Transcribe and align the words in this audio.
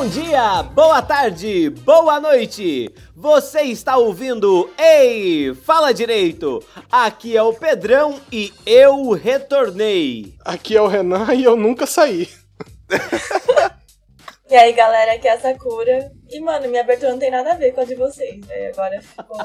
Bom 0.00 0.08
dia, 0.08 0.62
boa 0.62 1.02
tarde, 1.02 1.68
boa 1.68 2.18
noite. 2.18 2.90
Você 3.14 3.60
está 3.64 3.98
ouvindo 3.98 4.70
Ei, 4.78 5.54
fala 5.54 5.92
direito. 5.92 6.64
Aqui 6.90 7.36
é 7.36 7.42
o 7.42 7.52
Pedrão 7.52 8.18
e 8.32 8.50
eu 8.64 9.10
retornei. 9.10 10.34
Aqui 10.42 10.74
é 10.74 10.80
o 10.80 10.86
Renan 10.86 11.34
e 11.34 11.44
eu 11.44 11.54
nunca 11.54 11.84
saí. 11.84 12.30
E 14.48 14.56
aí, 14.56 14.72
galera, 14.72 15.12
aqui 15.12 15.28
é 15.28 15.34
a 15.34 15.38
Sakura. 15.38 16.10
E, 16.28 16.40
mano, 16.40 16.66
minha 16.66 16.80
abertura 16.80 17.12
não 17.12 17.18
tem 17.20 17.30
nada 17.30 17.52
a 17.52 17.56
ver 17.56 17.70
com 17.72 17.82
a 17.82 17.84
de 17.84 17.94
vocês, 17.94 18.44
né? 18.46 18.72
Agora 18.72 19.00
ficou 19.00 19.38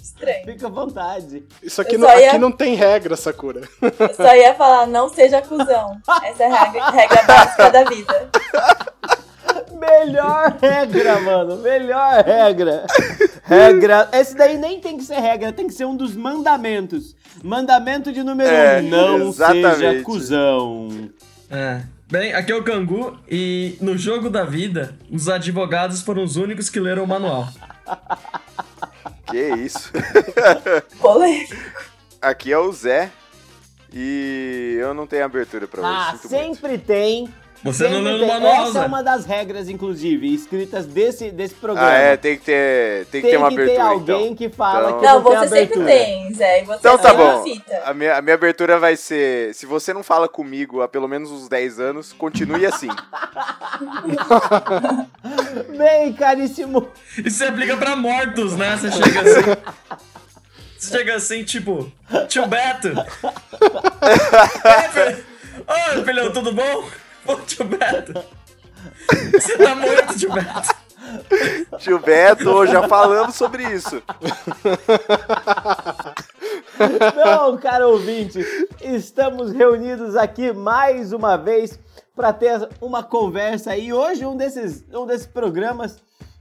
estranho. 0.00 0.44
Fica 0.44 0.66
à 0.68 0.70
vontade. 0.70 1.44
Isso 1.60 1.80
aqui, 1.80 1.98
não, 1.98 2.08
ia- 2.08 2.28
aqui 2.28 2.38
não 2.38 2.52
tem 2.52 2.76
regra, 2.76 3.16
Sakura. 3.16 3.62
Eu 3.82 4.14
só 4.14 4.32
ia 4.36 4.54
falar, 4.54 4.86
não 4.86 5.08
seja 5.08 5.42
cuzão. 5.42 5.96
Essa 6.22 6.44
é 6.44 6.46
a 6.46 6.64
regra, 6.64 6.90
regra 6.90 7.22
básica 7.24 7.70
da 7.70 7.84
vida. 7.84 8.30
Melhor 9.78 10.56
regra, 10.60 11.20
mano. 11.20 11.56
Melhor 11.58 12.24
regra. 12.24 12.86
Regra. 13.44 14.08
Esse 14.12 14.34
daí 14.36 14.56
nem 14.58 14.80
tem 14.80 14.96
que 14.96 15.04
ser 15.04 15.18
regra, 15.20 15.52
tem 15.52 15.66
que 15.66 15.74
ser 15.74 15.84
um 15.84 15.96
dos 15.96 16.14
mandamentos. 16.14 17.14
Mandamento 17.42 18.12
de 18.12 18.22
número 18.22 18.48
É, 18.48 18.80
um. 18.80 18.88
Não 18.88 19.32
seja 19.32 19.54
exatamente. 19.56 20.02
cuzão. 20.02 20.88
É. 21.50 21.82
Bem, 22.10 22.32
aqui 22.34 22.52
é 22.52 22.54
o 22.54 22.62
Cangu 22.62 23.18
e 23.28 23.76
no 23.80 23.96
jogo 23.98 24.28
da 24.30 24.44
vida, 24.44 24.96
os 25.10 25.28
advogados 25.28 26.02
foram 26.02 26.22
os 26.22 26.36
únicos 26.36 26.68
que 26.70 26.78
leram 26.78 27.04
o 27.04 27.08
manual. 27.08 27.48
Que 29.26 29.48
isso. 29.56 29.90
Polêmico. 31.00 31.54
Aqui 32.20 32.52
é 32.52 32.58
o 32.58 32.70
Zé. 32.72 33.10
E 33.92 34.76
eu 34.78 34.92
não 34.92 35.06
tenho 35.06 35.24
abertura 35.24 35.66
pra 35.66 35.80
hoje. 35.80 35.90
Ah, 35.90 36.12
sinto 36.20 36.30
muito. 36.34 36.54
sempre 36.56 36.78
tem. 36.78 37.28
Você 37.64 37.84
não 37.84 37.90
sempre 37.96 38.04
leu 38.04 38.12
no 38.12 38.18
tem. 38.18 38.28
manual, 38.28 38.68
Essa 38.68 38.78
é 38.80 38.86
uma 38.86 39.02
das 39.02 39.24
regras, 39.24 39.68
inclusive, 39.70 40.34
escritas 40.34 40.84
desse, 40.86 41.30
desse 41.30 41.54
programa. 41.54 41.88
Ah, 41.88 41.92
é, 41.94 42.16
tem 42.16 42.36
que 42.36 42.44
ter, 42.44 43.06
tem 43.06 43.22
que 43.22 43.30
ter 43.30 43.36
uma 43.38 43.48
que 43.48 43.54
abertura. 43.54 43.76
ter 43.76 43.80
alguém 43.82 44.22
então. 44.24 44.36
que 44.36 44.48
fala 44.50 44.88
Então- 44.90 45.00
que 45.00 45.06
Não, 45.06 45.14
não, 45.14 45.22
tem 45.30 45.38
você 45.38 45.48
sempre 45.48 45.62
abertura. 45.80 45.86
tem, 45.86 46.34
Zé. 46.34 46.60
E 46.60 46.64
você 46.64 46.78
Então 46.78 46.98
tá 46.98 47.08
tem 47.14 47.18
bom. 47.18 47.42
fita. 47.42 47.82
A 47.86 47.94
minha, 47.94 48.16
a 48.18 48.22
minha 48.22 48.34
abertura 48.34 48.78
vai 48.78 48.96
ser: 48.96 49.54
se 49.54 49.64
você 49.64 49.94
não 49.94 50.02
fala 50.02 50.28
comigo 50.28 50.82
há 50.82 50.88
pelo 50.88 51.08
menos 51.08 51.30
uns 51.30 51.48
10 51.48 51.80
anos, 51.80 52.12
continue 52.12 52.66
assim. 52.66 52.90
Bem, 55.76 56.12
caríssimo. 56.12 56.88
Isso 57.24 57.38
se 57.38 57.44
aplica 57.44 57.76
pra 57.76 57.96
mortos, 57.96 58.54
né? 58.56 58.76
Você 58.76 58.90
chega 58.92 59.20
assim. 59.20 59.40
Você 60.78 60.98
chega 60.98 61.14
assim, 61.14 61.44
tipo, 61.44 61.90
tio 62.28 62.46
Beto. 62.46 62.92
Oi, 65.96 66.04
filhão, 66.04 66.32
tudo 66.32 66.52
bom? 66.52 66.84
Ô, 67.26 67.36
tio 67.36 67.64
Beto. 67.64 68.12
Você 69.32 69.56
tá 69.56 69.74
morto, 69.74 70.18
tio 70.18 70.32
Beto. 70.32 70.74
Tio 71.78 71.98
Beto, 71.98 72.66
já 72.66 72.86
falamos 72.88 73.34
sobre 73.34 73.62
isso. 73.72 74.02
Não, 77.16 77.56
cara 77.58 77.86
ouvinte, 77.88 78.38
estamos 78.82 79.52
reunidos 79.52 80.16
aqui 80.16 80.52
mais 80.52 81.12
uma 81.12 81.36
vez 81.36 81.78
para 82.16 82.32
ter 82.32 82.68
uma 82.80 83.02
conversa 83.02 83.76
e 83.76 83.92
hoje 83.92 84.24
um 84.26 84.36
desses, 84.36 84.84
um 84.92 85.06
desses 85.06 85.26
programas 85.26 85.96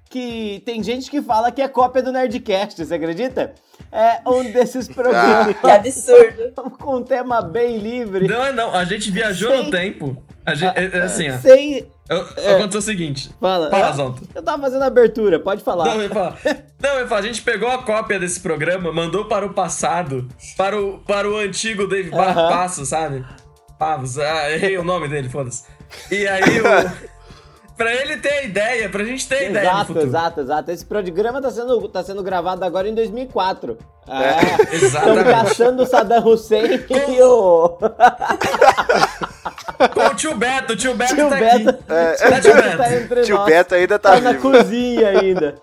que 0.09 0.61
tem 0.65 0.83
gente 0.83 1.09
que 1.09 1.21
fala 1.21 1.51
que 1.51 1.61
é 1.61 1.67
cópia 1.67 2.01
do 2.03 2.11
Nerdcast, 2.11 2.85
você 2.85 2.93
acredita? 2.95 3.53
É 3.91 4.21
um 4.27 4.43
desses 4.51 4.87
programas 4.87 5.55
Que 5.59 5.69
absurdo. 5.69 6.51
com 6.79 6.97
um 6.97 7.03
tema 7.03 7.41
bem 7.41 7.77
livre, 7.77 8.27
Não, 8.27 8.53
não, 8.53 8.73
a 8.73 8.85
gente 8.85 9.09
viajou 9.11 9.49
Sem- 9.51 9.65
no 9.65 9.71
tempo. 9.71 10.23
A 10.45 10.55
gente, 10.55 10.77
é, 10.77 10.97
é 10.97 11.01
assim, 11.01 11.29
ó. 11.29 11.37
sem... 11.37 11.87
Eu, 12.09 12.19
Aconteceu 12.55 12.79
o 12.79 12.81
seguinte. 12.81 13.31
Fala. 13.39 13.69
Fala, 13.69 13.91
Zonta. 13.93 14.21
Eu 14.35 14.43
tava 14.43 14.61
fazendo 14.61 14.81
a 14.83 14.87
abertura, 14.87 15.39
pode 15.39 15.63
falar. 15.63 15.85
Não, 15.85 15.95
eu 15.95 16.03
ia 16.03 16.09
falar. 16.09 16.37
Não, 16.81 16.89
eu 16.89 16.99
ia 16.99 17.07
falar, 17.07 17.21
a 17.21 17.23
gente 17.23 17.41
pegou 17.41 17.69
a 17.69 17.77
cópia 17.81 18.19
desse 18.19 18.41
programa, 18.41 18.91
mandou 18.91 19.25
para 19.25 19.45
o 19.45 19.53
passado, 19.53 20.27
para 20.57 20.79
o, 20.79 20.99
para 20.99 21.29
o 21.29 21.37
antigo 21.37 21.87
Dave 21.87 22.11
Bar 22.11 22.37
Aham. 22.37 22.49
Passo, 22.49 22.85
sabe? 22.85 23.25
Pavos, 23.79 24.19
ah, 24.19 24.51
errei 24.51 24.77
o 24.77 24.83
nome 24.83 25.07
dele, 25.07 25.29
foda-se. 25.29 25.63
E 26.11 26.27
aí 26.27 26.59
o. 26.61 27.13
pra 27.75 27.93
ele 27.93 28.17
ter 28.17 28.31
a 28.31 28.43
ideia, 28.43 28.89
pra 28.89 29.03
gente 29.03 29.27
ter 29.27 29.35
a 29.35 29.49
ideia 29.49 29.63
Exato, 29.63 29.99
exato, 29.99 30.41
exato. 30.41 30.71
Esse 30.71 30.85
programa 30.85 31.41
tá 31.41 31.51
sendo, 31.51 31.89
tá 31.89 32.03
sendo 32.03 32.23
gravado 32.23 32.63
agora 32.63 32.87
em 32.87 32.93
2004. 32.93 33.77
É. 34.07 34.75
Estão 34.75 34.87
Exatamente. 34.87 35.29
caçando 35.29 35.83
o 35.83 35.85
Saddam 35.85 36.25
Hussein 36.25 36.85
e 36.89 37.21
o... 37.21 37.69
Com 39.93 40.05
o 40.11 40.12
tio 40.23 40.35
Beto, 40.37 40.73
o 40.73 40.75
tio 40.77 40.93
Beto 40.95 41.15
Tio 41.15 41.29
tá 41.29 41.35
Beto, 41.35 41.69
aqui. 41.69 41.79
É, 41.89 42.13
Tá, 42.29 42.39
tio 42.41 42.53
Beto? 42.55 42.77
tá 42.77 42.93
entre 42.95 43.21
Tio 43.23 43.35
nós. 43.35 43.45
Beto 43.45 43.75
ainda 43.75 43.99
tá, 43.99 44.11
Tá 44.11 44.21
na 44.21 44.31
vivo. 44.31 44.41
cozinha 44.51 45.09
ainda. 45.09 45.55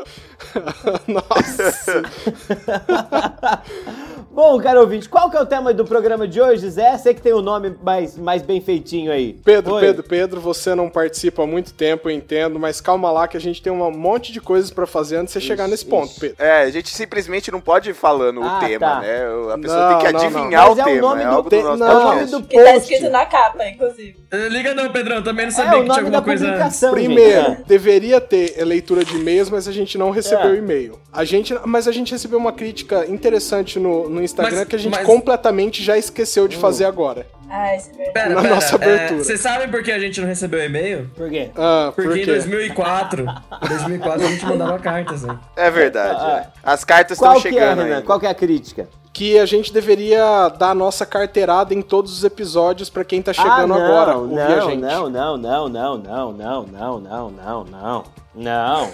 Nossa. 1.08 2.02
Bom, 4.32 4.58
caro 4.60 4.80
ouvinte, 4.80 5.08
qual 5.08 5.28
que 5.28 5.36
é 5.36 5.40
o 5.40 5.44
tema 5.46 5.74
do 5.74 5.84
programa 5.84 6.26
de 6.26 6.40
hoje, 6.40 6.70
Zé? 6.70 6.96
Você 6.96 7.12
que 7.12 7.20
tem 7.20 7.32
o 7.32 7.42
nome 7.42 7.74
mais, 7.82 8.16
mais 8.16 8.42
bem 8.42 8.60
feitinho 8.60 9.10
aí. 9.12 9.34
Pedro, 9.44 9.74
Oi. 9.74 9.80
Pedro, 9.80 10.02
Pedro, 10.04 10.40
você 10.40 10.74
não 10.74 10.88
participa 10.88 11.42
há 11.42 11.46
muito 11.46 11.74
tempo, 11.74 12.08
eu 12.08 12.14
entendo, 12.14 12.58
mas 12.58 12.80
calma 12.80 13.10
lá 13.10 13.26
que 13.28 13.36
a 13.36 13.40
gente 13.40 13.60
tem 13.60 13.72
um 13.72 13.90
monte 13.90 14.32
de 14.32 14.40
coisas 14.40 14.70
pra 14.70 14.86
fazer 14.86 15.16
antes 15.16 15.34
de 15.34 15.40
você 15.40 15.46
chegar 15.46 15.66
nesse 15.68 15.84
ponto, 15.84 16.10
ixi. 16.10 16.20
Pedro. 16.20 16.36
É, 16.38 16.62
a 16.62 16.70
gente 16.70 16.90
simplesmente 16.90 17.50
não 17.50 17.60
pode 17.60 17.90
ir 17.90 17.94
falando 17.94 18.42
Ah, 18.42 18.56
o 18.56 18.60
tema, 18.60 18.78
tá. 18.86 19.00
né? 19.00 19.18
A 19.52 19.58
pessoa 19.58 19.80
Não, 19.80 19.88
tem 19.88 20.06
que 20.06 20.12
não, 20.12 20.20
não. 20.20 20.26
adivinhar 20.26 20.68
Mas 20.68 20.76
o 20.76 20.80
é 20.80 20.82
o 20.82 20.86
tema. 20.86 21.00
nome 21.00 21.22
é 21.22 21.24
do 21.26 21.30
algo 21.34 21.50
te- 21.50 21.56
do 21.56 21.62
nosso 21.64 21.78
não. 21.78 21.88
É 21.90 21.94
o 21.94 22.02
nome 22.04 22.26
do 22.26 22.42
Que 22.44 22.56
tá 22.56 22.72
post. 22.72 22.78
escrito 22.94 23.10
na 23.12 23.26
capa, 23.26 23.66
inclusive. 23.66 24.16
Liga 24.50 24.74
não, 24.74 24.90
Pedrão, 24.90 25.22
também 25.22 25.46
não 25.46 25.52
É 25.52 25.54
sabia 25.54 25.78
o 25.78 25.82
que 25.84 25.88
tinha 25.90 25.98
alguma 26.02 26.22
coisa 26.22 26.90
Primeiro, 26.90 27.50
gente. 27.50 27.62
deveria 27.66 28.20
ter 28.20 28.62
leitura 28.64 29.04
de 29.04 29.16
e-mails, 29.16 29.48
mas 29.48 29.68
a 29.68 29.72
gente 29.72 29.96
não 29.96 30.10
recebeu 30.10 30.52
É. 30.54 30.56
e-mail. 30.56 30.98
A 31.12 31.24
gente, 31.24 31.54
mas 31.64 31.86
a 31.88 31.92
gente 31.92 32.12
recebeu 32.12 32.38
uma 32.38 32.52
crítica 32.52 33.06
interessante 33.06 33.78
no, 33.78 34.08
no 34.08 34.22
Instagram 34.22 34.58
Mas- 34.58 34.68
que 34.68 34.76
a 34.76 34.78
gente 34.78 34.92
mas- 34.92 35.06
completamente 35.06 35.82
já 35.82 35.96
esqueceu 35.96 36.46
de 36.48 36.56
fazer 36.56 36.84
agora. 36.84 37.26
Ah, 37.52 37.74
isso 37.74 37.88
é 37.90 37.96
verdade. 37.96 38.12
Pera, 38.12 38.28
na 38.34 38.42
pera, 38.42 38.54
nossa 38.54 38.76
abertura. 38.76 39.24
Vocês 39.24 39.40
sabem 39.40 39.68
por 39.68 39.82
que 39.82 39.90
a 39.90 39.98
gente 39.98 40.20
não 40.20 40.28
recebeu 40.28 40.64
e-mail? 40.64 41.10
Por 41.16 41.28
quê? 41.28 41.50
Ah, 41.56 41.92
por 41.94 42.04
Porque 42.04 42.20
em 42.20 42.24
quê? 42.24 42.30
2004, 42.30 43.22
em 43.22 43.68
2004 43.68 44.24
a 44.24 44.30
gente 44.30 44.46
mandava 44.46 44.78
cartas, 44.78 45.22
né? 45.22 45.36
É 45.56 45.68
verdade. 45.70 46.18
Ah, 46.20 46.46
é. 46.46 46.60
As 46.62 46.84
cartas 46.84 47.16
estão 47.18 47.32
é, 47.36 47.40
chegando 47.40 47.78
Renan? 47.82 47.82
ainda. 47.96 48.02
Qual 48.02 48.20
que 48.20 48.26
é 48.26 48.30
a 48.30 48.34
crítica? 48.34 48.88
Que 49.12 49.38
a 49.38 49.44
gente 49.46 49.72
deveria 49.72 50.48
dar 50.50 50.70
a 50.70 50.74
nossa 50.74 51.04
carteirada 51.04 51.74
em 51.74 51.82
todos 51.82 52.12
os 52.12 52.22
episódios 52.24 52.88
pra 52.88 53.04
quem 53.04 53.20
tá 53.20 53.32
chegando 53.32 53.74
ah, 53.74 53.78
não, 53.78 53.84
agora, 53.84 54.16
ouvir 54.16 54.38
a 54.40 54.48
não, 54.56 54.70
gente. 54.70 54.80
não, 54.80 55.10
não, 55.10 55.36
não, 55.38 55.68
não, 55.68 55.98
não, 55.98 56.32
não, 56.32 56.32
não, 56.32 57.00
não, 57.00 57.30
não, 57.30 57.64
não, 57.64 58.04
não. 58.34 58.90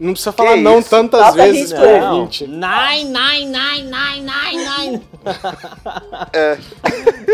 Não 0.00 0.12
precisa 0.12 0.32
falar 0.32 0.54
Que 0.54 0.60
não 0.62 0.78
isso? 0.78 0.88
tantas 0.88 1.34
vezes 1.34 1.72
pro 1.74 2.00
Não. 2.00 2.16
ouvinte. 2.20 2.46
Nine, 2.46 3.04
nine, 3.04 3.46
nine, 3.46 3.82
nine, 3.90 4.24
nine, 4.24 4.66
nine. 4.78 5.02
É. 6.32 6.58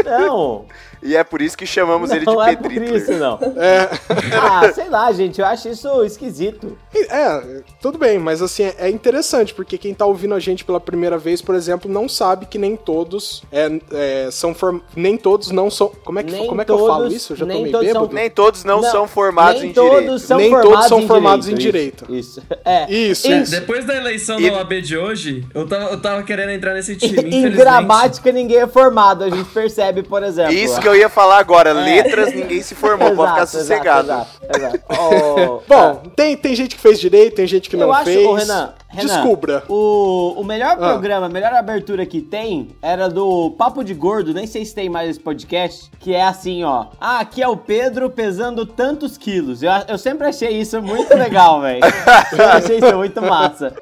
Não, 0.04 0.64
E 1.06 1.16
é 1.16 1.22
por 1.24 1.40
isso 1.40 1.56
que 1.56 1.64
chamamos 1.66 2.10
ele 2.10 2.20
de 2.20 2.26
não 2.26 2.42
é 2.42 2.56
por 2.56 2.68
Pedrito. 2.68 2.96
isso, 2.96 3.12
não. 3.12 3.38
É, 3.56 3.88
Ah, 4.40 4.72
sei 4.72 4.88
lá, 4.88 5.10
gente, 5.12 5.40
eu 5.40 5.46
acho 5.46 5.68
isso 5.68 6.02
esquisito. 6.04 6.76
é, 6.94 7.62
tudo 7.80 7.98
bem, 7.98 8.18
mas 8.18 8.42
assim, 8.42 8.64
é 8.78 8.88
interessante, 8.90 9.54
porque 9.54 9.78
quem 9.78 9.94
tá 9.94 10.04
ouvindo 10.06 10.34
a 10.34 10.38
gente 10.40 10.64
pela 10.64 10.80
primeira 10.80 11.16
vez, 11.18 11.40
por 11.40 11.54
exemplo, 11.54 11.90
não 11.90 12.08
sabe 12.08 12.46
que 12.46 12.58
nem 12.58 12.76
todos 12.76 13.42
é, 13.52 13.70
é, 13.92 14.28
são 14.32 14.54
form... 14.54 14.80
nem 14.96 15.16
todos 15.16 15.50
não 15.50 15.70
são. 15.70 15.88
Como 16.04 16.18
é 16.18 16.22
que, 16.22 16.32
Nem 16.32 16.46
como 16.46 16.60
é 16.60 16.64
que 16.64 16.72
eu 16.72 16.78
falo 16.78 17.02
todos- 17.04 17.14
isso? 17.14 17.32
Eu 17.32 17.36
já 17.36 17.46
tô 17.46 17.52
meio 17.52 17.70
todos 17.70 17.86
são- 17.86 18.00
bêbado. 18.00 18.14
Nem 18.14 18.30
todos 18.30 18.64
não, 18.64 18.82
são 18.82 19.06
formados 19.08 19.60
nem 19.62 19.70
em 19.70 19.74
todos 19.74 19.90
direito. 20.00 20.18
São 20.18 20.38
Nem 20.38 20.50
formados 20.50 20.72
todos 20.74 20.88
são 20.88 21.00
em 21.00 21.06
formados 21.06 21.48
em 21.48 21.54
direito. 21.54 22.04
Isso. 22.08 22.40
isso. 22.40 22.42
É. 22.64 22.90
Isso. 22.92 23.50
Depois 23.50 23.84
da 23.84 23.94
eleição 23.96 24.40
E- 24.40 24.50
da 24.50 24.56
OAB 24.58 24.80
de 24.82 24.96
hoje, 24.98 25.46
eu 25.54 25.66
tava, 25.68 25.84
eu 25.90 26.00
tava 26.00 26.22
querendo 26.22 26.50
entrar 26.50 26.74
nesse 26.74 26.96
time. 26.96 27.16
Em 27.36 27.50
gramática 27.50 28.32
ninguém 28.32 28.58
é 28.58 28.66
formado, 28.66 29.22
a 29.24 29.30
gente 29.30 29.48
percebe, 29.50 30.02
por 30.02 30.22
exemplo. 30.22 30.52
Isso 30.52 30.80
que 30.80 30.88
eu 30.88 30.95
ia 30.96 31.08
falar 31.08 31.38
agora. 31.38 31.72
Letras 31.72 32.34
ninguém 32.34 32.62
se 32.62 32.74
formou, 32.74 33.14
pode 33.14 33.32
ficar 33.32 33.46
sossegado. 33.46 34.08
Exato, 34.10 34.30
exato, 34.56 34.56
exato. 34.56 34.80
Oh, 34.98 35.60
Bom, 35.68 36.02
tem, 36.16 36.36
tem 36.36 36.54
gente 36.54 36.74
que 36.76 36.80
fez 36.80 36.98
direito, 36.98 37.36
tem 37.36 37.46
gente 37.46 37.68
que 37.68 37.76
eu 37.76 37.80
não 37.80 37.92
acho, 37.92 38.04
fez. 38.04 38.26
ô, 38.26 38.32
Renan, 38.34 38.74
Renan, 38.88 39.06
Descubra. 39.22 39.62
O, 39.68 40.34
o 40.38 40.44
melhor 40.44 40.72
Ah. 40.72 40.76
programa, 40.76 41.26
a 41.26 41.28
melhor 41.28 41.52
abertura 41.52 42.04
que 42.06 42.20
tem 42.20 42.68
era 42.80 43.08
do 43.08 43.50
Papo 43.52 43.84
de 43.84 43.92
Gordo, 43.94 44.32
nem 44.34 44.46
sei 44.46 44.64
se 44.64 44.74
tem 44.74 44.88
mais 44.88 45.10
esse 45.10 45.20
podcast, 45.20 45.90
que 46.00 46.14
é 46.14 46.22
assim, 46.24 46.64
ó. 46.64 46.86
Ah, 47.00 47.20
aqui 47.20 47.42
é 47.42 47.48
o 47.48 47.56
Pedro 47.56 48.08
pesando 48.10 48.64
tantos 48.64 49.16
quilos. 49.18 49.62
Eu, 49.62 49.70
eu 49.88 49.98
sempre 49.98 50.26
achei 50.26 50.50
isso 50.50 50.80
muito 50.82 51.12
legal, 51.16 51.60
velho. 51.60 51.80
Eu 52.36 52.48
achei 52.48 52.78
isso 52.78 52.96
muito 52.96 53.20
massa. 53.22 53.74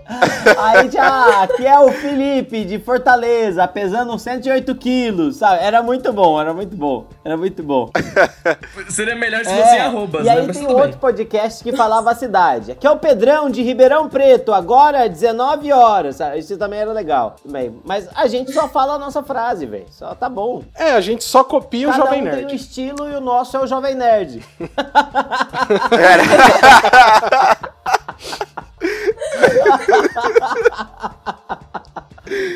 Aí 0.58 0.90
já, 0.90 1.42
aqui 1.42 1.66
é 1.66 1.78
o 1.78 1.90
Felipe 1.92 2.64
de 2.64 2.78
Fortaleza, 2.78 3.66
pesando 3.68 4.12
uns 4.12 4.22
108 4.22 4.74
quilos, 4.76 5.36
sabe? 5.36 5.62
Era 5.62 5.82
muito 5.82 6.12
bom, 6.12 6.40
era 6.40 6.52
muito 6.52 6.76
bom. 6.76 7.03
Era 7.24 7.36
muito 7.36 7.62
bom. 7.62 7.90
Seria 8.88 9.16
melhor 9.16 9.44
se 9.44 9.50
É, 9.50 9.80
arrobas, 9.80 10.26
e 10.26 10.28
aí 10.28 10.40
né? 10.40 10.44
Mas 10.48 10.58
tem 10.58 10.66
outro 10.66 10.90
bem. 10.90 10.98
podcast 10.98 11.64
que 11.64 11.72
falava 11.74 12.10
a 12.10 12.14
cidade. 12.14 12.72
Aqui 12.72 12.86
é 12.86 12.90
o 12.90 12.98
Pedrão 12.98 13.48
de 13.48 13.62
Ribeirão 13.62 14.08
Preto. 14.08 14.52
Agora 14.52 15.06
é 15.06 15.08
19 15.08 15.72
horas. 15.72 16.16
sabe? 16.16 16.38
Isso 16.38 16.56
também 16.58 16.80
era 16.80 16.92
legal. 16.92 17.36
Bem, 17.44 17.80
mas 17.84 18.08
a 18.14 18.26
gente 18.26 18.52
só 18.52 18.68
fala 18.68 18.94
a 18.94 18.98
nossa 18.98 19.22
frase, 19.22 19.64
velho. 19.66 19.86
Só 19.90 20.14
tá 20.14 20.28
bom. 20.28 20.62
É, 20.74 20.92
a 20.92 21.00
gente 21.00 21.24
só 21.24 21.42
copia 21.42 21.88
o 21.88 21.92
Cada 21.92 22.04
Jovem 22.04 22.22
um 22.22 22.24
tem 22.24 22.32
um 22.32 22.36
Nerd. 22.48 22.54
estilo 22.56 23.10
e 23.10 23.14
o 23.14 23.20
nosso 23.20 23.56
é 23.56 23.60
o 23.60 23.66
Jovem 23.66 23.94
Nerd. 23.94 24.42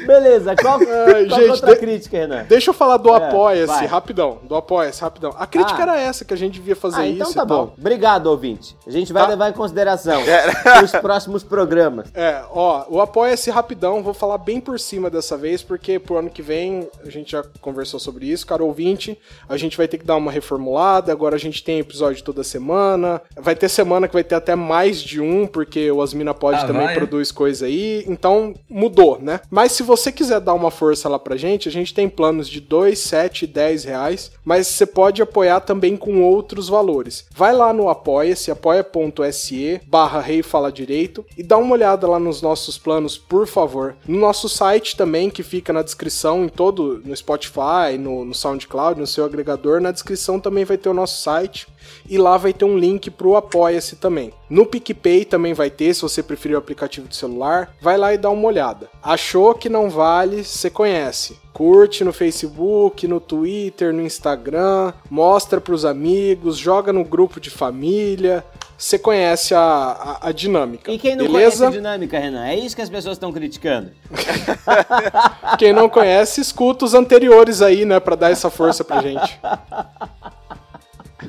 Beleza, 0.06 0.54
qual, 0.56 0.78
qual 0.78 0.90
Ai, 1.14 1.24
é 1.26 1.28
gente, 1.28 1.50
outra 1.50 1.74
de- 1.74 1.80
crítica, 1.80 2.16
Renan? 2.18 2.44
Deixa 2.48 2.70
eu 2.70 2.74
falar 2.74 2.96
do 2.96 3.08
É, 3.10 3.16
Apoia-se, 3.16 3.86
rapidão. 3.86 4.38
Do 4.42 4.54
Apoia-se, 4.54 5.00
rapidão. 5.00 5.34
A 5.38 5.46
crítica 5.46 5.78
Ah. 5.78 5.82
era 5.82 6.00
essa, 6.00 6.24
que 6.24 6.32
a 6.34 6.36
gente 6.36 6.54
devia 6.54 6.76
fazer 6.76 7.00
Ah, 7.02 7.06
isso 7.06 7.20
então 7.22 7.32
tá 7.32 7.46
tal. 7.46 7.66
bom. 7.66 7.74
Obrigado, 7.78 8.26
ouvinte. 8.26 8.76
A 8.86 8.90
gente 8.90 9.12
vai 9.12 9.22
Tá. 9.24 9.28
levar 9.28 9.50
em 9.50 9.52
consideração 9.52 10.20
É. 10.20 10.80
nos 10.80 10.92
próximos 10.92 11.42
programas. 11.42 12.08
É, 12.14 12.42
ó, 12.50 12.84
o 12.88 13.00
Apoia-se 13.00 13.50
rapidão, 13.50 14.02
vou 14.02 14.14
falar 14.14 14.38
bem 14.38 14.60
por 14.60 14.78
cima 14.80 15.10
dessa 15.10 15.36
vez, 15.36 15.62
porque 15.62 15.98
pro 15.98 16.16
ano 16.18 16.30
que 16.30 16.42
vem 16.42 16.88
a 17.04 17.10
gente 17.10 17.32
já 17.32 17.42
conversou 17.60 17.98
sobre 18.00 18.26
isso, 18.26 18.46
cara 18.46 18.62
ouvinte, 18.64 19.18
a 19.48 19.56
gente 19.56 19.76
vai 19.76 19.86
ter 19.88 19.98
que 19.98 20.04
dar 20.04 20.16
uma 20.16 20.30
reformulada, 20.32 21.12
agora 21.12 21.36
a 21.36 21.38
gente 21.38 21.62
tem 21.62 21.78
episódio 21.78 22.22
toda 22.22 22.42
semana, 22.42 23.20
vai 23.36 23.54
ter 23.54 23.68
semana 23.68 24.06
que 24.08 24.14
vai 24.14 24.24
ter 24.24 24.34
até 24.34 24.54
mais 24.54 25.00
de 25.02 25.20
um, 25.20 25.46
porque 25.46 25.90
o 25.90 26.00
Asmina 26.02 26.34
Pod 26.34 26.56
Ah, 26.58 26.66
também 26.66 26.86
vai? 26.86 26.94
produz 26.94 27.30
coisa 27.32 27.66
aí, 27.66 28.04
então 28.06 28.54
mudou, 28.68 29.18
né? 29.20 29.40
Mas 29.50 29.67
se 29.72 29.82
você 29.82 30.10
quiser 30.12 30.40
dar 30.40 30.54
uma 30.54 30.70
força 30.70 31.08
lá 31.08 31.18
pra 31.18 31.36
gente, 31.36 31.68
a 31.68 31.72
gente 31.72 31.94
tem 31.94 32.08
planos 32.08 32.48
de 32.48 32.60
2, 32.60 32.98
7 32.98 33.44
e 33.44 33.46
10 33.48 33.84
reais, 33.84 34.30
mas 34.44 34.66
você 34.66 34.86
pode 34.86 35.22
apoiar 35.22 35.60
também 35.60 35.96
com 35.96 36.22
outros 36.22 36.68
valores. 36.68 37.26
Vai 37.34 37.52
lá 37.52 37.72
no 37.72 37.88
Apoia-se, 37.88 38.50
apoia.se 38.50 39.80
barra 39.86 40.20
Rei 40.20 40.42
Fala 40.42 40.70
Direito 40.70 41.24
e 41.36 41.42
dá 41.42 41.56
uma 41.56 41.72
olhada 41.74 42.06
lá 42.06 42.18
nos 42.18 42.42
nossos 42.42 42.78
planos, 42.78 43.16
por 43.18 43.46
favor. 43.46 43.96
No 44.06 44.18
nosso 44.18 44.48
site 44.48 44.96
também, 44.96 45.30
que 45.30 45.42
fica 45.42 45.72
na 45.72 45.82
descrição, 45.82 46.44
em 46.44 46.48
todo, 46.48 47.00
no 47.04 47.16
Spotify, 47.16 47.98
no, 47.98 48.24
no 48.24 48.34
SoundCloud, 48.34 49.00
no 49.00 49.06
seu 49.06 49.24
agregador, 49.24 49.80
na 49.80 49.90
descrição 49.90 50.40
também 50.40 50.64
vai 50.64 50.76
ter 50.76 50.88
o 50.88 50.94
nosso 50.94 51.22
site. 51.22 51.66
E 52.08 52.18
lá 52.18 52.36
vai 52.36 52.52
ter 52.52 52.64
um 52.64 52.78
link 52.78 53.10
pro 53.10 53.36
Apoia-se 53.36 53.96
também. 53.96 54.32
No 54.48 54.64
PicPay 54.64 55.24
também 55.24 55.52
vai 55.52 55.70
ter, 55.70 55.94
se 55.94 56.02
você 56.02 56.22
preferir 56.22 56.56
o 56.56 56.58
aplicativo 56.58 57.08
de 57.08 57.16
celular. 57.16 57.74
Vai 57.80 57.96
lá 57.96 58.14
e 58.14 58.18
dá 58.18 58.30
uma 58.30 58.46
olhada. 58.46 58.88
Achou 59.02 59.54
que 59.54 59.68
não 59.68 59.90
vale, 59.90 60.44
você 60.44 60.70
conhece. 60.70 61.36
Curte 61.52 62.04
no 62.04 62.12
Facebook, 62.12 63.06
no 63.08 63.20
Twitter, 63.20 63.92
no 63.92 64.02
Instagram, 64.02 64.92
mostra 65.10 65.60
pros 65.60 65.84
amigos, 65.84 66.56
joga 66.56 66.92
no 66.92 67.04
grupo 67.04 67.40
de 67.40 67.50
família. 67.50 68.44
Você 68.78 68.96
conhece 68.96 69.56
a, 69.56 69.60
a, 69.60 70.28
a 70.28 70.32
dinâmica. 70.32 70.92
E 70.92 70.98
quem 71.00 71.16
não 71.16 71.26
beleza? 71.26 71.56
conhece 71.58 71.64
a 71.64 71.70
dinâmica, 71.70 72.16
Renan? 72.16 72.46
É 72.46 72.56
isso 72.56 72.76
que 72.76 72.82
as 72.82 72.88
pessoas 72.88 73.16
estão 73.16 73.32
criticando. 73.32 73.90
Quem 75.58 75.72
não 75.72 75.88
conhece, 75.88 76.40
escuta 76.40 76.84
os 76.84 76.94
anteriores 76.94 77.60
aí, 77.60 77.84
né, 77.84 77.98
Pra 77.98 78.14
dar 78.14 78.30
essa 78.30 78.48
força 78.48 78.84
pra 78.84 79.02
gente. 79.02 79.40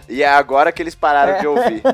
E 0.10 0.24
é 0.24 0.28
agora 0.28 0.72
que 0.72 0.82
eles 0.82 0.96
pararam 0.96 1.40
de 1.40 1.48
ouvir. 1.48 1.82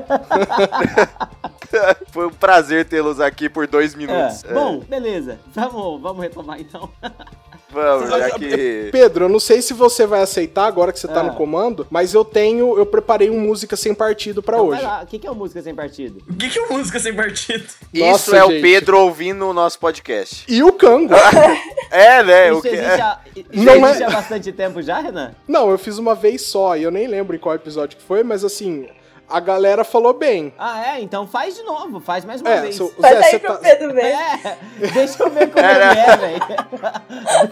Foi 2.11 2.27
um 2.27 2.31
prazer 2.31 2.85
tê-los 2.85 3.19
aqui 3.19 3.49
por 3.49 3.67
dois 3.67 3.93
É. 3.93 3.97
minutos. 3.97 4.43
É, 4.45 4.53
Bom, 4.53 4.79
beleza. 4.79 5.39
Vamos, 5.53 6.01
vamos 6.01 6.23
retomar 6.23 6.59
então. 6.61 6.89
vamos, 7.69 8.09
já 8.09 8.29
que. 8.31 8.87
Pedro, 8.91 9.25
eu 9.25 9.29
não 9.29 9.39
sei 9.39 9.61
se 9.61 9.73
você 9.73 10.05
vai 10.07 10.21
aceitar 10.21 10.65
agora 10.67 10.93
que 10.93 10.99
você 10.99 11.07
tá 11.09 11.19
Ah. 11.19 11.23
no 11.23 11.33
comando, 11.35 11.85
mas 11.89 12.13
eu 12.13 12.23
tenho, 12.23 12.77
eu 12.77 12.85
preparei 12.85 13.29
um 13.29 13.39
música 13.41 13.75
sem 13.75 13.93
partido 13.93 14.41
pra 14.41 14.55
Então 14.57 14.67
hoje. 14.69 14.85
O 14.85 15.05
que 15.07 15.19
que 15.19 15.27
é 15.27 15.31
o 15.31 15.35
música 15.35 15.61
sem 15.61 15.75
partido? 15.75 16.23
O 16.29 16.33
que, 16.35 16.49
que 16.49 16.59
é 16.59 16.65
música 16.67 16.99
sem 16.99 17.13
partido? 17.13 17.65
Isso 17.93 18.05
Nossa, 18.05 18.37
é 18.37 18.43
o 18.45 18.51
gente. 18.51 18.61
Pedro 18.61 18.99
ouvindo 18.99 19.45
o 19.49 19.53
nosso 19.53 19.77
podcast. 19.79 20.45
E 20.47 20.63
o 20.63 20.71
Cango. 20.71 21.13
É, 21.91 22.23
né? 22.23 22.51
o 22.51 22.55
Isso 22.55 22.61
que... 22.63 22.67
existe, 22.69 23.01
há, 23.01 23.19
isso 23.35 23.63
Não 23.63 23.73
existe 23.85 24.03
é- 24.03 24.05
há 24.05 24.09
bastante 24.09 24.51
tempo 24.51 24.81
já, 24.81 24.99
Renan? 24.99 25.31
Não, 25.47 25.69
eu 25.69 25.77
fiz 25.77 25.97
uma 25.97 26.13
vez 26.15 26.41
só, 26.41 26.75
e 26.75 26.83
eu 26.83 26.91
nem 26.91 27.07
lembro 27.07 27.35
em 27.35 27.39
qual 27.39 27.55
episódio 27.55 27.95
que 27.95 28.03
foi, 28.07 28.23
mas 28.23 28.43
assim, 28.43 28.87
a 29.27 29.39
galera 29.39 29.83
falou 29.83 30.13
bem. 30.13 30.53
Ah, 30.57 30.95
é? 30.95 31.01
Então 31.01 31.25
faz 31.27 31.55
de 31.55 31.63
novo. 31.63 31.99
Faz 31.99 32.23
mais 32.25 32.41
uma 32.41 32.49
É, 32.51 32.61
vez. 32.61 32.75
seu- 32.75 32.89
Faz 32.89 33.17
Zé, 33.17 33.23
aí 33.25 33.31
você 33.31 33.39
pro 33.39 33.53
tá... 33.53 33.59
Pedro 33.59 33.93
ver. 33.93 34.05
É, 34.05 34.57
deixa 34.93 35.23
eu 35.23 35.29
ver 35.31 35.49
como 35.51 35.65
Era- 35.65 35.91
ele 35.91 35.99
é, 35.99 36.17
velho. 36.17 36.45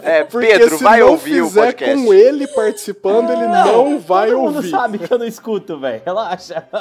É, 0.02 0.24
Porque 0.24 0.46
Pedro, 0.46 0.78
se 0.78 0.84
vai 0.84 1.00
não 1.00 1.10
ouvir 1.10 1.42
o 1.42 1.48
fizer 1.48 1.66
podcast. 1.66 2.04
com 2.04 2.14
ele 2.14 2.46
participando, 2.48 3.30
ele 3.30 3.46
não, 3.46 3.98
vai 3.98 4.28
Todo 4.30 4.40
mundo 4.40 4.56
ouvir. 4.56 4.70
sabe 4.70 4.98
que 4.98 5.12
eu 5.12 5.18
não 5.18 5.26
escuto, 5.26 5.78
velho. 5.80 6.02
Relaxa. 6.04 6.64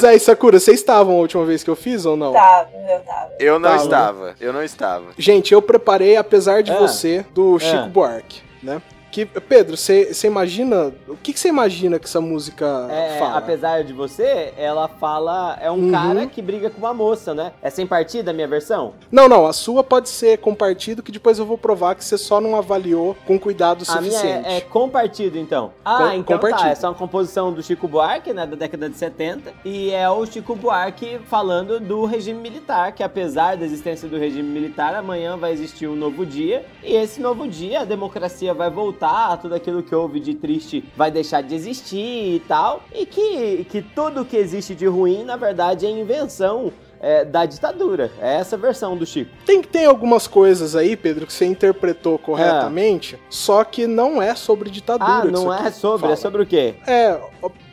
Zé 0.00 0.14
e 0.14 0.18
Sakura, 0.20 0.58
vocês 0.58 0.78
estavam 0.78 1.14
a 1.14 1.18
última 1.18 1.44
vez 1.44 1.62
que 1.62 1.70
eu 1.70 1.76
fiz 1.76 2.06
ou 2.06 2.16
não? 2.16 2.32
Tava, 2.32 2.68
eu 2.88 3.00
tava. 3.00 3.30
Eu 3.38 3.58
não 3.58 3.70
Tá, 3.70 3.76
estava. 3.76 4.34
Eu 4.40 4.52
não 4.52 4.62
estava. 4.62 5.04
Gente, 5.18 5.52
eu 5.52 5.60
preparei, 5.60 6.16
apesar 6.16 6.62
de 6.62 6.72
É. 6.72 6.76
você, 6.78 7.24
do 7.34 7.58
Chico 7.58 7.76
É. 7.84 7.88
Buarque, 7.88 8.42
né? 8.62 8.80
Que, 9.16 9.24
Pedro, 9.24 9.78
você 9.78 10.12
imagina. 10.26 10.92
O 11.08 11.16
que 11.16 11.32
você 11.32 11.48
imagina 11.48 11.98
que 11.98 12.04
essa 12.04 12.20
música 12.20 12.86
É, 12.90 13.18
fala? 13.18 13.38
apesar 13.38 13.82
de 13.82 13.94
você, 13.94 14.52
ela 14.58 14.88
fala. 14.88 15.56
É 15.58 15.70
um 15.70 15.84
Uhum. 15.86 15.90
cara 15.90 16.26
que 16.26 16.42
briga 16.42 16.68
com 16.68 16.76
uma 16.80 16.92
moça, 16.92 17.32
né? 17.32 17.52
É 17.62 17.70
sem 17.70 17.86
partida 17.86 18.30
a 18.30 18.34
minha 18.34 18.46
versão? 18.46 18.92
Não, 19.10 19.26
não, 19.26 19.46
a 19.46 19.54
sua 19.54 19.82
pode 19.82 20.10
ser 20.10 20.36
com 20.36 20.54
partido, 20.54 21.02
que 21.02 21.10
depois 21.10 21.38
eu 21.38 21.46
vou 21.46 21.56
provar 21.56 21.94
que 21.94 22.04
você 22.04 22.18
só 22.18 22.42
não 22.42 22.56
avaliou 22.56 23.16
com 23.26 23.38
cuidado 23.38 23.86
A 23.88 24.00
minha 24.02 24.12
suficiente. 24.12 24.48
é, 24.48 24.56
é 24.58 24.60
com 24.60 24.86
partido, 24.86 25.38
então. 25.38 25.72
Ah, 25.82 25.96
Com- 26.10 26.12
então 26.12 26.38
com 26.38 26.50
tá. 26.50 26.68
Essa 26.68 26.86
é 26.86 26.90
uma 26.90 26.94
composição 26.94 27.50
do 27.54 27.62
Chico 27.62 27.88
Buarque, 27.88 28.34
né? 28.34 28.44
Da 28.44 28.54
década 28.54 28.90
de 28.90 28.98
70. 28.98 29.50
E 29.64 29.92
é 29.92 30.10
o 30.10 30.26
Chico 30.26 30.54
Buarque 30.54 31.18
falando 31.26 31.80
do 31.80 32.04
regime 32.04 32.38
militar, 32.38 32.92
que 32.92 33.02
apesar 33.02 33.56
da 33.56 33.64
existência 33.64 34.06
do 34.10 34.18
regime 34.18 34.46
militar, 34.50 34.94
amanhã 34.94 35.38
vai 35.38 35.52
existir 35.52 35.86
um 35.88 35.96
novo 35.96 36.26
dia. 36.26 36.66
E 36.84 36.94
esse 36.94 37.18
novo 37.18 37.48
dia, 37.48 37.80
a 37.80 37.84
democracia 37.86 38.52
vai 38.52 38.68
voltar, 38.68 39.05
tudo 39.40 39.54
aquilo 39.54 39.82
que 39.82 39.94
houve 39.94 40.20
de 40.20 40.34
triste 40.34 40.84
vai 40.96 41.10
deixar 41.10 41.42
de 41.42 41.54
existir 41.54 42.36
e 42.36 42.40
tal. 42.46 42.82
E 42.94 43.04
que, 43.06 43.64
que 43.70 43.82
tudo 43.82 44.24
que 44.24 44.36
existe 44.36 44.74
de 44.74 44.86
ruim, 44.86 45.24
na 45.24 45.36
verdade, 45.36 45.86
é 45.86 45.90
invenção. 45.90 46.72
é, 46.98 47.26
da 47.26 47.44
ditadura. 47.44 48.10
É 48.20 48.36
essa 48.36 48.56
versão 48.56 48.96
do 48.96 49.04
Chico. 49.04 49.30
Tem 49.44 49.60
que 49.60 49.68
ter 49.68 49.84
algumas 49.84 50.26
coisas 50.26 50.74
aí, 50.74 50.96
Pedro, 50.96 51.26
que 51.26 51.32
você 51.32 51.44
interpretou 51.44 52.18
corretamente, 52.18 53.18
só 53.28 53.62
que 53.64 53.86
não 53.86 54.20
é 54.20 54.34
sobre 54.34 54.70
ditadura. 54.70 55.06
Ah, 55.06 55.24
não 55.26 55.52
é 55.52 55.70
sobre, 55.70 56.00
fala. 56.00 56.12
é 56.14 56.16
sobre 56.16 56.42
o 56.42 56.46
quê? 56.46 56.74
É, 56.86 57.20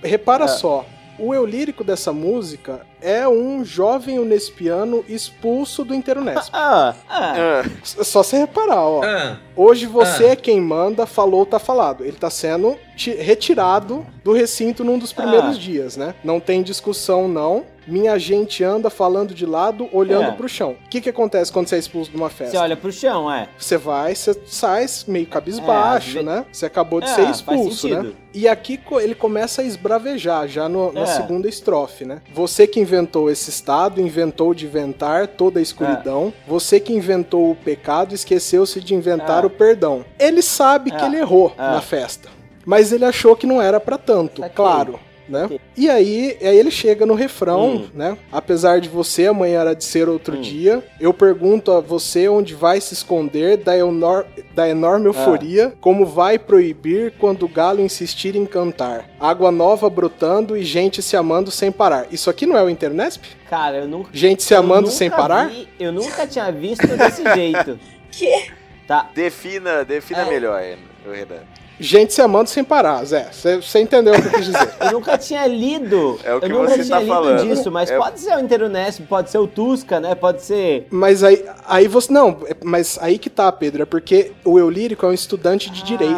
repara 0.03 0.43
É. 0.43 0.47
só. 0.49 0.85
O 1.19 1.33
eu 1.33 1.45
lírico 1.45 1.83
dessa 1.83 2.11
música 2.11 2.81
é 3.01 3.27
um 3.27 3.63
jovem 3.63 4.17
unespiano 4.19 5.03
expulso 5.07 5.83
do 5.85 5.93
Interunesp. 5.93 6.49
Ah, 6.53 6.95
ah. 7.09 7.63
Só 7.83 8.23
você 8.23 8.37
reparar, 8.37 8.81
ó. 8.81 9.03
Ah, 9.03 9.37
Hoje 9.55 9.85
você 9.85 10.25
Ah. 10.25 10.29
é 10.31 10.35
quem 10.35 10.59
manda, 10.59 11.05
falou, 11.05 11.45
tá 11.45 11.59
falado. 11.59 12.03
Ele 12.03 12.17
tá 12.17 12.29
sendo 12.29 12.77
ti- 12.95 13.13
retirado 13.15 14.05
do 14.23 14.33
recinto 14.33 14.83
num 14.83 14.97
dos 14.97 15.13
primeiros 15.13 15.55
Ah. 15.55 15.59
dias, 15.59 15.95
né? 15.97 16.15
Não 16.23 16.39
tem 16.39 16.63
discussão, 16.63 17.27
não. 17.27 17.65
Minha 17.87 18.17
gente 18.17 18.63
anda 18.63 18.89
falando 18.89 19.33
de 19.33 19.45
lado, 19.45 19.89
olhando 19.91 20.29
É. 20.29 20.31
pro 20.31 20.47
chão. 20.47 20.75
O 20.85 20.89
que 20.89 21.01
que 21.01 21.09
acontece 21.09 21.51
quando 21.51 21.67
você 21.67 21.75
é 21.75 21.79
expulso 21.79 22.09
de 22.11 22.17
uma 22.17 22.29
festa? 22.29 22.51
Você 22.51 22.57
olha 22.57 22.77
pro 22.77 22.91
chão, 22.91 23.31
é. 23.31 23.47
Você 23.57 23.77
vai, 23.77 24.15
você 24.15 24.33
sai 24.45 24.85
meio 25.07 25.27
cabisbaixo, 25.27 26.19
É, 26.19 26.23
né? 26.23 26.45
Você 26.51 26.65
acabou 26.65 26.99
de 27.01 27.07
É, 27.09 27.13
ser 27.15 27.29
expulso, 27.29 27.87
né? 27.89 28.11
E 28.33 28.47
aqui 28.47 28.79
ele 29.01 29.13
começa 29.13 29.61
a 29.61 29.65
esbravejar, 29.65 30.47
já 30.47 30.67
no- 30.67 30.91
na 30.91 31.01
É. 31.01 31.05
segunda 31.05 31.47
estrofe, 31.47 32.03
né? 32.05 32.21
Você 32.33 32.65
que 32.65 32.79
inventou 32.79 33.29
esse 33.29 33.49
estado, 33.49 34.01
inventou 34.01 34.53
de 34.53 34.65
inventar 34.65 35.27
toda 35.27 35.59
a 35.59 35.61
escuridão. 35.61 36.33
Você 36.47 36.79
que 36.79 36.93
inventou 36.93 37.51
o 37.51 37.55
pecado, 37.55 38.15
esqueceu-se 38.15 38.79
de 38.81 38.95
inventar 38.95 39.43
É. 39.43 39.47
o 39.47 39.49
perdão. 39.49 40.03
Ele 40.19 40.41
sabe 40.41 40.89
que 40.91 41.03
É. 41.03 41.05
ele 41.05 41.17
errou 41.17 41.53
É. 41.57 41.61
na 41.61 41.81
festa, 41.81 42.29
mas 42.65 42.91
ele 42.91 43.05
achou 43.05 43.35
que 43.35 43.45
não 43.45 43.61
era 43.61 43.79
pra 43.79 43.97
tanto, 43.97 44.41
Saquei. 44.41 44.55
claro. 44.55 44.99
Né? 45.33 45.59
E 45.75 45.89
aí, 45.89 46.37
aí 46.41 46.57
ele 46.57 46.69
chega 46.69 47.05
no 47.05 47.15
refrão, 47.15 47.75
Hum. 47.77 47.87
né? 47.93 48.17
Apesar 48.31 48.79
de 48.79 48.87
você, 48.87 49.25
amanhã 49.27 49.61
era 49.61 49.73
de 49.73 49.83
ser 49.83 50.07
outro 50.07 50.37
Hum. 50.37 50.41
dia. 50.41 50.83
Eu 50.99 51.13
pergunto 51.13 51.71
a 51.71 51.79
você 51.79 52.27
onde 52.29 52.53
vai 52.53 52.79
se 52.79 52.93
esconder 52.93 53.57
da, 53.57 53.75
enor- 53.77 54.25
da 54.53 54.69
enorme 54.69 55.07
euforia, 55.07 55.73
como 55.81 56.05
vai 56.05 56.37
proibir 56.37 57.13
quando 57.19 57.43
o 57.43 57.49
galo 57.49 57.81
insistir 57.81 58.35
em 58.35 58.45
cantar. 58.45 59.09
Água 59.19 59.51
nova 59.51 59.89
brotando 59.89 60.55
e 60.55 60.63
gente 60.63 61.01
se 61.01 61.17
amando 61.17 61.49
sem 61.49 61.71
parar. 61.71 62.05
Isso 62.11 62.29
aqui 62.29 62.45
não 62.45 62.57
é 62.57 62.63
o 62.63 62.69
Internesp? 62.69 63.23
Cara, 63.49 63.77
eu 63.77 63.87
nunca. 63.87 64.09
Gente 64.13 64.43
se 64.43 64.53
amando 64.53 64.89
sem 64.91 65.09
parar? 65.09 65.49
vi- 65.49 65.67
eu 65.79 65.91
nunca 65.91 66.27
tinha 66.27 66.51
visto 66.51 66.85
desse 66.87 67.23
jeito. 67.33 67.79
Que? 68.11 68.51
Tá. 68.87 69.09
defina, 69.15 69.83
defina 69.85 70.21
É. 70.21 70.25
melhor, 70.29 70.61
Renan. 70.61 71.41
Gente 71.83 72.13
se 72.13 72.21
amando 72.21 72.49
sem 72.49 72.63
parar, 72.63 73.03
Zé. 73.03 73.27
Você 73.31 73.79
entendeu 73.79 74.13
o 74.13 74.21
que 74.21 74.27
eu 74.27 74.31
quis 74.31 74.45
dizer. 74.45 74.69
Eu 74.79 74.91
nunca 74.93 75.17
tinha 75.17 75.45
lido. 75.45 76.17
É 76.23 76.33
o 76.33 76.39
que 76.39 76.45
eu 76.45 76.49
nunca 76.49 76.69
você 76.69 76.83
tinha 76.83 76.95
tá 76.95 76.99
lido 77.01 77.13
falando. 77.13 77.41
disso, 77.43 77.69
mas 77.69 77.91
É- 77.91 77.97
pode 77.97 78.21
ser 78.21 78.37
o 78.37 78.39
Interunesp, 78.39 79.01
pode 79.01 79.29
ser 79.29 79.37
o 79.37 79.47
Tusca, 79.47 79.99
né? 79.99 80.15
Pode 80.15 80.41
ser. 80.43 80.87
Mas 80.89 81.23
aí, 81.23 81.43
aí 81.67 81.87
você. 81.89 82.11
Não, 82.13 82.37
mas 82.63 82.97
aí 83.01 83.17
que 83.17 83.29
tá, 83.29 83.51
Pedro. 83.51 83.83
É 83.83 83.85
porque 83.85 84.31
o 84.45 84.57
eu 84.57 84.69
lírico 84.69 85.05
é 85.05 85.09
um 85.09 85.13
estudante 85.13 85.69
de 85.69 85.83
direito. 85.83 86.13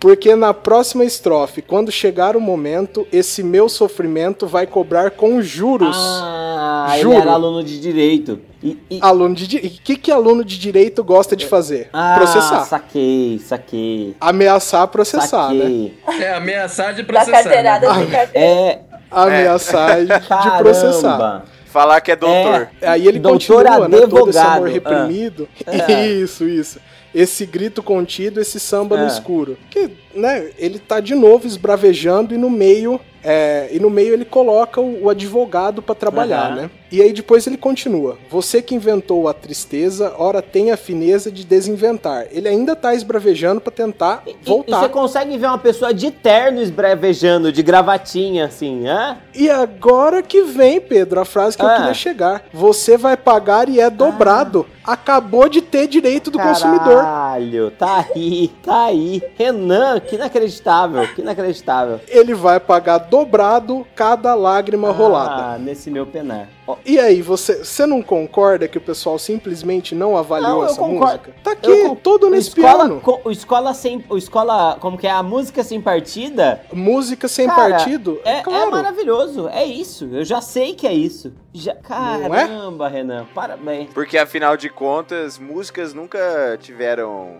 Porque 0.00 0.34
na 0.34 0.54
próxima 0.54 1.04
estrofe, 1.04 1.60
quando 1.60 1.92
chegar 1.92 2.34
o 2.34 2.40
momento, 2.40 3.06
esse 3.12 3.42
meu 3.42 3.68
sofrimento 3.68 4.46
vai 4.46 4.66
cobrar 4.66 5.10
com 5.10 5.42
juros. 5.42 5.94
Ah, 5.98 6.86
ele 6.94 7.02
Juro. 7.02 7.16
era 7.20 7.32
aluno 7.32 7.62
de 7.62 7.78
direito. 7.78 8.40
E, 8.62 8.78
e- 8.90 8.98
Aluno 9.02 9.34
de 9.34 9.46
direito. 9.46 9.76
O 9.76 9.82
que, 9.82 9.96
que 9.96 10.10
aluno 10.10 10.42
de 10.42 10.58
direito 10.58 11.04
gosta 11.04 11.36
de 11.36 11.46
fazer? 11.46 11.90
ah, 11.92 12.14
processar. 12.16 12.64
saquei, 12.64 13.38
saquei. 13.44 14.16
Ameaçar 14.18 14.86
processar, 14.88 15.52
né? 15.52 15.60
saquei. 15.64 15.98
É 16.26 16.32
ameaçar 16.34 16.94
de 16.94 17.02
Da 17.02 17.12
processar. 17.12 17.42
carteirada 17.42 17.92
né? 17.94 18.06
de. 18.26 18.38
É, 18.38 18.80
Ameaçar 19.10 19.98
de- 20.00 20.06
de 20.06 20.20
caramba. 20.28 20.58
processar. 20.58 21.44
Falar 21.66 22.00
que 22.00 22.10
é 22.10 22.16
doutor. 22.16 22.68
Aí 22.82 23.06
ele 23.06 23.18
Doutor 23.20 23.38
continua, 23.38 23.88
né? 23.88 23.98
Todo 24.00 24.28
esse 24.30 24.38
advogado. 24.38 24.56
amor 24.56 24.68
reprimido. 24.70 25.48
Ah. 25.66 25.92
Isso, 25.92 26.44
isso. 26.48 26.80
Esse 27.14 27.44
grito 27.44 27.82
contido, 27.82 28.40
esse 28.40 28.60
samba 28.60 28.96
no 28.96 29.04
Ah. 29.04 29.08
escuro. 29.08 29.56
Que, 29.68 29.90
né, 30.14 30.50
ele 30.58 30.78
tá 30.78 31.00
de 31.00 31.14
novo 31.14 31.46
esbravejando 31.46 32.34
e 32.34 32.38
no 32.38 32.50
meio. 32.50 33.00
é, 33.22 33.68
e 33.70 33.78
no 33.78 33.90
meio 33.90 34.14
ele 34.14 34.24
coloca 34.24 34.80
o, 34.80 35.04
o 35.04 35.10
advogado 35.10 35.82
pra 35.82 35.94
trabalhar, 35.94 36.46
Aham. 36.52 36.54
né? 36.54 36.70
E 36.90 37.00
aí 37.02 37.12
depois 37.12 37.46
ele 37.46 37.56
continua. 37.58 38.16
Você 38.30 38.62
que 38.62 38.74
inventou 38.74 39.28
a 39.28 39.34
tristeza, 39.34 40.12
ora 40.18 40.40
tem 40.42 40.72
a 40.72 40.76
fineza 40.76 41.30
de 41.30 41.44
desinventar. 41.44 42.26
Ele 42.32 42.48
ainda 42.48 42.74
tá 42.74 42.94
esbravejando 42.94 43.60
pra 43.60 43.70
tentar 43.70 44.22
E- 44.26 44.30
E, 44.30 44.36
voltar. 44.48 44.80
você 44.80 44.88
consegue 44.88 45.36
ver 45.36 45.46
uma 45.46 45.58
pessoa 45.58 45.92
de 45.94 46.10
terno 46.10 46.60
esbrevejando, 46.62 47.52
de 47.52 47.62
gravatinha, 47.62 48.46
assim, 48.46 48.88
hã? 48.88 49.18
E 49.34 49.48
agora 49.50 50.22
que 50.22 50.42
vem, 50.42 50.80
Pedro, 50.80 51.20
a 51.20 51.24
frase 51.26 51.56
que 51.58 51.62
eu 51.62 51.68
Ah. 51.68 51.76
queria 51.76 51.94
chegar. 51.94 52.42
Você 52.52 52.96
vai 52.96 53.16
pagar 53.18 53.68
e 53.68 53.78
é 53.80 53.90
dobrado. 53.90 54.66
Acabou 54.82 55.48
de 55.48 55.60
ter 55.60 55.86
direito 55.86 56.30
do 56.30 56.38
consumidor. 56.38 56.96
Caralho, 57.04 57.70
tá 57.72 58.06
aí, 58.16 58.50
tá 58.64 58.86
aí. 58.86 59.22
Renan, 59.38 59.99
que 60.00 60.16
inacreditável, 60.16 61.06
que 61.14 61.20
inacreditável. 61.20 62.00
Ele 62.08 62.34
vai 62.34 62.58
pagar 62.58 62.98
dobrado 62.98 63.86
cada 63.94 64.34
lágrima 64.34 64.90
rolada. 64.90 65.54
Ah, 65.54 65.58
nesse 65.58 65.90
meu 65.90 66.06
penar. 66.06 66.48
E 66.86 67.00
aí, 67.00 67.20
você, 67.20 67.64
você 67.64 67.84
não 67.84 68.00
concorda 68.00 68.68
que 68.68 68.78
o 68.78 68.80
pessoal 68.80 69.18
simplesmente 69.18 69.92
não 69.92 70.16
avaliou 70.16 70.60
Não, 70.60 70.64
essa 70.64 70.76
concordo. 70.76 71.04
música? 71.14 71.34
Tá 71.42 71.50
aqui, 71.52 71.68
eu 71.68 71.96
todo 71.96 72.28
o 72.28 72.30
nesse 72.30 72.50
escola, 72.50 72.84
piano. 72.84 73.00
co- 73.00 73.20
O 73.24 73.30
escola 73.32 73.74
sem. 73.74 74.04
O 74.08 74.16
escola. 74.16 74.76
Como 74.78 74.96
que 74.96 75.06
é? 75.06 75.10
A 75.10 75.22
música 75.22 75.64
sem 75.64 75.80
partida. 75.80 76.60
Música 76.72 77.26
sem 77.26 77.48
cara, 77.48 77.70
partido? 77.70 78.20
É, 78.24 78.38
é 78.38 78.42
claro. 78.42 78.70
maravilhoso. 78.70 79.48
É 79.48 79.64
isso. 79.64 80.08
Eu 80.12 80.24
já 80.24 80.40
sei 80.40 80.74
que 80.74 80.86
é 80.86 80.92
isso. 80.92 81.32
Já, 81.52 81.72
é? 81.72 81.74
caramba, 81.74 82.86
Renan. 82.86 83.26
Parabéns. 83.34 83.88
Porque 83.92 84.16
afinal 84.16 84.56
de 84.56 84.68
contas, 84.70 85.40
músicas 85.40 85.92
nunca 85.92 86.56
tiveram 86.60 87.32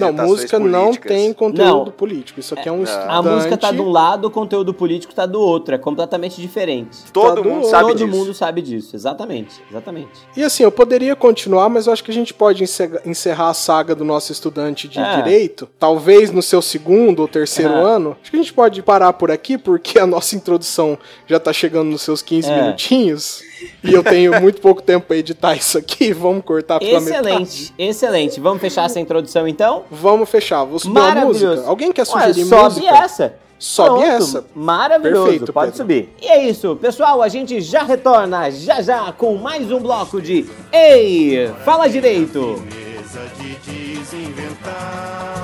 Não, 0.00 0.12
música 0.12 0.58
não 0.58 0.84
políticas. 0.86 1.12
tem 1.12 1.32
conteúdo 1.32 1.84
Não. 1.86 1.90
político. 1.92 2.40
Isso 2.40 2.54
aqui 2.54 2.68
é 2.68 2.72
um 2.72 2.76
Não. 2.78 2.84
estudante... 2.84 3.10
A 3.10 3.22
música 3.22 3.56
tá 3.56 3.70
de 3.72 3.80
um 3.80 3.88
lado, 3.90 4.26
o 4.26 4.30
conteúdo 4.30 4.72
político 4.74 5.14
tá 5.14 5.26
do 5.26 5.40
outro. 5.40 5.74
É 5.74 5.78
completamente 5.78 6.40
diferente. 6.40 6.98
Todo 7.12 7.42
Tá 7.42 7.48
mundo 7.48 7.60
do- 7.62 7.66
sabe 7.68 7.88
Todo 7.88 7.96
disso. 7.98 8.08
mundo 8.18 8.34
sabe 8.34 8.62
disso. 8.62 8.96
Exatamente. 8.96 9.60
Exatamente. 9.70 10.10
E 10.36 10.42
assim, 10.42 10.62
eu 10.62 10.72
poderia 10.72 11.14
continuar, 11.16 11.68
mas 11.68 11.86
eu 11.86 11.92
acho 11.92 12.02
que 12.04 12.10
a 12.10 12.14
gente 12.14 12.32
pode 12.34 12.62
encerra- 12.62 13.00
encerrar 13.04 13.48
a 13.50 13.54
saga 13.54 13.94
do 13.94 14.04
nosso 14.04 14.32
estudante 14.32 14.88
de 14.88 14.98
É. 14.98 15.16
direito, 15.16 15.68
talvez 15.78 16.30
no 16.30 16.42
seu 16.42 16.60
segundo 16.62 17.20
ou 17.20 17.28
terceiro 17.28 17.72
É. 17.72 17.80
ano. 17.82 18.16
Acho 18.20 18.30
que 18.30 18.36
a 18.36 18.40
gente 18.40 18.52
pode 18.52 18.82
parar 18.82 19.12
por 19.12 19.30
aqui, 19.30 19.56
porque 19.58 19.98
a 19.98 20.06
nossa 20.06 20.34
introdução 20.36 20.98
já 21.26 21.38
tá 21.40 21.52
chegando 21.52 21.90
nos 21.90 22.02
seus 22.02 22.22
15 22.22 22.50
É. 22.50 22.62
minutinhos. 22.62 23.42
E 23.82 23.92
eu 23.92 24.02
tenho 24.02 24.40
muito 24.40 24.60
pouco 24.60 24.82
tempo 24.82 25.06
pra 25.06 25.16
editar 25.16 25.54
isso 25.54 25.78
aqui. 25.78 26.12
Vamos 26.14 26.44
cortar 26.44 26.78
pela 26.78 27.00
metade. 27.00 27.18
Excelente, 27.28 27.74
excelente. 27.78 28.40
Vamos 28.40 28.60
fechar 28.60 28.86
essa 28.86 29.00
introdução 29.00 29.46
então? 29.48 29.84
Vamos 29.90 30.28
fechar. 30.28 30.64
Vou 30.64 30.78
subir 30.78 30.98
uma 30.98 31.14
música. 31.26 31.62
Alguém 31.66 31.92
quer 31.92 32.02
Ué, 32.02 32.06
sugerir 32.06 32.44
sobe 32.44 32.62
música? 32.80 32.96
essa. 32.96 33.34
Sobe 33.58 33.88
Pronto, 33.88 34.04
essa. 34.04 34.44
Maravilhoso, 34.54 35.22
Perfeito, 35.24 35.52
pode 35.52 35.70
Pedro. 35.72 35.84
subir. 35.84 36.08
E 36.20 36.26
é 36.26 36.44
isso, 36.48 36.76
pessoal, 36.76 37.22
a 37.22 37.28
gente 37.28 37.60
já 37.60 37.82
retorna 37.82 38.50
já 38.50 38.82
já 38.82 39.12
com 39.12 39.36
mais 39.36 39.70
um 39.70 39.78
bloco 39.80 40.20
de 40.20 40.44
Ei, 40.72 41.50
fala 41.64 41.88
direito. 41.88 42.62
Mesa 42.66 43.20
de 43.38 43.54
desinventar. 43.70 45.43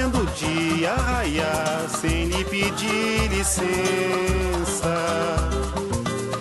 vendo 0.00 0.18
o 0.18 0.26
dia 0.26 0.94
raiar 0.94 1.86
sem 1.88 2.24
lhe 2.24 2.42
pedir 2.44 3.28
licença. 3.28 4.94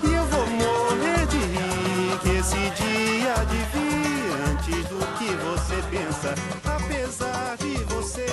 E 0.01 0.13
eu 0.13 0.23
vou 0.25 0.47
morrer 0.47 1.27
de 1.27 1.37
rir 1.37 2.19
que 2.21 2.29
esse 2.39 2.55
dia 2.55 3.33
de 3.51 3.57
vir 3.73 4.31
antes 4.49 4.85
do 4.87 4.99
que 5.17 5.29
você 5.43 5.75
pensa. 5.91 6.35
Apesar 6.63 7.57
de 7.57 7.83
você, 7.83 8.27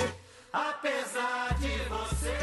apesar 0.53 1.57
de 1.59 1.67
você. 1.89 2.37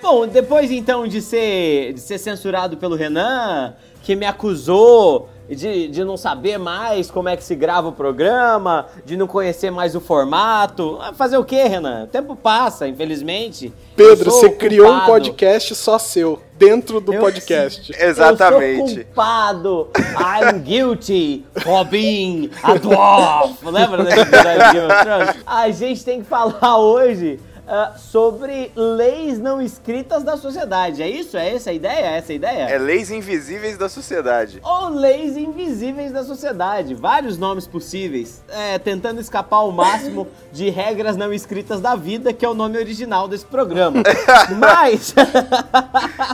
Bom, 0.00 0.26
depois 0.28 0.70
então 0.70 1.06
de 1.08 1.20
ser, 1.20 1.94
de 1.94 2.00
ser 2.00 2.18
censurado 2.18 2.76
pelo 2.76 2.94
Renan, 2.94 3.74
que 4.04 4.14
me 4.14 4.24
acusou 4.24 5.28
de, 5.48 5.88
de 5.88 6.04
não 6.04 6.16
saber 6.16 6.58
mais 6.58 7.10
como 7.10 7.28
é 7.28 7.36
que 7.36 7.42
se 7.44 7.54
grava 7.54 7.88
o 7.88 7.92
programa, 7.92 8.86
de 9.04 9.16
não 9.16 9.26
conhecer 9.26 9.70
mais 9.70 9.94
o 9.94 10.00
formato. 10.00 10.98
Ah, 11.00 11.12
Fazer 11.12 11.36
o 11.38 11.44
quê, 11.44 11.64
Renan? 11.64 12.04
O 12.04 12.06
tempo 12.06 12.36
passa, 12.36 12.86
infelizmente. 12.86 13.72
Pedro, 13.96 14.30
você 14.30 14.50
criou 14.50 14.92
um 14.92 15.00
podcast 15.00 15.74
só 15.74 15.98
seu, 15.98 16.40
dentro 16.56 17.00
do 17.00 17.12
Eu- 17.14 17.20
podcast. 17.20 17.92
Exatamente. 17.98 18.80
Eu 18.80 18.86
sou 18.88 19.04
culpado. 19.04 19.88
I'm 19.96 20.58
guilty 20.64 21.44
for 21.62 21.84
being 21.84 22.50
a 22.62 22.74
dwarf. 22.74 23.64
Lembra 23.64 24.04
desse 24.04 24.20
episódio 24.20 24.66
de 24.66 24.72
Game 24.72 24.92
of 24.92 25.02
Thrones? 25.04 25.44
A 25.46 25.70
gente 25.70 26.04
tem 26.04 26.20
que 26.22 26.26
falar 26.28 26.78
hoje 26.78 27.40
ah, 27.68 27.94
sobre 27.98 28.72
leis 28.74 29.38
não 29.38 29.60
escritas 29.60 30.24
da 30.24 30.36
sociedade. 30.36 31.02
É 31.02 31.08
isso? 31.08 31.36
É 31.36 31.54
essa 31.54 31.68
a 31.68 31.72
ideia? 31.72 32.06
É 32.06 32.16
essa 32.16 32.32
a 32.32 32.34
ideia? 32.34 32.62
É 32.64 32.78
leis 32.78 33.10
invisíveis 33.10 33.76
da 33.76 33.88
sociedade. 33.90 34.58
Ou 34.62 34.88
leis 34.88 35.36
invisíveis 35.36 36.10
da 36.10 36.24
sociedade. 36.24 36.94
Vários 36.94 37.36
nomes 37.36 37.66
possíveis. 37.66 38.42
É, 38.48 38.78
tentando 38.78 39.20
escapar 39.20 39.58
ao 39.58 39.70
máximo 39.70 40.26
de 40.50 40.70
regras 40.70 41.16
não 41.16 41.32
escritas 41.32 41.80
da 41.80 41.94
vida, 41.94 42.32
que 42.32 42.44
é 42.44 42.48
o 42.48 42.54
nome 42.54 42.78
original 42.78 43.28
desse 43.28 43.44
programa. 43.44 44.02
Mas. 44.58 45.14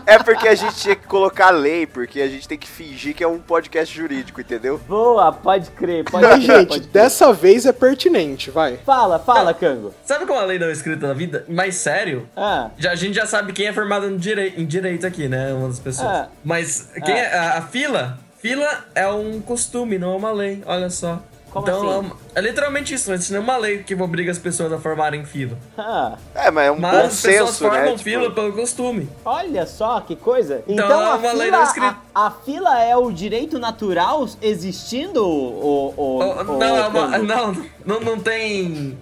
É 0.07 0.19
porque 0.19 0.49
a 0.49 0.55
gente 0.55 0.75
tinha 0.76 0.95
que 0.95 1.07
colocar 1.07 1.50
lei, 1.50 1.87
porque 1.87 2.21
a 2.21 2.29
gente 2.29 2.47
tem 2.47 2.59
que 2.59 2.69
fingir 2.69 3.14
que 3.14 3.25
é 3.25 3.29
um 3.29 3.38
podcast 3.38 3.95
jurídico, 3.95 4.41
entendeu? 4.41 4.79
Boa, 4.87 5.33
pode 5.33 5.71
crer, 5.71 6.05
pode 6.05 6.25
Mas, 6.25 6.45
crer. 6.45 6.59
gente, 6.59 6.69
pode 6.69 6.81
crer. 6.83 6.93
dessa 6.93 7.33
vez 7.33 7.64
é 7.67 7.73
pertinente, 7.73 8.50
vai. 8.50 8.76
Fala, 8.79 9.19
fala, 9.19 9.55
Cango. 9.55 9.95
Sabe 10.05 10.26
como 10.26 10.38
a 10.38 10.45
lei 10.45 10.59
não 10.59 10.67
é 10.67 10.73
escrita 10.73 11.07
na 11.09 11.14
vida? 11.14 11.24
Mas 11.49 11.76
sério, 11.76 12.28
Ah, 12.37 12.71
já, 12.78 12.93
a 12.93 12.95
gente 12.97 13.14
já 13.14 13.26
sabe 13.26 13.52
quem 13.52 13.66
é 13.66 13.73
formado 13.73 14.09
em, 14.09 14.16
direi 14.16 14.54
em 14.57 14.64
direito 14.66 15.07
aqui, 15.07 15.28
né? 15.28 15.52
Uma 15.52 15.69
das 15.69 15.81
pessoas. 15.81 16.09
Ah. 16.09 16.28
Mas 16.45 16.90
quem 17.04 17.14
é, 17.14 17.35
a, 17.35 17.59
a 17.59 17.62
fila, 17.62 18.19
fila 18.38 18.85
é 18.95 19.07
um 19.09 19.40
costume, 19.40 19.99
não 19.99 20.12
é 20.14 20.16
uma 20.16 20.33
lei. 20.33 20.62
Olha 20.66 20.90
só. 20.90 21.23
Como 21.55 21.67
então 21.69 22.01
assim? 22.01 22.13
é, 22.35 22.39
é 22.41 22.43
literalmente 22.43 22.93
isso, 22.93 23.11
não 23.11 23.39
é 23.39 23.41
uma 23.41 23.57
lei 23.57 23.79
que 23.85 23.95
obriga 23.95 24.31
as 24.33 24.39
pessoas 24.39 24.73
a 24.73 24.79
formarem 24.79 25.25
fila. 25.25 25.57
ah, 25.79 26.17
É, 26.35 26.51
mas 26.51 26.67
é 26.67 26.71
um 26.73 26.79
Mas 26.81 26.91
bom 26.91 26.99
as 27.07 27.21
pessoas 27.23 27.49
senso, 27.51 27.59
formam 27.65 27.81
né? 27.81 27.91
Tipo, 27.93 28.03
fila 28.03 28.31
pelo 28.33 28.53
costume. 28.53 29.09
olha 29.25 29.65
só 29.67 30.01
que 30.01 30.17
coisa. 30.17 30.63
Então, 30.67 30.85
Então, 30.87 31.01
é 31.01 31.05
a, 31.13 31.15
uma 31.17 31.33
lei 31.33 31.47
fila, 31.51 31.63
escrita. 31.63 31.97
a, 32.15 32.27
a 32.27 32.31
fila 32.33 32.83
é 32.83 32.97
o 32.97 33.11
direito 33.13 33.59
natural 33.59 34.27
existindo, 34.43 35.25
o, 35.25 35.95
o, 35.97 36.19
Oh, 36.47 36.53
o, 36.55 36.59
não, 36.59 36.77
é 36.77 36.87
uma- 36.89 37.19
não, 37.19 37.57
não, 37.87 38.01
não 38.01 38.19
tem. 38.19 38.99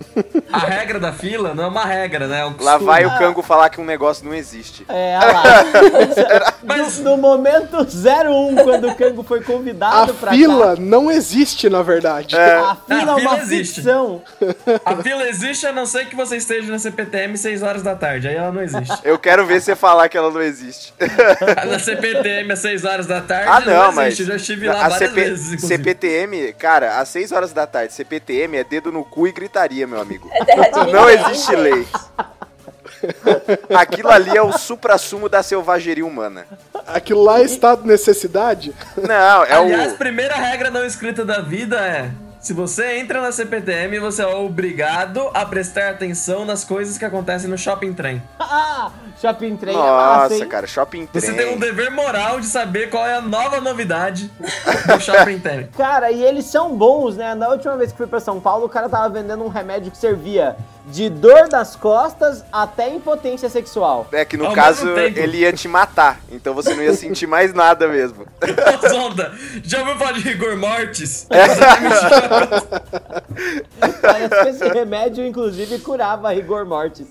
A 0.52 0.58
regra 0.58 1.00
da 1.00 1.12
fila 1.12 1.54
não 1.54 1.64
é 1.64 1.66
uma 1.68 1.84
regra, 1.86 2.26
né? 2.26 2.40
É 2.40 2.46
um 2.46 2.54
Lá 2.60 2.76
vai 2.76 3.06
o 3.06 3.16
Cango 3.18 3.42
falar 3.42 3.70
que 3.70 3.80
um 3.80 3.84
negócio 3.84 4.24
não 4.26 4.34
existe. 4.34 4.84
É, 4.88 5.16
olha 5.22 5.32
lá. 5.32 6.54
Mas- 6.62 6.98
no, 6.98 7.12
no 7.12 7.16
momento 7.16 7.76
01, 7.78 8.56
quando 8.62 8.88
o 8.88 8.94
Cango 8.94 9.22
foi 9.22 9.40
A 9.40 9.42
convidado 9.42 10.12
pra 10.14 10.32
fila 10.32 10.76
não 10.76 11.10
existe, 11.10 11.68
na 11.70 11.82
verdade. 11.82 12.36
Cá, 12.46 12.70
a 12.70 12.76
fila 12.76 13.16
A 13.16 13.20
é 13.20 13.22
uma 13.26 13.38
existe. 13.38 13.74
ficção. 13.76 14.22
A 14.84 14.96
fila 14.96 15.28
existe 15.28 15.66
a 15.66 15.72
não 15.72 15.86
ser 15.86 16.06
que 16.06 16.16
você 16.16 16.36
esteja 16.36 16.70
na 16.70 16.78
CPTM 16.78 17.36
6 17.36 17.62
horas 17.62 17.82
da 17.82 17.94
tarde. 17.94 18.28
Aí 18.28 18.36
ela 18.36 18.52
não 18.52 18.62
existe. 18.62 18.98
Eu 19.04 19.18
quero 19.18 19.46
ver 19.46 19.60
você 19.60 19.74
falar 19.76 20.08
que 20.08 20.16
ela 20.16 20.30
não 20.30 20.42
existe. 20.42 20.92
Na 21.68 21.78
CPTM 21.78 22.52
às 22.52 22.58
6 22.60 22.84
horas 22.84 23.06
da 23.06 23.20
tarde 23.20 23.48
Ah, 23.48 23.60
não, 23.60 23.92
mas. 23.92 24.06
existe. 24.08 24.20
Eu 24.22 24.26
já 24.28 24.36
estive 24.36 24.66
lá 24.68 24.74
a 24.84 24.88
várias 24.88 24.98
CP 25.10 25.14
vezes. 25.20 25.46
inclusive. 25.52 25.66
CPTM, 25.68 26.52
cara, 26.54 26.98
às 27.00 27.08
6 27.08 27.32
horas 27.32 27.52
da 27.52 27.66
tarde, 27.66 27.92
CPTM 27.92 28.56
é 28.56 28.64
dedo 28.64 28.90
no 28.92 29.04
cu 29.04 29.26
e 29.26 29.32
gritaria, 29.32 29.86
meu 29.86 30.00
amigo. 30.00 30.30
É 30.32 30.52
É. 30.52 30.92
Não 30.92 31.08
existe 31.08 31.54
lei. 31.56 31.86
Aquilo 33.74 34.10
ali 34.10 34.36
é 34.36 34.42
o 34.42 34.52
supra-sumo 34.52 35.28
da 35.28 35.42
selvageria 35.42 36.06
humana. 36.06 36.46
Aquilo 36.86 37.22
lá 37.22 37.40
é 37.40 37.44
estado 37.44 37.82
de 37.82 37.88
necessidade? 37.88 38.72
Não, 38.96 39.44
é 39.44 39.54
Aliás, 39.54 39.92
o. 39.94 39.96
primeira 39.96 40.34
regra 40.36 40.70
não 40.70 40.84
escrita 40.84 41.24
da 41.24 41.40
vida 41.40 41.76
é: 41.80 42.10
se 42.42 42.52
você 42.52 42.98
entra 42.98 43.20
na 43.20 43.30
CPTM, 43.30 44.00
você 44.00 44.20
é 44.20 44.26
obrigado 44.26 45.30
a 45.32 45.46
prestar 45.46 45.90
atenção 45.90 46.44
nas 46.44 46.64
coisas 46.64 46.98
que 46.98 47.04
acontecem 47.04 47.48
no 47.48 47.56
shopping 47.56 47.92
trem. 47.92 48.20
Ah, 48.54 48.90
shopping 49.18 49.56
trem 49.56 49.74
é 49.74 49.78
massa, 49.78 50.22
Nossa, 50.28 50.34
hein? 50.44 50.48
cara, 50.48 50.66
shopping 50.66 51.06
trem. 51.06 51.22
Você 51.22 51.32
tem 51.32 51.54
um 51.54 51.58
dever 51.58 51.90
moral 51.90 52.38
de 52.38 52.46
saber 52.46 52.90
qual 52.90 53.06
é 53.06 53.14
a 53.14 53.20
nova 53.20 53.62
novidade 53.62 54.30
do 54.86 55.00
shopping 55.00 55.38
trem. 55.38 55.68
Cara, 55.74 56.12
e 56.12 56.22
eles 56.22 56.44
são 56.44 56.76
bons, 56.76 57.16
né? 57.16 57.34
Na 57.34 57.48
última 57.48 57.76
vez 57.76 57.92
que 57.92 57.96
fui 57.96 58.06
pra 58.06 58.20
São 58.20 58.40
Paulo, 58.40 58.66
o 58.66 58.68
cara 58.68 58.90
tava 58.90 59.08
vendendo 59.08 59.42
um 59.42 59.48
remédio 59.48 59.90
que 59.90 59.96
servia 59.96 60.56
de 60.86 61.08
dor 61.08 61.48
das 61.48 61.76
costas 61.76 62.44
até 62.52 62.88
impotência 62.88 63.48
sexual. 63.48 64.08
É 64.12 64.24
que 64.24 64.36
no 64.36 64.46
Ao 64.46 64.52
caso 64.52 64.88
ele 64.90 65.38
ia 65.38 65.52
te 65.52 65.68
matar, 65.68 66.20
então 66.30 66.54
você 66.54 66.74
não 66.74 66.82
ia 66.82 66.94
sentir 66.94 67.26
mais 67.26 67.54
nada 67.54 67.86
mesmo. 67.88 68.26
Ô, 68.42 68.88
Zonda, 68.88 69.32
já 69.62 69.80
ouviu 69.80 69.96
falar 69.96 70.12
de 70.12 70.20
rigor 70.20 70.56
mortis? 70.56 71.26
Parece 74.00 74.42
que 74.42 74.48
esse 74.50 74.68
remédio, 74.68 75.24
inclusive, 75.24 75.78
curava 75.78 76.32
rigor 76.32 76.64
mortis. 76.64 77.06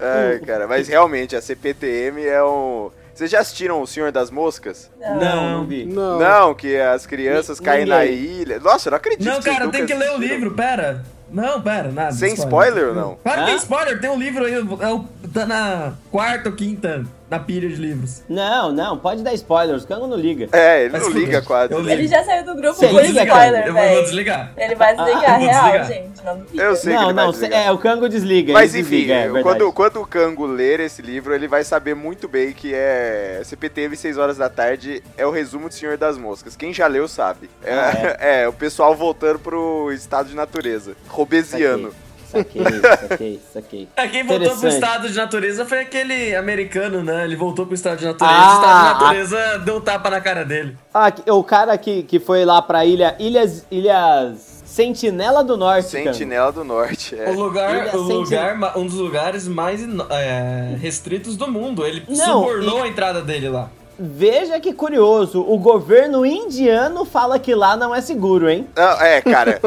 Ai, 0.00 0.38
cara, 0.40 0.66
mas 0.66 0.88
realmente 0.88 1.36
a 1.36 1.42
CPTM 1.42 2.24
é 2.24 2.42
um. 2.42 2.90
Vocês 3.14 3.30
já 3.30 3.40
assistiram 3.40 3.82
O 3.82 3.86
Senhor 3.86 4.10
das 4.10 4.30
Moscas? 4.30 4.90
Não, 4.98 5.50
não 5.50 5.66
vi. 5.66 5.84
Não. 5.84 6.18
Não, 6.18 6.54
que 6.54 6.78
as 6.78 7.06
crianças 7.06 7.60
caem 7.60 7.84
na 7.84 8.00
ninguém. 8.00 8.18
ilha. 8.40 8.58
Nossa, 8.58 8.88
eu 8.88 8.92
não 8.92 8.96
acredito 8.96 9.28
Não, 9.28 9.40
cara, 9.42 9.68
tem 9.68 9.84
que 9.84 9.92
ler 9.92 10.12
o 10.12 10.16
livro, 10.18 10.52
pera. 10.52 11.04
Não, 11.32 11.60
pera, 11.62 11.90
nada. 11.90 12.12
Sem 12.12 12.34
spoiler 12.34 12.88
ou 12.88 12.94
não? 12.94 13.16
Claro 13.22 13.40
que 13.40 13.46
tem 13.46 13.56
spoiler, 13.56 14.00
tem 14.00 14.10
um 14.10 14.18
livro 14.18 14.44
aí, 14.44 14.54
é 14.54 14.88
o- 14.92 15.04
tá 15.32 15.46
na 15.46 15.92
quarta 16.10 16.50
ou 16.50 16.54
quinta 16.54 17.04
na 17.32 17.38
pilha 17.38 17.68
de 17.68 17.76
livros. 17.76 18.22
Não, 18.28 18.70
não, 18.72 18.98
pode 18.98 19.22
dar 19.22 19.32
spoilers, 19.34 19.84
o 19.84 19.86
Kango 19.86 20.06
não 20.06 20.16
liga. 20.16 20.48
É, 20.52 20.82
ele 20.84 20.92
Mas 20.92 21.02
não 21.02 21.10
liga 21.10 21.40
quase. 21.42 21.74
Li. 21.74 21.92
Ele 21.92 22.06
já 22.08 22.22
saiu 22.24 22.44
do 22.44 22.54
grupo 22.54 22.74
Você 22.74 22.88
por 22.88 23.02
spoiler, 23.04 23.66
Eu 23.66 23.72
vou, 23.72 23.82
vou 23.82 23.90
velho. 23.90 24.02
desligar. 24.02 24.52
Ele 24.56 24.74
vai 24.74 24.94
desligar, 24.94 25.24
Ah, 25.24 25.32
eu 25.34 25.38
vou 25.40 25.48
real, 25.48 25.62
desligar. 25.64 25.86
gente. 25.86 26.24
Não. 26.24 26.46
Eu 26.64 26.76
sei 26.76 26.92
que 26.92 26.98
não, 26.98 27.04
ele 27.06 27.14
vai 27.14 27.24
não, 27.24 27.32
desligar. 27.32 27.66
é, 27.66 27.72
o 27.72 27.78
Kango 27.78 28.08
desliga. 28.08 28.52
Mas 28.52 28.74
ele 28.74 28.82
enfim, 28.82 28.90
desliga, 29.06 29.38
é 29.38 29.42
quando, 29.42 29.72
quando 29.72 30.00
o 30.02 30.06
Kango 30.06 30.46
ler 30.46 30.80
esse 30.80 31.00
livro, 31.02 31.34
ele 31.34 31.48
vai 31.48 31.64
saber 31.64 31.94
muito 31.94 32.28
bem 32.28 32.52
que 32.52 32.72
é 32.74 33.40
CPTV 33.44 33.96
6 33.96 34.18
horas 34.18 34.36
da 34.36 34.48
tarde 34.48 35.02
é 35.16 35.26
o 35.26 35.30
resumo 35.30 35.68
do 35.68 35.74
Senhor 35.74 35.96
das 35.96 36.16
Moscas. 36.18 36.54
Quem 36.54 36.72
já 36.72 36.86
leu 36.86 37.08
sabe. 37.08 37.48
É, 37.64 37.72
Ah, 37.74 38.16
é, 38.20 38.48
o 38.48 38.52
pessoal 38.52 38.94
voltando 38.94 39.38
pro 39.38 39.90
estado 39.92 40.28
de 40.28 40.36
natureza. 40.36 40.94
Robesiano. 41.08 41.92
Saquei, 42.32 42.62
saquei, 43.08 43.40
saquei. 43.52 43.88
É, 43.94 44.08
quem 44.08 44.26
voltou 44.26 44.56
pro 44.56 44.68
estado 44.68 45.08
de 45.08 45.14
natureza 45.14 45.66
foi 45.66 45.80
aquele 45.80 46.34
americano, 46.34 47.02
né? 47.04 47.24
Ele 47.24 47.36
voltou 47.36 47.66
pro 47.66 47.74
estado 47.74 47.98
de 47.98 48.06
natureza, 48.06 48.38
Ah, 48.38 48.48
o 48.48 48.54
estado 48.54 48.98
de 48.98 49.04
natureza 49.04 49.58
deu 49.58 49.76
um 49.76 49.80
tapa 49.80 50.08
na 50.08 50.20
cara 50.20 50.44
dele. 50.44 50.76
Ah, 50.94 51.12
o 51.28 51.44
cara 51.44 51.76
que, 51.76 52.02
que 52.04 52.18
foi 52.18 52.44
lá 52.44 52.62
pra 52.62 52.86
ilha, 52.86 53.14
Ilhas, 53.18 53.66
Ilhas 53.70 54.62
Sentinela 54.64 55.44
do 55.44 55.54
Norte. 55.54 55.90
Sentinela 55.90 56.50
do 56.50 56.64
Norte. 56.64 57.14
é. 57.14 57.28
O 57.28 57.34
lugar, 57.38 57.94
o 57.94 58.00
lugar, 58.00 58.78
um 58.78 58.86
dos 58.86 58.94
lugares 58.94 59.46
mais 59.46 59.86
é, 60.08 60.74
restritos 60.80 61.36
do 61.36 61.46
mundo. 61.46 61.84
Ele 61.86 62.02
Não, 62.08 62.16
subornou 62.16 62.82
a 62.82 62.88
entrada 62.88 63.20
dele 63.20 63.50
lá. 63.50 63.68
Veja 64.04 64.58
que 64.58 64.72
curioso, 64.72 65.46
o 65.48 65.56
governo 65.56 66.26
indiano 66.26 67.04
fala 67.04 67.38
que 67.38 67.54
lá 67.54 67.76
não 67.76 67.94
é 67.94 68.00
seguro, 68.00 68.50
hein? 68.50 68.66
Não, 68.74 69.00
é, 69.00 69.20
cara. 69.20 69.60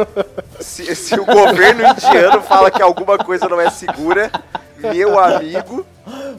se, 0.59 0.93
se 0.93 1.17
o 1.17 1.23
governo 1.23 1.87
indiano 1.87 2.41
fala 2.41 2.69
que 2.69 2.81
alguma 2.81 3.17
coisa 3.17 3.47
não 3.47 3.61
é 3.61 3.69
segura, 3.69 4.29
meu 4.77 5.17
amigo. 5.17 5.85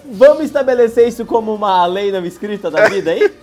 Vamos 0.04 0.44
estabelecer 0.44 1.08
isso 1.08 1.24
como 1.24 1.54
uma 1.54 1.86
lei 1.86 2.12
não 2.12 2.24
escrita 2.24 2.70
da 2.70 2.88
vida 2.88 3.10
aí? 3.10 3.28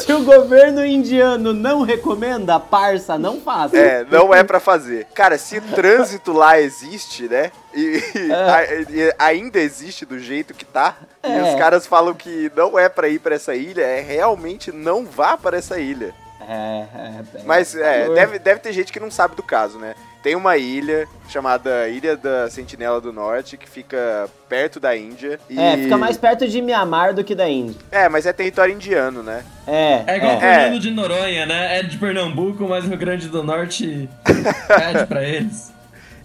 Se 0.00 0.12
o 0.12 0.24
governo 0.24 0.84
indiano 0.84 1.54
não 1.54 1.82
recomenda, 1.82 2.58
parça, 2.58 3.16
não 3.16 3.40
faça. 3.40 3.76
É, 3.76 4.04
não 4.10 4.34
é 4.34 4.42
pra 4.42 4.58
fazer. 4.58 5.06
Cara, 5.14 5.38
se 5.38 5.60
trânsito 5.60 6.32
lá 6.32 6.60
existe, 6.60 7.28
né? 7.28 7.52
E, 7.78 8.02
e 8.18 8.32
a- 8.32 8.64
e 8.90 9.14
ainda 9.18 9.58
existe 9.60 10.04
do 10.04 10.18
jeito 10.18 10.52
que 10.54 10.64
tá. 10.64 10.96
E 11.24 11.28
É. 11.30 11.42
os 11.42 11.54
caras 11.58 11.86
falam 11.86 12.14
que 12.14 12.50
não 12.56 12.78
é 12.78 12.88
pra 12.88 13.08
ir 13.08 13.18
pra 13.20 13.34
essa 13.34 13.54
ilha, 13.54 13.82
é 13.82 14.00
realmente 14.00 14.72
não 14.72 15.04
vá 15.06 15.36
pra 15.36 15.56
essa 15.58 15.78
ilha. 15.78 16.12
É, 16.48 16.52
é, 16.54 17.38
é. 17.40 17.42
Mas 17.44 17.74
é, 17.74 18.08
deve, 18.14 18.38
deve 18.38 18.60
ter 18.60 18.72
gente 18.72 18.90
que 18.92 18.98
não 18.98 19.10
sabe 19.10 19.36
do 19.36 19.42
caso, 19.42 19.78
né? 19.78 19.94
Tem 20.22 20.34
uma 20.34 20.56
ilha 20.56 21.06
chamada 21.28 21.88
Ilha 21.88 22.16
da 22.16 22.50
Sentinela 22.50 23.00
do 23.00 23.12
Norte 23.12 23.56
que 23.56 23.68
fica 23.68 24.28
perto 24.48 24.80
da 24.80 24.96
Índia. 24.96 25.38
E... 25.48 25.58
É, 25.60 25.76
fica 25.76 25.96
mais 25.96 26.16
perto 26.16 26.48
de 26.48 26.60
Mianmar 26.60 27.14
do 27.14 27.22
que 27.22 27.34
da 27.34 27.48
Índia. 27.48 27.76
É, 27.90 28.08
mas 28.08 28.26
é 28.26 28.32
território 28.32 28.74
indiano, 28.74 29.22
né? 29.22 29.44
É, 29.66 30.02
É 30.06 30.16
igual 30.16 30.32
é. 30.32 30.36
o 30.36 30.40
Fernando 30.40 30.80
de 30.80 30.90
Noronha, 30.90 31.46
né? 31.46 31.78
É 31.78 31.82
de 31.82 31.96
Pernambuco, 31.98 32.66
mas 32.66 32.84
o 32.84 32.88
Rio 32.88 32.98
Grande 32.98 33.28
do 33.28 33.42
Norte 33.44 34.08
pede 34.66 35.06
pra 35.06 35.22
eles. 35.22 35.72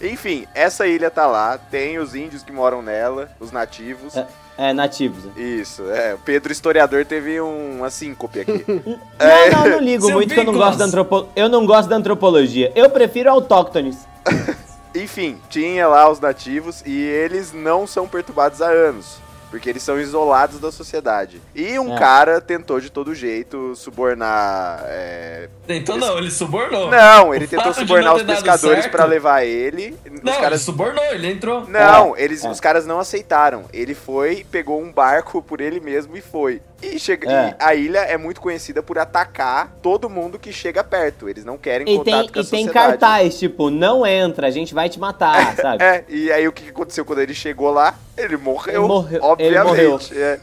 Enfim, 0.03 0.45
essa 0.53 0.85
ilha 0.85 1.09
tá 1.09 1.25
lá, 1.25 1.57
tem 1.57 1.97
os 1.97 2.13
índios 2.13 2.43
que 2.43 2.51
moram 2.51 2.81
nela, 2.81 3.29
os 3.39 3.51
nativos. 3.51 4.15
É, 4.15 4.27
é, 4.57 4.73
nativos. 4.73 5.23
Isso, 5.37 5.89
é. 5.89 6.13
O 6.13 6.19
Pedro 6.19 6.51
Historiador 6.51 7.05
teve 7.05 7.39
um, 7.39 7.77
uma 7.77 7.89
síncope 7.89 8.41
aqui. 8.41 8.65
Não, 8.67 9.51
não, 9.51 9.65
eu 9.65 9.71
não 9.71 9.79
ligo 9.79 10.09
muito, 10.11 10.33
que 10.33 10.39
eu 10.39 10.43
não, 10.43 10.53
gosto 10.53 10.77
da 10.77 10.85
antropo... 10.85 11.27
eu 11.35 11.47
não 11.47 11.65
gosto 11.65 11.87
da 11.87 11.95
antropologia. 11.95 12.71
Eu 12.75 12.89
prefiro 12.89 13.29
autóctones. 13.29 14.05
Enfim, 14.93 15.39
tinha 15.49 15.87
lá 15.87 16.09
os 16.09 16.19
nativos 16.19 16.83
e 16.85 16.95
eles 17.01 17.51
não 17.51 17.87
são 17.87 18.07
perturbados 18.07 18.61
há 18.61 18.67
anos. 18.67 19.22
Porque 19.53 19.69
eles 19.69 19.83
são 19.83 19.99
isolados 19.99 20.59
da 20.59 20.71
sociedade. 20.71 21.39
E 21.53 21.77
um 21.77 21.93
É. 21.95 21.99
cara 21.99 22.41
tentou 22.41 22.79
de 22.81 22.89
todo 22.89 23.13
jeito 23.13 23.75
subornar. 23.75 24.81
é, 24.87 25.47
Então 25.69 25.95
não, 25.95 26.17
ele 26.17 26.31
subornou. 26.31 26.89
Não, 26.89 27.35
ele 27.35 27.45
O 27.45 27.47
tentou 27.47 27.71
subornar 27.71 28.15
os 28.15 28.23
pescadores 28.23 28.87
pra 28.87 29.05
levar 29.05 29.45
ele. 29.45 29.95
Não, 30.09 30.31
os 30.31 30.37
ele 30.37 30.41
caras 30.41 30.61
subornou, 30.61 31.03
ele 31.11 31.27
entrou. 31.29 31.67
Não, 31.69 32.17
eles, 32.17 32.43
é. 32.43 32.49
os 32.49 32.59
caras 32.59 32.87
não 32.87 32.99
aceitaram. 32.99 33.65
Ele 33.71 33.93
foi, 33.93 34.43
pegou 34.49 34.81
um 34.81 34.91
barco 34.91 35.39
por 35.43 35.61
ele 35.61 35.79
mesmo 35.79 36.17
e 36.17 36.21
foi. 36.21 36.59
E, 36.83 36.99
chega, 36.99 37.31
É. 37.31 37.49
e 37.59 37.63
a 37.63 37.75
ilha 37.75 37.99
é 37.99 38.17
muito 38.17 38.41
conhecida 38.41 38.83
por 38.83 38.99
atacar 38.99 39.71
todo 39.81 40.09
mundo 40.09 40.37
que 40.37 40.51
chega 40.51 40.83
perto. 40.83 41.29
Eles 41.29 41.45
não 41.45 41.57
querem 41.57 41.87
E 41.87 41.97
contato 41.97 42.05
tem, 42.25 42.27
com 42.33 42.39
a 42.39 42.41
e 42.41 42.45
tem 42.45 42.65
sociedade. 42.65 42.73
cartaz, 42.73 43.39
tipo, 43.39 43.69
não 43.69 44.05
entra, 44.05 44.47
a 44.47 44.51
gente 44.51 44.73
vai 44.73 44.89
te 44.89 44.99
matar, 44.99 45.55
sabe? 45.57 45.83
É, 45.83 46.03
e 46.09 46.31
aí 46.31 46.47
o 46.47 46.51
que 46.51 46.69
aconteceu 46.69 47.05
quando 47.05 47.19
ele 47.19 47.33
chegou 47.33 47.71
lá? 47.71 47.95
Ele 48.17 48.37
morreu, 48.37 48.73
Ele 48.73 48.87
morreu, 48.87 49.17
ele 49.39 49.57
obviamente. 49.57 50.17
é. 50.19 50.39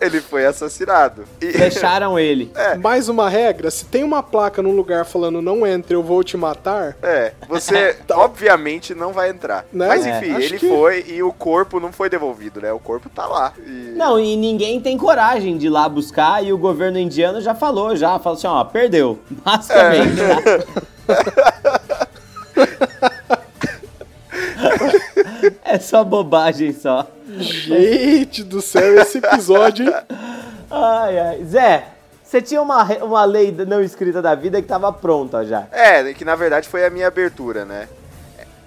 Ele 0.00 0.20
foi 0.20 0.46
assassinado. 0.46 1.24
E- 1.40 1.46
Fecharam 1.52 2.18
ele. 2.18 2.52
Mais 2.80 3.08
uma 3.08 3.28
regra, 3.28 3.70
se 3.70 3.84
tem 3.84 4.04
uma 4.04 4.22
placa 4.22 4.62
num 4.62 4.72
lugar 4.72 5.04
falando 5.04 5.42
não 5.42 5.66
entre, 5.66 5.94
eu 5.94 6.02
vou 6.02 6.22
te 6.22 6.36
matar, 6.36 6.96
É, 7.02 7.32
você 7.48 7.96
obviamente 8.12 8.94
não 8.94 9.12
vai 9.12 9.30
entrar. 9.30 9.64
Né? 9.72 9.88
Mas 9.88 10.06
É, 10.06 10.18
enfim, 10.18 10.30
acho 10.32 10.40
ele 10.46 10.58
que- 10.58 10.68
foi 10.68 11.04
e 11.08 11.22
o 11.22 11.32
corpo 11.32 11.80
não 11.80 11.92
foi 11.92 12.08
devolvido, 12.08 12.60
né? 12.60 12.72
O 12.72 12.78
corpo 12.78 13.08
tá 13.08 13.26
lá. 13.26 13.52
E- 13.58 13.92
Não, 13.96 14.18
e 14.20 14.36
ninguém 14.36 14.80
tem 14.80 14.96
coragem 14.96 15.56
de 15.58 15.66
ir 15.66 15.70
lá 15.70 15.88
buscar, 15.88 16.44
e 16.44 16.52
o 16.52 16.58
governo 16.58 16.98
indiano 16.98 17.40
já 17.40 17.54
falou, 17.54 17.96
já, 17.96 18.18
falou 18.18 18.36
assim, 18.38 18.46
ó, 18.46 18.62
perdeu. 18.64 19.18
Basicamente, 19.44 20.16
tá? 20.16 22.07
É 25.64 25.78
só 25.78 26.02
bobagem 26.02 26.72
só. 26.72 27.06
gente 27.38 28.42
do 28.42 28.60
céu, 28.60 29.00
esse 29.00 29.18
episódio, 29.18 29.86
hein? 29.86 29.94
Ai, 30.70 31.18
ai. 31.18 31.44
Zé, 31.44 31.84
você 32.24 32.42
tinha 32.42 32.60
uma, 32.60 32.82
uma 33.02 33.24
lei 33.24 33.52
não 33.66 33.82
escrita 33.82 34.20
da 34.20 34.34
vida 34.34 34.60
que 34.60 34.68
tava 34.68 34.92
pronta 34.92 35.44
já. 35.44 35.66
É, 35.72 36.12
que 36.12 36.24
na 36.24 36.34
verdade 36.34 36.68
foi 36.68 36.84
a 36.84 36.90
minha 36.90 37.06
abertura, 37.06 37.64
né? 37.64 37.88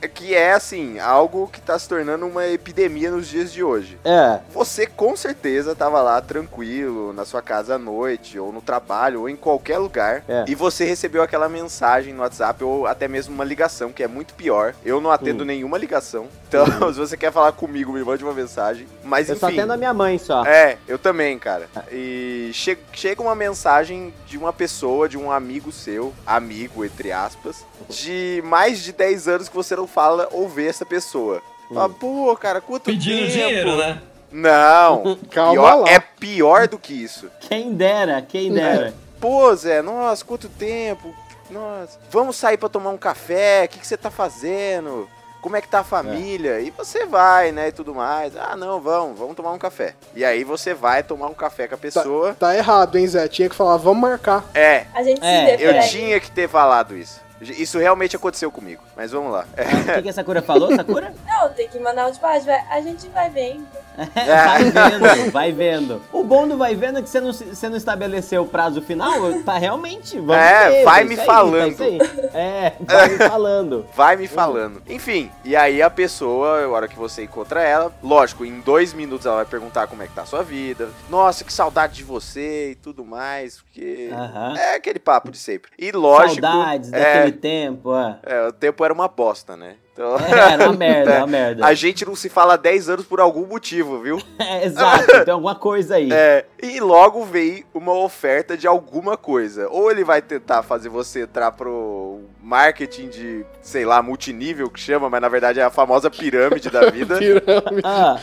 Que 0.07 0.33
é 0.35 0.53
assim, 0.53 0.99
algo 0.99 1.47
que 1.47 1.61
tá 1.61 1.77
se 1.77 1.87
tornando 1.87 2.25
uma 2.27 2.47
epidemia 2.47 3.11
nos 3.11 3.27
dias 3.27 3.51
de 3.51 3.63
hoje. 3.63 3.97
É, 4.03 4.39
Você 4.53 4.85
com 4.87 5.15
certeza 5.15 5.75
tava 5.75 6.01
lá 6.01 6.19
tranquilo, 6.21 7.13
na 7.13 7.25
sua 7.25 7.41
casa 7.41 7.75
à 7.75 7.77
noite, 7.77 8.37
ou 8.37 8.51
no 8.51 8.61
trabalho, 8.61 9.21
ou 9.21 9.29
em 9.29 9.35
qualquer 9.35 9.77
lugar, 9.77 10.23
É. 10.27 10.45
e 10.47 10.55
você 10.55 10.83
recebeu 10.85 11.21
aquela 11.23 11.47
mensagem 11.49 12.13
no 12.13 12.21
WhatsApp, 12.21 12.63
ou 12.63 12.85
até 12.87 13.07
mesmo 13.07 13.33
uma 13.33 13.43
ligação, 13.43 13.91
que 13.91 14.03
é 14.03 14.07
muito 14.07 14.33
pior. 14.33 14.73
Eu 14.85 14.99
não 15.01 15.11
atendo 15.11 15.43
Hum. 15.43 15.47
nenhuma 15.47 15.77
ligação. 15.77 16.27
Então, 16.47 16.65
se 16.93 16.99
você 16.99 17.15
quer 17.17 17.31
falar 17.31 17.51
comigo, 17.53 17.91
me 17.93 18.03
mande 18.03 18.23
uma 18.23 18.33
mensagem. 18.33 18.87
Mas 19.03 19.29
eu 19.29 19.35
enfim. 19.35 19.39
só 19.47 19.51
tendo 19.51 19.71
a 19.73 19.77
minha 19.77 19.93
mãe 19.93 20.17
só. 20.17 20.45
É, 20.45 20.77
eu 20.87 20.97
também, 20.99 21.37
cara. 21.39 21.67
E 21.91 22.51
che- 22.53 22.77
chega 22.93 23.21
uma 23.21 23.35
mensagem 23.35 24.13
de 24.27 24.37
uma 24.37 24.51
pessoa, 24.53 25.07
de 25.07 25.17
um 25.17 25.31
amigo 25.31 25.71
seu, 25.71 26.13
amigo, 26.25 26.83
entre 26.85 27.11
aspas, 27.11 27.65
de 27.89 28.41
mais 28.45 28.79
de 28.79 28.91
10 28.91 29.27
anos 29.27 29.49
que 29.49 29.55
você 29.55 29.75
não 29.75 29.87
fala 29.91 30.27
ou 30.31 30.47
vê 30.47 30.67
essa 30.67 30.85
pessoa. 30.85 31.41
Fala, 31.73 31.87
pô, 31.89 32.35
cara, 32.35 32.59
quanto 32.59 32.85
Pedindo 32.85 33.19
tempo? 33.19 33.31
dinheiro, 33.31 33.77
né? 33.77 34.01
Não, 34.31 35.17
Calma 35.31 35.51
pior- 35.53 35.75
lá. 35.81 35.89
é 35.89 35.99
pior 35.99 36.67
do 36.67 36.77
que 36.79 36.93
isso. 36.93 37.29
Quem 37.41 37.73
dera, 37.73 38.21
quem 38.21 38.51
dera. 38.51 38.93
Pô, 39.19 39.53
Zé, 39.55 39.81
nossa, 39.81 40.23
quanto 40.25 40.49
tempo. 40.49 41.13
Nossa, 41.49 41.99
vamos 42.09 42.37
sair 42.37 42.57
pra 42.57 42.69
tomar 42.69 42.89
um 42.91 42.97
café, 42.97 43.65
o 43.65 43.69
que, 43.69 43.79
que 43.79 43.87
você 43.87 43.97
tá 43.97 44.09
fazendo? 44.09 45.07
Como 45.41 45.55
é 45.55 45.61
que 45.61 45.67
tá 45.67 45.79
a 45.79 45.83
família? 45.83 46.59
E 46.61 46.69
você 46.71 47.05
vai, 47.05 47.51
né, 47.51 47.69
e 47.69 47.71
tudo 47.71 47.93
mais. 47.95 48.35
Ah, 48.37 48.55
não, 48.55 48.79
vamos, 48.79 49.17
vamos 49.17 49.35
tomar 49.35 49.51
um 49.51 49.57
café. 49.57 49.95
E 50.15 50.23
aí 50.23 50.43
você 50.43 50.73
vai 50.73 51.01
tomar 51.03 51.27
um 51.27 51.33
café 51.33 51.67
com 51.67 51.75
a 51.75 51.77
pessoa. 51.79 52.35
Tá 52.39 52.55
errado, 52.55 52.95
hein, 52.97 53.07
Zé? 53.07 53.27
Tinha 53.27 53.49
que 53.49 53.55
falar, 53.55 53.77
vamos 53.77 54.01
marcar. 54.01 54.45
É, 54.53 54.85
A 54.93 55.03
gente 55.03 55.19
É, 55.23 55.51
se 55.51 55.57
vê 55.57 55.65
eu 55.67 55.71
aí. 55.81 55.89
tinha 55.89 56.19
que 56.19 56.29
ter 56.31 56.47
falado 56.47 56.95
isso. 56.95 57.19
Isso 57.41 57.79
realmente 57.79 58.15
aconteceu 58.15 58.51
comigo, 58.51 58.83
mas 58.95 59.11
vamos 59.11 59.31
lá. 59.31 59.45
O 59.91 59.93
que, 59.95 60.01
que 60.03 60.09
a 60.09 60.13
Sakura 60.13 60.41
falou, 60.43 60.75
Sakura? 60.75 61.11
Não, 61.25 61.49
tem 61.53 61.67
que 61.67 61.79
mandar 61.79 62.07
um 62.07 62.11
tipo, 62.11 62.23
ah, 62.25 62.29
a 62.29 62.37
gente 62.37 62.45
vai- 62.45 62.65
a 62.69 62.81
gente 62.81 63.07
vai 63.09 63.29
vendo. 63.31 63.65
Vai 63.97 64.63
vendo, 64.63 65.31
vai 65.31 65.51
vendo. 65.51 66.01
O 66.11 66.23
bom 66.23 66.47
do 66.47 66.57
vai 66.57 66.75
vendo 66.75 66.99
é 66.99 67.01
que 67.01 67.09
você 67.09 67.19
não, 67.19 67.33
você 67.33 67.69
não 67.69 67.77
estabeleceu 67.77 68.43
o 68.43 68.47
prazo 68.47 68.81
final, 68.81 69.41
tá 69.43 69.57
realmente. 69.57 70.17
É, 70.17 70.69
ver, 70.69 70.83
vai 70.83 71.01
tá 71.01 71.07
me 71.07 71.13
isso 71.13 71.21
aí, 71.21 71.27
falando. 71.27 71.77
tá. 71.77 72.37
É, 72.37 72.73
vai 72.79 73.09
me 73.09 73.17
falando. 73.17 73.85
Vai 73.93 74.15
me 74.15 74.27
falando. 74.27 74.81
Enfim, 74.87 75.29
e 75.43 75.55
aí 75.55 75.81
a 75.81 75.89
pessoa, 75.89 76.63
a 76.63 76.69
hora 76.69 76.87
que 76.87 76.97
você 76.97 77.23
encontra 77.23 77.61
ela, 77.61 77.93
lógico, 78.01 78.45
em 78.45 78.59
dois 78.61 78.93
minutos 78.93 79.25
ela 79.25 79.37
vai 79.37 79.45
perguntar 79.45 79.87
como 79.87 80.01
é 80.01 80.07
que 80.07 80.13
tá 80.13 80.23
a 80.23 80.25
sua 80.25 80.43
vida. 80.43 80.89
Nossa, 81.09 81.43
que 81.43 81.51
saudade 81.51 81.95
de 81.95 82.03
você 82.03 82.71
e 82.71 82.75
tudo 82.75 83.03
mais, 83.05 83.59
porque 83.59 84.09
é 84.57 84.75
aquele 84.75 84.99
papo 84.99 85.31
de 85.31 85.37
sempre. 85.37 85.71
E 85.77 85.91
lógico, 85.91 86.41
Saudades 86.41 86.91
é, 86.93 86.99
daquele 86.99 87.37
tempo, 87.37 87.95
é. 87.95 88.19
é, 88.23 88.47
o 88.47 88.51
tempo 88.51 88.83
era 88.83 88.93
uma 88.93 89.07
bosta, 89.07 89.55
né? 89.55 89.75
Então, 89.93 90.15
É, 90.17 90.53
era 90.53 90.69
uma 90.69 90.73
merda, 90.77 91.17
uma 91.19 91.27
merda. 91.27 91.65
a 91.65 91.73
gente 91.73 92.05
não 92.05 92.15
se 92.15 92.29
fala 92.29 92.53
há 92.53 92.57
10 92.57 92.89
anos 92.89 93.05
por 93.05 93.19
algum 93.19 93.45
motivo, 93.45 93.99
viu? 93.99 94.21
É, 94.39 94.65
exato, 94.65 95.23
tem 95.23 95.33
alguma 95.33 95.55
coisa 95.55 95.95
aí. 95.95 96.09
É, 96.11 96.45
e 96.61 96.79
logo 96.79 97.23
vem 97.25 97.63
uma 97.73 97.93
oferta 97.93 98.57
de 98.57 98.65
alguma 98.67 99.15
coisa. 99.15 99.67
Ou 99.69 99.89
ele 99.91 100.03
vai 100.03 100.21
tentar 100.21 100.63
fazer 100.63 100.89
você 100.89 101.21
entrar 101.21 101.51
pro 101.51 102.21
marketing 102.41 103.07
de, 103.09 103.45
sei 103.61 103.85
lá, 103.85 104.01
multinível 104.01 104.69
que 104.69 104.79
chama, 104.79 105.09
mas 105.09 105.21
na 105.21 105.29
verdade 105.29 105.59
é 105.59 105.63
a 105.63 105.69
famosa 105.69 106.09
pirâmide 106.09 106.69
da 106.69 106.89
vida. 106.91 107.17
Pirâmide. 107.17 107.81
Ah. 107.83 108.17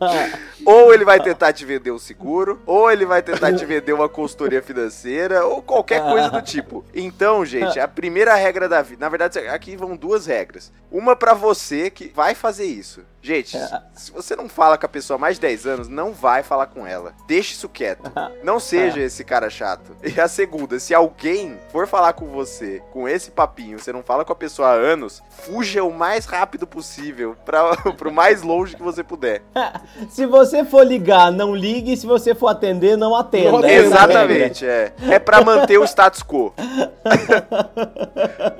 Ah. 0.00 0.28
ou 0.64 0.94
ele 0.94 1.04
vai 1.04 1.20
tentar 1.20 1.52
te 1.52 1.64
vender 1.64 1.90
um 1.90 1.98
seguro, 1.98 2.60
ou 2.66 2.90
ele 2.90 3.04
vai 3.04 3.20
tentar 3.22 3.52
te 3.52 3.64
vender 3.64 3.92
uma 3.92 4.08
consultoria 4.08 4.62
financeira, 4.62 5.44
ou 5.44 5.60
qualquer 5.62 6.02
coisa 6.02 6.30
do 6.30 6.40
tipo. 6.42 6.84
Então, 6.94 7.44
gente, 7.44 7.78
a 7.80 7.88
primeira 7.88 8.34
regra 8.34 8.68
da 8.68 8.80
vida, 8.80 9.04
na 9.04 9.08
verdade, 9.08 9.38
aqui 9.64 9.76
vão 9.76 9.96
duas 9.96 10.26
regras. 10.26 10.70
Uma 10.90 11.16
pra 11.16 11.32
você 11.32 11.90
que 11.90 12.08
vai 12.08 12.34
fazer 12.34 12.66
isso. 12.66 13.02
Gente, 13.24 13.56
se 13.94 14.12
você 14.12 14.36
não 14.36 14.50
fala 14.50 14.76
com 14.76 14.84
a 14.84 14.88
pessoa 14.88 15.16
há 15.16 15.18
mais 15.18 15.36
de 15.36 15.40
10 15.40 15.66
anos, 15.66 15.88
não 15.88 16.12
vai 16.12 16.42
falar 16.42 16.66
com 16.66 16.86
ela. 16.86 17.14
Deixa 17.26 17.54
isso 17.54 17.70
quieto. 17.70 18.12
Não 18.44 18.60
seja 18.60 19.00
esse 19.00 19.24
cara 19.24 19.48
chato. 19.48 19.96
E 20.02 20.20
a 20.20 20.28
segunda, 20.28 20.78
se 20.78 20.92
alguém 20.92 21.58
for 21.70 21.86
falar 21.86 22.12
com 22.12 22.26
você 22.26 22.82
com 22.92 23.08
esse 23.08 23.30
papinho, 23.30 23.78
você 23.78 23.90
não 23.90 24.02
fala 24.02 24.22
com 24.22 24.32
a 24.32 24.36
pessoa 24.36 24.68
há 24.68 24.72
anos, 24.72 25.22
fuja 25.30 25.82
o 25.82 25.90
mais 25.90 26.26
rápido 26.26 26.66
possível 26.66 27.34
para 27.46 27.74
pro 27.96 28.12
mais 28.12 28.42
longe 28.42 28.76
que 28.76 28.82
você 28.82 29.02
puder. 29.02 29.42
Se 30.10 30.26
você 30.26 30.62
for 30.64 30.86
ligar, 30.86 31.32
não 31.32 31.54
ligue. 31.54 31.96
Se 31.96 32.06
você 32.06 32.34
for 32.34 32.48
atender, 32.48 32.98
não 32.98 33.14
atenda. 33.14 33.52
Não 33.52 33.64
é. 33.64 33.76
Exatamente, 33.76 34.66
é. 34.66 34.92
É 35.08 35.18
pra 35.18 35.42
manter 35.42 35.78
o 35.78 35.84
status 35.84 36.22
quo. 36.22 36.52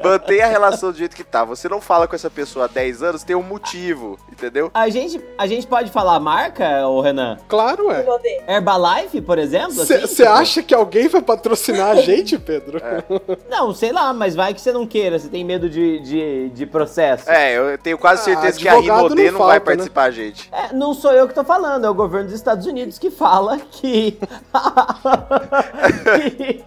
Mantenha 0.02 0.46
a 0.46 0.48
relação 0.48 0.90
do 0.90 0.96
jeito 0.96 1.14
que 1.14 1.24
tá. 1.24 1.44
Você 1.44 1.68
não 1.68 1.80
fala 1.80 2.08
com 2.08 2.14
essa 2.14 2.30
pessoa 2.30 2.64
há 2.64 2.68
10 2.68 3.02
anos, 3.02 3.22
tem 3.22 3.36
um 3.36 3.42
motivo, 3.42 4.18
entendeu? 4.32 4.53
A 4.72 4.88
gente, 4.88 5.20
a 5.36 5.46
gente 5.46 5.66
pode 5.66 5.90
falar 5.90 6.18
marca, 6.20 6.86
ô 6.86 7.00
Renan? 7.00 7.38
Claro, 7.48 7.90
é. 7.90 8.04
Herbalife, 8.48 9.20
por 9.20 9.38
exemplo? 9.38 9.72
Você 9.72 9.94
assim, 9.94 10.16
tipo? 10.22 10.28
acha 10.28 10.62
que 10.62 10.74
alguém 10.74 11.08
vai 11.08 11.20
patrocinar 11.22 11.90
a 11.90 11.96
gente, 11.96 12.38
Pedro? 12.38 12.80
Não, 13.50 13.74
sei 13.74 13.92
lá, 13.92 14.12
mas 14.12 14.34
vai 14.34 14.54
que 14.54 14.60
você 14.60 14.72
não 14.72 14.86
queira, 14.86 15.18
você 15.18 15.28
tem 15.28 15.44
medo 15.44 15.68
de, 15.68 16.00
de, 16.00 16.48
de 16.50 16.66
processo. 16.66 17.28
É, 17.30 17.56
eu 17.56 17.76
tenho 17.78 17.98
quase 17.98 18.22
Ah, 18.22 18.24
certeza 18.24 18.58
que 18.58 18.68
a 18.68 18.74
Rinodê 18.78 19.30
não 19.30 19.38
não, 19.38 19.46
vai 19.46 19.48
falta, 19.48 19.54
né? 19.54 19.60
participar, 19.60 20.10
gente. 20.10 20.48
É, 20.52 20.72
não 20.72 20.94
sou 20.94 21.12
eu 21.12 21.26
que 21.28 21.34
tô 21.34 21.44
falando, 21.44 21.84
é 21.86 21.90
o 21.90 21.94
governo 21.94 22.26
dos 22.26 22.34
Estados 22.34 22.66
Unidos 22.66 22.98
que 22.98 23.10
fala 23.10 23.58
que. 23.70 24.18
que, 26.36 26.64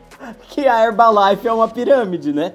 que 0.49 0.67
a 0.67 0.83
Herbalife 0.85 1.47
é 1.47 1.51
uma 1.53 1.67
pirâmide, 1.67 2.33
né? 2.33 2.53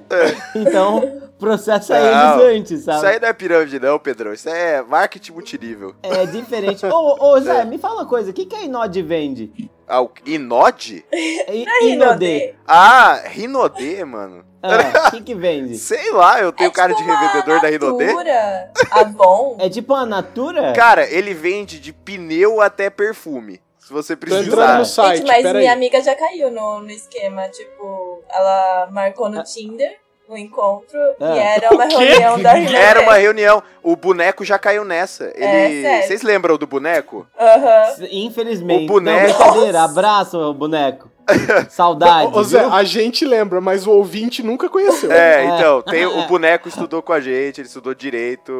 Então, 0.55 1.21
processa 1.39 1.93
Não, 1.99 2.39
eles 2.41 2.59
antes, 2.59 2.81
Isso 2.81 2.91
aí 2.91 2.99
sabe? 3.01 3.19
não 3.19 3.27
é 3.27 3.33
pirâmide, 3.33 3.79
não, 3.79 3.99
Pedrão. 3.99 4.33
Isso 4.33 4.49
é 4.49 4.81
marketing 4.81 5.31
multinível. 5.33 5.93
É 6.01 6.25
diferente. 6.25 6.85
Ô, 6.85 7.17
ô 7.33 7.39
Zé, 7.39 7.61
É. 7.61 7.65
me 7.65 7.77
fala 7.77 7.95
uma 8.01 8.05
coisa, 8.05 8.31
o 8.31 8.33
que, 8.33 8.45
que 8.45 8.55
a 8.55 8.61
Inod 8.63 9.01
vende? 9.01 9.69
Ah, 9.87 10.01
o 10.01 10.09
Inode? 10.25 11.05
I- 11.13 11.65
Não 11.65 11.73
é 11.73 11.79
Rinodê. 11.83 12.55
Ah, 12.67 13.21
Rinodê, 13.25 14.05
mano. 14.05 14.45
Ah, 14.65 15.09
O 15.09 15.11
que, 15.11 15.21
que 15.21 15.35
vende? 15.35 15.77
Sei 15.77 16.09
lá, 16.13 16.39
eu 16.39 16.53
tenho 16.53 16.69
é 16.69 16.71
cara 16.71 16.93
tipo 16.93 17.05
de 17.05 17.13
revendedor 17.13 17.55
uma 17.55 17.61
da 17.61 17.67
Rinodê. 17.67 18.05
Natura, 18.05 18.71
Avon. 18.91 19.57
É 19.59 19.69
tipo 19.69 19.93
uma 19.93 20.05
Natura? 20.05 20.71
Cara, 20.71 21.05
ele 21.09 21.33
vende 21.33 21.79
de 21.81 21.91
pneu 21.91 22.61
até 22.61 22.89
perfume. 22.89 23.59
Se 23.85 23.91
você 23.93 24.15
Tô 24.15 24.25
entrando 24.27 24.45
precisar. 24.45 24.77
no 24.79 24.85
site, 24.85 25.17
Gente, 25.17 25.27
mas 25.27 25.43
peraí. 25.43 25.61
minha 25.61 25.73
amiga 25.73 26.01
já 26.01 26.15
caiu 26.15 26.49
no, 26.51 26.79
no 26.81 26.89
esquema. 26.89 27.47
Tipo, 27.49 28.23
ela 28.29 28.87
marcou 28.91 29.29
no 29.29 29.43
Tinder 29.43 29.97
o 30.27 30.37
encontro 30.37 30.97
Ah. 31.19 31.35
e 31.35 31.39
era 31.39 31.69
uma 31.75 31.85
reunião 31.85 32.41
da 32.41 32.53
Rinodê. 32.53 32.75
Era 32.79 33.01
uma 33.01 33.15
reunião. 33.15 33.61
O 33.83 33.95
boneco 33.97 34.45
já 34.45 34.57
caiu 34.57 34.85
nessa. 34.85 35.25
É, 35.35 35.65
Ele. 35.69 35.81
sério. 35.83 36.07
Vocês 36.07 36.21
lembram 36.23 36.57
do 36.57 36.65
boneco? 36.65 37.27
Aham. 37.37 37.95
Infelizmente. 38.09 38.85
O 38.85 38.87
boneco- 38.87 39.27
Não, 39.27 39.37
brincadeira, 39.51 39.83
abraço, 39.83 40.53
boneco. 40.53 41.11
Saudade. 41.69 42.31
Ô, 42.33 42.43
Zé, 42.43 42.63
a 42.63 42.83
gente 42.83 43.25
lembra, 43.25 43.59
mas 43.61 43.85
o 43.87 43.91
ouvinte 43.91 44.43
nunca 44.43 44.69
conheceu. 44.69 45.11
É, 45.11 45.43
É. 45.43 45.45
então, 45.45 45.81
tem, 45.81 46.05
o 46.05 46.27
boneco 46.27 46.67
estudou 46.67 47.01
com 47.01 47.13
a 47.13 47.19
gente, 47.19 47.61
ele 47.61 47.67
estudou 47.67 47.93
direito 47.95 48.51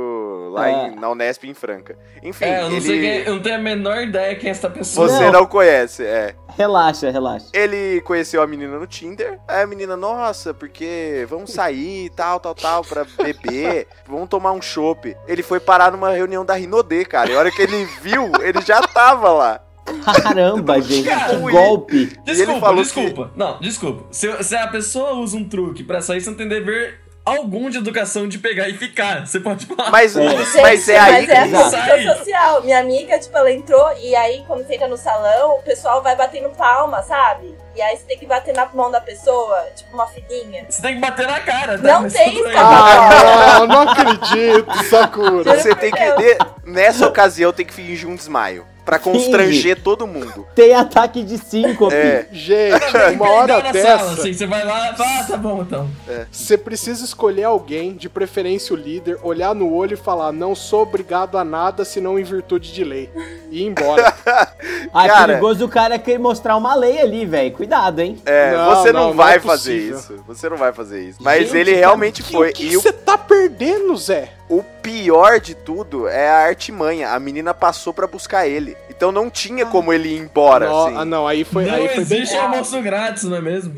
lá 0.52 0.69
É. 0.69 0.88
em- 0.88 0.95
na 0.95 1.10
Unesp 1.10 1.43
em 1.45 1.54
Franca. 1.54 1.97
Enfim, 2.21 2.45
É, 2.45 2.60
eu 2.62 2.69
não 2.69 2.78
ele. 2.78 2.82
sei 2.82 2.99
quem, 3.02 3.19
eu 3.28 3.36
não 3.36 3.41
tenho 3.41 3.56
a 3.56 3.60
menor 3.60 3.97
ideia 4.04 4.36
quem 4.36 4.49
é 4.49 4.52
essa 4.52 4.69
pessoa. 4.69 5.08
Você 5.08 5.26
Não. 5.26 5.32
não 5.32 5.45
conhece, 5.45 6.04
é. 6.04 6.36
Relaxa, 6.56 7.10
relaxa. 7.10 7.47
Ele 7.54 7.99
conheceu 8.02 8.41
a 8.41 8.45
menina 8.47 8.78
no 8.78 8.86
Tinder. 8.86 9.39
Aí 9.47 9.63
a 9.63 9.67
menina, 9.67 9.97
nossa, 9.97 10.54
porque 10.54 11.26
vamos 11.28 11.52
sair, 11.52 12.10
tal, 12.12 12.39
tal, 12.39 12.54
tal, 12.54 12.84
pra 12.84 13.06
beber, 13.17 13.88
vamos 14.08 14.30
tomar 14.30 14.52
um 14.52 14.62
chopp. 14.62 15.15
Ele 15.28 15.41
foi 15.41 15.60
parar 15.60 15.91
numa 15.91 16.12
reunião 16.12 16.45
da 16.45 16.54
Rinodê, 16.54 17.06
cara. 17.06 17.32
E 17.32 17.36
a 17.36 17.39
hora 17.39 17.52
que 17.52 17.62
ele 17.62 17.86
viu, 18.02 18.32
ele 18.41 18.62
já 18.62 18.82
tava 18.82 19.32
lá. 19.32 19.60
Caramba, 20.03 20.81
gente, 20.81 21.03
que 21.03 21.09
Cara, 21.09 21.35
golpe. 21.37 22.05
Desculpa, 22.23 22.51
ele 22.51 22.59
falou 22.59 22.83
desculpa. 22.83 23.31
Não, 23.35 23.59
desculpa. 23.59 24.05
Se, 24.11 24.43
se 24.43 24.55
a 24.55 24.67
pessoa 24.67 25.13
usa 25.13 25.37
um 25.37 25.47
truque 25.47 25.83
pra 25.83 26.01
sair, 26.01 26.21
você 26.21 26.29
não 26.29 26.37
tem 26.37 26.47
dever 26.47 27.01
algum 27.25 27.69
de 27.69 27.77
educação 27.77 28.27
de 28.27 28.37
pegar 28.37 28.67
e 28.67 28.73
ficar. 28.77 29.25
Você 29.25 29.39
pode 29.39 29.65
falar. 29.65 29.89
Mas, 29.91 30.15
É. 30.17 30.61
mas 30.61 30.89
é 30.89 30.97
aí 30.99 31.11
mas 31.25 31.29
é 31.29 31.47
que. 31.47 31.55
a 31.55 31.69
Sai. 31.69 31.99
função 32.05 32.17
social. 32.17 32.63
Minha 32.63 32.79
amiga, 32.79 33.17
tipo, 33.19 33.37
ela 33.37 33.51
entrou 33.51 33.93
e 34.01 34.13
aí, 34.15 34.43
quando 34.45 34.65
você 34.65 34.75
entra 34.75 34.87
no 34.89 34.97
salão, 34.97 35.57
o 35.57 35.61
pessoal 35.63 36.01
vai 36.01 36.15
batendo 36.17 36.49
palma, 36.49 37.01
sabe? 37.01 37.55
E 37.75 37.81
aí 37.81 37.95
você 37.97 38.03
tem 38.03 38.19
que 38.19 38.25
bater 38.25 38.53
na 38.53 38.67
mão 38.73 38.91
da 38.91 38.99
pessoa, 39.01 39.57
tipo 39.75 39.93
uma 39.95 40.05
filhinha. 40.07 40.65
Você 40.69 40.81
tem 40.81 40.95
que 40.95 40.99
bater 41.01 41.25
na 41.25 41.39
cara, 41.39 41.77
tá? 41.77 41.87
Não 41.87 42.01
Mas 42.03 42.13
tem 42.13 42.35
escapatória. 42.35 42.61
Ah, 42.61 43.59
não, 43.59 43.67
não 43.67 43.81
acredito, 43.89 44.83
Sakura. 44.89 45.55
Você 45.57 45.73
tem 45.75 45.91
que. 45.91 46.11
de- 46.17 46.37
nessa 46.65 47.07
ocasião, 47.07 47.51
tem 47.53 47.65
que 47.65 47.73
fingir 47.73 48.07
um 48.07 48.15
desmaio. 48.15 48.65
Pra 48.85 48.99
constranger 48.99 49.81
todo 49.81 50.05
mundo. 50.05 50.45
Tem 50.53 50.73
ataque 50.75 51.23
de 51.23 51.37
síncope. 51.37 51.95
É. 51.95 52.27
Gente, 52.31 52.83
uma 53.15 53.29
hora 53.29 53.61
peidar 53.61 53.73
na 53.73 53.81
sala, 53.97 54.09
dessa, 54.09 54.21
assim, 54.21 54.33
você 54.33 54.45
vai 54.45 54.65
lá 54.65 54.91
e 54.91 54.97
fala, 54.97 55.19
ah, 55.19 55.23
tá 55.23 55.37
bom 55.37 55.61
então. 55.61 55.89
você 56.29 56.57
precisa 56.57 57.05
escolher 57.05 57.45
alguém, 57.45 57.93
de 57.95 58.09
preferência 58.09 58.73
o 58.73 58.77
líder, 58.77 59.17
olhar 59.23 59.55
no 59.55 59.73
olho 59.73 59.93
e 59.93 59.97
falar: 59.97 60.31
não 60.33 60.53
sou 60.53 60.81
obrigado 60.81 61.37
a 61.37 61.43
nada 61.45 61.85
senão 61.85 62.19
em 62.19 62.23
virtude 62.23 62.73
de 62.73 62.83
lei. 62.83 63.09
E 63.49 63.61
ir 63.61 63.65
embora. 63.67 64.13
Ah, 64.93 65.05
é 65.05 65.07
Cara- 65.09 65.27
perigoso 65.27 65.65
o 65.65 65.69
cara 65.69 65.97
querer 65.97 66.19
mostrar 66.19 66.55
uma 66.55 66.75
lei 66.75 66.99
ali, 67.01 67.25
velho. 67.25 67.51
Cuidado, 67.51 67.99
hein? 67.99 68.21
É, 68.25 68.51
Não, 68.55 68.75
você 68.75 68.91
não, 68.91 68.99
não, 69.01 69.07
não 69.09 69.15
vai 69.15 69.37
é 69.37 69.39
fazer 69.39 69.73
possível. 69.73 69.97
isso. 69.97 70.23
Você 70.27 70.49
não 70.49 70.57
vai 70.57 70.71
fazer 70.73 71.01
isso. 71.09 71.17
Mas 71.21 71.45
Gente, 71.47 71.57
ele 71.57 71.71
cara, 71.71 71.85
realmente 71.87 72.21
que- 72.21 72.31
foi. 72.31 72.49
O 72.49 72.53
que 72.53 72.65
e 72.67 72.77
o, 72.77 72.81
você 72.81 72.91
tá 72.93 73.17
perdendo, 73.17 73.95
Zé? 73.97 74.31
O 74.49 74.62
pior 74.82 75.39
de 75.39 75.56
tudo 75.56 76.08
é 76.08 76.29
a 76.29 76.45
artimanha. 76.47 77.10
A 77.12 77.19
menina 77.19 77.53
passou 77.53 77.93
pra 77.93 78.06
buscar 78.06 78.45
ele. 78.47 78.75
Então 78.89 79.12
não 79.12 79.29
tinha 79.29 79.65
como 79.65 79.91
ele 79.93 80.10
ir 80.10 80.19
embora, 80.19 80.67
Não, 80.67 80.86
assim. 80.86 80.97
Ah, 80.97 81.06
não, 81.06 81.27
aí 81.27 81.43
foi, 81.43 81.65
não 81.65 81.73
aí 81.73 81.88
foi 81.89 82.06
bem 82.06 82.19
existe 82.21 82.38
almoço 82.38 82.82
grátis, 82.82 83.23
não 83.23 83.38
é 83.38 83.41
mesmo? 83.41 83.73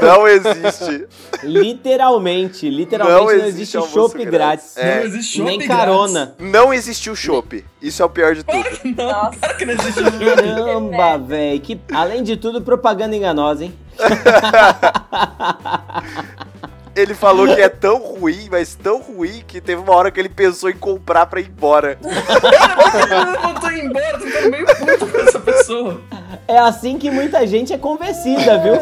Não 0.00 0.28
existe. 0.28 1.06
Literalmente, 1.42 2.68
literalmente 2.70 3.18
Não 3.18 3.24
não, 3.26 3.30
existe 3.32 3.48
existe 3.54 3.76
almoço 3.76 3.94
chopp 3.94 4.24
grátis. 4.24 4.74
grátis. 4.74 4.76
É. 4.76 5.00
Não 5.00 5.06
existe 5.06 5.36
shopping 5.38 5.58
Nem 5.58 5.68
carona. 5.68 6.34
Não 6.38 6.72
existiu 6.74 7.16
chopp. 7.16 7.64
Isso 7.80 8.02
é 8.02 8.04
o 8.04 8.10
pior 8.10 8.34
de 8.34 8.44
tudo. 8.44 8.62
Não, 8.84 9.06
Nossa. 9.06 9.36
claro 9.38 9.56
que 9.56 9.64
não 9.64 9.74
existe 9.74 10.02
shopping. 10.02 10.24
Caramba, 10.24 11.18
velho. 11.18 11.60
Que... 11.60 11.80
Além 11.92 12.22
de 12.22 12.36
tudo, 12.36 12.62
propaganda 12.62 13.16
enganosa, 13.16 13.64
hein? 13.64 13.74
Ele 16.94 17.14
falou 17.14 17.46
que 17.46 17.60
é 17.60 17.68
tão 17.68 17.98
ruim, 17.98 18.48
mas 18.50 18.74
tão 18.74 19.00
ruim, 19.00 19.42
que 19.46 19.60
teve 19.60 19.80
uma 19.80 19.94
hora 19.94 20.10
que 20.10 20.20
ele 20.20 20.28
pensou 20.28 20.68
em 20.68 20.76
comprar 20.76 21.26
pra 21.26 21.40
ir 21.40 21.48
embora. 21.48 21.98
Eu 22.04 23.54
tô 23.60 23.70
indo 23.70 23.86
embora, 23.86 24.18
tô 24.18 24.26
ficando 24.26 24.50
meio 24.50 24.66
puto 24.66 25.06
com 25.06 25.18
essa 25.20 25.40
pessoa. 25.40 26.00
É 26.46 26.58
assim 26.58 26.98
que 26.98 27.10
muita 27.10 27.46
gente 27.46 27.72
é 27.72 27.78
convencida, 27.78 28.58
viu? 28.58 28.74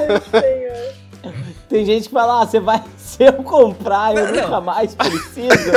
Tem 1.69 1.85
gente 1.87 2.09
que 2.09 2.13
fala, 2.13 2.43
ah, 2.43 2.47
você 2.47 2.59
vai, 2.59 2.83
se 2.99 3.23
eu 3.23 3.33
comprar, 3.45 4.13
eu 4.17 4.27
Não, 4.27 4.33
nunca 4.35 4.49
não. 4.49 4.61
mais 4.61 4.93
preciso. 4.95 5.71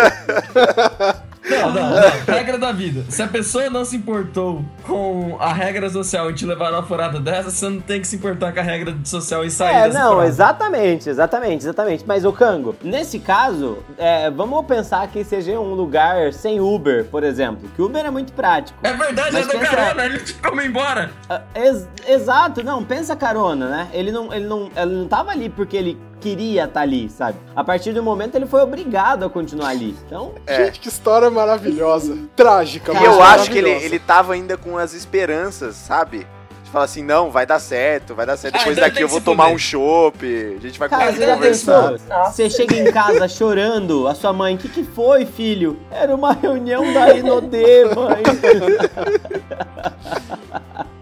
Não, 1.61 1.71
não, 1.71 1.89
não. 1.95 2.01
Regra 2.35 2.57
da 2.57 2.71
vida. 2.71 3.03
Se 3.09 3.21
a 3.21 3.27
pessoa 3.27 3.69
não 3.69 3.85
se 3.85 3.95
importou 3.95 4.63
com 4.85 5.37
a 5.39 5.53
regra 5.53 5.89
social 5.89 6.29
e 6.29 6.33
te 6.33 6.45
levar 6.45 6.71
numa 6.71 6.83
furada 6.83 7.19
dessa, 7.19 7.49
você 7.49 7.69
não 7.69 7.79
tem 7.79 8.01
que 8.01 8.07
se 8.07 8.15
importar 8.15 8.51
com 8.53 8.59
a 8.59 8.63
regra 8.63 8.95
social 9.03 9.43
e 9.45 9.49
sair 9.51 9.75
É, 9.75 9.87
dessa 9.87 9.99
não, 9.99 10.11
furada. 10.11 10.27
exatamente, 10.29 11.09
exatamente, 11.09 11.63
exatamente. 11.63 12.03
Mas, 12.07 12.25
ô 12.25 12.31
Cango, 12.33 12.75
nesse 12.83 13.19
caso, 13.19 13.77
é, 13.97 14.29
vamos 14.29 14.65
pensar 14.65 15.07
que 15.07 15.23
seja 15.23 15.59
um 15.59 15.73
lugar 15.73 16.33
sem 16.33 16.59
Uber, 16.59 17.05
por 17.05 17.23
exemplo. 17.23 17.69
Que 17.75 17.81
Uber 17.81 18.05
é 18.05 18.09
muito 18.09 18.33
prático. 18.33 18.77
É 18.83 18.93
verdade, 18.93 19.31
Mas 19.33 19.47
é 19.47 19.53
do 19.53 19.59
pensa- 19.59 19.75
carona, 19.75 20.05
ele 20.05 20.19
te 20.19 20.33
come 20.35 20.65
embora. 20.65 21.11
Ah, 21.29 21.41
ex- 21.55 21.87
exato, 22.07 22.63
não, 22.63 22.83
pensa 22.83 23.15
carona, 23.15 23.67
né? 23.67 23.87
Ele 23.93 24.11
não, 24.11 24.33
ele, 24.33 24.45
não, 24.45 24.69
ele 24.75 24.95
não 24.95 25.07
tava 25.07 25.31
ali 25.31 25.49
porque 25.49 25.75
ele 25.77 25.97
queria 26.23 26.63
estar 26.63 26.79
ali, 26.79 27.09
sabe? 27.09 27.37
A 27.53 27.63
partir 27.63 27.91
do 27.91 28.01
momento 28.01 28.35
ele 28.35 28.45
foi 28.45 28.61
obrigado 28.61 29.25
a 29.25 29.29
continuar 29.29 29.69
ali. 29.69 29.93
Então, 30.07 30.31
Gente, 30.47 30.79
que 30.79 30.87
história 30.87 31.29
maravilhosa. 31.29 32.17
Trágica, 32.35 32.93
E 32.93 32.95
mas 32.95 33.03
eu 33.03 33.21
acho 33.21 33.51
que 33.51 33.57
ele, 33.57 33.69
ele 33.69 33.99
tava 33.99 34.33
ainda 34.33 34.55
com 34.55 34.77
as 34.77 34.93
esperanças, 34.93 35.75
sabe? 35.75 36.25
De 36.63 36.71
falar 36.71 36.85
assim, 36.85 37.03
não, 37.03 37.29
vai 37.29 37.45
dar 37.45 37.59
certo, 37.59 38.15
vai 38.15 38.25
dar 38.25 38.37
certo. 38.37 38.55
Ah, 38.55 38.59
Depois 38.59 38.77
daqui 38.77 39.01
eu 39.01 39.07
vou 39.09 39.19
tomar 39.19 39.49
um 39.49 39.57
chopp, 39.57 40.25
a 40.25 40.59
gente 40.61 40.79
vai 40.79 40.87
cara, 40.87 41.13
conversar. 41.13 41.95
Você 42.31 42.49
chega 42.49 42.77
em 42.77 42.89
casa 42.89 43.27
chorando, 43.27 44.07
a 44.07 44.15
sua 44.15 44.31
mãe, 44.31 44.55
o 44.55 44.57
que, 44.57 44.69
que 44.69 44.83
foi, 44.83 45.25
filho? 45.25 45.77
Era 45.91 46.15
uma 46.15 46.31
reunião 46.33 46.93
da 46.93 47.13
Inodê, 47.13 47.83
mãe. 47.93 48.23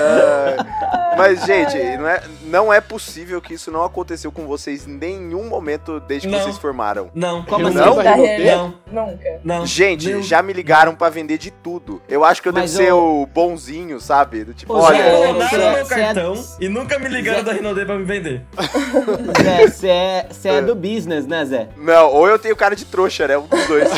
Ah, 0.00 1.14
mas, 1.16 1.44
gente, 1.44 1.76
não 1.98 2.08
é, 2.08 2.22
não 2.44 2.72
é 2.72 2.80
possível 2.80 3.40
que 3.40 3.54
isso 3.54 3.70
não 3.70 3.82
aconteceu 3.84 4.30
com 4.30 4.46
vocês 4.46 4.86
em 4.86 4.92
nenhum 4.92 5.48
momento 5.48 5.98
desde 6.00 6.28
que 6.28 6.34
Não. 6.34 6.42
vocês 6.42 6.56
formaram. 6.56 7.10
Não, 7.14 7.42
Como 7.44 7.66
assim? 7.66 7.78
reunião. 7.78 8.74
Não, 8.92 9.06
Nunca. 9.08 9.40
não. 9.44 9.66
Gente, 9.66 10.08
Meu- 10.08 10.22
já 10.22 10.40
me 10.42 10.52
ligaram 10.52 10.94
pra 10.94 11.08
vender 11.08 11.38
de 11.38 11.50
tudo. 11.50 12.00
Eu 12.08 12.24
acho 12.24 12.40
que 12.40 12.48
eu 12.48 12.52
devo 12.52 12.64
Mas 12.64 12.70
ser 12.72 12.88
eu- 12.90 12.98
o 13.22 13.26
bonzinho, 13.26 14.00
sabe? 14.00 14.44
Do 14.44 14.54
tipo, 14.54 14.72
Ô, 14.74 14.78
olha, 14.80 14.96
Zé, 14.96 15.10
Clonaram 15.10 15.34
você- 15.48 15.56
meu 15.58 15.86
você 15.86 15.94
é- 15.94 16.04
cartão 16.04 16.44
e 16.60 16.68
nunca 16.68 16.98
me 16.98 17.08
ligaram 17.08 17.38
Zé- 17.40 17.44
da 17.44 17.52
Rinode 17.52 17.84
pra 17.84 17.94
me 17.96 18.04
vender. 18.04 18.42
Zé, 19.42 19.66
você 19.68 19.88
é, 19.88 20.26
você 20.30 20.48
é 20.48 20.62
do 20.62 20.74
business, 20.74 21.26
né, 21.26 21.44
Zé? 21.44 21.68
não, 21.76 22.12
ou 22.12 22.28
eu 22.28 22.38
tenho 22.38 22.54
cara 22.56 22.74
de 22.76 22.84
trouxa, 22.84 23.26
né? 23.26 23.36
Um 23.38 23.46
dos 23.46 23.66
dois. 23.66 23.88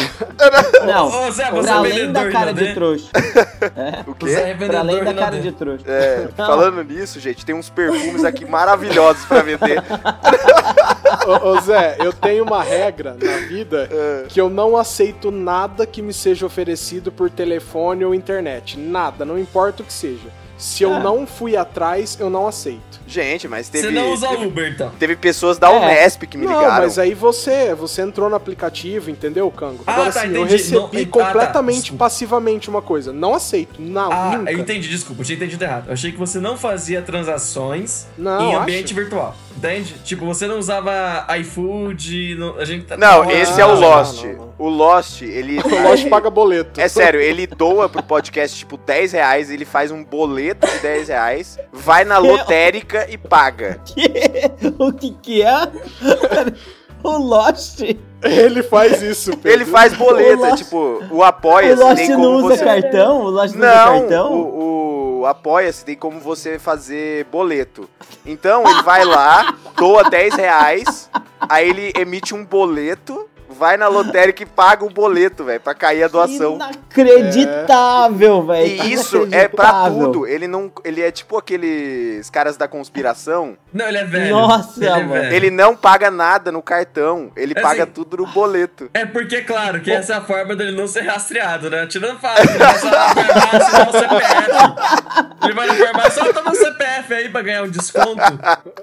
Não, 0.87 1.07
Ô, 1.07 1.31
Zé, 1.31 1.51
você 1.51 1.63
pra 1.63 1.73
é 1.73 1.77
além 1.77 2.13
da 2.13 2.31
cara 2.31 2.53
de 2.53 2.75
trouxa. 2.75 3.11
o 4.07 4.15
Você 4.27 4.35
quê? 4.35 4.41
é 4.51 4.55
Pra 4.71 4.81
além 4.81 5.05
da 5.05 5.15
cara 5.15 5.39
de 5.41 5.53
trouxa. 5.53 5.85
É, 5.93 6.29
falando 6.37 6.83
nisso, 6.85 7.19
gente, 7.21 7.45
tem 7.45 7.55
uns 7.55 7.69
perfumes 7.69 8.25
aqui 8.25 8.45
maravilhosos 8.45 9.25
pra 9.25 9.43
vender. 9.43 9.83
Ô, 11.27 11.49
ô, 11.51 11.61
Zé, 11.61 11.97
eu 12.01 12.13
tenho 12.13 12.45
uma 12.45 12.63
regra 12.63 13.17
na 13.21 13.37
vida 13.47 13.89
que 14.29 14.41
eu 14.41 14.49
não 14.49 14.77
aceito 14.77 15.31
nada 15.31 15.87
que 15.87 16.01
me 16.03 16.13
seja 16.13 16.47
oferecido 16.47 17.11
por 17.13 17.29
telefone 17.31 18.05
ou 18.05 18.15
internet. 18.15 18.79
Nada, 18.79 19.25
não 19.25 19.39
importa 19.39 19.83
o 19.83 19.87
que 19.87 19.93
seja. 19.93 20.29
Se 20.57 20.83
eu 20.83 20.93
Ah. 20.95 20.99
não 21.01 21.27
fui 21.27 21.57
atrás, 21.57 22.19
eu 22.21 22.29
não 22.29 22.47
aceito. 22.47 23.00
Gente, 23.11 23.49
mas 23.49 23.69
teve. 23.69 23.89
Você 23.89 23.93
não 23.93 24.13
usa 24.13 24.29
teve, 24.29 24.47
Uber, 24.47 24.71
então. 24.73 24.91
teve 24.99 25.17
pessoas 25.17 25.59
da 25.59 25.69
É. 25.71 25.77
Unesp 25.79 26.23
que 26.27 26.39
me 26.39 26.47
não, 26.47 26.55
ligaram. 26.61 26.83
mas 26.85 26.99
aí 26.99 27.13
você, 27.13 27.75
você 27.75 28.03
entrou 28.03 28.31
no 28.31 28.37
aplicativo, 28.37 29.11
entendeu, 29.11 29.51
Cango? 29.51 29.83
Ah, 29.87 29.95
Agora 29.95 30.13
tá, 30.13 30.21
sim, 30.23 30.35
eu 30.35 30.45
recebi 30.45 30.77
Não- 30.77 30.85
ah, 30.87 30.91
tá, 30.91 31.07
completamente 31.11 31.93
passivamente 31.93 32.71
uma 32.71 32.81
coisa. 32.81 33.13
Não 33.13 33.35
aceito. 33.35 33.81
Não, 33.83 34.13
Ah, 34.13 34.37
nunca. 34.39 34.53
eu 34.53 34.59
entendi, 34.61 34.89
desculpa, 34.89 35.23
eu 35.23 35.27
tinha 35.27 35.37
entendido 35.37 35.65
errado. 35.65 35.89
Eu 35.89 35.93
achei 35.95 36.13
que 36.13 36.19
você 36.19 36.39
não 36.39 36.57
fazia 36.57 37.03
transações 37.03 38.07
Não, 38.17 38.41
em 38.41 38.53
acho. 38.55 38.63
ambiente 38.63 38.95
virtual. 38.95 39.35
Entende? 39.57 39.95
Tipo, 40.05 40.25
você 40.25 40.47
não 40.47 40.59
usava 40.59 41.27
iFood, 41.41 42.37
não- 42.39 42.57
a 42.59 42.65
gente 42.65 42.85
tá. 42.87 42.97
Não, 42.97 43.25
tá- 43.27 43.33
esse 43.33 43.61
Ah, 43.61 43.65
é 43.65 43.67
o 43.67 43.75
não, 43.75 43.81
Lost. 43.81 44.25
não, 44.25 44.33
não. 44.35 44.51
O 44.59 44.69
Lost, 44.69 45.23
ele. 45.23 45.59
O 45.65 45.83
Lost 45.83 46.09
paga 46.09 46.31
boleto. 46.31 46.81
É 46.81 46.89
sério, 46.89 47.21
ele 47.21 47.47
doa 47.47 47.89
pro 47.89 48.03
podcast, 48.03 48.57
tipo, 48.59 48.77
10 48.77 49.13
reais, 49.13 49.51
ele 49.51 49.65
faz 49.65 49.91
um 49.91 50.05
boleto 50.05 50.67
de 50.67 50.79
10 50.79 51.09
reais, 51.09 51.59
vai 51.73 52.05
na 52.05 52.19
lotérica 52.19 53.00
e 53.09 53.17
paga. 53.17 53.81
o 54.79 54.93
que 54.93 55.13
que 55.13 55.43
é? 55.43 55.63
o 57.03 57.17
Lost. 57.19 57.81
Ele 58.23 58.63
faz 58.63 59.01
isso, 59.01 59.31
Pedro. 59.37 59.51
Ele 59.51 59.65
faz 59.65 59.95
boleto, 59.95 60.43
O 60.43 60.47
Lost- 60.47 60.63
tipo, 60.63 61.03
o 61.11 61.23
apoia 61.25 61.75
o 61.75 61.79
Lost 61.79 61.97
tem 61.97 62.09
não 62.11 62.35
usa 62.35 62.57
você... 62.57 62.65
cartão? 62.65 63.21
O 63.23 63.31
Lost 63.31 63.55
não, 63.55 63.67
usa 63.69 63.77
Não, 63.77 64.01
cartão? 64.01 64.33
o, 64.35 65.21
o 65.21 65.27
apoia-se 65.27 65.85
tem 65.85 65.97
como 65.97 66.21
você 66.21 66.59
fazer 66.59 67.25
boleto. 67.27 67.89
Então 68.27 68.69
ele 68.69 68.83
vai 68.83 69.05
lá, 69.05 69.55
doa 69.77 70.05
10 70.11 70.35
reais, 70.35 71.11
aí 71.41 71.69
ele 71.71 71.93
emite 71.99 72.35
um 72.35 72.45
boleto, 72.45 73.27
vai 73.61 73.77
na 73.77 73.89
lotérica 73.89 74.43
e 74.43 74.47
paga 74.47 74.83
o 74.87 74.89
boleto, 74.91 75.45
velho, 75.45 75.61
pra 75.61 75.75
cair 75.75 76.03
a 76.03 76.09
doação. 76.09 76.55
Inacreditável, 76.55 78.43
velho. 78.43 78.67
E 78.67 78.93
isso 78.95 79.29
é 79.31 79.47
pra 79.47 79.85
tudo. 79.91 80.27
Ele 80.27 80.49
não. 80.49 80.73
Ele 80.83 81.03
é 81.03 81.11
tipo 81.11 81.37
aqueles 81.37 82.31
caras 82.31 82.57
da 82.57 82.67
conspiração. 82.67 83.57
Não, 83.73 83.87
ele 83.87 83.99
é 83.99 84.05
velho. 84.05 84.31
Nossa, 84.35 84.81
ele 84.81 84.87
é 84.89 84.93
mano. 84.95 85.09
velho. 85.13 85.35
Ele 85.35 85.51
não 85.51 85.77
paga 85.77 86.11
nada 86.11 86.51
no 86.51 86.63
cartão. 86.63 87.31
Ele 87.37 87.53
Assim- 87.53 87.63
paga 87.63 87.87
tudo 87.87 88.17
no 88.17 88.27
boleto. 88.27 88.89
É 88.95 89.05
porque, 89.05 89.43
claro, 89.43 89.81
que 89.81 89.93
essa 89.93 90.15
é 90.15 90.17
a 90.17 90.21
forma 90.23 90.57
dele 90.57 90.73
não 90.77 90.87
ser 90.89 91.03
rastreado, 91.03 91.69
né? 91.69 91.87
Tirando 91.87 92.19
fácil, 92.19 92.49
ele 92.49 92.59
vai 92.59 92.79
só 92.79 92.91
na 92.91 93.09
farmácia 93.15 93.73
dar 93.73 93.89
o 93.89 93.93
CPF. 93.93 94.51
Ele 95.45 95.53
vai 95.53 95.67
na 95.67 95.75
farmácia, 95.75 96.25
só 96.25 96.33
toma 96.33 96.51
o 96.53 96.55
CPF 96.55 97.15
aí 97.15 97.29
pra 97.29 97.43
ganhar 97.43 97.63
um 97.65 97.69
desconto. 97.69 98.17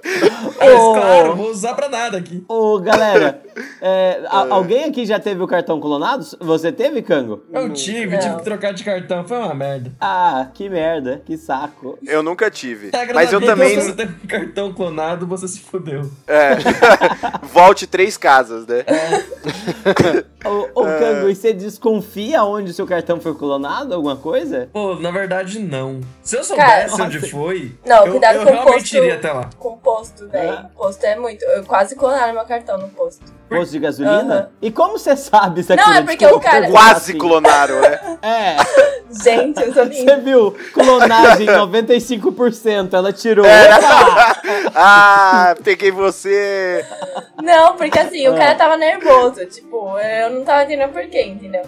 Mas, 0.60 0.72
Ô. 0.72 0.94
claro, 0.94 1.36
vou 1.36 1.50
usar 1.50 1.74
pra 1.74 1.90
nada 1.90 2.18
aqui. 2.18 2.44
Ô, 2.48 2.80
galera, 2.80 3.42
é, 3.82 4.22
a- 4.28 4.56
alguém 4.68 4.84
aqui 4.84 5.06
já 5.06 5.18
teve 5.20 5.42
o 5.42 5.48
cartão 5.48 5.80
clonado? 5.80 6.26
Você 6.42 6.72
teve, 6.72 7.02
Cango? 7.02 7.42
Eu 7.54 7.72
tive, 7.72 8.16
Não. 8.16 8.20
tive 8.20 8.36
que 8.36 8.44
trocar 8.44 8.74
de 8.74 8.84
cartão, 8.84 9.26
foi 9.26 9.38
uma 9.38 9.54
merda. 9.54 9.92
Ah, 10.00 10.48
que 10.54 10.68
merda, 10.70 11.22
que 11.26 11.38
saco. 11.38 11.98
Eu 12.06 12.22
nunca 12.22 12.52
tive. 12.52 12.90
Regra 12.94 13.14
Mas 13.16 13.32
eu 13.32 13.40
também. 13.40 13.80
Se 13.80 13.88
você 13.88 13.94
teve 13.94 14.14
um 14.24 14.28
cartão 14.28 14.74
clonado, 14.74 15.26
você 15.26 15.48
se 15.48 15.60
fudeu. 15.62 16.10
É. 16.28 16.56
Volte 17.54 17.88
três 17.88 18.18
casas, 18.18 18.68
né? 18.68 18.84
Ô, 20.46 20.82
ô 20.82 20.84
Cango, 20.84 21.30
e 21.30 21.36
você 21.36 21.54
desconfia 21.54 22.44
onde 22.44 22.72
o 22.72 22.74
seu 22.74 22.86
cartão 22.86 23.20
foi 23.20 23.34
clonado? 23.34 23.94
Alguma 23.94 24.16
coisa? 24.18 24.70
Pô, 24.74 24.96
na 24.96 25.12
verdade, 25.12 25.60
não. 25.60 26.02
Se 26.22 26.36
eu 26.38 26.44
soubesse 26.44 26.92
Cara, 26.92 27.06
onde 27.06 27.20
nossa. 27.20 27.32
foi, 27.32 27.72
Não, 27.86 28.06
eu, 28.06 28.12
cuidado 28.12 28.36
eu 28.36 28.44
com 28.44 28.50
o 28.50 28.54
realmente 28.54 28.80
posto. 28.82 28.98
iria 28.98 29.16
até 29.16 29.32
lá. 29.32 29.50
Com 29.58 29.78
posto, 29.78 30.28
velho. 30.28 30.52
Ah. 30.52 30.70
Posto 30.76 31.04
é 31.06 31.16
muito. 31.16 31.44
Eu 31.46 31.64
quase 31.64 31.96
clonaram 31.96 32.34
meu 32.34 32.44
cartão 32.46 32.78
no 32.78 32.90
posto. 32.90 33.38
Posto 33.50 33.72
de 33.72 33.80
gasolina? 33.80 34.36
Aham. 34.36 34.50
E 34.60 34.72
como 34.72 34.98
você 34.98 35.16
sabe 35.16 35.62
se 35.62 35.76
Não, 35.76 35.84
aquilo 35.84 35.98
é 35.98 36.02
porque 36.02 36.26
o 36.26 36.40
cara- 36.40 36.68
Quase 36.72 37.12
assim. 37.12 37.18
clonaram, 37.18 37.80
né? 37.80 38.00
É, 38.24 38.56
Gente, 39.24 39.62
eu 39.62 39.72
sou 39.74 39.86
você 39.86 40.18
viu? 40.18 40.56
Clonagem 40.74 41.46
95%, 41.48 42.94
ela 42.94 43.14
tirou. 43.14 43.46
É. 43.46 43.70
Ah, 44.76 45.56
peguei 45.64 45.92
você. 45.92 46.86
Não, 47.42 47.76
porque 47.76 47.98
assim, 48.00 48.28
o 48.28 48.34
Ah. 48.34 48.38
cara 48.38 48.56
tava 48.56 48.78
nervoso. 48.78 49.46
Tipo, 49.46 49.98
eu 50.00 50.30
não 50.32 50.44
tava 50.44 50.64
entendendo 50.64 50.92
porquê, 50.92 51.24
entendeu? 51.24 51.64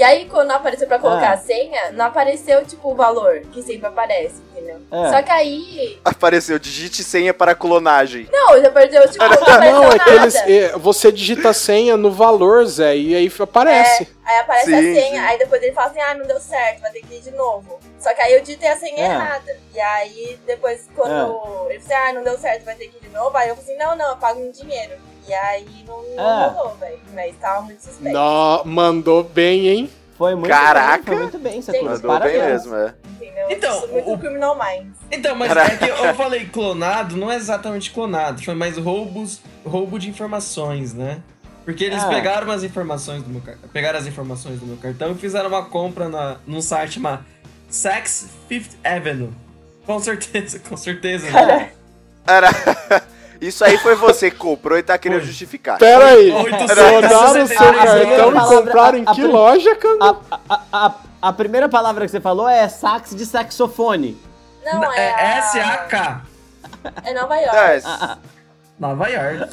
E 0.00 0.02
aí, 0.02 0.24
quando 0.30 0.50
apareceu 0.50 0.88
pra 0.88 0.98
colocar 0.98 1.28
Ah. 1.28 1.34
a 1.34 1.36
senha, 1.36 1.92
não 1.92 2.06
apareceu, 2.06 2.64
tipo, 2.64 2.90
o 2.90 2.94
valor, 2.94 3.40
que 3.52 3.62
sempre 3.62 3.86
aparece, 3.86 4.36
entendeu? 4.50 4.78
É. 4.90 5.10
Só 5.10 5.22
que 5.22 5.30
aí. 5.30 6.00
Apareceu, 6.02 6.58
digite 6.58 7.04
senha 7.04 7.34
para 7.34 7.54
clonagem. 7.54 8.26
Não, 8.32 8.58
já 8.62 8.70
perdeu, 8.70 9.02
tipo, 9.10 9.22
não 9.22 9.30
apareceu 9.30 9.72
Não, 9.74 9.92
é 9.92 9.98
que 9.98 10.08
eles, 10.08 10.34
é, 10.36 10.68
você 10.78 11.12
digita 11.12 11.50
a 11.50 11.52
senha 11.52 11.98
no 11.98 12.10
valor, 12.10 12.64
Zé, 12.64 12.96
e 12.96 13.14
aí 13.14 13.30
aparece. 13.40 14.04
É, 14.04 14.30
aí 14.30 14.38
aparece 14.38 14.64
Sim, 14.70 14.74
a 14.74 14.80
senha, 14.80 15.10
sim. 15.10 15.18
aí 15.18 15.38
depois 15.38 15.62
ele 15.62 15.72
fala 15.74 15.88
assim, 15.90 16.00
ah, 16.00 16.14
não 16.14 16.26
deu 16.26 16.40
certo, 16.40 16.80
vai 16.80 16.92
ter 16.92 17.02
que 17.02 17.16
ir 17.16 17.20
de 17.20 17.32
novo. 17.32 17.78
Só 17.98 18.14
que 18.14 18.22
aí 18.22 18.32
eu 18.32 18.40
digitei 18.40 18.70
a 18.70 18.76
senha 18.78 18.98
É. 18.98 19.04
errada. 19.04 19.54
E 19.74 19.80
aí, 19.80 20.38
depois, 20.46 20.88
quando 20.96 21.12
ele 21.68 21.78
falou 21.80 21.98
assim, 22.00 22.08
ah, 22.08 22.12
não 22.14 22.24
deu 22.24 22.38
certo, 22.38 22.64
vai 22.64 22.74
ter 22.74 22.88
que 22.88 22.96
ir 22.96 23.06
de 23.06 23.14
novo, 23.14 23.36
aí 23.36 23.50
eu 23.50 23.54
falei 23.54 23.74
assim, 23.74 23.84
não, 23.84 23.94
não, 23.94 24.12
eu 24.12 24.16
pago 24.16 24.40
em 24.40 24.50
dinheiro. 24.50 24.94
E 25.30 25.34
aí 25.34 25.84
não, 25.86 26.02
não 26.16 26.42
É. 26.42 26.48
rolou, 26.48 26.76
velho. 26.76 26.98
Mas 27.14 27.36
tava 27.36 27.62
muito 27.62 27.80
suspeito. 27.80 28.12
Nó, 28.12 28.64
mandou 28.64 29.22
bem, 29.24 29.68
hein? 29.68 29.90
Foi 30.18 30.34
muito 30.34 30.48
Caraca. 30.50 30.96
bem, 30.98 31.04
foi 31.04 31.16
muito 31.22 31.38
bem. 31.38 31.62
Sakura. 31.62 31.84
Mandou 31.92 32.10
Parabéns. 32.10 32.38
bem 32.40 32.50
mesmo, 32.50 32.74
é. 32.76 32.94
Entendeu? 33.14 33.46
Então, 33.50 33.76
Isso 33.78 33.84
é 33.86 33.92
muito 33.92 34.12
o- 34.12 34.18
criminal 34.18 34.56
minds. 34.58 34.96
Então, 35.10 35.34
mas 35.34 35.48
Caraca. 35.48 35.72
é 35.72 35.76
que 35.78 35.88
eu 35.88 36.14
falei 36.14 36.46
clonado, 36.46 37.16
não 37.16 37.30
é 37.32 37.36
exatamente 37.36 37.90
clonado, 37.90 38.42
foi 38.44 38.54
mais 38.54 38.76
roubos, 38.76 39.40
roubo 39.64 39.98
de 39.98 40.10
informações, 40.10 40.92
né? 40.92 41.22
Porque 41.64 41.84
eles 41.84 42.02
Ah. 42.02 42.08
pegaram 42.08 42.50
as 42.50 42.62
informações 42.64 43.22
do 43.22 43.30
meu 43.30 43.40
pegaram 43.72 43.98
as 43.98 44.06
informações 44.06 44.58
do 44.60 44.66
meu 44.66 44.76
cartão 44.76 45.12
e 45.12 45.14
fizeram 45.14 45.48
uma 45.48 45.64
compra 45.64 46.08
na, 46.08 46.36
num 46.46 46.60
site 46.60 46.94
chamado 46.94 47.24
Saks 47.68 48.28
Fifth 48.48 48.76
Avenue. 48.84 49.30
Com 49.86 49.98
certeza, 50.00 50.58
com 50.68 50.76
certeza. 50.76 51.30
né? 51.30 51.72
Era... 52.26 52.48
Isso 53.40 53.64
aí 53.64 53.78
foi 53.78 53.94
você 53.94 54.30
que 54.30 54.36
comprou 54.36 54.76
e 54.76 54.82
tá 54.82 54.98
querendo 54.98 55.22
justificar. 55.22 55.78
Pera 55.78 56.06
aí. 56.10 56.30
800, 56.30 56.74
Clonaram 56.74 57.28
o 57.28 57.32
seu 57.32 57.56
800, 57.56 57.56
cartão 57.76 58.36
e 58.36 58.40
compraram 58.48 58.98
em 58.98 59.04
a- 59.06 59.12
que 59.14 59.22
loja, 59.24 59.74
Cango? 59.76 60.04
A, 60.04 60.16
a, 60.48 60.60
a, 60.72 60.94
a 61.22 61.32
primeira 61.32 61.68
palavra 61.68 62.04
que 62.04 62.10
você 62.10 62.20
falou 62.20 62.48
é 62.48 62.68
sax 62.68 63.14
de 63.14 63.24
saxofone. 63.24 64.16
Não, 64.64 64.92
é. 64.92 65.06
É 65.06 65.14
a- 65.14 65.38
S-A-K. 65.38 66.22
É 67.04 67.14
Nova 67.14 67.36
York. 67.36 67.56
É, 67.56 67.80
Ah, 67.84 67.98
ah, 68.12 68.18
Nova 68.78 69.08
York. 69.08 69.50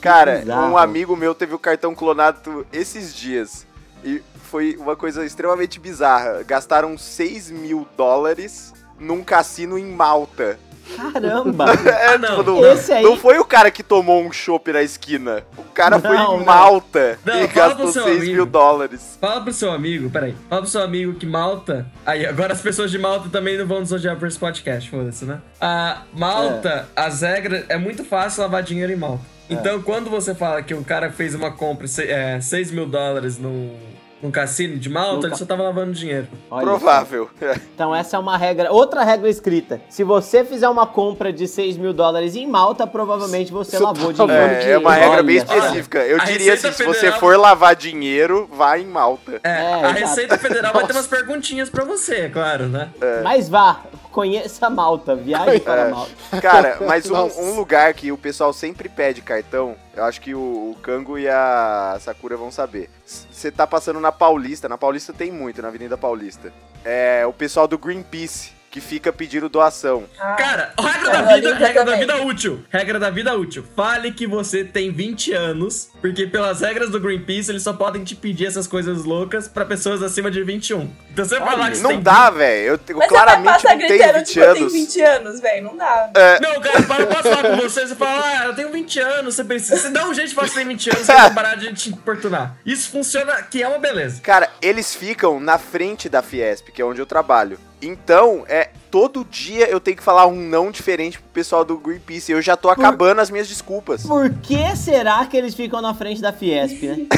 Cara, 0.00 0.42
um 0.46 0.78
amigo 0.78 1.16
meu 1.16 1.34
teve 1.34 1.54
o 1.54 1.58
cartão 1.58 1.94
clonado 1.94 2.66
esses 2.72 3.14
dias. 3.14 3.66
E 4.04 4.22
foi 4.50 4.76
uma 4.78 4.96
coisa 4.96 5.24
extremamente 5.26 5.78
bizarra. 5.78 6.42
Gastaram 6.44 6.96
6 6.96 7.50
mil 7.50 7.86
dólares 7.96 8.72
num 8.98 9.22
cassino 9.22 9.76
em 9.78 9.84
Malta. 9.86 10.58
Caramba! 10.96 11.66
É, 11.86 12.06
Ah, 12.14 12.18
não. 12.18 12.28
tipo, 12.38 12.42
não, 12.50 12.72
Esse 12.72 12.92
aí- 12.92 13.02
não 13.02 13.16
foi 13.16 13.38
o 13.38 13.44
cara 13.44 13.70
que 13.70 13.82
tomou 13.82 14.22
um 14.22 14.32
chopp 14.32 14.72
na 14.72 14.82
esquina. 14.82 15.42
O 15.56 15.62
cara 15.72 15.98
foi 15.98 16.16
Não, 16.16 16.34
em 16.34 16.38
não. 16.38 16.44
Malta 16.44 17.18
Não, 17.24 17.34
e 17.42 17.48
fala 17.48 17.68
gastou 17.68 17.76
pro 17.84 17.92
seu 17.92 18.04
6 18.04 18.16
amigo. 18.18 18.32
mil 18.34 18.46
dólares. 18.46 19.18
Fala 19.20 19.40
pro 19.40 19.52
seu 19.52 19.70
amigo, 19.72 20.10
peraí. 20.10 20.34
Fala 20.48 20.62
pro 20.62 20.70
seu 20.70 20.82
amigo 20.82 21.14
que 21.14 21.26
Malta. 21.26 21.86
Aí, 22.04 22.26
agora 22.26 22.52
as 22.52 22.60
pessoas 22.60 22.90
de 22.90 22.98
Malta 22.98 23.28
também 23.30 23.56
não 23.56 23.66
vão 23.66 23.80
nos 23.80 23.92
odiar 23.92 24.16
por 24.16 24.26
esse 24.28 24.38
podcast, 24.38 24.90
foda-se, 24.90 25.24
né? 25.24 25.40
A 25.60 26.02
Malta, 26.14 26.88
as 26.96 27.22
regras. 27.22 27.64
É 27.68 27.76
muito 27.78 28.04
fácil 28.04 28.42
lavar 28.42 28.62
dinheiro 28.62 28.92
em 28.92 28.96
Malta. 28.96 29.24
Então, 29.48 29.82
quando 29.82 30.08
você 30.08 30.32
fala 30.34 30.62
que 30.62 30.72
um 30.74 30.82
cara 30.82 31.10
fez 31.10 31.34
uma 31.34 31.50
compra, 31.50 31.86
é, 32.06 32.40
6 32.40 32.70
mil 32.70 32.86
dólares 32.86 33.36
num, 33.36 33.76
num 34.22 34.30
cassino 34.30 34.78
de 34.78 34.88
Malta, 34.88 35.26
ele 35.28 35.36
só 35.36 35.44
tava 35.46 35.62
lavando 35.62 35.92
dinheiro. 35.92 36.28
Olha 36.50 36.62
Provável. 36.66 37.30
só. 37.38 37.46
Então 37.74 37.94
essa 37.94 38.16
é 38.16 38.18
uma 38.20 38.36
regra, 38.36 38.70
outra 38.70 39.02
regra 39.02 39.28
escrita. 39.30 39.80
Se 39.88 40.04
você 40.04 40.44
fizer 40.44 40.68
uma 40.68 40.86
compra 40.86 41.32
de 41.32 41.48
6 41.48 41.78
mil 41.78 41.92
dólares 41.94 42.36
em 42.36 42.46
Malta, 42.46 42.86
provavelmente 42.86 43.50
você 43.50 43.78
Você 43.78 43.82
lavou 43.82 44.12
tá 44.12 44.24
dinheiro. 44.26 44.44
É, 44.54 44.70
é 44.72 44.78
uma 44.78 44.92
regra 44.92 45.10
Olha 45.14 45.22
bem 45.22 45.36
específica. 45.36 45.98
Eu 46.00 46.20
a 46.20 46.24
diria 46.24 46.52
assim, 46.52 46.68
Receita 46.68 46.76
se 46.76 46.84
você 46.84 47.00
Federal- 47.00 47.20
for 47.20 47.36
lavar 47.38 47.74
dinheiro, 47.74 48.48
vá 48.52 48.78
em 48.78 48.84
Malta. 48.86 49.40
É, 49.42 49.48
É, 49.50 49.72
a 49.74 49.78
exato. 49.80 49.94
Receita 50.00 50.38
Federal 50.38 50.72
vai 50.74 50.86
ter 50.86 50.92
umas 50.92 51.06
perguntinhas 51.06 51.70
pra 51.70 51.84
você, 51.84 52.16
é 52.16 52.28
claro, 52.28 52.66
né? 52.68 52.90
Mas 53.24 53.48
vá, 53.48 53.80
conheça 54.10 54.68
Malta, 54.68 55.14
viaje 55.14 55.60
para 55.60 55.90
Malta. 55.90 56.12
Cara, 56.40 56.78
mas 56.86 57.10
um, 57.10 57.16
um 57.16 57.56
lugar 57.56 57.94
que 57.94 58.12
o 58.12 58.18
pessoal 58.18 58.52
sempre 58.52 58.88
pede 58.88 59.22
cartão, 59.22 59.76
eu 59.94 60.04
acho 60.04 60.20
que 60.20 60.34
o, 60.34 60.38
o 60.38 60.76
Kango 60.82 61.18
e 61.18 61.28
a 61.28 61.98
Sakura 62.00 62.36
vão 62.36 62.50
saber. 62.50 62.90
Você 63.04 63.50
tá 63.50 63.66
passando 63.66 64.00
na 64.00 64.12
Paulista, 64.12 64.68
na 64.68 64.78
Paulista 64.78 65.12
tem 65.12 65.30
muito, 65.30 65.62
na 65.62 65.68
Avenida 65.68 65.96
Paulista. 65.96 66.52
É 66.84 67.26
o 67.26 67.32
pessoal 67.32 67.68
do 67.68 67.78
Greenpeace 67.78 68.59
que 68.70 68.80
fica 68.80 69.12
pedindo 69.12 69.48
doação. 69.48 70.04
Ah, 70.18 70.34
Cara, 70.34 70.72
regra 70.78 71.08
É, 71.08 71.12
da 71.12 71.34
vida, 71.34 71.54
regra 71.54 71.84
da 71.84 71.92
também. 71.92 72.00
vida 72.00 72.22
útil. 72.22 72.64
Regra 72.70 72.98
da 73.00 73.10
vida 73.10 73.36
útil. 73.36 73.64
Fale 73.74 74.12
que 74.12 74.26
você 74.28 74.64
tem 74.64 74.92
20 74.92 75.32
anos, 75.32 75.90
porque 76.00 76.26
pelas 76.26 76.60
regras 76.60 76.88
do 76.90 77.00
Greenpeace, 77.00 77.50
eles 77.50 77.64
só 77.64 77.72
podem 77.72 78.04
te 78.04 78.14
pedir 78.14 78.46
essas 78.46 78.68
coisas 78.68 79.04
loucas 79.04 79.48
pra 79.48 79.64
pessoas 79.64 80.02
acima 80.02 80.30
de 80.30 80.42
21. 80.44 80.88
Então 81.12 81.24
você 81.24 81.38
vai 81.40 81.56
lá 81.56 81.70
que 81.70 81.78
Não 81.78 81.90
tem 81.90 82.00
dá, 82.00 82.30
velho. 82.30 82.66
Eu, 82.68 82.80
eu 82.88 82.96
Mas 82.96 83.08
claramente 83.08 83.60
você 83.60 83.66
vai 83.66 83.76
não 83.76 83.82
passar 83.82 83.88
tenho 83.88 83.88
gritando, 83.88 84.18
20 84.18 84.26
tipo, 84.28 84.40
eu 84.40 84.52
tenho 84.54 84.66
anos. 84.66 84.72
20 84.72 85.00
anos, 85.02 85.40
velho. 85.40 85.64
Não 85.64 85.76
dá. 85.76 86.10
Não, 86.40 86.60
cara, 86.60 86.82
para, 86.82 87.22
falar 87.22 87.42
com 87.50 87.56
você, 87.56 87.86
você 87.88 87.94
fala, 87.96 88.22
ah, 88.24 88.44
eu 88.46 88.54
tenho 88.54 88.70
20 88.70 89.00
anos, 89.00 89.34
você 89.34 89.42
precisa. 89.44 89.76
Você 89.76 89.90
dá 89.90 90.06
um 90.06 90.14
jeito 90.14 90.28
de 90.28 90.34
falar 90.36 90.46
que 90.46 90.54
você 90.54 90.60
tem 90.60 90.68
20 90.68 90.90
anos, 90.90 91.06
você 91.06 91.12
vai 91.12 91.34
parar 91.34 91.54
de 91.56 91.72
te 91.74 91.90
importunar. 91.90 92.56
Isso 92.64 92.88
funciona, 92.90 93.34
que 93.42 93.62
é 93.62 93.66
uma 93.66 93.78
beleza. 93.80 94.20
Cara, 94.22 94.48
eles 94.62 94.94
ficam 94.94 95.40
na 95.40 95.58
frente 95.58 96.08
da 96.08 96.22
Fiesp, 96.22 96.68
que 96.70 96.80
é 96.80 96.84
onde 96.84 97.00
eu 97.00 97.06
trabalho. 97.06 97.58
Então, 97.82 98.44
é 98.48 98.70
todo 98.90 99.24
dia 99.24 99.68
eu 99.68 99.80
tenho 99.80 99.96
que 99.96 100.02
falar 100.02 100.26
um 100.26 100.36
não 100.36 100.70
diferente 100.70 101.18
pro 101.18 101.30
pessoal 101.30 101.64
do 101.64 101.78
Greenpeace. 101.78 102.32
Eu 102.32 102.42
já 102.42 102.56
tô 102.56 102.68
acabando 102.68 103.20
as 103.20 103.30
minhas 103.30 103.48
desculpas. 103.48 104.02
Por 104.02 104.30
que 104.42 104.76
será 104.76 105.24
que 105.26 105.36
eles 105.36 105.54
ficam 105.54 105.80
na 105.80 105.94
frente 105.94 106.20
da 106.20 106.32
Fiesp, 106.32 106.82
né? 106.82 107.06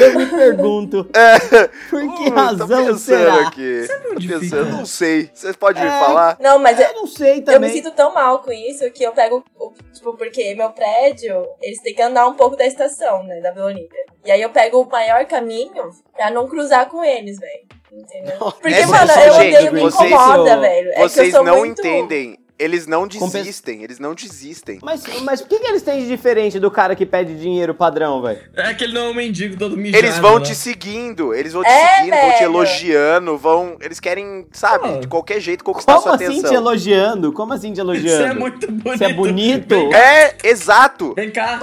Eu 0.00 0.18
me 0.18 0.26
pergunto, 0.26 1.04
por 1.90 2.00
que 2.16 2.28
Uh, 2.28 2.34
razão 2.34 2.98
será? 2.98 3.48
aqui. 3.48 3.86
Tô 3.88 4.12
onde 4.12 4.28
pensando, 4.28 4.40
fica? 4.66 4.76
não 4.76 4.86
sei. 4.86 5.30
Vocês 5.32 5.56
podem 5.56 5.82
me 5.82 5.88
É. 5.88 5.98
falar? 6.00 6.36
Não, 6.40 6.58
mas 6.58 6.78
eu, 6.80 6.86
Eu 6.88 6.94
não 6.94 7.06
sei 7.06 7.32
eu 7.32 7.36
me 7.36 7.42
também. 7.42 7.70
sinto 7.72 7.90
tão 7.92 8.12
mal 8.12 8.40
com 8.40 8.52
isso 8.52 8.90
que 8.90 9.02
eu 9.04 9.12
pego, 9.12 9.44
tipo, 9.92 10.16
porque 10.16 10.54
meu 10.54 10.70
prédio, 10.70 11.46
eles 11.62 11.80
têm 11.82 11.94
que 11.94 12.02
andar 12.02 12.26
um 12.26 12.34
pouco 12.34 12.56
da 12.56 12.66
estação, 12.66 13.22
né, 13.24 13.40
da 13.40 13.50
Vila 13.52 13.66
Olímpia. 13.66 14.04
E 14.24 14.30
aí 14.30 14.42
eu 14.42 14.50
pego 14.50 14.82
o 14.82 14.88
maior 14.90 15.24
caminho 15.26 15.90
pra 16.14 16.30
não 16.30 16.46
cruzar 16.48 16.88
com 16.88 17.02
eles, 17.04 17.38
velho. 17.38 17.64
Entendeu? 17.92 18.36
Porque, 18.60 18.74
É, 18.74 18.84
mano, 18.86 19.06
gente, 19.06 19.26
eu 19.26 19.34
odeio, 19.34 19.72
me 19.72 19.80
vocês- 19.80 20.10
incomoda, 20.10 20.60
velho. 20.60 20.90
É 20.90 20.94
que 20.94 21.00
eu 21.02 21.08
Vocês 21.08 21.32
sou 21.32 21.44
não 21.44 21.58
muito... 21.58 21.78
entendem. 21.80 22.38
Eles 22.58 22.86
não 22.86 23.06
Compen- 23.06 23.42
desistem. 23.42 23.82
Eles 23.82 23.98
não 23.98 24.14
desistem. 24.14 24.78
Mas, 24.82 25.02
mas 25.22 25.40
o 25.42 25.46
que, 25.46 25.58
que 25.60 25.66
eles 25.66 25.82
têm 25.82 26.00
de 26.00 26.06
diferente 26.08 26.58
do 26.58 26.70
cara 26.70 26.96
que 26.96 27.04
pede 27.04 27.38
dinheiro 27.38 27.74
padrão, 27.74 28.22
velho? 28.22 28.40
É 28.56 28.72
que 28.72 28.84
ele 28.84 28.94
não 28.94 29.06
é 29.06 29.10
um 29.10 29.14
mendigo 29.14 29.58
todo 29.58 29.76
mijado. 29.76 30.02
Eles 30.04 30.16
vão 30.18 30.38
né? 30.38 30.44
te 30.46 30.54
seguindo, 30.54 31.34
eles 31.34 31.52
vão 31.52 31.62
te 31.62 31.68
É, 31.68 31.96
seguindo, 31.98 32.14
vão 32.14 32.30
te 32.30 32.38
velho. 32.38 32.44
elogiando, 32.44 33.36
vão. 33.36 33.76
Eles 33.80 34.00
querem, 34.00 34.46
sabe, 34.52 34.88
Ah. 34.88 34.98
de 35.00 35.06
qualquer 35.06 35.38
jeito 35.38 35.62
conquistar 35.62 35.92
Como 35.94 36.04
sua 36.04 36.14
assim 36.14 36.24
atenção. 36.24 36.48
te 36.50 36.56
elogiando? 36.56 37.32
Como 37.32 37.52
assim 37.52 37.72
te 37.74 37.80
elogiando? 37.80 38.24
Você 38.24 38.30
é 38.30 38.34
muito 38.34 38.66
bonito. 38.72 38.98
Você 38.98 39.04
é 39.04 39.12
bonito? 39.12 39.74
É, 39.94 40.36
exato. 40.42 41.12
Vem 41.14 41.30
cá, 41.30 41.60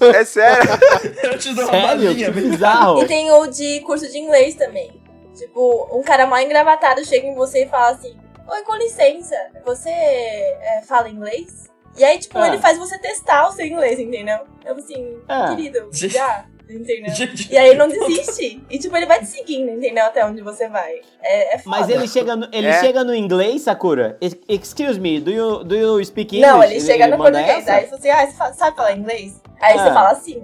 É 0.00 0.24
sério. 0.24 0.70
eu 1.22 1.38
te 1.38 1.52
dou 1.54 1.64
uma 1.64 1.70
Sério? 1.70 1.86
balinha. 1.88 2.14
Que 2.26 2.30
vem 2.30 2.44
cá. 2.44 2.50
bizarro. 2.50 3.02
E 3.02 3.06
tem 3.06 3.30
o 3.30 3.46
de 3.46 3.80
curso 3.80 4.10
de 4.10 4.16
inglês 4.18 4.54
também. 4.54 4.90
Tipo, 5.36 5.88
um 5.92 6.02
cara 6.02 6.26
mal 6.26 6.40
engravatado 6.40 7.04
chega 7.04 7.26
em 7.26 7.34
você 7.34 7.64
e 7.64 7.68
fala 7.68 7.90
assim: 7.90 8.14
Oi, 8.46 8.62
com 8.62 8.74
licença, 8.76 9.34
você 9.64 9.90
é, 9.90 10.82
fala 10.86 11.08
inglês? 11.08 11.70
E 11.96 12.04
aí, 12.04 12.18
tipo, 12.18 12.36
Ah. 12.38 12.48
ele 12.48 12.58
faz 12.58 12.76
você 12.78 12.98
testar 12.98 13.48
o 13.48 13.52
seu 13.52 13.64
inglês, 13.66 13.98
entendeu? 13.98 14.38
Eu 14.64 14.74
assim, 14.76 15.16
Ah. 15.28 15.54
querido, 15.54 15.88
já, 15.92 16.44
entendeu? 16.68 17.12
E 17.50 17.56
aí 17.56 17.68
ele 17.70 17.78
não 17.78 17.88
desiste. 17.88 18.62
E 18.68 18.78
tipo, 18.78 18.94
ele 18.96 19.06
vai 19.06 19.20
te 19.20 19.26
seguindo, 19.26 19.70
entendeu? 19.70 20.04
Até 20.04 20.24
onde 20.26 20.42
você 20.42 20.68
vai. 20.68 21.00
É, 21.22 21.54
é 21.54 21.58
foda. 21.58 21.76
Mas 21.78 21.88
ele 21.88 22.06
chega 22.08 22.36
no, 22.36 22.48
ele 22.52 22.66
É. 22.66 22.80
chega 22.80 23.02
no 23.04 23.14
inglês, 23.14 23.62
Sakura? 23.62 24.18
Ex- 24.20 24.36
Excuse 24.48 24.98
me, 25.00 25.20
do 25.20 25.30
you, 25.30 25.64
do 25.64 25.74
you 25.74 26.04
speak 26.04 26.36
English? 26.36 26.52
Não, 26.52 26.62
ele 26.62 26.80
chega 26.80 27.06
no 27.06 27.16
manda 27.16 27.38
português. 27.38 27.66
essa? 27.68 27.72
Aí 27.76 27.86
você 27.88 27.88
fala 27.88 27.98
assim, 27.98 28.10
ah, 28.10 28.48
você 28.52 28.58
sabe 28.58 28.76
falar 28.76 28.92
inglês? 28.92 29.40
Aí 29.60 29.78
Ah. 29.78 29.82
você 29.82 29.92
fala 29.94 30.10
assim. 30.10 30.42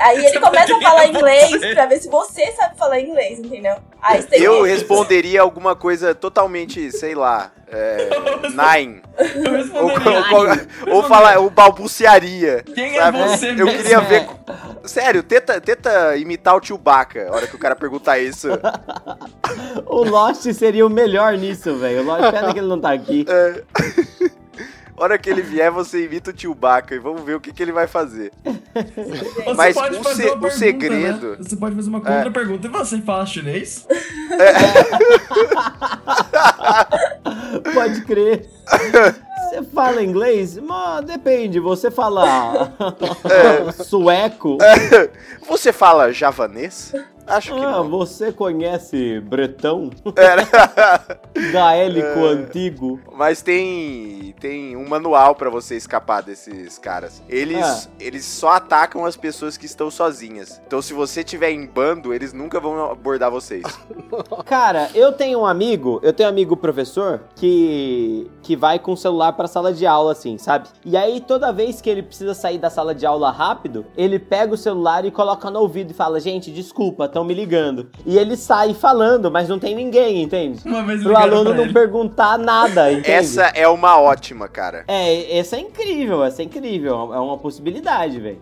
Aí 0.00 0.26
ele 0.26 0.40
começa 0.40 0.76
a 0.76 0.80
falar 0.80 1.06
inglês 1.06 1.56
pra 1.74 1.86
ver 1.86 1.98
se 2.00 2.08
você 2.08 2.50
sabe 2.52 2.76
falar 2.76 3.00
inglês, 3.00 3.38
entendeu? 3.38 3.76
Aí 4.02 4.20
você 4.22 4.28
tem 4.28 4.42
Eu 4.42 4.62
responderia 4.62 5.40
alguma 5.40 5.74
coisa 5.74 6.14
totalmente, 6.14 6.90
sei 6.92 7.14
lá, 7.14 7.50
é, 7.70 8.08
nine. 8.50 9.02
Ou, 9.74 9.90
ou, 10.90 10.96
ou 10.96 11.02
falar, 11.04 11.38
ou 11.38 11.50
balbuciaria. 11.50 12.62
Quem 12.74 12.96
é 12.96 13.00
sabe? 13.02 13.18
você 13.18 13.50
Eu 13.50 13.66
mesmo? 13.66 13.70
queria 13.82 14.00
ver. 14.00 14.28
Sério, 14.84 15.22
tenta, 15.22 15.60
tenta 15.60 16.16
imitar 16.16 16.56
o 16.56 16.64
Chewbacca 16.64 17.28
a 17.28 17.34
hora 17.34 17.46
que 17.46 17.56
o 17.56 17.58
cara 17.58 17.74
perguntar 17.76 18.18
isso. 18.18 18.48
O 19.86 20.04
Lost 20.04 20.50
seria 20.52 20.86
o 20.86 20.90
melhor 20.90 21.36
nisso, 21.36 21.76
velho. 21.76 22.00
O 22.02 22.04
Lost, 22.04 22.30
pena 22.30 22.52
que 22.52 22.58
ele 22.60 22.68
não 22.68 22.80
tá 22.80 22.92
aqui. 22.92 23.26
A 23.28 24.37
hora 24.98 25.18
que 25.18 25.28
ele 25.30 25.42
vier, 25.42 25.70
você 25.70 26.04
imita 26.04 26.30
o 26.30 26.34
Chewbacca 26.38 26.94
e 26.94 26.98
vamos 26.98 27.22
ver 27.22 27.34
o 27.36 27.40
que, 27.40 27.52
que 27.52 27.62
ele 27.62 27.72
vai 27.72 27.86
fazer. 27.86 28.32
Você 28.44 29.54
Mas 29.54 29.74
pode 29.74 29.96
o 29.96 30.02
fazer 30.02 30.22
se- 30.24 30.28
uma 30.28 30.36
o 30.36 30.40
pergunta, 30.40 30.56
segredo- 30.58 31.30
né? 31.30 31.36
Você 31.40 31.56
pode 31.56 31.74
fazer 31.76 31.88
uma 31.88 32.00
contra 32.00 32.30
pergunta. 32.30 32.66
E 32.66 32.70
você 32.70 33.00
fala 33.02 33.26
chinês? 33.26 33.86
Pode 37.74 38.02
crer. 38.02 38.46
Você 39.48 39.62
fala 39.74 40.02
inglês? 40.02 40.58
Mas 40.58 41.04
depende, 41.06 41.58
você 41.58 41.90
fala 41.90 42.70
sueco? 43.84 44.58
Você 45.48 45.72
fala 45.72 46.12
javanês? 46.12 46.92
Acho 47.28 47.54
que 47.54 47.60
Ah, 47.60 47.70
não. 47.72 47.88
você 47.88 48.32
conhece 48.32 49.20
bretão? 49.20 49.90
É, 50.16 51.52
Gaélico 51.52 52.24
antigo? 52.24 53.00
Mas 53.14 53.42
tem 53.42 54.34
tem 54.40 54.76
um 54.76 54.88
manual 54.88 55.34
pra 55.34 55.50
você 55.50 55.76
escapar 55.76 56.22
desses 56.22 56.78
caras. 56.78 57.22
Eles 57.28 57.64
Ah. 57.64 57.90
eles 58.00 58.24
só 58.24 58.50
atacam 58.50 59.04
as 59.04 59.16
pessoas 59.16 59.56
que 59.56 59.66
estão 59.66 59.90
sozinhas. 59.90 60.60
Então 60.66 60.80
se 60.80 60.92
você 60.94 61.22
tiver 61.24 61.50
em 61.50 61.66
bando, 61.66 62.14
eles 62.14 62.32
nunca 62.32 62.60
vão 62.60 62.90
abordar 62.90 63.30
vocês. 63.30 63.62
Cara, 64.46 64.88
eu 64.94 65.12
tenho 65.12 65.40
um 65.40 65.46
amigo, 65.46 66.00
eu 66.02 66.12
tenho 66.12 66.28
um 66.28 66.32
amigo 66.32 66.56
professor 66.56 67.20
que 67.34 68.30
que 68.42 68.56
vai 68.56 68.78
com 68.78 68.92
o 68.92 68.96
celular 68.96 69.32
pra 69.32 69.46
sala 69.46 69.72
de 69.72 69.86
aula 69.86 70.12
assim, 70.12 70.38
sabe? 70.38 70.68
E 70.84 70.96
aí 70.96 71.20
toda 71.20 71.52
vez 71.52 71.80
que 71.80 71.90
ele 71.90 72.02
precisa 72.02 72.32
sair 72.34 72.58
da 72.58 72.70
sala 72.70 72.94
de 72.94 73.04
aula 73.04 73.30
rápido, 73.30 73.84
ele 73.96 74.18
pega 74.18 74.54
o 74.54 74.56
celular 74.56 75.04
e 75.04 75.10
coloca 75.10 75.50
no 75.50 75.60
ouvido 75.60 75.90
e 75.90 75.94
fala: 75.94 76.18
"Gente, 76.20 76.50
desculpa, 76.52 77.08
estão 77.18 77.24
me 77.24 77.34
ligando". 77.34 77.88
E 78.06 78.16
ele 78.18 78.36
sai 78.36 78.74
falando, 78.74 79.30
mas 79.30 79.48
não 79.48 79.58
tem 79.58 79.74
ninguém, 79.74 80.22
entende? 80.22 80.60
Uma 80.66 80.82
vez 80.84 81.00
Pro 81.02 81.10
ligaram 81.10 81.34
aluno 81.38 81.54
não 81.54 81.64
ele. 81.64 81.72
perguntar 81.72 82.38
nada, 82.38 82.90
entende? 82.92 83.10
Essa 83.10 83.42
é 83.54 83.66
uma 83.68 84.00
ótima, 84.00 84.48
cara. 84.48 84.84
É, 84.88 85.38
essa 85.38 85.56
é 85.56 85.60
incrível, 85.60 86.24
essa 86.24 86.42
é 86.42 86.44
incrível, 86.44 87.12
é 87.14 87.18
uma 87.18 87.38
possibilidade, 87.38 88.18
velho. 88.20 88.40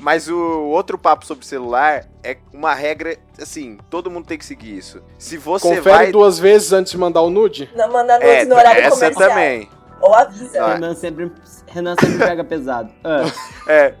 Mas 0.00 0.28
o 0.28 0.36
outro 0.36 0.98
papo 0.98 1.24
sobre 1.24 1.46
celular 1.46 2.06
é 2.24 2.36
uma 2.52 2.74
regra, 2.74 3.16
assim, 3.40 3.78
todo 3.88 4.10
mundo 4.10 4.26
tem 4.26 4.36
que 4.36 4.44
seguir 4.44 4.76
isso. 4.76 5.00
Se 5.16 5.36
você 5.38 5.68
Confere 5.68 5.96
vai 5.96 6.10
duas 6.10 6.40
vezes 6.40 6.72
antes 6.72 6.90
de 6.90 6.98
mandar 6.98 7.22
o 7.22 7.30
nude. 7.30 7.70
Não 7.76 7.92
manda 7.92 8.14
nudes 8.18 8.28
é, 8.28 8.44
no 8.44 8.56
horário 8.56 8.82
essa 8.82 8.96
comercial. 8.96 9.28
também. 9.28 9.68
Ou 10.00 10.12
avisa. 10.12 10.60
Ah. 10.60 10.74
Renan 10.74 10.94
sempre, 10.96 11.30
Renan 11.68 11.94
sempre 12.00 12.18
pega 12.18 12.42
pesado. 12.42 12.90
Ah, 13.04 13.22
É. 13.68 13.94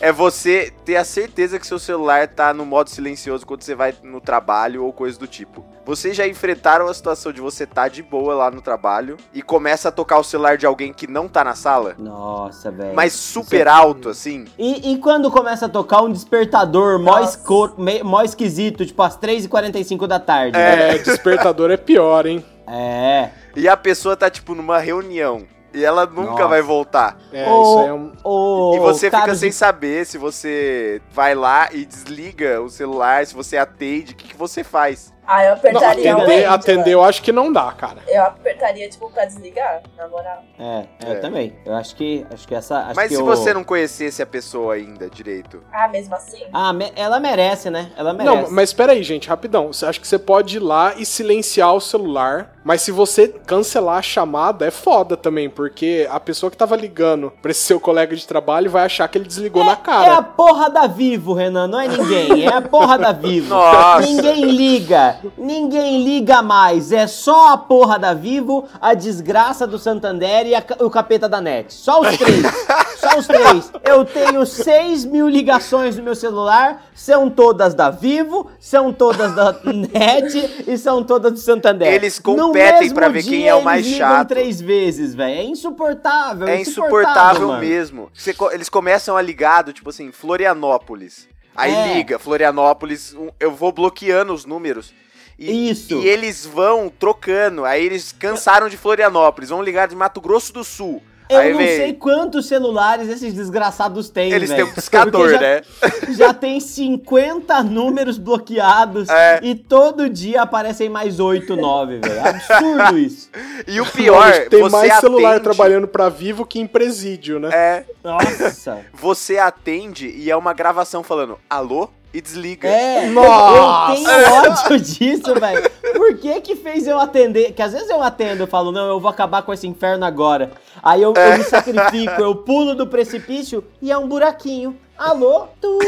é 0.00 0.12
você 0.12 0.72
ter 0.84 0.96
a 0.96 1.04
certeza 1.04 1.58
que 1.58 1.66
seu 1.66 1.78
celular 1.78 2.28
tá 2.28 2.52
no 2.54 2.64
modo 2.66 2.90
silencioso 2.90 3.46
quando 3.46 3.62
você 3.62 3.74
vai 3.74 3.94
no 4.02 4.20
trabalho 4.20 4.84
ou 4.84 4.92
coisa 4.92 5.18
do 5.18 5.26
tipo. 5.26 5.64
Vocês 5.84 6.14
já 6.16 6.26
enfrentaram 6.26 6.86
a 6.86 6.92
situação 6.94 7.32
de 7.32 7.40
você 7.40 7.64
tá 7.66 7.88
de 7.88 8.02
boa 8.02 8.34
lá 8.34 8.50
no 8.50 8.60
trabalho 8.60 9.16
e 9.32 9.40
começa 9.40 9.88
a 9.88 9.92
tocar 9.92 10.18
o 10.18 10.24
celular 10.24 10.56
de 10.58 10.66
alguém 10.66 10.92
que 10.92 11.06
não 11.06 11.26
tá 11.28 11.42
na 11.42 11.54
sala? 11.54 11.94
Nossa, 11.98 12.70
velho. 12.70 12.94
Mas 12.94 13.12
super 13.14 13.66
alto, 13.66 14.08
assim? 14.10 14.44
E, 14.58 14.92
e 14.92 14.98
quando 14.98 15.30
começa 15.30 15.66
a 15.66 15.68
tocar 15.68 16.02
um 16.02 16.12
despertador 16.12 16.98
mó, 16.98 17.20
esco- 17.20 17.74
mó 18.04 18.22
esquisito, 18.22 18.84
tipo 18.84 19.02
às 19.02 19.16
3h45 19.18 20.06
da 20.06 20.20
tarde? 20.20 20.58
É, 20.58 20.98
despertador 20.98 21.70
é 21.70 21.76
pior, 21.78 22.26
hein? 22.26 22.44
É. 22.66 23.30
E 23.56 23.66
a 23.66 23.76
pessoa 23.76 24.14
tá, 24.16 24.28
tipo, 24.28 24.54
numa 24.54 24.78
reunião. 24.78 25.42
E 25.74 25.84
ela 25.84 26.06
nunca 26.06 26.30
Nossa. 26.32 26.48
vai 26.48 26.62
voltar. 26.62 27.18
É, 27.32 27.48
Ô, 27.48 27.62
isso 27.62 27.78
aí 27.80 27.86
é 27.88 27.92
um. 27.92 28.12
ô, 28.24 28.72
e 28.74 28.78
você 28.78 29.10
fica 29.10 29.34
sem 29.34 29.50
de- 29.50 29.54
saber 29.54 30.06
se 30.06 30.16
você 30.16 31.00
vai 31.10 31.34
lá 31.34 31.68
e 31.72 31.84
desliga 31.84 32.60
o 32.62 32.68
celular, 32.70 33.26
se 33.26 33.34
você 33.34 33.56
atende, 33.56 34.12
o 34.12 34.16
que, 34.16 34.28
que 34.28 34.36
você 34.36 34.64
faz. 34.64 35.12
Ah, 35.30 35.44
eu 35.44 35.50
Não, 35.50 35.56
apertaria 35.58 35.90
atender, 35.90 36.04
realmente, 36.06 36.44
atender 36.46 36.90
eu 36.94 37.04
acho 37.04 37.20
que 37.22 37.30
não 37.30 37.52
dá, 37.52 37.70
cara. 37.72 37.98
Eu 38.08 38.22
apertaria, 38.22 38.88
tipo, 38.88 39.10
pra 39.10 39.26
desligar, 39.26 39.82
na 39.94 40.08
moral. 40.08 40.42
É, 40.58 40.86
É. 41.04 41.12
eu 41.12 41.20
também. 41.20 41.54
Eu 41.66 41.74
acho 41.74 41.94
que, 41.96 42.26
acho 42.32 42.48
que 42.48 42.54
essa. 42.54 42.78
Acho 42.78 42.96
Mas 42.96 43.08
que 43.08 43.14
se 43.16 43.20
eu- 43.20 43.26
você 43.26 43.52
não 43.52 43.62
conhecesse 43.62 44.22
a 44.22 44.26
pessoa 44.26 44.72
ainda 44.76 45.10
direito. 45.10 45.62
Ah, 45.70 45.86
mesmo 45.86 46.14
assim? 46.14 46.44
Ah, 46.50 46.72
me- 46.72 46.90
ela 46.96 47.20
merece, 47.20 47.68
né? 47.68 47.92
Ela 47.94 48.14
merece. 48.14 48.36
Não, 48.44 48.50
mas 48.50 48.70
espera 48.70 48.92
aí, 48.92 49.02
gente, 49.02 49.28
rapidão. 49.28 49.70
Você 49.70 49.84
acha 49.84 50.00
que 50.00 50.08
você 50.08 50.18
pode 50.18 50.56
ir 50.56 50.60
lá 50.60 50.94
e 50.96 51.04
silenciar 51.04 51.74
o 51.74 51.80
celular, 51.80 52.54
mas 52.68 52.82
se 52.82 52.92
você 52.92 53.28
cancelar 53.46 53.96
a 53.96 54.02
chamada, 54.02 54.66
é 54.66 54.70
foda 54.70 55.16
também, 55.16 55.48
porque 55.48 56.06
a 56.10 56.20
pessoa 56.20 56.50
que 56.50 56.56
tava 56.56 56.76
ligando 56.76 57.32
pra 57.40 57.50
esse 57.50 57.62
seu 57.62 57.80
colega 57.80 58.14
de 58.14 58.26
trabalho 58.26 58.70
vai 58.70 58.84
achar 58.84 59.08
que 59.08 59.16
ele 59.16 59.24
desligou 59.24 59.64
na 59.64 59.70
É 59.70 59.72
a 59.72 59.76
cara. 59.76 60.22
porra 60.22 60.68
da 60.68 60.86
Vivo, 60.86 61.32
Renan, 61.32 61.66
não 61.66 61.80
é 61.80 61.88
ninguém. 61.88 62.44
É 62.44 62.52
a 62.52 62.60
porra 62.60 62.98
da 62.98 63.10
Vivo. 63.10 63.54
Nossa. 63.54 64.06
Ninguém 64.06 64.44
liga. 64.44 65.16
Ninguém 65.38 66.04
liga 66.04 66.42
mais. 66.42 66.92
É 66.92 67.06
só 67.06 67.54
a 67.54 67.56
porra 67.56 67.98
da 67.98 68.12
Vivo, 68.12 68.66
a 68.78 68.92
desgraça 68.92 69.66
do 69.66 69.78
Santander 69.78 70.46
e 70.46 70.54
a 70.54 70.62
o 70.80 70.90
capeta 70.90 71.26
da 71.26 71.40
NET. 71.40 71.72
Só 71.72 72.02
os 72.02 72.18
três. 72.18 72.42
Só 72.98 73.16
os 73.16 73.26
três. 73.28 73.72
Eu 73.84 74.04
tenho 74.04 74.44
6 74.44 75.04
mil 75.04 75.28
ligações 75.28 75.96
no 75.96 76.02
meu 76.02 76.16
celular. 76.16 76.82
São 76.92 77.30
todas 77.30 77.72
da 77.72 77.90
Vivo, 77.90 78.50
são 78.58 78.92
todas 78.92 79.34
da 79.36 79.52
NET 79.64 80.64
e 80.66 80.76
são 80.76 81.04
todas 81.04 81.32
do 81.32 81.38
Santander. 81.38 81.94
Eles 81.94 82.20
No 82.24 82.57
competem 82.58 82.90
pra 82.94 83.08
ver 83.08 83.22
quem 83.22 83.48
é 83.48 83.54
o 83.54 83.62
mais 83.62 83.86
chato. 83.86 84.28
três 84.28 84.60
vezes, 84.60 85.14
velho. 85.14 85.38
É 85.38 85.42
insuportável. 85.42 86.46
É 86.48 86.60
insuportável 86.60 87.48
mano. 87.48 87.60
mesmo. 87.60 88.10
Você 88.12 88.34
eles 88.52 88.68
começam 88.68 89.16
a 89.16 89.22
ligar 89.22 89.62
do 89.62 89.72
tipo 89.72 89.90
assim, 89.90 90.10
Florianópolis. 90.12 91.28
Aí 91.56 91.72
É. 91.74 91.94
liga, 91.94 92.18
Florianópolis, 92.18 93.16
eu 93.40 93.50
vou 93.52 93.72
bloqueando 93.72 94.32
os 94.32 94.44
números. 94.44 94.94
E, 95.38 95.70
Isso. 95.70 95.94
E 95.94 96.06
eles 96.08 96.44
vão 96.44 96.88
trocando. 96.88 97.64
Aí 97.64 97.84
eles 97.84 98.12
cansaram 98.12 98.68
de 98.68 98.76
Florianópolis, 98.76 99.50
vão 99.50 99.62
ligar 99.62 99.86
de 99.86 99.94
Mato 99.94 100.20
Grosso 100.20 100.52
do 100.52 100.64
Sul. 100.64 101.02
Eu 101.30 101.38
aí 101.38 101.50
não 101.52 101.58
vem- 101.58 101.76
sei 101.76 101.92
quantos 101.92 102.46
celulares 102.46 103.08
esses 103.08 103.34
desgraçados 103.34 104.08
têm, 104.08 104.32
Eles 104.32 104.48
têm 104.48 104.58
velho. 104.58 104.70
um 104.70 104.74
discador, 104.74 105.20
Porque 105.28 105.34
já, 105.34 105.40
né? 105.40 105.62
Já 106.16 106.34
tem 106.34 106.58
50 106.60 107.62
números 107.62 108.16
bloqueados 108.18 109.08
É. 109.08 109.40
e 109.42 109.54
todo 109.54 110.08
dia 110.08 110.42
aparecem 110.42 110.88
mais 110.88 111.20
8, 111.20 111.54
9, 111.56 111.98
velho. 111.98 112.20
Absurdo 112.26 112.98
isso. 112.98 113.28
E 113.66 113.80
o 113.80 113.86
pior, 113.86 114.26
A 114.26 114.32
gente 114.32 114.48
tem 114.50 114.60
você 114.62 114.76
mais 114.76 114.94
celular 115.00 115.30
atende- 115.36 115.44
trabalhando 115.44 115.86
pra 115.88 116.08
vivo 116.08 116.46
que 116.46 116.58
em 116.58 116.66
presídio, 116.66 117.38
né? 117.38 117.50
É, 117.52 117.84
Nossa. 118.02 118.78
você 118.94 119.38
atende 119.38 120.08
e 120.08 120.30
é 120.30 120.36
uma 120.36 120.52
gravação 120.54 121.02
falando 121.02 121.38
alô 121.48 121.90
e 122.12 122.20
desliga. 122.20 122.68
É, 122.68 123.06
Nossa. 123.08 123.92
eu 123.92 124.04
tenho 124.04 124.52
ódio 124.52 124.80
disso, 124.80 125.34
velho. 125.34 125.70
Por 125.94 126.16
que 126.18 126.40
que 126.40 126.56
fez 126.56 126.86
eu 126.86 126.98
atender? 126.98 127.52
Que 127.52 127.62
às 127.62 127.72
vezes 127.72 127.88
eu 127.88 128.02
atendo, 128.02 128.42
eu 128.42 128.46
falo, 128.46 128.72
não, 128.72 128.88
eu 128.88 129.00
vou 129.00 129.10
acabar 129.10 129.42
com 129.42 129.52
esse 129.52 129.66
inferno 129.66 130.04
agora. 130.04 130.52
Aí 130.82 131.02
eu, 131.02 131.12
eu 131.14 131.38
me 131.38 131.44
sacrifico, 131.44 132.20
eu 132.20 132.34
pulo 132.34 132.74
do 132.74 132.86
precipício 132.86 133.64
e 133.80 133.90
é 133.90 133.98
um 133.98 134.08
buraquinho. 134.08 134.76
Alô? 134.96 135.46
Tu, 135.60 135.78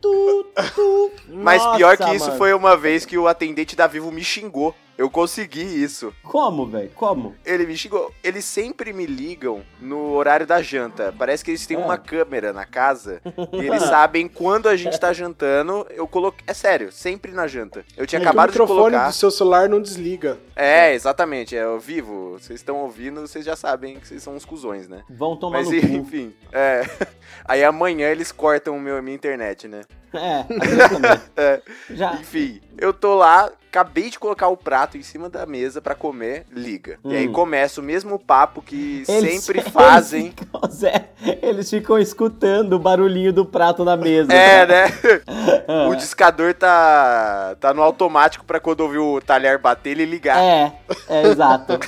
tu, 0.00 0.46
tu. 0.74 1.10
Mas 1.28 1.62
Nossa, 1.62 1.76
pior 1.76 1.96
que 1.96 2.14
isso 2.14 2.26
mano. 2.26 2.38
foi 2.38 2.52
uma 2.54 2.76
vez 2.76 3.04
que 3.04 3.18
o 3.18 3.26
atendente 3.26 3.74
da 3.74 3.86
Vivo 3.86 4.12
me 4.12 4.22
xingou. 4.22 4.74
Eu 5.00 5.08
consegui 5.08 5.62
isso. 5.62 6.12
Como, 6.22 6.66
velho? 6.66 6.90
Como? 6.94 7.34
Ele 7.42 7.64
me 7.64 7.74
xingou. 7.74 8.12
Eles 8.22 8.44
sempre 8.44 8.92
me 8.92 9.06
ligam 9.06 9.62
no 9.80 10.10
horário 10.12 10.46
da 10.46 10.60
janta. 10.60 11.14
Parece 11.16 11.42
que 11.42 11.50
eles 11.52 11.66
têm 11.66 11.78
Ah. 11.78 11.80
uma 11.86 11.96
câmera 11.96 12.52
na 12.52 12.66
casa 12.66 13.22
e 13.54 13.66
eles 13.66 13.82
sabem 13.84 14.28
quando 14.28 14.68
a 14.68 14.76
gente 14.76 15.00
tá 15.00 15.10
jantando. 15.10 15.86
Eu 15.88 16.06
coloquei. 16.06 16.44
É 16.46 16.52
sério, 16.52 16.92
sempre 16.92 17.32
na 17.32 17.46
janta. 17.46 17.82
Eu 17.96 18.06
tinha 18.06 18.18
É 18.18 18.22
acabado 18.22 18.50
o 18.50 18.52
de 18.52 18.58
microfone 18.58 18.78
colocar. 18.90 19.08
do 19.08 19.14
seu 19.14 19.30
celular 19.30 19.70
não 19.70 19.80
desliga. 19.80 20.38
É, 20.54 20.92
exatamente. 20.92 21.56
É 21.56 21.66
o 21.66 21.80
vivo. 21.80 22.32
Vocês 22.38 22.60
estão 22.60 22.76
ouvindo, 22.76 23.22
vocês 23.22 23.42
já 23.42 23.56
sabem 23.56 23.98
que 23.98 24.06
vocês 24.06 24.22
são 24.22 24.34
uns 24.36 24.44
cuzões, 24.44 24.86
né? 24.86 25.02
Vão 25.08 25.34
tomar 25.34 25.60
Mas 25.64 25.70
no 25.70 25.80
cu. 25.80 25.86
enfim, 25.94 26.34
é. 26.52 26.82
Aí 27.46 27.64
amanhã 27.64 28.10
eles 28.10 28.30
cortam 28.30 28.76
o 28.76 28.80
meu, 28.80 28.98
a 28.98 29.02
minha 29.02 29.16
internet, 29.16 29.66
né? 29.66 29.80
É. 30.12 30.44
É. 31.36 31.60
Já. 31.90 32.14
Enfim, 32.14 32.60
eu 32.76 32.92
tô 32.92 33.14
lá, 33.14 33.50
acabei 33.70 34.10
de 34.10 34.18
colocar 34.18 34.48
o 34.48 34.56
prato 34.56 34.96
em 34.98 35.02
cima 35.02 35.28
da 35.28 35.46
mesa 35.46 35.80
pra 35.80 35.94
comer, 35.94 36.44
liga. 36.52 36.98
E 37.04 37.16
aí 37.16 37.28
Hum. 37.28 37.32
começa 37.32 37.80
o 37.80 37.84
mesmo 37.84 38.18
papo 38.18 38.60
que 38.60 39.04
Eles- 39.08 39.42
sempre 39.42 39.60
fazem. 39.70 40.26
Eles 40.26 40.34
ficam, 40.38 40.70
Zé, 40.70 41.08
eles 41.42 41.70
ficam 41.70 41.98
escutando 41.98 42.72
o 42.74 42.78
barulhinho 42.78 43.32
do 43.32 43.44
prato 43.46 43.84
na 43.84 43.96
mesa. 43.96 44.32
É, 44.32 44.66
né? 44.66 44.84
Ah. 45.68 45.88
O 45.88 45.94
discador 45.94 46.52
tá, 46.54 47.54
tá 47.60 47.72
no 47.72 47.80
automático 47.82 48.44
pra 48.44 48.58
quando 48.58 48.80
ouvir 48.80 48.98
o 48.98 49.20
talher 49.20 49.56
bater, 49.58 49.90
ele 49.90 50.04
ligar. 50.04 50.38
É, 50.42 50.72
é 51.08 51.22
exato. 51.28 51.78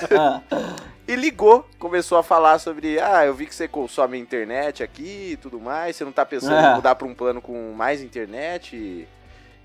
E 1.06 1.16
ligou, 1.16 1.66
começou 1.78 2.16
a 2.16 2.22
falar 2.22 2.58
sobre, 2.58 2.98
ah, 3.00 3.24
eu 3.26 3.34
vi 3.34 3.46
que 3.46 3.54
você 3.54 3.66
consome 3.66 4.18
internet 4.18 4.82
aqui 4.82 5.30
e 5.32 5.36
tudo 5.36 5.60
mais, 5.60 5.96
você 5.96 6.04
não 6.04 6.12
tá 6.12 6.24
pensando 6.24 6.54
É. 6.54 6.72
em 6.72 6.74
mudar 6.76 6.94
pra 6.94 7.06
um 7.08 7.14
plano 7.14 7.40
com 7.42 7.72
mais 7.72 8.00
internet? 8.00 8.76
E, 8.76 9.08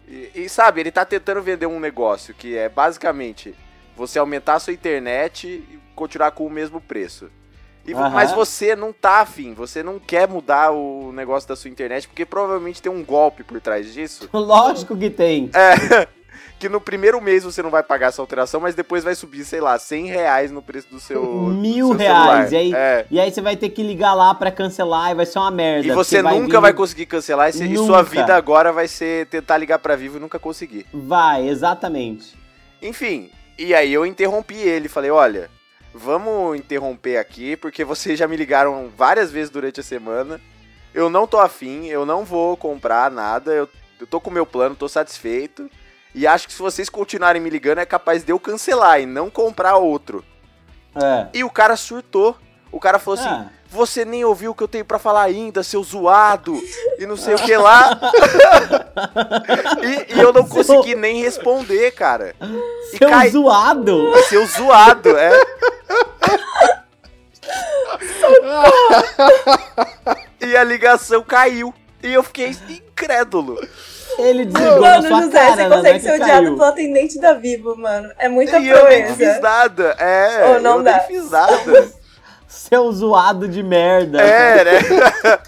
e- 0.08 0.32
e, 0.44 0.50
sabe, 0.50 0.80
ele 0.82 0.92
tá 0.92 1.06
tentando 1.06 1.42
vender 1.42 1.68
um 1.68 1.80
negócio 1.80 2.34
que 2.34 2.58
é 2.58 2.68
basicamente 2.68 3.54
você 3.96 4.18
aumentar 4.20 4.56
a 4.56 4.60
sua 4.60 4.74
internet 4.74 5.48
e 5.48 5.80
continuar 5.96 6.32
com 6.32 6.46
o 6.46 6.50
mesmo 6.50 6.82
preço. 6.82 7.30
E- 7.86 7.94
Aham. 7.94 8.10
Mas 8.10 8.32
você 8.32 8.76
não 8.76 8.92
tá 8.92 9.22
afim, 9.22 9.54
você 9.54 9.82
não 9.84 10.00
quer 10.00 10.28
mudar 10.28 10.72
o 10.72 11.12
negócio 11.14 11.48
da 11.48 11.56
sua 11.56 11.70
internet, 11.70 12.08
porque 12.08 12.26
provavelmente 12.26 12.82
tem 12.82 12.92
um 12.92 13.04
golpe 13.06 13.44
por 13.44 13.62
trás 13.62 13.94
disso. 13.94 14.28
Lógico 14.34 14.98
que 14.98 15.10
tem. 15.10 15.50
É, 15.54 16.08
que 16.60 16.68
no 16.68 16.82
primeiro 16.82 17.22
mês 17.22 17.44
você 17.44 17.62
não 17.62 17.70
vai 17.70 17.84
pagar 17.84 18.08
essa 18.08 18.22
alteração, 18.22 18.60
mas 18.60 18.74
depois 18.74 19.04
vai 19.04 19.14
subir, 19.14 19.46
sei 19.46 19.62
lá, 19.62 19.78
100 19.78 20.08
reais 20.08 20.50
no 20.52 20.62
preço 20.62 20.88
do 20.90 21.00
seu. 21.00 21.22
do 21.22 21.32
Mil 21.54 21.88
seu 21.90 21.98
reais. 21.98 22.52
E 22.52 22.56
aí, 22.56 22.74
É. 22.74 23.06
e 23.12 23.20
aí 23.20 23.32
você 23.32 23.42
vai 23.42 23.56
ter 23.56 23.70
que 23.70 23.84
ligar 23.84 24.14
lá 24.14 24.34
pra 24.34 24.52
cancelar 24.52 25.12
e 25.12 25.16
vai 25.16 25.26
ser 25.26 25.38
uma 25.40 25.52
merda. 25.52 25.88
E 25.88 25.92
você 25.92 26.22
porque 26.22 26.36
nunca 26.36 26.58
vir- 26.58 26.62
vai 26.62 26.74
conseguir 26.74 27.06
cancelar, 27.06 27.50
e 27.50 27.54
se- 27.54 27.64
e 27.72 27.78
sua 27.78 28.02
vida 28.02 28.36
agora 28.36 28.72
vai 28.74 28.88
ser 28.88 29.28
tentar 29.28 29.58
ligar 29.58 29.78
pra 29.80 29.96
Vivo 29.96 30.18
e 30.18 30.20
nunca 30.20 30.40
conseguir. 30.40 30.86
Vai, 30.92 31.48
exatamente. 31.48 32.36
Enfim, 32.82 33.30
e 33.58 33.74
aí 33.76 33.94
eu 33.94 34.06
interrompi 34.06 34.56
ele, 34.56 34.88
falei, 34.90 35.12
olha, 35.12 35.50
vamos 35.94 36.58
interromper 36.58 37.18
aqui, 37.18 37.56
porque 37.56 37.84
vocês 37.84 38.18
já 38.18 38.28
me 38.28 38.36
ligaram 38.36 38.90
várias 38.96 39.32
vezes 39.32 39.50
durante 39.50 39.80
a 39.80 39.84
semana. 39.84 40.40
Eu 40.94 41.10
não 41.10 41.28
tô 41.28 41.38
afim, 41.40 41.86
eu 41.88 42.06
não 42.06 42.24
vou 42.26 42.58
comprar 42.58 43.12
nada, 43.12 43.52
eu, 43.54 43.70
eu 44.00 44.08
tô 44.08 44.20
com 44.20 44.30
o 44.30 44.34
meu 44.34 44.46
plano, 44.46 44.76
tô 44.76 44.88
satisfeito. 44.90 45.70
E 46.18 46.26
acho 46.26 46.48
que 46.48 46.54
se 46.54 46.60
vocês 46.60 46.90
continuarem 46.90 47.40
me 47.40 47.48
ligando, 47.48 47.78
é 47.78 47.86
capaz 47.86 48.24
de 48.24 48.32
eu 48.32 48.40
cancelar 48.40 49.00
e 49.00 49.06
não 49.06 49.30
comprar 49.30 49.78
outro. 49.78 50.26
É. 50.96 51.28
E 51.32 51.44
o 51.44 51.50
cara 51.50 51.76
surtou. 51.76 52.36
O 52.72 52.80
cara 52.80 52.98
falou 52.98 53.20
assim: 53.20 53.30
Ah. 53.30 53.50
Você 53.70 54.04
nem 54.04 54.26
ouviu 54.26 54.52
o 54.52 54.56
que 54.56 54.64
eu 54.64 54.68
tenho 54.68 54.84
pra 54.86 54.98
falar 54.98 55.24
ainda, 55.24 55.62
seu 55.62 55.84
zoado, 55.84 56.60
e 56.98 57.06
não 57.06 57.18
sei 57.18 57.36
o 57.36 57.38
que 57.38 57.56
lá. 57.56 58.00
e, 60.10 60.16
e 60.16 60.20
eu 60.20 60.32
não 60.34 60.48
Seu- 60.48 60.56
consegui 60.56 60.96
nem 60.96 61.22
responder, 61.22 61.92
cara. 61.92 62.34
E 62.94 62.98
Seu 62.98 63.10
cai- 63.10 63.30
zoado! 63.30 64.12
Seu 64.30 64.46
zoado, 64.48 65.16
é. 65.18 65.32
e 70.42 70.56
a 70.56 70.64
ligação 70.64 71.24
caiu. 71.24 71.74
E 72.02 72.14
eu 72.14 72.24
fiquei 72.24 72.50
incrédulo. 72.70 73.60
Ele 74.18 74.46
desligou 74.46 74.82
Mano, 74.82 75.08
sua 75.08 75.22
José, 75.22 75.32
cara, 75.40 75.52
você 75.56 75.64
né, 75.64 75.76
consegue 75.76 76.00
que 76.00 76.06
ser 76.06 76.22
odiado 76.22 76.46
pelo 76.54 76.64
atendente 76.64 77.20
da 77.20 77.34
Vivo, 77.34 77.76
mano. 77.78 78.10
É 78.18 78.28
muita 78.28 78.58
e 78.60 78.68
eu 78.70 78.90
nem 78.90 79.06
fiz 79.08 79.16
proeza. 79.18 79.40
nada. 79.42 79.84
É, 80.00 80.56
Oh, 80.56 80.60
não 80.60 80.78
eu 80.78 80.84
dá. 80.84 80.98
nem 80.98 81.08
fiz 81.08 81.30
nada. 81.32 81.88
Seu 82.48 82.92
zoado 82.92 83.48
de 83.48 83.62
merda. 83.62 84.22
É, 84.22 84.64
né? 84.64 84.72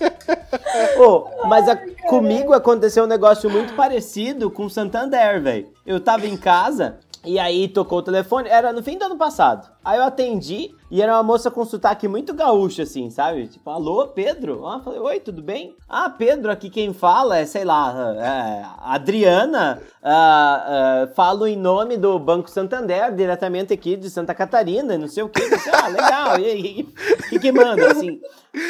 Ô, 0.97 1.28
mas 1.47 1.67
a- 1.67 1.78
comigo 2.07 2.53
aconteceu 2.53 3.03
um 3.05 3.07
negócio 3.07 3.49
muito 3.49 3.74
parecido 3.74 4.49
com 4.51 4.65
o 4.65 4.70
Santander, 4.70 5.41
velho. 5.41 5.67
Eu 5.86 5.99
tava 5.99 6.28
em 6.28 6.38
casa 6.38 6.97
e 7.26 7.39
aí 7.39 7.67
tocou 7.67 7.99
o 7.99 8.03
telefone, 8.03 8.49
era 8.49 8.72
no 8.74 8.84
fim 8.84 8.97
do 8.97 9.05
ano 9.05 9.17
passado. 9.17 9.67
Aí 9.84 9.97
eu 9.97 10.03
atendi, 10.03 10.71
E 10.91 11.01
era 11.03 11.13
uma 11.15 11.21
moça 11.23 11.51
com 11.51 11.63
sotaque 11.63 12.07
muito 12.07 12.34
gaúcho, 12.34 12.82
assim, 12.82 13.11
sabe? 13.11 13.47
Tipo, 13.47 13.69
alô, 13.69 14.07
Pedro? 14.07 14.65
Ah, 14.67 14.80
falei, 14.84 14.99
oi, 14.99 15.19
tudo 15.19 15.39
bem? 15.41 15.75
Ah, 15.88 16.09
Pedro, 16.09 16.51
aqui 16.51 16.67
quem 16.67 16.93
fala 16.93 17.38
é, 17.38 17.45
sei 17.45 17.63
lá, 17.63 18.15
é, 18.17 18.65
Adriana. 18.80 19.80
ah, 20.03 21.03
ah, 21.05 21.07
falo 21.15 21.45
em 21.45 21.55
nome 21.55 21.95
do 21.95 22.17
Banco 22.17 22.49
Santander, 22.49 23.13
diretamente 23.13 23.71
aqui 23.71 23.95
de 23.95 24.09
Santa 24.09 24.34
Catarina, 24.34 24.97
não 24.97 25.07
sei 25.07 25.21
o 25.21 25.30
quê. 25.30 25.47
Disse, 25.47 25.69
ah, 25.69 25.88
legal. 25.88 26.39
E 26.39 26.45
aí, 26.45 26.88
o 27.25 27.30
que, 27.30 27.39
que 27.39 27.51
manda? 27.51 27.91
Assim, 27.91 28.19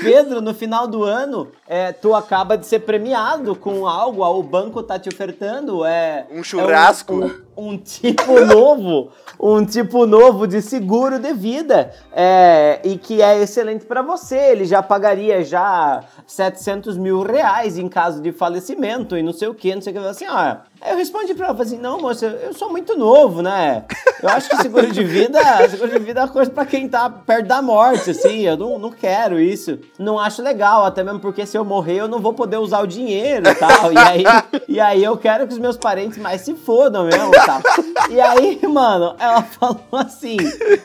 Pedro, 0.02 0.42
no 0.42 0.54
final 0.54 0.88
do 0.88 1.04
ano, 1.06 1.48
é, 1.70 1.94
tu 1.94 2.14
acaba 2.14 2.58
de 2.58 2.66
ser 2.66 2.80
premiado 2.80 3.56
com 3.56 3.88
algo, 3.88 4.24
o 4.26 4.44
banco 4.44 4.84
tá 4.84 5.00
te 5.00 5.08
ofertando. 5.08 5.86
É, 5.86 6.28
Um 6.32 6.44
churrasco. 6.44 7.14
É 7.14 7.26
um, 7.26 7.30
um- 7.30 7.50
um 7.72 7.78
tipo 7.78 8.40
novo, 8.46 9.10
um 9.40 9.66
tipo 9.66 10.06
novo 10.06 10.48
de 10.48 10.62
seguro 10.62 10.99
de 11.20 11.34
vida, 11.34 11.94
é, 12.12 12.80
e 12.84 12.98
que 12.98 13.22
é 13.22 13.42
excelente 13.42 13.86
para 13.86 14.02
você. 14.02 14.36
Ele 14.36 14.66
já 14.66 14.84
pagaria 14.84 15.44
já 15.44 16.04
700 16.28 16.98
mil 16.98 17.22
reais 17.22 17.78
em 17.78 17.88
caso 17.88 18.22
de 18.22 18.32
falecimento 18.32 19.18
e 19.18 19.24
não 19.24 19.32
sei 19.32 19.48
o 19.48 19.54
que, 19.54 19.74
não 19.74 19.82
sei 19.82 19.94
o 19.94 20.02
que. 20.02 20.08
Assim, 20.08 20.26
ó, 20.28 20.58
Aí 20.82 20.92
eu 20.92 20.98
respondi 20.98 21.34
pra 21.34 21.48
ela, 21.48 21.62
assim, 21.62 21.78
não, 21.78 22.00
moça, 22.00 22.26
eu 22.26 22.54
sou 22.54 22.70
muito 22.70 22.98
novo, 22.98 23.42
né? 23.42 23.84
Eu 24.24 24.30
acho 24.30 24.50
que 24.50 24.56
seguro 24.58 24.90
de 24.90 25.04
vida, 25.04 25.38
seguro 25.68 25.92
de 25.92 26.00
vida 26.00 26.22
é 26.22 26.24
uma 26.24 26.32
coisa 26.32 26.50
pra 26.50 26.66
quem 26.66 26.88
tá 26.88 27.10
perto 27.10 27.48
da 27.48 27.62
morte, 27.62 28.12
assim, 28.12 28.44
eu 28.44 28.56
não, 28.56 28.80
não 28.80 28.90
quero 28.90 29.38
isso. 29.38 29.78
Não 29.98 30.18
acho 30.18 30.42
legal, 30.42 30.86
até 30.86 31.04
mesmo 31.04 31.20
porque 31.20 31.46
se 31.46 31.58
eu 31.58 31.66
morrer 31.66 31.98
eu 31.98 32.08
não 32.08 32.20
vou 32.20 32.34
poder 32.34 32.58
usar 32.58 32.80
o 32.80 32.88
dinheiro 32.88 33.50
e 33.50 33.56
tal. 33.56 33.92
E 33.92 33.98
aí, 33.98 34.24
e 34.70 34.80
aí 34.80 35.04
eu 35.04 35.18
quero 35.18 35.46
que 35.46 35.54
os 35.54 35.60
meus 35.60 35.76
parentes 35.76 36.18
mais 36.18 36.42
se 36.42 36.54
fodam 36.56 37.04
mesmo 37.04 37.32
tal. 37.32 37.62
E 38.10 38.22
aí, 38.22 38.62
mano, 38.66 39.16
ela 39.20 39.42
falou 39.60 39.82
assim, 39.92 40.38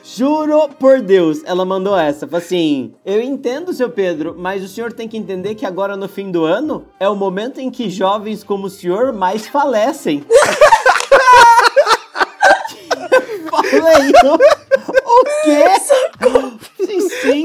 juro 0.04 0.68
por 0.78 1.00
Deus, 1.00 1.42
ela 1.44 1.64
mandou 1.64 1.96
essa, 1.96 2.26
falou 2.26 2.44
assim, 2.44 2.92
eu 3.04 3.22
entendo, 3.22 3.72
seu 3.72 3.88
Pedro, 3.88 4.36
mas 4.38 4.62
o 4.62 4.68
senhor 4.68 4.92
tem 4.92 5.08
que 5.08 5.16
entender 5.16 5.54
que 5.54 5.64
agora 5.64 5.96
no 5.96 6.06
fim 6.08 6.30
do 6.30 6.44
ano 6.44 6.84
é 7.00 7.08
o 7.08 7.16
momento 7.16 7.58
em 7.58 7.70
que 7.70 7.88
jovens 7.88 8.44
como 8.44 8.66
o 8.66 8.70
senhor 8.70 9.12
mais 9.12 9.46
falecem. 9.46 10.24
Falei, 13.50 14.12
o, 14.24 14.34
o 14.34 15.24
quê? 15.44 15.64
Sim, 16.84 17.00
sim, 17.08 17.44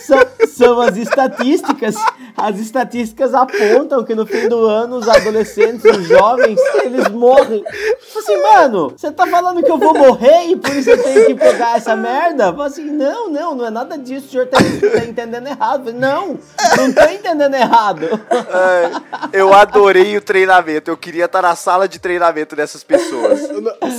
são, 0.00 0.18
são 0.48 0.80
as 0.80 0.96
estatísticas. 0.96 1.94
As 2.36 2.58
estatísticas 2.58 3.34
apontam 3.34 4.04
que 4.04 4.14
no 4.14 4.24
fim 4.26 4.48
do 4.48 4.64
ano 4.66 4.96
os 4.96 5.08
adolescentes, 5.08 5.84
os 5.84 6.06
jovens, 6.06 6.58
eles 6.84 7.08
morrem. 7.08 7.64
Falei 7.64 8.18
assim, 8.18 8.42
mano, 8.42 8.92
você 8.96 9.10
tá 9.10 9.26
falando 9.26 9.62
que 9.62 9.70
eu 9.70 9.78
vou 9.78 9.92
morrer 9.96 10.44
e 10.46 10.56
por 10.56 10.70
isso 10.76 10.90
eu 10.90 11.02
tenho 11.02 11.26
que 11.26 11.34
pegar 11.34 11.76
essa 11.76 11.96
merda? 11.96 12.52
Falei 12.52 12.66
assim, 12.66 12.84
não, 12.84 13.28
não, 13.28 13.54
não 13.56 13.66
é 13.66 13.70
nada 13.70 13.98
disso, 13.98 14.26
o 14.26 14.30
senhor 14.30 14.46
tá, 14.46 14.58
tá 14.58 15.04
entendendo 15.04 15.46
errado. 15.48 15.84
Falei, 15.84 15.98
não, 15.98 16.38
não 16.76 16.92
tô 16.92 17.04
entendendo 17.10 17.54
errado. 17.54 18.06
Ai, 18.30 18.92
eu 19.32 19.52
adorei 19.52 20.16
o 20.16 20.20
treinamento. 20.20 20.90
Eu 20.90 20.96
queria 20.96 21.24
estar 21.24 21.42
na 21.42 21.56
sala 21.56 21.88
de 21.88 21.98
treinamento 21.98 22.54
dessas 22.54 22.84
pessoas. 22.84 23.40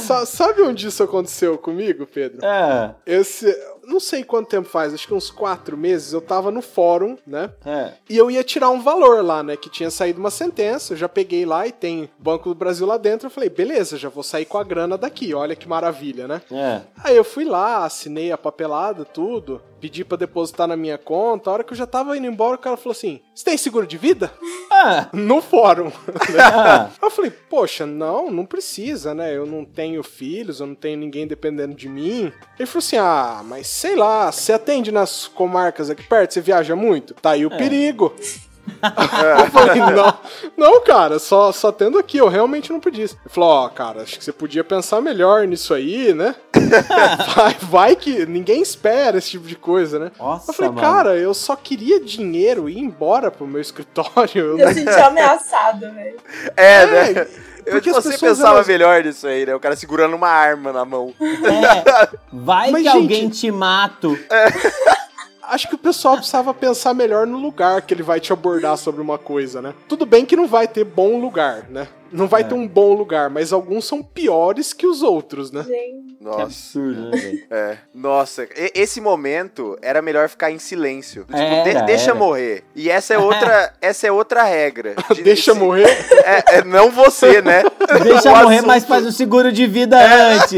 Sa- 0.06 0.26
Sabe 0.26 0.62
onde 0.62 0.88
isso 0.88 1.04
aconteceu 1.04 1.58
comigo, 1.58 2.06
Pedro? 2.08 2.40
É, 2.46 2.92
Esse. 3.06 3.54
Não 3.90 4.00
sei 4.00 4.24
quanto 4.24 4.50
tempo 4.50 4.70
faz, 4.70 4.94
acho 4.94 5.08
que 5.08 5.14
uns 5.14 5.32
quatro 5.32 5.76
meses, 5.76 6.14
eu 6.14 6.22
tava 6.22 6.52
no 6.52 6.62
fórum, 6.62 7.18
né? 7.26 7.50
é. 7.66 7.94
E 8.08 8.16
eu 8.16 8.30
ia 8.30 8.44
tirar 8.44 8.70
um 8.70 8.82
valor 8.82 9.24
lá, 9.24 9.42
né? 9.42 9.58
Que 9.58 9.70
tinha 9.70 9.90
saído 9.90 10.20
uma 10.20 10.30
sentença, 10.30 10.94
eu 10.94 10.98
já 10.98 11.10
peguei 11.10 11.46
lá 11.46 11.66
e 11.66 11.72
tem 11.72 12.10
Banco 12.20 12.50
do 12.50 12.56
Brasil 12.56 12.86
lá 12.86 12.98
dentro. 12.98 13.28
Eu 13.28 13.32
falei, 13.32 13.50
beleza, 13.50 13.98
já 13.98 14.10
vou 14.10 14.24
sair 14.24 14.46
com 14.46 14.58
a 14.58 14.64
grana 14.64 14.98
daqui, 14.98 15.34
olha 15.34 15.56
que 15.56 15.68
maravilha, 15.68 16.28
né? 16.28 16.42
É. 16.52 16.82
Aí 17.04 17.18
eu 17.18 17.24
fui 17.24 17.46
lá, 17.46 17.84
assinei 17.86 18.32
a 18.32 18.38
papelada, 18.38 19.04
tudo, 19.04 19.62
pedi 19.80 20.04
pra 20.04 20.18
depositar 20.18 20.68
na 20.68 20.76
minha 20.76 20.98
conta. 20.98 21.50
A 21.50 21.54
hora 21.54 21.64
que 21.64 21.74
eu 21.74 21.78
já 21.78 21.86
tava 21.88 22.18
indo 22.18 22.28
embora, 22.28 22.56
o 22.56 22.60
cara 22.60 22.78
falou 22.78 22.92
assim: 22.92 23.22
Você 23.34 23.44
tem 23.46 23.58
seguro 23.58 23.88
de 23.88 23.98
vida? 23.98 24.32
Ah, 24.72 25.08
No 25.14 25.42
fórum. 25.42 25.92
ah. 26.40 26.90
Eu 27.02 27.10
falei, 27.10 27.32
poxa, 27.32 27.86
não, 27.86 28.30
não 28.30 28.46
precisa, 28.46 29.14
né? 29.14 29.36
Eu 29.36 29.46
não 29.46 29.64
tenho 29.66 30.04
filhos, 30.04 30.60
eu 30.60 30.68
não 30.68 30.76
tenho 30.76 30.98
ninguém 30.98 31.26
dependendo 31.26 31.74
de 31.74 31.88
mim. 31.90 32.32
Ele 32.58 32.66
falou 32.66 32.80
assim: 32.80 32.98
ah, 32.98 33.42
mas 33.44 33.68
sei 33.68 33.96
lá, 33.96 34.32
você 34.32 34.54
atende 34.54 34.92
nas 34.92 35.28
comarcas 35.28 35.90
aqui 35.90 36.04
perto, 36.04 36.34
você 36.34 36.42
viaja 36.42 36.76
muito? 36.76 37.14
Tá 37.16 37.32
aí 37.32 37.46
o 37.46 37.50
perigo. 37.50 38.14
Eu 39.40 39.52
falei, 39.52 39.82
não, 39.82 40.18
não, 40.58 40.82
cara, 40.84 41.20
só, 41.20 41.52
só 41.52 41.72
tendo 41.72 41.98
aqui, 41.98 42.18
eu 42.18 42.28
realmente 42.28 42.72
não 42.72 42.80
podia. 42.80 43.04
Ele 43.06 43.16
falou, 43.28 43.50
ó, 43.50 43.70
cara, 43.70 44.02
acho 44.02 44.18
que 44.18 44.24
você 44.24 44.32
podia 44.32 44.64
pensar 44.64 45.02
melhor 45.02 45.46
nisso 45.48 45.74
aí, 45.74 46.14
né? 46.14 46.36
vai, 47.36 47.56
vai 47.62 47.96
que 47.96 48.26
ninguém 48.26 48.62
espera 48.62 49.18
esse 49.18 49.32
tipo 49.32 49.48
de 49.48 49.56
coisa, 49.56 50.00
né? 50.00 50.12
Nossa, 50.20 50.52
eu 50.52 50.56
falei, 50.56 50.72
mano. 50.72 50.82
cara, 50.82 51.18
eu 51.18 51.34
só 51.34 51.56
queria 51.56 52.00
dinheiro 52.00 52.70
e 52.70 52.74
ir 52.74 52.80
embora 52.80 53.30
pro 53.32 53.48
meu 53.48 53.62
escritório. 53.62 54.30
Eu 54.36 54.60
Eu 54.60 54.74
senti 54.74 54.90
ameaçado, 54.90 55.80
velho. 55.94 56.18
É, 56.56 56.86
né? 56.86 57.28
Eu, 57.66 57.74
porque 57.74 57.90
as 57.92 57.98
você 58.04 58.18
pensava 58.18 58.56
elas- 58.56 58.68
melhor 58.68 59.04
nisso 59.04 59.28
aí, 59.28 59.46
né? 59.46 59.54
O 59.54 59.60
cara 59.60 59.76
segurando 59.76 60.16
uma 60.16 60.30
arma 60.30 60.72
na 60.74 60.84
mão. 60.86 61.14
É, 61.22 62.10
vai 62.34 62.72
Mas, 62.72 62.84
que 62.84 62.90
gente- 62.90 63.02
alguém 63.02 63.30
te 63.30 63.52
mato. 63.52 64.18
Acho 65.50 65.68
que 65.68 65.76
o 65.76 65.80
pessoal 65.80 66.16
precisava 66.16 66.54
pensar 66.54 66.94
melhor 66.94 67.26
no 67.28 67.38
lugar 67.38 67.82
que 67.82 67.94
ele 67.94 68.04
vai 68.04 68.20
te 68.20 68.32
abordar 68.32 68.78
sobre 68.78 69.02
uma 69.02 69.18
coisa, 69.18 69.62
né? 69.62 69.74
Tudo 69.88 70.06
bem 70.06 70.26
que 70.26 70.36
não 70.36 70.48
vai 70.48 70.68
ter 70.68 70.84
bom 70.84 71.20
lugar, 71.20 71.66
né? 71.70 71.88
Não 72.12 72.28
vai 72.28 72.44
ter 72.44 72.56
um 72.56 72.68
bom 72.68 72.94
lugar, 72.94 73.30
mas 73.30 73.54
alguns 73.54 73.86
são 73.86 74.02
piores 74.02 74.74
que 74.74 74.88
os 74.88 75.04
outros, 75.04 75.52
né? 75.52 75.64
Gente. 75.64 76.10
Que 76.18 76.24
Nossa. 76.24 76.42
absurdo, 76.44 77.10
né, 77.12 77.18
velho? 77.18 77.46
É. 77.52 77.78
Nossa, 77.94 78.44
e- 78.44 78.72
esse 78.76 79.00
momento 79.00 79.78
era 79.82 80.02
melhor 80.02 80.28
ficar 80.28 80.52
em 80.52 80.58
silêncio. 80.60 81.24
Tipo, 81.26 81.38
Era, 81.38 81.80
de- 81.82 81.86
deixa 81.86 82.10
era. 82.12 82.16
morrer. 82.16 82.64
E 82.76 82.90
essa 82.90 83.14
é 83.14 83.18
outra, 83.20 83.74
essa 83.80 84.08
é 84.08 84.12
outra 84.12 84.44
regra. 84.44 84.96
De- 85.14 85.22
Deixa 85.24 85.54
se- 85.54 85.60
morrer. 85.60 85.88
É, 86.26 86.58
é 86.58 86.64
não 86.64 86.90
você, 86.92 87.42
né? 87.42 87.62
Deixa 88.04 88.32
O 88.32 88.36
morrer, 88.38 88.56
assunto- 88.56 88.68
mas 88.68 88.86
faz 88.86 89.06
o 89.06 89.12
seguro 89.12 89.52
de 89.52 89.66
vida 89.68 90.02
É. 90.02 90.34
antes. 90.34 90.58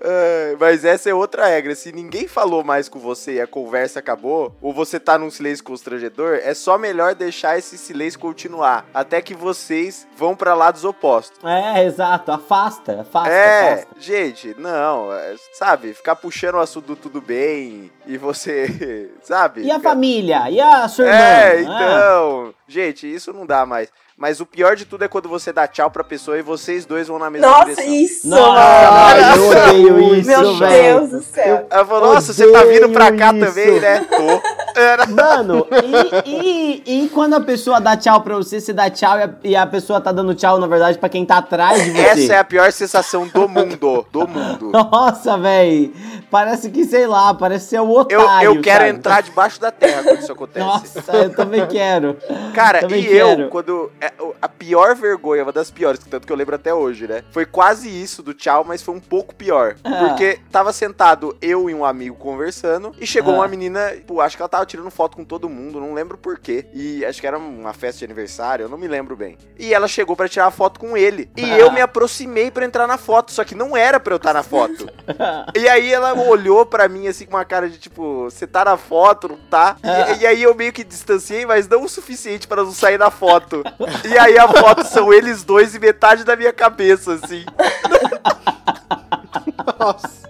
É, 0.00 0.56
mas 0.58 0.84
essa 0.84 1.10
é 1.10 1.14
outra 1.14 1.46
regra. 1.46 1.74
Se 1.74 1.92
ninguém 1.92 2.26
falou 2.26 2.64
mais 2.64 2.88
com 2.88 2.98
você 2.98 3.34
e 3.34 3.40
a 3.40 3.46
conversa 3.46 3.98
acabou, 3.98 4.54
ou 4.60 4.72
você 4.72 4.98
tá 4.98 5.18
num 5.18 5.30
silêncio 5.30 5.64
constrangedor, 5.64 6.38
é 6.42 6.54
só 6.54 6.78
melhor 6.78 7.14
deixar 7.14 7.58
esse 7.58 7.76
silêncio 7.76 8.18
continuar. 8.18 8.86
Até 8.94 9.20
que 9.20 9.34
vocês 9.34 10.06
vão 10.16 10.34
pra 10.34 10.54
lados 10.54 10.84
opostos. 10.84 11.38
É, 11.44 11.84
exato. 11.84 12.32
Afasta, 12.32 13.00
afasta, 13.02 13.30
É, 13.30 13.72
afasta. 13.74 13.86
gente, 13.98 14.54
não, 14.58 15.12
é, 15.12 15.34
sabe, 15.52 15.92
ficar 15.94 16.16
puxando 16.16 16.54
o 16.54 16.60
assunto 16.60 16.86
do 16.86 16.96
tudo 16.96 17.20
bem 17.20 17.90
e 18.06 18.16
você, 18.16 19.10
sabe? 19.22 19.62
E 19.62 19.70
a 19.70 19.80
família? 19.80 20.48
E 20.50 20.60
a 20.60 20.88
sua 20.88 21.04
irmã? 21.06 21.16
É, 21.18 21.56
Ah, 21.56 21.60
então, 21.62 22.54
gente, 22.66 23.12
isso 23.12 23.32
não 23.32 23.44
dá 23.46 23.66
mais. 23.66 23.88
Mas 24.20 24.38
o 24.38 24.44
pior 24.44 24.76
de 24.76 24.84
tudo 24.84 25.02
é 25.02 25.08
quando 25.08 25.30
você 25.30 25.50
dá 25.50 25.66
tchau 25.66 25.90
pra 25.90 26.04
pessoa 26.04 26.38
e 26.38 26.42
vocês 26.42 26.84
dois 26.84 27.08
vão 27.08 27.18
na 27.18 27.30
mesma 27.30 27.48
Nossa, 27.48 27.64
direção. 27.74 27.94
isso, 27.94 28.28
Nossa, 28.28 28.90
mano. 28.90 29.36
eu 29.36 29.48
odeio 29.48 30.14
isso, 30.14 30.28
Meu 30.28 30.56
velho. 30.58 30.98
Deus 30.98 31.10
do 31.10 31.22
céu. 31.22 31.66
Ela 31.70 31.84
falou, 31.86 32.14
nossa, 32.14 32.32
você 32.34 32.52
tá 32.52 32.62
vindo 32.64 32.90
pra 32.90 33.10
cá 33.16 33.30
Odeio 33.30 33.46
também, 33.46 33.68
isso. 33.72 33.80
né? 33.80 34.00
Tô. 34.10 34.78
Era- 34.78 35.06
Mano, 35.06 35.66
e, 36.26 36.82
e, 36.86 37.04
e 37.04 37.08
quando 37.08 37.34
a 37.34 37.40
pessoa 37.40 37.80
dá 37.80 37.96
tchau 37.96 38.20
pra 38.20 38.36
você, 38.36 38.60
você 38.60 38.72
dá 38.74 38.90
tchau 38.90 39.18
e 39.18 39.22
a, 39.22 39.30
e 39.44 39.56
a 39.56 39.66
pessoa 39.66 40.00
tá 40.02 40.12
dando 40.12 40.34
tchau, 40.34 40.58
na 40.58 40.66
verdade, 40.66 40.98
pra 40.98 41.08
quem 41.08 41.24
tá 41.24 41.38
atrás 41.38 41.82
de 41.82 41.90
você? 41.90 42.00
Essa 42.02 42.34
é 42.34 42.38
a 42.38 42.44
pior 42.44 42.70
sensação 42.72 43.26
do 43.26 43.48
mundo. 43.48 44.06
Do 44.12 44.28
mundo. 44.28 44.70
Nossa, 44.92 45.38
véi. 45.38 45.92
Parece 46.30 46.70
que, 46.70 46.84
sei 46.84 47.06
lá, 47.06 47.32
parece 47.34 47.68
ser 47.70 47.80
o 47.80 48.06
Eu, 48.08 48.20
otário. 48.20 48.54
eu 48.54 48.60
quero 48.60 48.84
sabe? 48.84 48.96
entrar 48.98 49.22
debaixo 49.22 49.60
da 49.60 49.70
terra 49.72 50.02
quando 50.04 50.18
isso 50.20 50.30
acontece. 50.32 50.66
Nossa, 50.66 51.16
eu 51.16 51.30
também 51.34 51.66
quero. 51.66 52.16
Cara, 52.54 52.80
também 52.80 53.00
e 53.00 53.08
quero. 53.08 53.42
eu, 53.42 53.48
quando. 53.48 53.90
A 54.40 54.48
pior 54.48 54.94
vergonha, 54.94 55.42
uma 55.42 55.52
das 55.52 55.70
piores, 55.70 56.00
tanto 56.08 56.26
que 56.26 56.32
eu 56.32 56.36
lembro 56.36 56.54
até 56.54 56.72
hoje, 56.72 57.06
né? 57.06 57.22
Foi 57.30 57.44
quase 57.46 57.88
isso 57.88 58.22
do 58.22 58.32
tchau, 58.34 58.64
mas 58.64 58.82
foi 58.82 58.94
um 58.94 59.00
pouco 59.00 59.34
pior. 59.34 59.76
Ah. 59.84 60.08
Porque 60.08 60.38
tava 60.50 60.72
sentado 60.72 61.36
eu 61.40 61.68
e 61.70 61.74
um 61.74 61.84
amigo 61.84 62.16
conversando, 62.16 62.94
e 63.00 63.06
chegou 63.06 63.34
Ah. 63.34 63.38
uma 63.38 63.48
menina, 63.48 63.90
tipo, 63.96 64.20
acho 64.20 64.36
que 64.36 64.42
ela 64.42 64.48
tava 64.48 64.66
tirando 64.66 64.90
foto 64.90 65.16
com 65.16 65.24
todo 65.24 65.48
mundo, 65.48 65.80
não 65.80 65.94
lembro 65.94 66.16
por 66.18 66.38
quê. 66.38 66.66
E 66.72 67.04
acho 67.04 67.20
que 67.20 67.26
era 67.26 67.38
uma 67.38 67.72
festa 67.72 67.98
de 68.00 68.04
aniversário, 68.04 68.64
eu 68.64 68.68
não 68.68 68.78
me 68.78 68.88
lembro 68.88 69.16
bem. 69.16 69.36
E 69.58 69.72
ela 69.74 69.88
chegou 69.88 70.14
pra 70.16 70.28
tirar 70.28 70.50
foto 70.50 70.78
com 70.80 70.96
ele. 70.96 71.30
E 71.36 71.44
Ah. 71.44 71.58
eu 71.58 71.70
me 71.72 71.80
aproximei 71.80 72.50
pra 72.50 72.64
entrar 72.64 72.86
na 72.86 72.96
foto, 72.98 73.32
só 73.32 73.44
que 73.44 73.54
não 73.54 73.76
era 73.76 73.98
pra 74.00 74.12
eu 74.14 74.16
estar 74.18 74.32
na 74.34 74.42
foto. 74.42 74.86
E 75.56 75.68
aí 75.68 75.92
ela 75.92 76.14
olhou 76.14 76.64
pra 76.64 76.88
mim 76.88 77.06
assim 77.08 77.26
com 77.26 77.36
uma 77.36 77.44
cara 77.44 77.68
de 77.68 77.78
tipo, 77.78 78.24
você 78.24 78.46
tá 78.46 78.64
na 78.64 78.76
foto, 78.76 79.28
não 79.28 79.36
tá? 79.36 79.76
E, 80.18 80.22
e 80.22 80.26
aí 80.26 80.42
eu 80.42 80.54
meio 80.54 80.72
que 80.72 80.82
distanciei, 80.84 81.44
mas 81.44 81.68
não 81.68 81.82
o 81.84 81.88
suficiente 81.88 82.46
pra 82.48 82.62
não 82.62 82.72
sair 82.72 82.98
na 82.98 83.10
foto. 83.10 83.62
E 84.04 84.18
aí 84.18 84.38
a 84.38 84.48
foto 84.48 84.84
são 84.84 85.12
eles 85.12 85.44
dois 85.44 85.74
e 85.74 85.78
metade 85.78 86.24
da 86.24 86.36
minha 86.36 86.52
cabeça, 86.52 87.14
assim. 87.14 87.44
Nossa. 89.78 90.20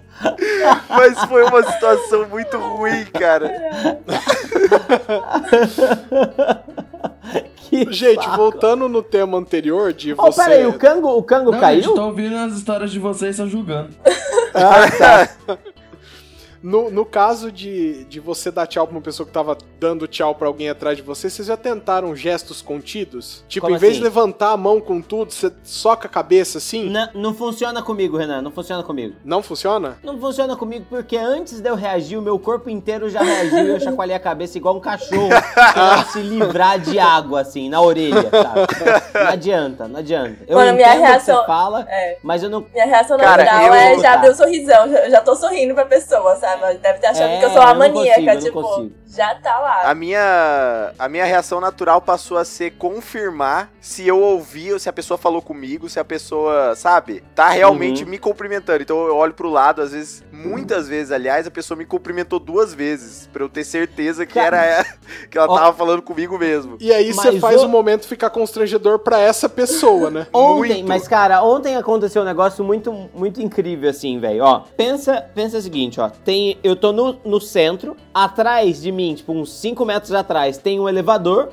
Mas 0.89 1.19
foi 1.25 1.45
uma 1.45 1.63
situação 1.63 2.27
muito 2.29 2.59
ruim, 2.59 3.05
cara. 3.07 3.51
Que 7.71 7.91
Gente, 7.93 8.25
saco. 8.25 8.37
voltando 8.37 8.89
no 8.89 9.01
tema 9.01 9.39
anterior 9.39 9.93
de 9.93 10.13
Oh, 10.15 10.17
você. 10.33 10.43
peraí, 10.43 10.67
o 10.67 10.73
Cango, 10.73 11.09
o 11.17 11.23
Cango 11.23 11.53
Não, 11.53 11.61
caiu? 11.61 11.83
gente, 11.85 11.95
tô 11.95 12.03
ouvindo 12.05 12.37
as 12.37 12.55
histórias 12.55 12.91
de 12.91 12.99
vocês 12.99 13.37
só 13.37 13.47
julgando. 13.47 13.91
Ah, 14.53 14.91
tá. 14.99 15.29
No, 16.63 16.91
no 16.91 17.07
caso 17.07 17.51
de, 17.51 18.05
de 18.05 18.21
você 18.21 18.51
dar 18.51 18.67
tchau 18.67 18.87
pra 18.87 18.95
uma 18.97 19.01
pessoa 19.03 19.27
que 19.27 19.33
tava 19.33 19.57
dando 19.79 20.07
tchau 20.07 20.35
pra 20.35 20.47
alguém 20.47 20.69
atrás 20.69 20.97
de 20.97 21.03
você, 21.03 21.31
vocês 21.31 21.49
já 21.49 21.57
tentaram 21.57 22.15
gestos 22.15 22.61
contidos? 22.61 23.43
Tipo, 23.49 23.67
Como 23.67 23.77
em 23.77 23.79
vez 23.79 23.93
assim? 23.93 24.01
de 24.01 24.05
levantar 24.05 24.51
a 24.53 24.57
mão 24.59 24.79
com 24.81 25.01
tudo, 25.01 25.33
você 25.33 25.51
soca 25.65 26.07
a 26.07 26.11
cabeça 26.11 26.59
assim? 26.59 26.91
Não, 26.91 27.09
não 27.15 27.35
funciona 27.35 27.83
comigo, 27.83 28.17
Renan, 28.19 28.43
não 28.43 28.51
funciona 28.51 28.83
comigo. 28.83 29.17
Não 29.25 29.43
funciona? 29.43 29.97
Não 30.03 30.19
funciona 30.21 30.55
comigo 30.55 30.85
porque 30.91 31.17
antes 31.17 31.61
de 31.61 31.69
eu 31.69 31.75
reagir, 31.75 32.19
o 32.19 32.23
meu 32.23 32.39
corpo 32.39 32.69
inteiro 32.69 33.09
já 33.09 33.23
reagiu 33.23 33.59
e 33.65 33.69
eu 33.71 33.81
chacoalhei 33.81 34.17
a 34.17 34.21
cabeça 34.21 34.59
igual 34.59 34.77
um 34.77 34.81
cachorro 34.81 35.31
se 36.13 36.21
livrar 36.21 36.79
de 36.79 36.99
água, 36.99 37.41
assim, 37.41 37.71
na 37.71 37.81
orelha, 37.81 38.29
sabe? 38.31 39.15
Não 39.15 39.31
adianta, 39.31 39.89
não 39.89 39.99
adianta. 40.01 40.37
Eu 40.47 40.59
Mano, 40.59 40.75
minha 40.75 40.89
entendo 40.89 40.99
o 41.01 41.05
que 41.07 41.09
reação- 41.11 41.41
você 41.41 41.47
fala, 41.47 41.87
É. 41.89 42.19
mas 42.23 42.43
eu 42.43 42.51
não... 42.51 42.67
Minha 42.73 42.85
reação 42.87 43.17
Cara, 43.17 43.45
natural 43.45 43.67
eu- 43.67 43.75
é 43.75 43.95
já 43.97 44.03
Tá. 44.03 44.13
abrir 44.15 44.29
o 44.31 44.35
sorrisão. 44.35 44.91
Já, 44.91 45.09
já 45.09 45.21
tô 45.23 45.35
sorrindo 45.35 45.73
pra 45.75 45.87
pessoa, 45.87 46.37
sabe? 46.37 46.50
Deve 46.57 46.99
ter 46.99 47.07
achado 47.09 47.31
É, 47.33 47.39
que 47.39 47.45
eu 47.45 47.51
sou 47.51 47.61
uma 47.63 47.71
eu 47.87 47.93
consigo, 47.93 47.97
maníaca, 47.99 48.21
eu 48.21 48.35
não 48.35 48.41
tipo, 48.43 48.63
consigo. 48.63 48.93
já 49.09 49.35
tá 49.37 49.59
lá. 49.59 49.83
A 49.91 49.95
minha, 49.95 50.93
a 50.99 51.09
minha 51.09 51.25
reação 51.25 51.61
natural 51.61 52.01
passou 52.01 52.37
a 52.39 52.45
ser 52.45 52.73
confirmar 52.73 53.71
se 53.81 54.07
eu 54.07 54.21
ouvi 54.21 54.73
ou 54.73 54.79
se 54.79 54.89
a 54.89 54.93
pessoa 54.93 55.17
falou 55.19 55.43
comigo, 55.43 55.89
se 55.89 55.99
a 55.99 56.05
pessoa, 56.05 56.75
sabe, 56.77 57.23
tá 57.35 57.49
realmente 57.49 58.05
Uhum. 58.05 58.11
me 58.11 58.19
cumprimentando. 58.19 58.83
Então 58.83 59.07
eu 59.07 59.17
olho 59.17 59.33
pro 59.35 59.49
lado, 59.51 59.83
às 59.83 59.93
vezes, 59.93 60.23
muitas 60.33 60.89
vezes, 60.89 61.11
aliás, 61.13 61.47
a 61.47 61.51
pessoa 61.51 61.77
me 61.77 61.85
cumprimentou 61.85 62.39
duas 62.39 62.73
vezes, 62.75 63.27
pra 63.33 63.43
eu 63.43 63.49
ter 63.49 63.65
certeza 63.65 64.25
que 64.27 64.35
Cara. 64.35 64.57
era 64.65 64.87
que 65.31 65.37
ela 65.39 65.49
Ó. 65.51 65.55
tava 65.57 65.77
falando 65.77 66.03
comigo 66.03 66.39
mesmo. 66.39 66.77
E 66.81 66.93
aí 66.93 67.13
você 67.13 67.39
faz 67.41 67.63
o- 67.63 67.67
o 67.67 67.69
momento 67.69 68.07
ficar 68.07 68.31
constrangedor 68.31 68.99
pra 69.01 69.19
essa 69.21 69.49
pessoa, 69.49 70.11
né? 70.11 70.27
Ontem, 70.33 70.75
Muito. 70.75 70.89
mas 70.89 71.07
cara, 71.09 71.43
ontem 71.43 71.77
aconteceu 71.77 72.23
um 72.23 72.25
negócio 72.25 72.65
muito, 72.65 72.93
muito 73.15 73.41
incrível 73.43 73.89
assim, 73.91 74.19
velho. 74.19 74.43
Ó, 74.45 74.61
pensa, 74.77 75.25
pensa 75.35 75.59
o 75.59 75.61
seguinte, 75.61 76.01
ó. 76.01 76.09
Tem, 76.25 76.40
eu 76.63 76.77
tô 76.77 76.93
no, 76.93 77.17
no 77.25 77.41
centro, 77.41 77.97
atrás 78.13 78.81
de 78.81 78.91
mim, 78.93 79.15
tipo 79.15 79.33
uns 79.33 79.53
5 79.53 79.85
metros 79.85 80.13
atrás, 80.13 80.59
tem 80.59 80.79
um 80.79 80.89
elevador. 80.89 81.51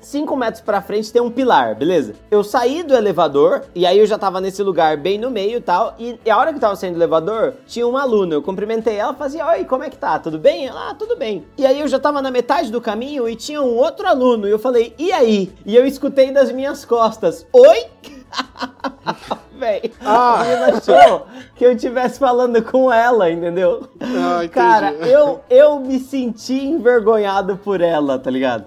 5 0.00 0.36
metros 0.36 0.60
pra 0.60 0.82
frente 0.82 1.10
tem 1.10 1.22
um 1.22 1.30
pilar, 1.30 1.74
beleza? 1.74 2.12
Eu 2.30 2.44
saí 2.44 2.82
do 2.82 2.94
elevador 2.94 3.64
e 3.74 3.86
aí 3.86 3.98
eu 3.98 4.06
já 4.06 4.18
tava 4.18 4.38
nesse 4.38 4.62
lugar 4.62 4.98
bem 4.98 5.18
no 5.18 5.30
meio 5.30 5.56
e 5.58 5.60
tal. 5.60 5.94
E, 5.98 6.18
e 6.24 6.30
a 6.30 6.36
hora 6.36 6.50
que 6.50 6.56
eu 6.56 6.60
tava 6.60 6.76
saindo 6.76 6.94
do 6.94 6.98
elevador, 6.98 7.54
tinha 7.66 7.86
uma 7.86 8.02
aluna. 8.02 8.34
Eu 8.34 8.42
cumprimentei 8.42 8.96
ela, 8.96 9.14
fazia: 9.14 9.46
Oi, 9.46 9.64
como 9.64 9.82
é 9.82 9.90
que 9.90 9.96
tá? 9.96 10.18
Tudo 10.18 10.38
bem? 10.38 10.66
Ela, 10.66 10.90
ah, 10.90 10.94
tudo 10.94 11.16
bem. 11.16 11.46
E 11.56 11.64
aí 11.64 11.80
eu 11.80 11.88
já 11.88 11.98
tava 11.98 12.20
na 12.20 12.30
metade 12.30 12.70
do 12.70 12.80
caminho 12.80 13.26
e 13.28 13.34
tinha 13.34 13.62
um 13.62 13.76
outro 13.76 14.06
aluno. 14.06 14.46
E 14.46 14.50
eu 14.50 14.58
falei: 14.58 14.94
E 14.98 15.10
aí? 15.10 15.50
E 15.64 15.74
eu 15.74 15.86
escutei 15.86 16.30
das 16.30 16.52
minhas 16.52 16.84
costas: 16.84 17.46
Oi? 17.52 17.86
Véi, 19.58 19.92
Ah. 20.04 20.42
menina 20.44 20.78
achou 20.78 21.26
que 21.54 21.64
eu 21.64 21.72
estivesse 21.72 22.18
falando 22.18 22.62
com 22.62 22.92
ela, 22.92 23.30
entendeu? 23.30 23.88
Ah. 24.00 24.46
Cara, 24.48 24.92
eu, 24.92 25.40
eu 25.48 25.80
me 25.80 25.98
senti 25.98 26.64
envergonhado 26.64 27.56
por 27.56 27.80
ela, 27.80 28.18
tá 28.18 28.30
ligado? 28.30 28.66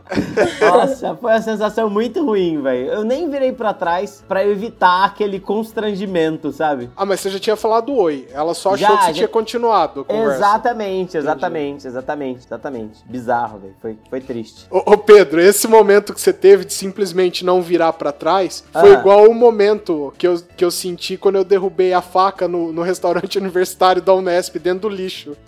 Nossa, 0.61 1.15
foi 1.15 1.31
uma 1.31 1.41
sensação 1.41 1.89
muito 1.89 2.25
ruim, 2.25 2.61
velho. 2.61 2.87
Eu 2.87 3.03
nem 3.03 3.29
virei 3.29 3.51
pra 3.51 3.73
trás 3.73 4.23
pra 4.27 4.45
evitar 4.45 5.05
aquele 5.05 5.39
constrangimento, 5.39 6.51
sabe? 6.51 6.89
Ah, 6.95 7.05
mas 7.05 7.19
você 7.19 7.29
já 7.29 7.39
tinha 7.39 7.55
falado 7.55 7.93
oi. 7.95 8.27
Ela 8.33 8.53
só 8.53 8.69
achou 8.73 8.77
Já, 8.79 8.87
que 8.97 9.03
você 9.03 9.07
já- 9.09 9.13
tinha 9.13 9.27
continuado 9.27 10.01
a 10.01 10.05
conversa. 10.05 10.35
Exatamente, 10.37 11.17
exatamente, 11.17 11.87
exatamente, 11.87 12.45
exatamente. 12.45 12.99
Bizarro, 13.05 13.59
velho. 13.59 13.75
Foi, 13.81 13.97
foi 14.09 14.21
triste. 14.21 14.65
Ô, 14.71 14.93
ô, 14.93 14.97
Pedro, 14.97 15.39
esse 15.39 15.67
momento 15.67 16.13
que 16.13 16.21
você 16.21 16.33
teve 16.33 16.65
de 16.65 16.73
simplesmente 16.73 17.45
não 17.45 17.61
virar 17.61 17.93
pra 17.93 18.11
trás 18.11 18.63
foi 18.71 18.95
Ah. 18.95 18.99
igual 18.99 19.25
o 19.29 19.33
momento 19.33 20.13
que 20.17 20.27
eu, 20.27 20.39
que 20.57 20.63
eu 20.65 20.71
senti 20.79 21.17
quando 21.17 21.35
eu 21.35 21.43
derrubei 21.43 21.93
a 21.93 22.01
faca 22.01 22.47
no, 22.47 22.71
no 22.71 22.81
restaurante 22.81 23.37
universitário 23.37 24.01
da 24.01 24.13
Unesp 24.13 24.55
dentro 24.57 24.89
do 24.89 24.95
lixo. 24.95 25.35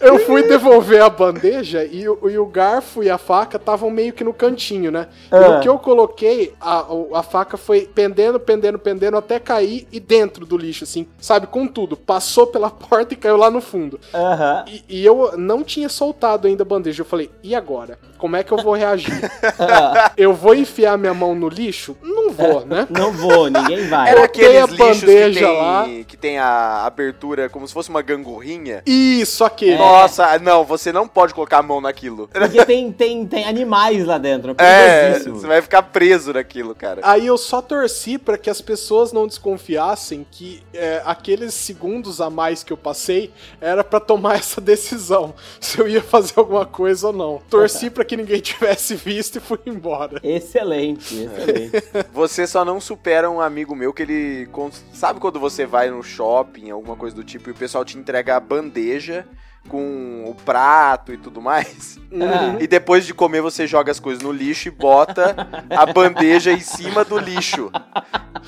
eu 0.00 0.18
fui 0.20 0.42
devolver 0.42 1.02
a 1.02 1.08
bandeja 1.10 1.84
e, 1.84 2.08
o- 2.08 2.28
e 2.30 2.38
o 2.38 2.46
garfo 2.46 3.02
e 3.02 3.10
a 3.10 3.18
faca 3.18 3.56
estavam 3.56 3.90
meio 3.90 4.12
que 4.12 4.24
no 4.24 4.32
cantinho, 4.32 4.90
né? 4.90 5.08
E 5.30 5.34
Ah. 5.34 5.48
no 5.56 5.60
que 5.60 5.68
eu 5.68 5.78
coloquei, 5.78 6.52
a, 6.60 6.82
o- 6.92 7.14
a 7.14 7.22
faca 7.22 7.56
foi 7.56 7.82
pendendo, 7.94 8.38
pendendo, 8.40 8.78
pendendo 8.78 9.16
até 9.16 9.38
cair 9.38 9.86
e 9.92 9.98
dentro 10.00 10.44
do 10.46 10.56
lixo, 10.56 10.84
assim, 10.84 11.06
sabe? 11.18 11.46
Com 11.46 11.66
tudo. 11.66 11.96
Passou 11.96 12.46
pela 12.46 12.70
porta 12.70 13.14
e 13.14 13.16
caiu 13.16 13.36
lá 13.36 13.50
no 13.50 13.60
fundo. 13.60 13.98
Aham. 14.12 14.64
E, 14.68 14.84
e 14.88 15.04
eu 15.06 15.32
não 15.36 15.62
tinha 15.62 15.88
soltado 15.88 16.46
ainda 16.46 16.62
a 16.62 16.66
bandeja. 16.66 17.02
Eu 17.02 17.06
falei, 17.06 17.30
e 17.42 17.54
agora? 17.54 17.98
Como 18.18 18.36
é 18.36 18.42
que 18.42 18.52
eu 18.52 18.58
vou 18.58 18.74
reagir? 18.74 19.12
Ah, 19.58 20.12
eu 20.16 20.32
vou 20.32 20.54
enfiar 20.54 20.96
minha 20.96 21.12
mão 21.12 21.34
no 21.34 21.48
lixo? 21.48 21.96
Não 22.02 22.30
vou, 22.30 22.64
né? 22.64 22.86
Não 22.90 23.12
vou, 23.12 23.50
ninguém 23.50 23.86
vai. 23.88 24.10
Era 24.10 24.24
aqueles 24.24 24.62
a 24.62 24.66
lixos 24.66 25.00
que 25.00 25.06
bandeja 25.06 25.40
tem, 25.46 25.58
lá. 25.58 25.84
que 26.06 26.16
tem 26.16 26.38
a 26.38 26.84
abertura 26.86 27.48
como 27.50 27.66
se 27.68 27.74
fosse 27.74 27.90
uma 27.90 28.00
gangorrinha. 28.00 28.82
Isso, 28.86 29.44
aquele. 29.44 29.73
Nossa, 29.78 30.38
não, 30.38 30.64
você 30.64 30.92
não 30.92 31.06
pode 31.06 31.34
colocar 31.34 31.58
a 31.58 31.62
mão 31.62 31.80
naquilo. 31.80 32.28
Porque 32.28 32.64
tem, 32.64 32.92
tem, 32.92 33.26
tem 33.26 33.44
animais 33.44 34.04
lá 34.04 34.18
dentro. 34.18 34.54
É 34.58 35.16
É, 35.16 35.18
você 35.18 35.46
vai 35.46 35.62
ficar 35.62 35.82
preso 35.82 36.32
naquilo, 36.32 36.74
cara. 36.74 37.00
Aí 37.02 37.26
eu 37.26 37.36
só 37.38 37.60
torci 37.62 38.18
pra 38.18 38.36
que 38.38 38.50
as 38.50 38.60
pessoas 38.60 39.12
não 39.12 39.26
desconfiassem 39.26 40.26
que 40.30 40.62
é, 40.72 41.02
aqueles 41.04 41.54
segundos 41.54 42.20
a 42.20 42.30
mais 42.30 42.62
que 42.62 42.72
eu 42.72 42.76
passei 42.76 43.32
era 43.60 43.84
pra 43.84 44.00
tomar 44.00 44.36
essa 44.38 44.60
decisão 44.60 45.34
se 45.60 45.78
eu 45.78 45.88
ia 45.88 46.02
fazer 46.02 46.34
alguma 46.36 46.66
coisa 46.66 47.08
ou 47.08 47.12
não. 47.12 47.42
Torci 47.48 47.90
pra 47.90 48.04
que 48.04 48.16
ninguém 48.16 48.40
tivesse 48.40 48.94
visto 48.94 49.36
e 49.36 49.40
fui 49.40 49.58
embora. 49.66 50.20
Excelente, 50.22 51.14
excelente. 51.24 51.84
Você 52.12 52.46
só 52.46 52.64
não 52.64 52.80
supera 52.80 53.30
um 53.30 53.40
amigo 53.40 53.74
meu 53.74 53.92
que 53.92 54.02
ele. 54.02 54.48
Sabe 54.92 55.20
quando 55.20 55.38
você 55.38 55.66
vai 55.66 55.90
no 55.90 56.02
shopping, 56.02 56.70
alguma 56.70 56.96
coisa 56.96 57.14
do 57.14 57.24
tipo, 57.24 57.48
e 57.48 57.52
o 57.52 57.54
pessoal 57.54 57.84
te 57.84 57.98
entrega 57.98 58.36
a 58.36 58.40
bandeja 58.40 59.26
com 59.68 60.24
o 60.28 60.34
prato 60.44 61.12
e 61.12 61.16
tudo 61.16 61.40
mais? 61.40 61.98
Ah. 62.12 62.56
E 62.60 62.66
depois 62.66 63.04
de 63.06 63.12
comer 63.14 63.40
você 63.40 63.66
joga 63.66 63.90
as 63.90 63.98
coisas 63.98 64.22
no 64.22 64.30
lixo 64.30 64.68
e 64.68 64.70
bota 64.70 65.34
a 65.70 65.84
bandeja 65.86 66.52
em 66.52 66.60
cima 66.60 67.04
do 67.04 67.18
lixo. 67.18 67.70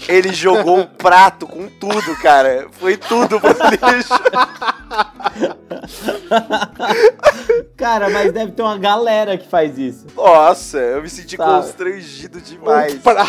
Ele 0.08 0.32
jogou 0.32 0.80
o 0.82 0.86
prato 0.86 1.46
com 1.46 1.68
tudo, 1.68 2.14
cara. 2.22 2.68
Foi 2.72 2.96
tudo 2.96 3.40
pro 3.40 3.50
lixo. 3.50 4.14
Cara, 7.76 8.08
mas 8.10 8.32
deve 8.32 8.52
ter 8.52 8.62
uma 8.62 8.78
galera 8.78 9.36
que 9.36 9.48
faz 9.48 9.78
isso. 9.78 10.06
Nossa, 10.14 10.78
eu 10.78 11.02
me 11.02 11.08
senti 11.08 11.36
Sabe? 11.36 11.50
constrangido 11.62 12.40
demais. 12.40 12.94
Um 12.94 12.98
pra- 12.98 13.26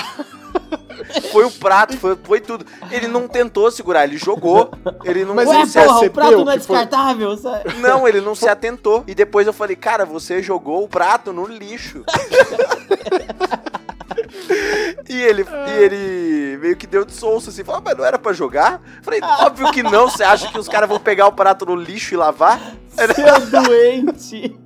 Foi 1.31 1.45
o 1.45 1.51
prato, 1.51 1.95
foi, 1.97 2.17
foi 2.21 2.41
tudo. 2.41 2.65
Ele 2.91 3.07
não 3.07 3.27
tentou 3.27 3.69
segurar, 3.71 4.03
ele 4.03 4.17
jogou. 4.17 4.71
Ele 5.03 5.23
não, 5.23 5.35
Mas 5.35 5.47
Ué, 5.47 5.65
se 5.65 5.79
porra, 5.79 5.99
o 6.05 6.09
prato 6.09 6.45
não 6.45 6.51
é 6.51 6.57
que 6.57 6.65
foi- 6.65 6.77
descartável, 6.77 7.37
sabe? 7.37 7.73
Não, 7.79 8.07
ele 8.07 8.19
não 8.19 8.35
se 8.35 8.47
atentou. 8.49 9.03
E 9.07 9.15
depois 9.15 9.47
eu 9.47 9.53
falei, 9.53 9.75
cara, 9.75 10.05
você 10.05 10.41
jogou 10.41 10.83
o 10.83 10.87
prato 10.87 11.31
no 11.31 11.45
lixo. 11.45 12.03
e 15.07 15.21
ele, 15.21 15.45
e 15.67 15.71
ele 15.83 16.57
meio 16.57 16.75
que 16.75 16.87
deu 16.87 17.05
de 17.05 17.13
solso 17.13 17.49
assim, 17.49 17.63
falou, 17.63 17.79
"Ah, 17.79 17.83
mas 17.85 17.97
não 17.97 18.05
era 18.05 18.17
pra 18.19 18.33
jogar? 18.33 18.81
Falei, 19.01 19.21
óbvio 19.21 19.71
que 19.71 19.83
não, 19.83 20.09
você 20.09 20.23
acha 20.23 20.51
que 20.51 20.59
os 20.59 20.67
caras 20.67 20.89
vão 20.89 20.99
pegar 20.99 21.27
o 21.27 21.31
prato 21.31 21.65
no 21.65 21.75
lixo 21.75 22.13
e 22.13 22.17
lavar? 22.17 22.59
Seu 22.89 23.07
doente. 23.63 24.57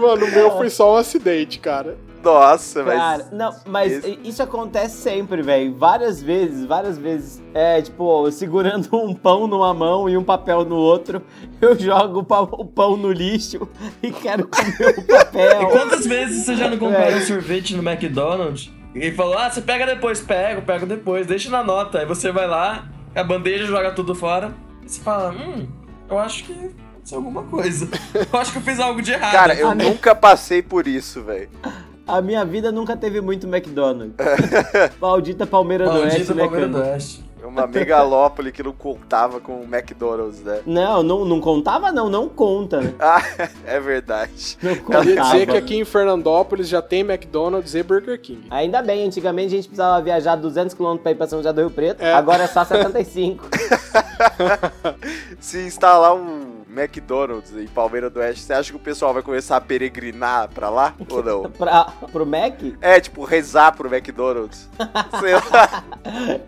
Mano, 0.00 0.26
o 0.26 0.30
meu 0.30 0.56
foi 0.56 0.70
só 0.70 0.94
um 0.94 0.96
acidente, 0.96 1.58
cara. 1.58 1.96
Nossa, 2.24 2.82
mas. 2.82 2.94
Cara, 2.98 3.28
não, 3.32 3.54
mas 3.66 3.92
esse- 3.92 4.18
isso 4.24 4.42
acontece 4.42 4.96
sempre, 4.96 5.42
velho. 5.42 5.74
Várias 5.74 6.22
vezes, 6.22 6.64
várias 6.64 6.96
vezes. 6.98 7.42
É, 7.52 7.80
tipo, 7.82 8.30
segurando 8.32 8.88
um 8.96 9.14
pão 9.14 9.46
numa 9.46 9.72
mão 9.74 10.08
e 10.08 10.16
um 10.16 10.24
papel 10.24 10.64
no 10.64 10.76
outro, 10.76 11.22
eu 11.60 11.78
jogo 11.78 12.26
o 12.52 12.64
pão 12.64 12.96
no 12.96 13.12
lixo 13.12 13.68
e 14.02 14.10
quero 14.10 14.48
comer 14.48 14.96
o 14.98 15.00
E 15.00 15.04
papel. 15.04 15.66
quantas 15.68 16.06
vezes 16.06 16.44
você 16.44 16.56
já 16.56 16.68
não 16.68 16.78
compraram 16.78 17.12
É. 17.12 17.16
um 17.16 17.20
sorvete 17.20 17.76
no 17.76 17.88
McDonald's? 17.88 18.70
E 18.94 19.10
falou, 19.10 19.36
ah, 19.36 19.50
você 19.50 19.60
pega 19.60 19.84
depois, 19.86 20.20
pego, 20.20 20.62
pego 20.62 20.86
depois, 20.86 21.26
deixa 21.26 21.50
na 21.50 21.64
nota. 21.64 21.98
Aí 21.98 22.06
você 22.06 22.30
vai 22.30 22.46
lá, 22.46 22.86
a 23.14 23.24
bandeja 23.24 23.66
joga 23.66 23.90
tudo 23.90 24.14
fora. 24.14 24.52
E 24.84 24.88
você 24.88 25.00
fala, 25.00 25.32
hum, 25.32 25.66
eu 26.08 26.16
acho 26.18 26.44
que 26.44 26.52
isso 27.04 27.12
é 27.12 27.16
alguma 27.16 27.42
coisa. 27.42 27.88
Eu 28.32 28.38
acho 28.40 28.52
que 28.52 28.58
eu 28.58 28.62
fiz 28.62 28.78
algo 28.80 29.02
de 29.02 29.12
errado. 29.12 29.32
Cara, 29.32 29.54
eu 29.54 29.68
Ah, 29.68 29.74
né? 29.74 29.84
nunca 29.84 30.14
passei 30.14 30.62
por 30.62 30.86
isso, 30.86 31.22
velho. 31.22 31.50
A 32.06 32.20
minha 32.20 32.44
vida 32.44 32.70
nunca 32.70 32.96
teve 32.96 33.20
muito 33.20 33.46
McDonald's. 33.46 34.14
Maldita 35.00 35.46
Palmeira 35.46 35.84
do 35.86 35.92
Maldita 35.92 36.14
Oeste, 36.16 36.34
né, 36.34 36.42
Palmeiras 36.42 36.70
do? 36.70 36.78
Oeste. 36.78 37.24
É 37.42 37.46
uma 37.46 37.66
megalópole 37.66 38.50
que 38.50 38.62
não 38.62 38.72
contava 38.72 39.38
com 39.38 39.60
o 39.60 39.64
McDonald's, 39.64 40.40
né? 40.40 40.60
Não, 40.64 41.02
não, 41.02 41.26
não 41.26 41.40
contava 41.42 41.92
não, 41.92 42.08
não 42.08 42.26
conta, 42.26 42.80
né? 42.80 42.94
Ah, 42.98 43.20
é 43.66 43.78
verdade. 43.78 44.56
Não 44.62 44.74
Queria 44.74 44.82
contava. 45.16 45.30
dizer 45.32 45.46
que 45.48 45.56
aqui 45.56 45.76
em 45.76 45.84
Fernandópolis 45.84 46.68
já 46.68 46.80
tem 46.80 47.00
McDonald's 47.00 47.74
e 47.74 47.82
Burger 47.82 48.18
King. 48.18 48.46
Ainda 48.50 48.80
bem, 48.80 49.06
antigamente 49.06 49.48
a 49.48 49.56
gente 49.56 49.68
precisava 49.68 50.02
viajar 50.02 50.38
200km 50.38 50.98
pra 51.00 51.10
ir 51.12 51.14
pra 51.16 51.26
São 51.26 51.38
José 51.38 51.52
do 51.52 51.60
Rio 51.60 51.70
Preto, 51.70 52.00
É. 52.02 52.14
agora 52.14 52.44
é 52.44 52.46
só 52.46 52.64
75. 52.64 53.46
Se 55.38 55.58
instalar 55.66 56.14
um 56.14 56.53
McDonald's 56.76 57.52
em 57.56 57.66
Palmeira 57.66 58.10
do 58.10 58.18
Oeste, 58.20 58.42
você 58.44 58.52
acha 58.52 58.70
que 58.70 58.76
o 58.76 58.80
pessoal 58.80 59.12
vai 59.14 59.22
começar 59.22 59.56
a 59.56 59.60
peregrinar 59.60 60.48
pra 60.50 60.68
lá 60.68 60.94
ou 61.10 61.22
não? 61.22 61.42
Pra, 61.50 61.84
pro 62.10 62.26
Mac? 62.26 62.60
É, 62.80 63.00
tipo, 63.00 63.24
rezar 63.24 63.72
pro 63.76 63.92
McDonald's. 63.92 64.68
Sei 65.20 65.32
lá. 65.34 65.84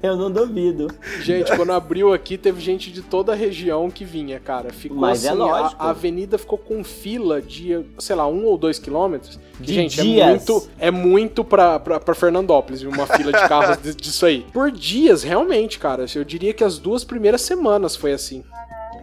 Eu 0.02 0.16
não 0.16 0.30
duvido. 0.30 0.88
Gente, 1.20 1.54
quando 1.56 1.72
abriu 1.72 2.12
aqui, 2.12 2.36
teve 2.36 2.60
gente 2.60 2.90
de 2.90 3.02
toda 3.02 3.32
a 3.32 3.34
região 3.34 3.90
que 3.90 4.04
vinha, 4.04 4.40
cara. 4.40 4.72
Ficou 4.72 4.98
Mas 4.98 5.24
é 5.24 5.28
assim, 5.28 5.38
lógico. 5.38 5.82
A, 5.82 5.86
a 5.86 5.90
avenida 5.90 6.38
ficou 6.38 6.58
com 6.58 6.82
fila 6.82 7.40
de, 7.40 7.84
sei 7.98 8.16
lá, 8.16 8.26
um 8.26 8.44
ou 8.44 8.58
dois 8.58 8.78
quilômetros. 8.78 9.38
De 9.58 9.72
gente, 9.72 10.00
dias. 10.02 10.26
é 10.26 10.30
muito, 10.30 10.68
é 10.78 10.90
muito 10.90 11.44
pra, 11.44 11.78
pra, 11.78 11.98
pra 12.00 12.14
Fernandópolis, 12.14 12.82
uma 12.82 13.06
fila 13.06 13.32
de 13.32 13.48
carros 13.48 13.76
de- 13.82 13.94
disso 13.94 14.26
aí. 14.26 14.44
Por 14.52 14.70
dias, 14.70 15.22
realmente, 15.22 15.78
cara. 15.78 16.04
Eu 16.14 16.24
diria 16.24 16.52
que 16.52 16.64
as 16.64 16.78
duas 16.78 17.04
primeiras 17.04 17.40
semanas 17.42 17.96
foi 17.96 18.12
assim. 18.12 18.44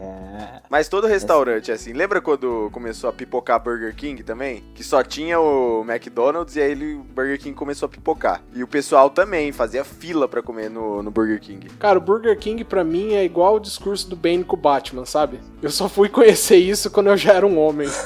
É. 0.03 0.61
Mas 0.69 0.89
todo 0.89 1.07
restaurante 1.07 1.71
é 1.71 1.73
assim. 1.75 1.93
Lembra 1.93 2.19
quando 2.19 2.69
começou 2.71 3.09
a 3.09 3.13
pipocar 3.13 3.61
Burger 3.61 3.95
King 3.95 4.23
também? 4.23 4.63
Que 4.75 4.83
só 4.83 5.03
tinha 5.03 5.39
o 5.39 5.85
McDonald's 5.87 6.55
e 6.55 6.61
aí 6.61 6.71
ele, 6.71 6.95
o 6.95 7.03
Burger 7.03 7.39
King 7.39 7.55
começou 7.55 7.85
a 7.85 7.89
pipocar. 7.89 8.41
E 8.53 8.63
o 8.63 8.67
pessoal 8.67 9.09
também 9.09 9.51
fazia 9.51 9.83
fila 9.83 10.27
pra 10.27 10.41
comer 10.41 10.69
no, 10.69 11.01
no 11.01 11.11
Burger 11.11 11.39
King. 11.39 11.69
Cara, 11.79 11.97
o 11.97 12.01
Burger 12.01 12.37
King 12.37 12.63
pra 12.63 12.83
mim 12.83 13.13
é 13.13 13.23
igual 13.23 13.55
o 13.55 13.59
discurso 13.59 14.09
do 14.09 14.15
Bane 14.15 14.43
com 14.43 14.55
o 14.55 14.59
Batman, 14.59 15.05
sabe? 15.05 15.39
Eu 15.61 15.69
só 15.69 15.87
fui 15.87 16.09
conhecer 16.09 16.57
isso 16.57 16.89
quando 16.91 17.07
eu 17.07 17.17
já 17.17 17.33
era 17.33 17.47
um 17.47 17.57
homem. 17.59 17.87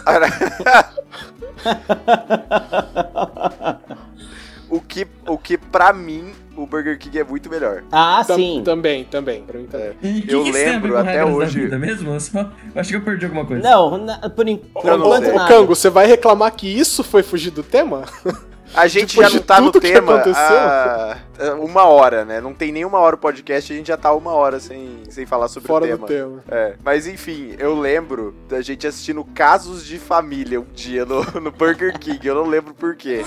O 4.70 4.82
que, 4.82 5.08
o 5.26 5.38
que 5.38 5.58
pra 5.58 5.94
mim, 5.94 6.34
o 6.58 6.66
Burger 6.66 6.98
King 6.98 7.20
é 7.20 7.24
muito 7.24 7.50
melhor. 7.50 7.84
Ah, 7.92 8.24
Tam- 8.28 8.36
sim. 8.36 8.62
Também, 8.66 9.04
também. 9.06 9.44
Pra 9.44 9.60
mim 9.60 9.68
também. 9.68 9.94
Que 10.22 10.26
Eu 10.34 10.44
que 10.44 10.52
lembro 10.52 10.98
até 10.98 11.24
hoje- 11.24 11.60
vida 11.62 11.78
mesmo? 11.78 12.14
Eu, 12.14 12.20
só- 12.20 12.40
eu 12.42 12.82
acho 12.82 12.90
que 12.90 12.96
eu 12.96 13.02
perdi 13.02 13.26
alguma 13.26 13.46
coisa. 13.46 13.62
Não, 13.64 13.98
na- 13.98 14.30
por, 14.30 14.48
en- 14.48 14.58
por 14.58 14.92
enquanto. 14.94 15.30
Ô. 15.30 15.48
Cango, 15.48 15.76
você 15.76 15.90
vai 15.90 16.08
reclamar 16.08 16.52
que 16.56 16.68
isso 16.68 17.04
foi 17.04 17.22
fugir 17.24 17.52
do 17.52 17.64
tema? 17.64 18.04
A 18.76 18.88
gente 18.88 19.16
Depois 19.16 19.32
já 19.32 19.40
não 19.40 19.44
tá 19.46 19.62
no 19.62 19.72
tema 19.72 20.16
aconteceu. 20.16 20.58
há 20.58 21.18
uma 21.60 21.86
hora, 21.86 22.24
né? 22.26 22.40
Não 22.42 22.54
tem 22.54 22.72
nem 22.72 22.86
uma 22.86 23.00
hora 23.00 23.16
o 23.16 23.20
podcast, 23.20 23.72
a 23.72 23.76
gente 23.76 23.88
já 23.88 23.98
tá 23.98 24.14
uma 24.14 24.34
hora 24.34 24.60
sem, 24.60 25.04
sem 25.10 25.26
falar 25.26 25.48
sobre 25.48 25.68
Fora 25.68 25.86
o 25.86 25.98
do 25.98 26.06
tema. 26.06 26.08
tema. 26.08 26.44
É, 26.50 26.76
mas 26.84 27.08
enfim, 27.08 27.56
eu 27.58 27.74
lembro 27.80 28.36
da 28.48 28.62
gente 28.62 28.86
assistindo 28.86 29.24
Casos 29.24 29.86
de 29.86 29.98
Família 29.98 30.60
um 30.60 30.66
dia 30.74 31.06
no, 31.06 31.24
no 31.42 31.52
Burger 31.52 31.98
King, 31.98 32.26
eu 32.28 32.36
não 32.36 32.46
lembro 32.46 32.74
por 32.74 32.96
quê. 32.96 33.24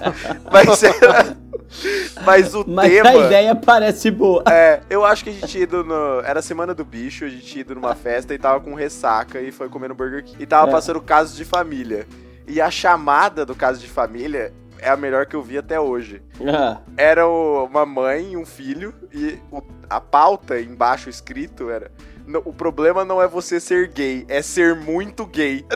mas, 0.52 0.82
era- 0.82 1.36
mas 2.24 2.54
o 2.54 2.64
Mas 2.66 2.90
tema. 2.92 3.10
a 3.10 3.16
ideia 3.26 3.54
parece 3.54 4.10
boa. 4.10 4.42
É, 4.48 4.80
eu 4.90 5.04
acho 5.04 5.24
que 5.24 5.30
a 5.30 5.32
gente 5.32 5.46
tinha 5.46 5.62
ido 5.64 5.82
no. 5.82 6.20
Era 6.20 6.40
a 6.40 6.42
semana 6.42 6.74
do 6.74 6.84
bicho, 6.84 7.24
a 7.24 7.28
gente 7.28 7.44
tinha 7.44 7.60
ido 7.62 7.74
numa 7.74 7.94
festa 7.94 8.34
e 8.34 8.38
tava 8.38 8.60
com 8.60 8.74
ressaca 8.74 9.40
e 9.40 9.50
foi 9.50 9.68
comer 9.68 9.88
no 9.88 9.94
Burger 9.94 10.22
King. 10.24 10.36
E 10.42 10.46
tava 10.46 10.68
É. 10.68 10.70
passando 10.72 11.00
casos 11.00 11.36
de 11.36 11.44
família. 11.44 12.06
E 12.46 12.60
a 12.60 12.70
chamada 12.70 13.46
do 13.46 13.54
caso 13.54 13.80
de 13.80 13.88
família 13.88 14.52
é 14.82 14.90
a 14.90 14.96
melhor 14.96 15.24
que 15.26 15.34
eu 15.36 15.42
vi 15.42 15.56
até 15.56 15.78
hoje. 15.80 16.20
Ah, 16.46 16.78
Era 16.96 17.26
o- 17.26 17.64
uma 17.64 17.86
mãe 17.86 18.32
e 18.32 18.36
um 18.36 18.44
filho, 18.44 18.92
e 19.12 19.38
o- 19.50 19.62
a 19.88 20.00
pauta 20.00 20.60
embaixo 20.60 21.08
escrito 21.08 21.70
era. 21.70 21.90
"Não, 22.26 22.42
O 22.44 22.52
problema 22.52 23.04
não 23.04 23.20
é 23.22 23.26
você 23.28 23.58
ser 23.60 23.88
gay, 23.88 24.24
é 24.28 24.42
ser 24.42 24.74
muito 24.76 25.24
gay. 25.26 25.64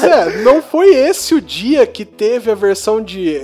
Zé, 0.00 0.42
não 0.42 0.60
foi 0.60 0.88
esse 0.94 1.34
o 1.34 1.40
dia 1.40 1.86
que 1.86 2.04
teve 2.04 2.50
a 2.50 2.54
versão 2.54 3.00
de. 3.00 3.40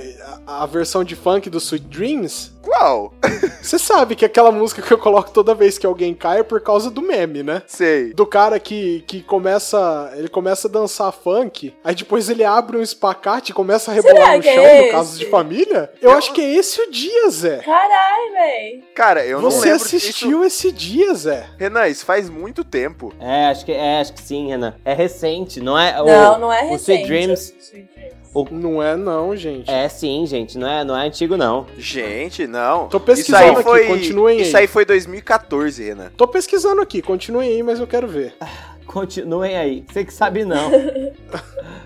A, 0.47 0.63
a 0.63 0.65
versão 0.65 1.03
de 1.03 1.15
funk 1.15 1.49
do 1.49 1.57
Sweet 1.59 1.85
Dreams? 1.87 2.53
Qual? 2.61 3.13
Você 3.61 3.77
sabe 3.77 4.15
que 4.15 4.25
aquela 4.25 4.51
música 4.51 4.81
que 4.81 4.91
eu 4.91 4.97
coloco 4.97 5.29
toda 5.31 5.53
vez 5.53 5.77
que 5.77 5.85
alguém 5.85 6.13
cai 6.15 6.39
é 6.39 6.43
por 6.43 6.59
causa 6.61 6.89
do 6.89 7.01
meme, 7.01 7.43
né? 7.43 7.61
Sei. 7.67 8.11
Do 8.13 8.25
cara 8.25 8.59
que, 8.59 9.03
que 9.07 9.21
começa. 9.21 10.11
Ele 10.15 10.27
começa 10.27 10.67
a 10.67 10.71
dançar 10.71 11.11
funk, 11.11 11.73
aí 11.83 11.93
depois 11.93 12.27
ele 12.29 12.43
abre 12.43 12.75
um 12.77 12.81
espacate 12.81 13.51
e 13.51 13.55
começa 13.55 13.91
a 13.91 13.93
rebolar 13.93 14.15
Será 14.17 14.37
no 14.37 14.43
é 14.43 14.53
chão, 14.55 14.63
no 14.63 14.83
esse? 14.83 14.91
caso 14.91 15.19
de 15.19 15.25
família. 15.27 15.91
Eu, 16.01 16.11
acho 16.11 16.33
que 16.33 16.41
é 16.41 16.55
esse 16.55 16.81
o 16.81 16.89
dia, 16.91 17.29
Zé. 17.29 17.57
Caralho, 17.57 18.33
véi. 18.33 18.83
Cara, 18.95 19.25
eu 19.25 19.41
não 19.41 19.51
Você 19.51 19.69
lembro 19.69 19.83
assistiu 19.85 20.43
esse 20.43 20.71
dia, 20.71 21.13
Zé. 21.13 21.41
Isso... 21.41 21.55
Renan, 21.59 21.87
isso 21.87 22.05
faz 22.05 22.29
muito 22.29 22.63
tempo. 22.63 23.13
é, 23.19 23.47
acho 23.47 23.63
que, 23.65 23.71
é, 23.71 23.99
acho 24.01 24.13
que 24.13 24.21
sim, 24.21 24.47
Renan. 24.47 24.73
É 24.83 24.93
recente, 24.93 25.59
não 25.61 25.77
é? 25.77 26.01
O- 26.01 26.05
Não, 26.05 26.39
não 26.39 26.53
é 26.53 26.63
O 26.63 26.69
recente. 26.69 27.03
Sweet 27.03 27.07
Dreams. 27.07 27.53
Sweet 27.59 27.89
Dreams. 27.95 28.14
Não 28.51 28.81
é, 28.83 28.95
não, 28.95 29.35
gente. 29.35 29.69
É 29.69 29.87
sim, 29.87 30.25
gente. 30.25 30.57
Não 30.57 30.67
é, 30.67 30.83
não 30.83 30.97
é 30.97 31.05
antigo, 31.07 31.37
não. 31.37 31.65
Gente, 31.77 32.45
não. 32.47 32.87
Tô 32.87 32.99
pesquisando 32.99 33.43
isso 33.43 33.49
aí 33.49 33.55
aqui, 33.55 33.63
foi, 33.63 33.85
continuem 33.87 34.41
Isso 34.41 34.57
aí. 34.57 34.63
aí 34.63 34.67
foi 34.67 34.83
2014, 34.85 35.83
Renan. 35.83 36.11
Tô 36.17 36.27
pesquisando 36.27 36.81
aqui, 36.81 37.01
continuem 37.01 37.49
aí, 37.51 37.63
mas 37.63 37.79
eu 37.79 37.87
quero 37.87 38.07
ver. 38.07 38.35
Continuem 38.85 39.55
aí. 39.57 39.83
Você 39.89 40.03
que 40.05 40.13
sabe 40.13 40.43
não. 40.45 40.71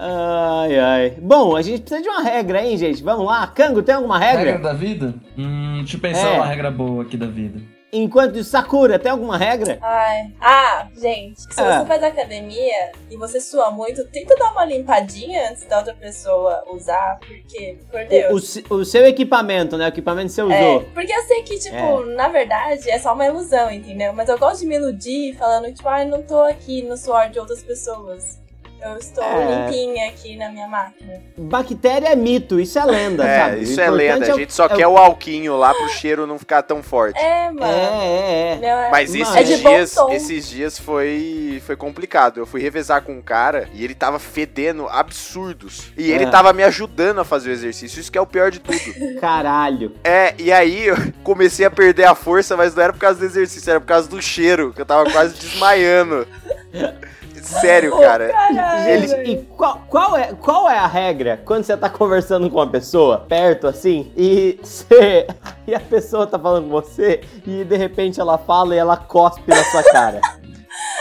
Ai, 0.00 0.78
ai. 0.78 1.14
Bom, 1.20 1.56
a 1.56 1.62
gente 1.62 1.80
precisa 1.80 2.00
de 2.00 2.08
uma 2.08 2.22
regra, 2.22 2.62
hein, 2.64 2.76
gente? 2.76 3.02
Vamos 3.02 3.26
lá. 3.26 3.44
Cango, 3.48 3.82
tem 3.82 3.96
alguma 3.96 4.16
regra? 4.16 4.44
Regra 4.52 4.62
da 4.62 4.72
vida? 4.72 5.12
Hum, 5.36 5.78
deixa 5.78 5.96
eu 5.96 6.00
pensar 6.00 6.28
É. 6.28 6.36
uma 6.36 6.46
regra 6.46 6.70
boa 6.70 7.02
aqui 7.02 7.16
da 7.16 7.26
vida. 7.26 7.60
Enquanto 7.90 8.36
isso, 8.38 8.50
Sakura, 8.50 8.98
tem 8.98 9.10
alguma 9.10 9.38
regra? 9.38 9.78
Ai. 9.80 10.30
Ah, 10.40 10.88
gente, 10.94 11.40
se 11.40 11.48
Ah. 11.60 11.80
você 11.80 11.86
faz 11.86 12.02
academia 12.02 12.92
e 13.10 13.16
você 13.16 13.40
sua 13.40 13.70
muito, 13.70 14.04
tenta 14.08 14.34
dar 14.36 14.52
uma 14.52 14.64
limpadinha 14.66 15.50
antes 15.50 15.64
da 15.64 15.78
outra 15.78 15.94
pessoa 15.94 16.62
usar, 16.70 17.18
porque, 17.18 17.78
por 17.90 18.00
O, 18.00 18.04
o 18.04 18.08
Deus. 18.08 18.48
se- 18.48 18.64
o 18.68 18.84
seu 18.84 19.06
equipamento, 19.06 19.78
né? 19.78 19.86
O 19.86 19.88
equipamento 19.88 20.28
que 20.28 20.34
você 20.34 20.42
É, 20.42 20.44
usou. 20.44 20.84
porque 20.92 21.12
eu 21.12 21.22
sei 21.22 21.42
que, 21.42 21.58
tipo, 21.58 22.04
na 22.14 22.28
verdade 22.28 22.90
é 22.90 22.98
só 22.98 23.14
uma 23.14 23.24
ilusão, 23.24 23.70
entendeu? 23.70 24.12
Mas 24.12 24.28
eu 24.28 24.38
gosto 24.38 24.60
de 24.60 24.66
me 24.66 24.74
iludir 24.76 25.34
falando, 25.36 25.72
tipo, 25.72 25.88
ai, 25.88 26.04
não 26.04 26.22
tô 26.22 26.40
aqui 26.42 26.82
no 26.82 26.96
suor 26.96 27.30
de 27.30 27.38
outras 27.38 27.62
pessoas. 27.62 28.38
Eu 28.80 28.96
estou 28.96 29.24
É. 29.24 29.66
limpinha 29.70 30.08
aqui 30.08 30.36
na 30.36 30.50
minha 30.50 30.68
máquina. 30.68 31.20
Bactéria 31.36 32.08
é 32.08 32.16
mito, 32.16 32.60
isso 32.60 32.78
é 32.78 32.84
lenda, 32.84 33.24
É, 33.26 33.38
sabe? 33.40 33.62
Isso 33.62 33.80
é 33.80 33.90
lenda. 33.90 34.32
A 34.32 34.36
gente 34.36 34.52
só 34.52 34.64
é 34.64 34.66
o- 34.66 34.76
quer 34.76 34.86
o 34.86 34.96
alquinho 34.96 35.56
lá 35.56 35.74
pro 35.74 35.88
cheiro 35.88 36.26
não 36.26 36.38
ficar 36.38 36.62
tão 36.62 36.82
forte. 36.82 37.18
É, 37.18 37.50
mano. 37.50 37.64
É, 37.64 37.76
é, 37.76 38.58
é. 38.62 38.66
É- 38.66 38.90
Mas 38.90 39.10
Mas- 39.10 39.14
esses 39.14 39.36
É 39.36 39.42
dias, 39.42 39.96
esses 40.12 40.48
dias 40.48 40.78
foi, 40.78 41.60
foi 41.66 41.74
complicado. 41.76 42.38
Eu 42.38 42.46
fui 42.46 42.60
revezar 42.60 43.02
com 43.02 43.12
um 43.12 43.22
cara 43.22 43.68
e 43.74 43.82
ele 43.84 43.94
tava 43.94 44.18
fedendo 44.18 44.88
absurdos. 44.88 45.92
E 45.96 46.10
ele 46.12 46.24
É. 46.24 46.30
tava 46.30 46.52
me 46.52 46.62
ajudando 46.62 47.20
a 47.20 47.24
fazer 47.24 47.50
o 47.50 47.52
exercício. 47.52 48.00
Isso 48.00 48.12
que 48.12 48.18
é 48.18 48.20
o 48.20 48.26
pior 48.26 48.50
de 48.50 48.60
tudo. 48.60 48.78
Caralho. 49.20 49.92
é, 50.04 50.34
e 50.38 50.52
aí 50.52 50.86
eu 50.86 50.96
comecei 51.24 51.66
a 51.66 51.70
perder 51.70 52.04
a 52.04 52.14
força, 52.14 52.56
mas 52.56 52.74
não 52.74 52.82
era 52.82 52.92
por 52.92 53.00
causa 53.00 53.18
do 53.18 53.24
exercício, 53.24 53.68
era 53.70 53.80
por 53.80 53.86
causa 53.86 54.08
do 54.08 54.22
cheiro, 54.22 54.72
que 54.72 54.80
eu 54.80 54.86
tava 54.86 55.10
quase 55.10 55.34
desmaiando. 55.34 56.26
Sério, 57.60 57.96
cara. 57.98 58.28
caralho, 58.28 58.88
Ele- 58.88 59.32
e 59.32 59.36
qual, 59.56 59.80
qual, 59.88 60.16
é, 60.16 60.32
qual 60.34 60.68
é 60.68 60.78
a 60.78 60.86
regra 60.86 61.40
quando 61.44 61.64
você 61.64 61.76
tá 61.76 61.88
conversando 61.88 62.48
com 62.50 62.58
uma 62.58 62.66
pessoa, 62.66 63.18
perto 63.28 63.66
assim, 63.66 64.12
e 64.16 64.58
você. 64.62 65.26
E 65.68 65.74
a 65.74 65.80
pessoa 65.80 66.26
tá 66.26 66.38
falando 66.38 66.64
com 66.64 66.70
você, 66.70 67.20
e 67.46 67.62
de 67.62 67.76
repente 67.76 68.18
ela 68.18 68.38
fala 68.38 68.74
e 68.74 68.78
ela 68.78 68.96
cospe 68.96 69.42
na 69.50 69.62
sua 69.64 69.82
cara. 69.82 70.18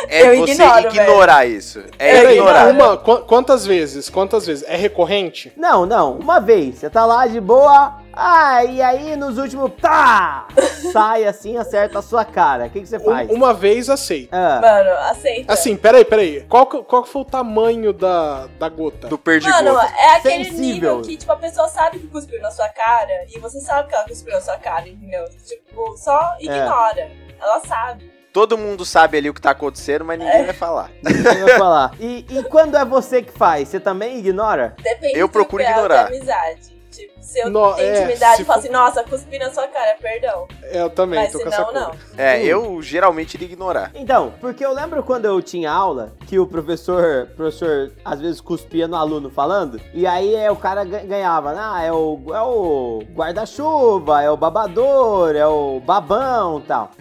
É 0.07 0.27
Eu 0.35 0.39
você 0.45 0.53
ignoro, 0.53 0.87
ignorar 0.87 1.45
isso. 1.45 1.83
É 1.97 2.23
Eu 2.23 2.31
ignorar. 2.31 2.67
uma, 2.69 2.97
qu- 2.97 3.21
quantas 3.25 3.65
vezes? 3.65 4.09
Quantas 4.09 4.45
vezes? 4.45 4.63
É 4.67 4.75
recorrente? 4.75 5.51
Não, 5.57 5.85
não, 5.85 6.13
uma 6.17 6.39
vez, 6.39 6.75
você 6.79 6.89
tá 6.89 7.05
lá 7.05 7.25
de 7.27 7.39
boa, 7.41 7.97
ah, 8.13 8.63
e 8.63 8.81
aí 8.81 9.15
nos 9.15 9.37
últimos. 9.37 9.71
Tá! 9.81 10.47
Sai 10.91 11.25
assim, 11.25 11.57
acerta 11.57 11.99
a 11.99 12.01
sua 12.01 12.23
cara. 12.25 12.65
O 12.65 12.69
que, 12.69 12.81
que 12.81 12.87
você 12.87 12.99
faz? 12.99 13.29
Um- 13.29 13.33
uma 13.33 13.53
vez 13.53 13.89
aceito. 13.89 14.29
Ah, 14.31 14.59
Mano, 14.61 14.89
aceita. 15.11 15.53
Assim, 15.53 15.75
peraí, 15.75 16.03
peraí. 16.05 16.41
Qual, 16.47 16.65
qual 16.65 17.03
foi 17.05 17.21
o 17.21 17.25
tamanho 17.25 17.93
da, 17.93 18.47
da 18.59 18.69
gota? 18.69 19.07
Do 19.07 19.17
perdigoto. 19.17 19.63
Mano, 19.63 19.79
é 19.79 20.15
aquele 20.15 20.45
Sensível. 20.45 20.63
nível 20.97 21.01
que, 21.01 21.17
tipo, 21.17 21.31
a 21.31 21.35
pessoa 21.37 21.67
sabe 21.67 21.99
que 21.99 22.07
cuspiu 22.07 22.41
na 22.41 22.51
sua 22.51 22.69
cara 22.69 23.25
e 23.35 23.39
você 23.39 23.59
sabe 23.59 23.89
que 23.89 23.95
ela 23.95 24.05
cuspiu 24.05 24.33
na 24.33 24.41
sua 24.41 24.57
cara, 24.57 24.87
entendeu? 24.87 25.25
Tipo, 25.45 25.95
só 25.97 26.35
ignora. 26.39 27.09
Ela 27.39 27.59
sabe. 27.67 28.11
Todo 28.37 28.55
mundo 28.55 28.85
sabe 28.85 29.17
ali 29.17 29.31
o 29.31 29.33
que 29.33 29.41
tá 29.41 29.49
acontecendo, 29.49 30.05
mas 30.05 30.19
ninguém 30.19 30.45
vai 30.45 30.53
falar. 30.53 30.91
eu 31.03 31.47
vou 31.47 31.57
falar. 31.57 31.95
E, 31.99 32.23
e 32.29 32.43
quando 32.43 32.77
é 32.77 32.85
você 32.85 33.23
que 33.23 33.31
faz, 33.31 33.67
você 33.67 33.79
também 33.79 34.19
ignora? 34.19 34.75
Depende 34.79 35.17
Eu 35.17 35.27
procuro 35.27 35.63
ignorar. 35.63 36.03
de 36.03 36.17
amizade. 36.17 36.76
Se 37.21 37.39
eu 37.39 37.49
No- 37.49 37.73
tenho 37.73 37.87
é, 37.93 37.99
intimidade 37.99 38.37
se 38.37 38.41
e 38.41 38.45
falo 38.45 38.59
for- 38.61 38.65
assim, 38.65 38.73
nossa, 38.73 39.03
cuspi 39.03 39.37
na 39.37 39.51
sua 39.51 39.67
cara, 39.67 39.95
perdão. 40.01 40.47
Eu 40.71 40.89
também, 40.89 41.19
Mas 41.19 41.31
tô 41.31 41.37
se 41.39 41.43
com 41.43 41.49
essa 41.49 41.71
não. 41.71 41.91
É, 42.17 42.37
Hum. 42.37 42.41
eu 42.43 42.81
geralmente 42.81 43.35
iria 43.35 43.47
ignorar. 43.47 43.91
Então, 43.93 44.33
porque 44.39 44.65
eu 44.65 44.73
lembro 44.73 45.03
quando 45.03 45.25
eu 45.25 45.41
tinha 45.41 45.71
aula 45.71 46.13
que 46.25 46.39
o 46.39 46.47
professor, 46.47 47.27
professor 47.35 47.91
às 48.03 48.19
vezes 48.21 48.41
cuspia 48.41 48.87
no 48.87 48.95
aluno 48.95 49.29
falando, 49.29 49.79
e 49.93 50.07
aí 50.07 50.33
é, 50.35 50.49
o 50.51 50.55
cara 50.55 50.83
ga- 50.83 50.99
ganhava, 51.03 51.53
ah, 51.57 51.81
é 51.83 51.91
o, 51.91 52.19
é 52.33 52.41
o 52.41 53.03
guarda-chuva, 53.13 54.21
é 54.23 54.29
o 54.31 54.37
babador, 54.37 55.35
é 55.35 55.45
o 55.45 55.79
babão 55.79 56.61
tal. 56.61 56.91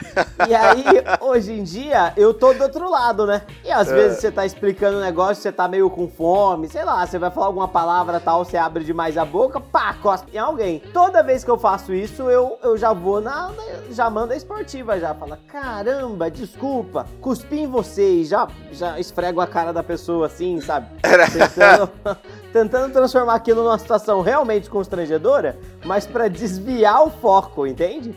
E 0.49 0.55
aí, 0.55 0.85
hoje 1.21 1.53
em 1.53 1.63
dia, 1.63 2.13
eu 2.17 2.35
tô 2.35 2.53
do 2.53 2.63
outro 2.63 2.91
lado, 2.91 3.27
né? 3.27 3.43
E 3.65 3.71
às 3.71 3.89
É. 3.91 3.95
vezes 3.95 4.19
você 4.21 4.31
tá 4.31 4.45
explicando 4.45 4.99
um 4.99 5.01
negócio, 5.01 5.43
você 5.43 5.51
tá 5.53 5.67
meio 5.67 5.89
com 5.89 6.09
fome, 6.09 6.69
sei 6.69 6.85
lá, 6.85 7.07
você 7.07 7.19
vai 7.19 7.31
falar 7.31 7.47
alguma 7.47 7.69
palavra 7.69 8.21
tal, 8.21 8.45
você 8.45 8.57
abre 8.57 8.85
demais 8.85 9.17
a 9.17 9.25
boca, 9.25 9.61
pá, 9.61 9.86
pá, 9.87 9.95
cospe 10.03 10.35
em 10.35 10.39
alguém. 10.39 10.81
Toda 10.93 11.23
vez 11.23 11.45
que 11.45 11.51
eu 11.51 11.59
faço 11.59 11.95
isso, 11.95 12.23
eu, 12.29 12.59
eu 12.63 12.77
já 12.77 12.93
vou 12.93 13.21
na, 13.21 13.49
na- 13.49 13.65
já 13.91 14.11
manda 14.11 14.35
a 14.35 14.37
esportiva 14.37 14.99
já, 14.99 15.15
fala, 15.15 15.39
caramba, 15.47 16.31
desculpa, 16.31 17.07
cuspi 17.21 17.61
em 17.61 17.67
você 17.67 18.09
e 18.21 18.25
já, 18.25 18.49
já 18.73 18.99
esfrego 18.99 19.41
a 19.41 19.47
cara 19.47 19.73
da 19.73 19.83
pessoa 19.83 20.27
assim, 20.27 20.61
sabe? 20.61 20.89
Tentando, 21.33 21.91
tentando 22.53 22.93
transformar 22.93 23.35
aquilo 23.35 23.63
numa 23.63 23.79
situação 23.79 24.21
realmente 24.23 24.69
constrangedora, 24.69 25.57
mas 25.85 26.07
pra 26.07 26.27
desviar 26.29 27.05
o 27.05 27.11
foco, 27.11 27.67
entende? 27.67 28.13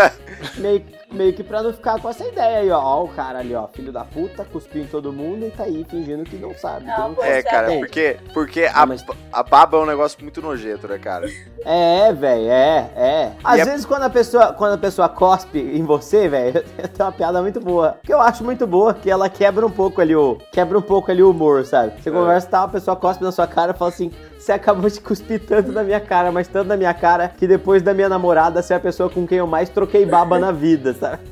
meio, 0.56 0.84
meio 1.12 1.32
que 1.32 1.42
pra 1.42 1.62
não 1.62 1.72
ficar 1.72 2.00
com 2.00 2.08
essa 2.08 2.24
ideia 2.26 2.58
aí, 2.58 2.70
ó. 2.70 2.80
Ó, 2.80 3.04
o 3.04 3.08
cara 3.08 3.38
ali, 3.40 3.54
ó, 3.54 3.66
filho 3.68 3.92
da 3.92 4.04
puta, 4.04 4.44
cuspiu 4.44 4.82
em 4.82 4.86
todo 4.86 5.12
mundo 5.12 5.46
e 5.46 5.50
tá 5.50 5.64
aí 5.64 5.84
fingindo 5.88 6.24
que 6.24 6.36
não 6.36 6.54
sabe. 6.54 6.84
que 6.86 6.90
Não, 6.98 7.14
É, 7.22 7.42
cara, 7.42 7.72
porque, 7.78 8.16
porque 8.32 8.64
a, 8.64 8.80
Não, 8.80 8.86
mas- 8.88 9.04
a 9.32 9.42
baba 9.42 9.76
é 9.76 9.80
um 9.80 9.86
negócio 9.86 10.18
muito 10.22 10.40
nojento, 10.40 10.86
né, 10.88 10.98
cara? 10.98 11.28
É, 11.64 12.12
velho, 12.12 12.50
é, 12.50 12.90
é. 12.96 13.32
Às 13.44 13.58
E 13.58 13.60
é- 13.60 13.64
vezes 13.64 13.84
quando 13.86 14.02
a 14.04 14.10
pessoa, 14.10 14.52
quando 14.52 14.74
a 14.74 14.78
pessoa 14.78 15.08
cospe 15.08 15.58
em 15.58 15.82
você, 15.84 16.28
velho, 16.28 16.62
tem 16.94 17.04
uma 17.06 17.12
piada 17.12 17.42
muito 17.42 17.60
boa. 17.60 17.98
Que 18.02 18.12
eu 18.12 18.20
acho 18.20 18.42
muito 18.44 18.66
boa, 18.66 18.94
que 18.94 19.10
ela 19.10 19.28
quebra 19.28 19.66
um 19.66 19.70
pouco 19.70 20.00
ali 20.00 20.14
o, 20.16 20.38
quebra 20.52 20.78
um 20.78 20.82
pouco 20.82 21.10
ali 21.10 21.22
o 21.22 21.30
humor, 21.30 21.64
sabe? 21.66 22.00
Você 22.00 22.10
conversa 22.10 22.46
e 22.46 22.50
tal, 22.50 22.64
a 22.64 22.68
pessoa 22.68 22.96
cospe 22.96 23.22
na 23.24 23.32
sua 23.32 23.46
cara 23.46 23.72
e 23.72 23.74
fala 23.76 23.90
assim: 23.90 24.10
"Você 24.40 24.52
acabou 24.52 24.88
de 24.88 25.00
cuspir 25.02 25.38
tanto 25.46 25.70
na 25.70 25.82
minha 25.82 26.00
cara, 26.00 26.32
mas 26.32 26.48
tanto 26.48 26.68
na 26.68 26.76
minha 26.76 26.94
cara 26.94 27.28
que 27.28 27.46
depois 27.46 27.82
da 27.82 27.92
minha 27.92 28.08
namorada 28.08 28.62
você 28.62 28.72
é 28.72 28.76
a 28.76 28.80
pessoa 28.80 29.10
com 29.10 29.26
quem 29.26 29.36
eu 29.36 29.46
mais 29.46 29.68
troquei 29.68 30.06
baba 30.06 30.38
na 30.38 30.50
vida", 30.50 30.94
sabe? 30.94 31.22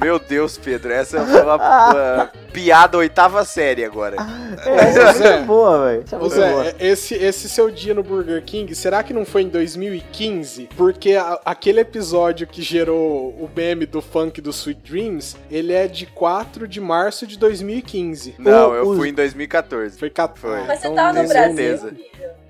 Meu 0.00 0.18
Deus, 0.18 0.56
Pedro, 0.56 0.92
essa 0.92 1.24
foi 1.26 1.42
uma, 1.42 1.54
uma 1.56 2.30
piada 2.52 2.96
oitava 2.98 3.44
série 3.44 3.84
agora. 3.84 4.16
É, 4.64 4.90
isso 4.90 4.98
é 5.00 5.12
Zé. 5.12 5.32
muito 5.36 5.46
boa, 5.46 5.86
velho. 5.86 6.04
Isso 6.26 6.40
é 6.42 6.68
é- 6.68 6.74
esse, 6.78 7.14
esse 7.14 7.48
seu 7.48 7.70
dia 7.70 7.94
no 7.94 8.02
Burger 8.02 8.42
King, 8.44 8.74
será 8.74 9.02
que 9.02 9.12
não 9.12 9.24
foi 9.24 9.42
em 9.42 9.48
2015? 9.48 10.68
Porque 10.76 11.14
a- 11.14 11.40
aquele 11.44 11.80
episódio 11.80 12.46
que 12.46 12.62
gerou 12.62 13.30
o 13.30 13.50
meme 13.54 13.86
do 13.86 14.00
funk 14.00 14.40
do 14.40 14.50
Sweet 14.50 14.80
Dreams, 14.88 15.36
ele 15.50 15.72
é 15.72 15.86
de 15.88 16.06
4 16.06 16.68
de 16.68 16.80
março 16.80 17.26
de 17.26 17.36
2015. 17.38 18.36
Não, 18.38 18.70
O- 18.70 18.74
eu 18.74 18.88
os- 18.90 18.96
fui 18.98 19.08
em 19.08 19.14
2014. 19.14 19.98
Foi 19.98 20.10
14. 20.10 20.40
Foi. 20.40 20.66
Mas 20.66 20.80
você 20.80 20.86
então 20.88 20.94
tava 20.94 21.22
no 21.22 21.28
Brasil, 21.28 21.56
certeza. 21.56 21.92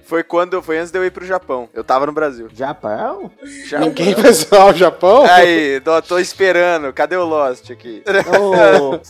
Foi 0.09 0.23
quando, 0.23 0.63
foi 0.63 0.79
antes 0.79 0.91
de 0.91 0.99
eu 0.99 1.05
ir 1.05 1.11
pro 1.11 1.23
Japão. 1.27 1.69
Eu 1.75 1.85
tava 1.85 2.07
no 2.07 2.13
Brasil. 2.13 2.49
Japão? 2.55 3.31
Já. 3.67 3.79
Ninguém 3.81 4.15
pensou 4.15 4.71
o 4.71 4.73
Japão? 4.73 5.27
Aí, 5.29 5.81
tô, 5.83 6.01
tô 6.01 6.19
esperando. 6.19 6.91
Cadê 6.95 7.15
o 7.15 7.27
Lost 7.27 7.71
aqui? 7.71 8.03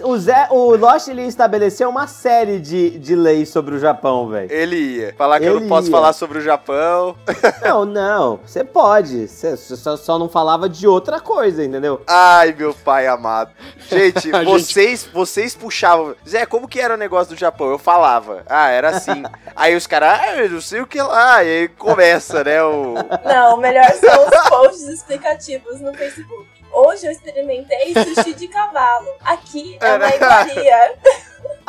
o, 0.03 0.11
o 0.11 0.19
Zé, 0.19 0.49
o 0.51 0.75
Lost 0.75 1.07
ele 1.07 1.23
estabeleceu 1.23 1.89
uma 1.89 2.09
série 2.09 2.59
de, 2.59 2.99
de 2.99 3.15
leis 3.15 3.49
sobre 3.49 3.77
o 3.77 3.79
Japão, 3.79 4.29
velho. 4.29 4.51
Ele 4.53 4.75
ia. 4.77 5.15
Falar 5.17 5.39
que 5.39 5.47
eu 5.47 5.53
Ele 5.53 5.61
não 5.61 5.69
posso 5.69 5.87
ia. 5.87 5.93
falar 5.93 6.13
sobre 6.13 6.39
o 6.39 6.41
Japão. 6.41 7.15
Não, 7.63 7.85
não. 7.85 8.41
Você 8.45 8.65
pode. 8.65 9.29
Você 9.29 9.57
só, 9.57 9.97
só 9.97 10.19
não 10.19 10.29
falava 10.29 10.69
de 10.69 10.89
outra 10.89 11.21
coisa, 11.21 11.65
entendeu? 11.65 12.03
Ai, 12.09 12.53
meu 12.59 12.75
pai 12.75 13.07
amado. 13.07 13.53
Gente, 13.89 14.31
A 14.35 14.43
gente- 14.43 14.51
vocês, 14.51 15.09
vocês 15.13 15.55
puxavam. 15.55 16.17
Zé, 16.29 16.45
como 16.45 16.67
que 16.67 16.81
era 16.81 16.95
o 16.95 16.99
negócio 16.99 17.37
do 17.37 17.39
Japão? 17.39 17.71
Eu 17.71 17.79
falava. 17.79 18.43
Ah, 18.49 18.69
era 18.69 18.89
assim. 18.91 19.23
Aí 19.55 19.77
os 19.77 19.87
caras, 19.87 20.19
ah, 20.21 20.37
eu 20.39 20.51
não 20.51 20.61
sei 20.61 20.81
o 20.81 20.88
que 20.89 21.01
lá. 21.01 21.45
E 21.45 21.47
aí 21.47 21.69
começa, 21.69 22.43
né? 22.43 22.63
O... 22.63 22.95
Não, 23.25 23.55
o 23.55 23.57
melhor 23.59 23.91
são 23.93 24.27
os 24.27 24.49
posts 24.49 24.89
explicativos 24.89 25.81
no 25.81 25.95
Facebook. 25.95 26.49
Hoje 26.73 27.07
eu 27.07 27.13
experimentei 27.13 27.95
sushi 27.95 28.35
de 28.35 28.49
cavalo. 28.49 29.09
Aqui 29.25 29.79
é 29.81 29.95
uma 29.97 30.15
iguaria. 30.15 30.95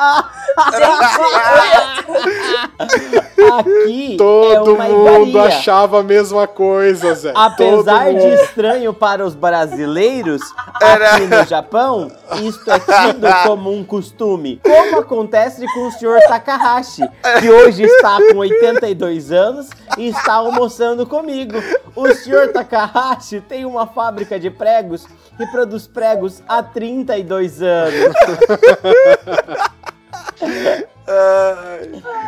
Aqui 3.58 4.14
é 4.14 4.16
Todo 4.16 4.74
uma 4.74 4.84
mundo 4.84 5.28
iguaria. 5.28 5.56
achava 5.56 6.00
a 6.00 6.02
mesma 6.02 6.46
coisa, 6.46 7.14
Zé. 7.14 7.32
Apesar 7.34 8.04
Todo 8.06 8.18
de 8.18 8.26
mundo. 8.26 8.42
estranho 8.42 8.94
para 8.94 9.24
os 9.24 9.34
brasileiros, 9.34 10.40
aqui 10.80 11.26
no 11.26 11.44
Japão, 11.44 12.10
isto 12.42 12.70
é 12.70 12.78
tido 12.78 13.26
como 13.46 13.72
um 13.72 13.84
costume. 13.84 14.60
Como 14.62 15.00
acontece 15.00 15.64
com 15.74 15.88
o 15.88 15.92
senhor 15.92 16.20
Takahashi, 16.28 17.02
que 17.40 17.50
hoje 17.50 17.82
está 17.84 18.18
com 18.32 18.38
82 18.38 19.32
anos 19.32 19.68
e 19.98 20.08
está 20.08 20.34
almoçando 20.34 21.06
comigo. 21.06 21.58
O 21.94 22.12
senhor 22.14 22.48
Takahashi 22.52 23.40
tem 23.40 23.64
uma 23.64 23.86
fábrica 23.86 24.38
de 24.38 24.50
pregos 24.50 25.06
que 25.40 25.46
produz 25.46 25.86
pregos 25.86 26.42
há 26.46 26.62
32 26.62 27.62
anos. 27.62 28.14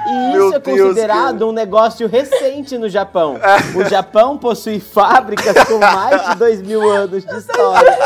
E 0.06 0.36
isso 0.36 0.54
é 0.54 0.58
Deus, 0.58 0.80
considerado 0.80 1.48
um 1.48 1.52
negócio 1.52 2.08
recente 2.08 2.78
no 2.78 2.88
Japão. 2.88 3.38
O 3.76 3.84
Japão 3.84 4.38
possui 4.38 4.80
fábricas 4.80 5.54
com 5.64 5.78
mais 5.78 6.30
de 6.30 6.34
dois 6.36 6.62
mil 6.62 6.90
anos 6.90 7.24
de 7.24 7.36
história. 7.36 7.98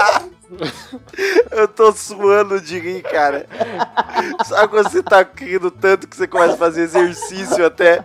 eu 1.53 1.69
tô 1.69 1.93
suando 1.93 2.61
de 2.61 2.79
rir, 2.79 3.03
cara. 3.03 3.47
Sabe 4.45 4.69
quando 4.69 4.91
você 4.91 5.03
tá 5.03 5.25
rindo 5.37 5.71
tanto 5.71 6.09
que 6.09 6.17
você 6.17 6.27
começa 6.27 6.55
a 6.55 6.59
fazer 6.59 6.83
exercício 6.83 7.65
até? 7.65 8.05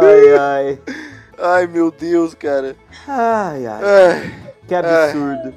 Ai, 0.00 0.38
ai. 0.38 0.78
Ai, 1.42 1.66
meu 1.66 1.90
Deus, 1.90 2.34
cara. 2.34 2.76
Ai, 3.08 3.66
ai. 3.66 3.80
Ai, 3.84 4.34
Que 4.68 4.74
absurdo. 4.76 5.48
ai, 5.48 5.54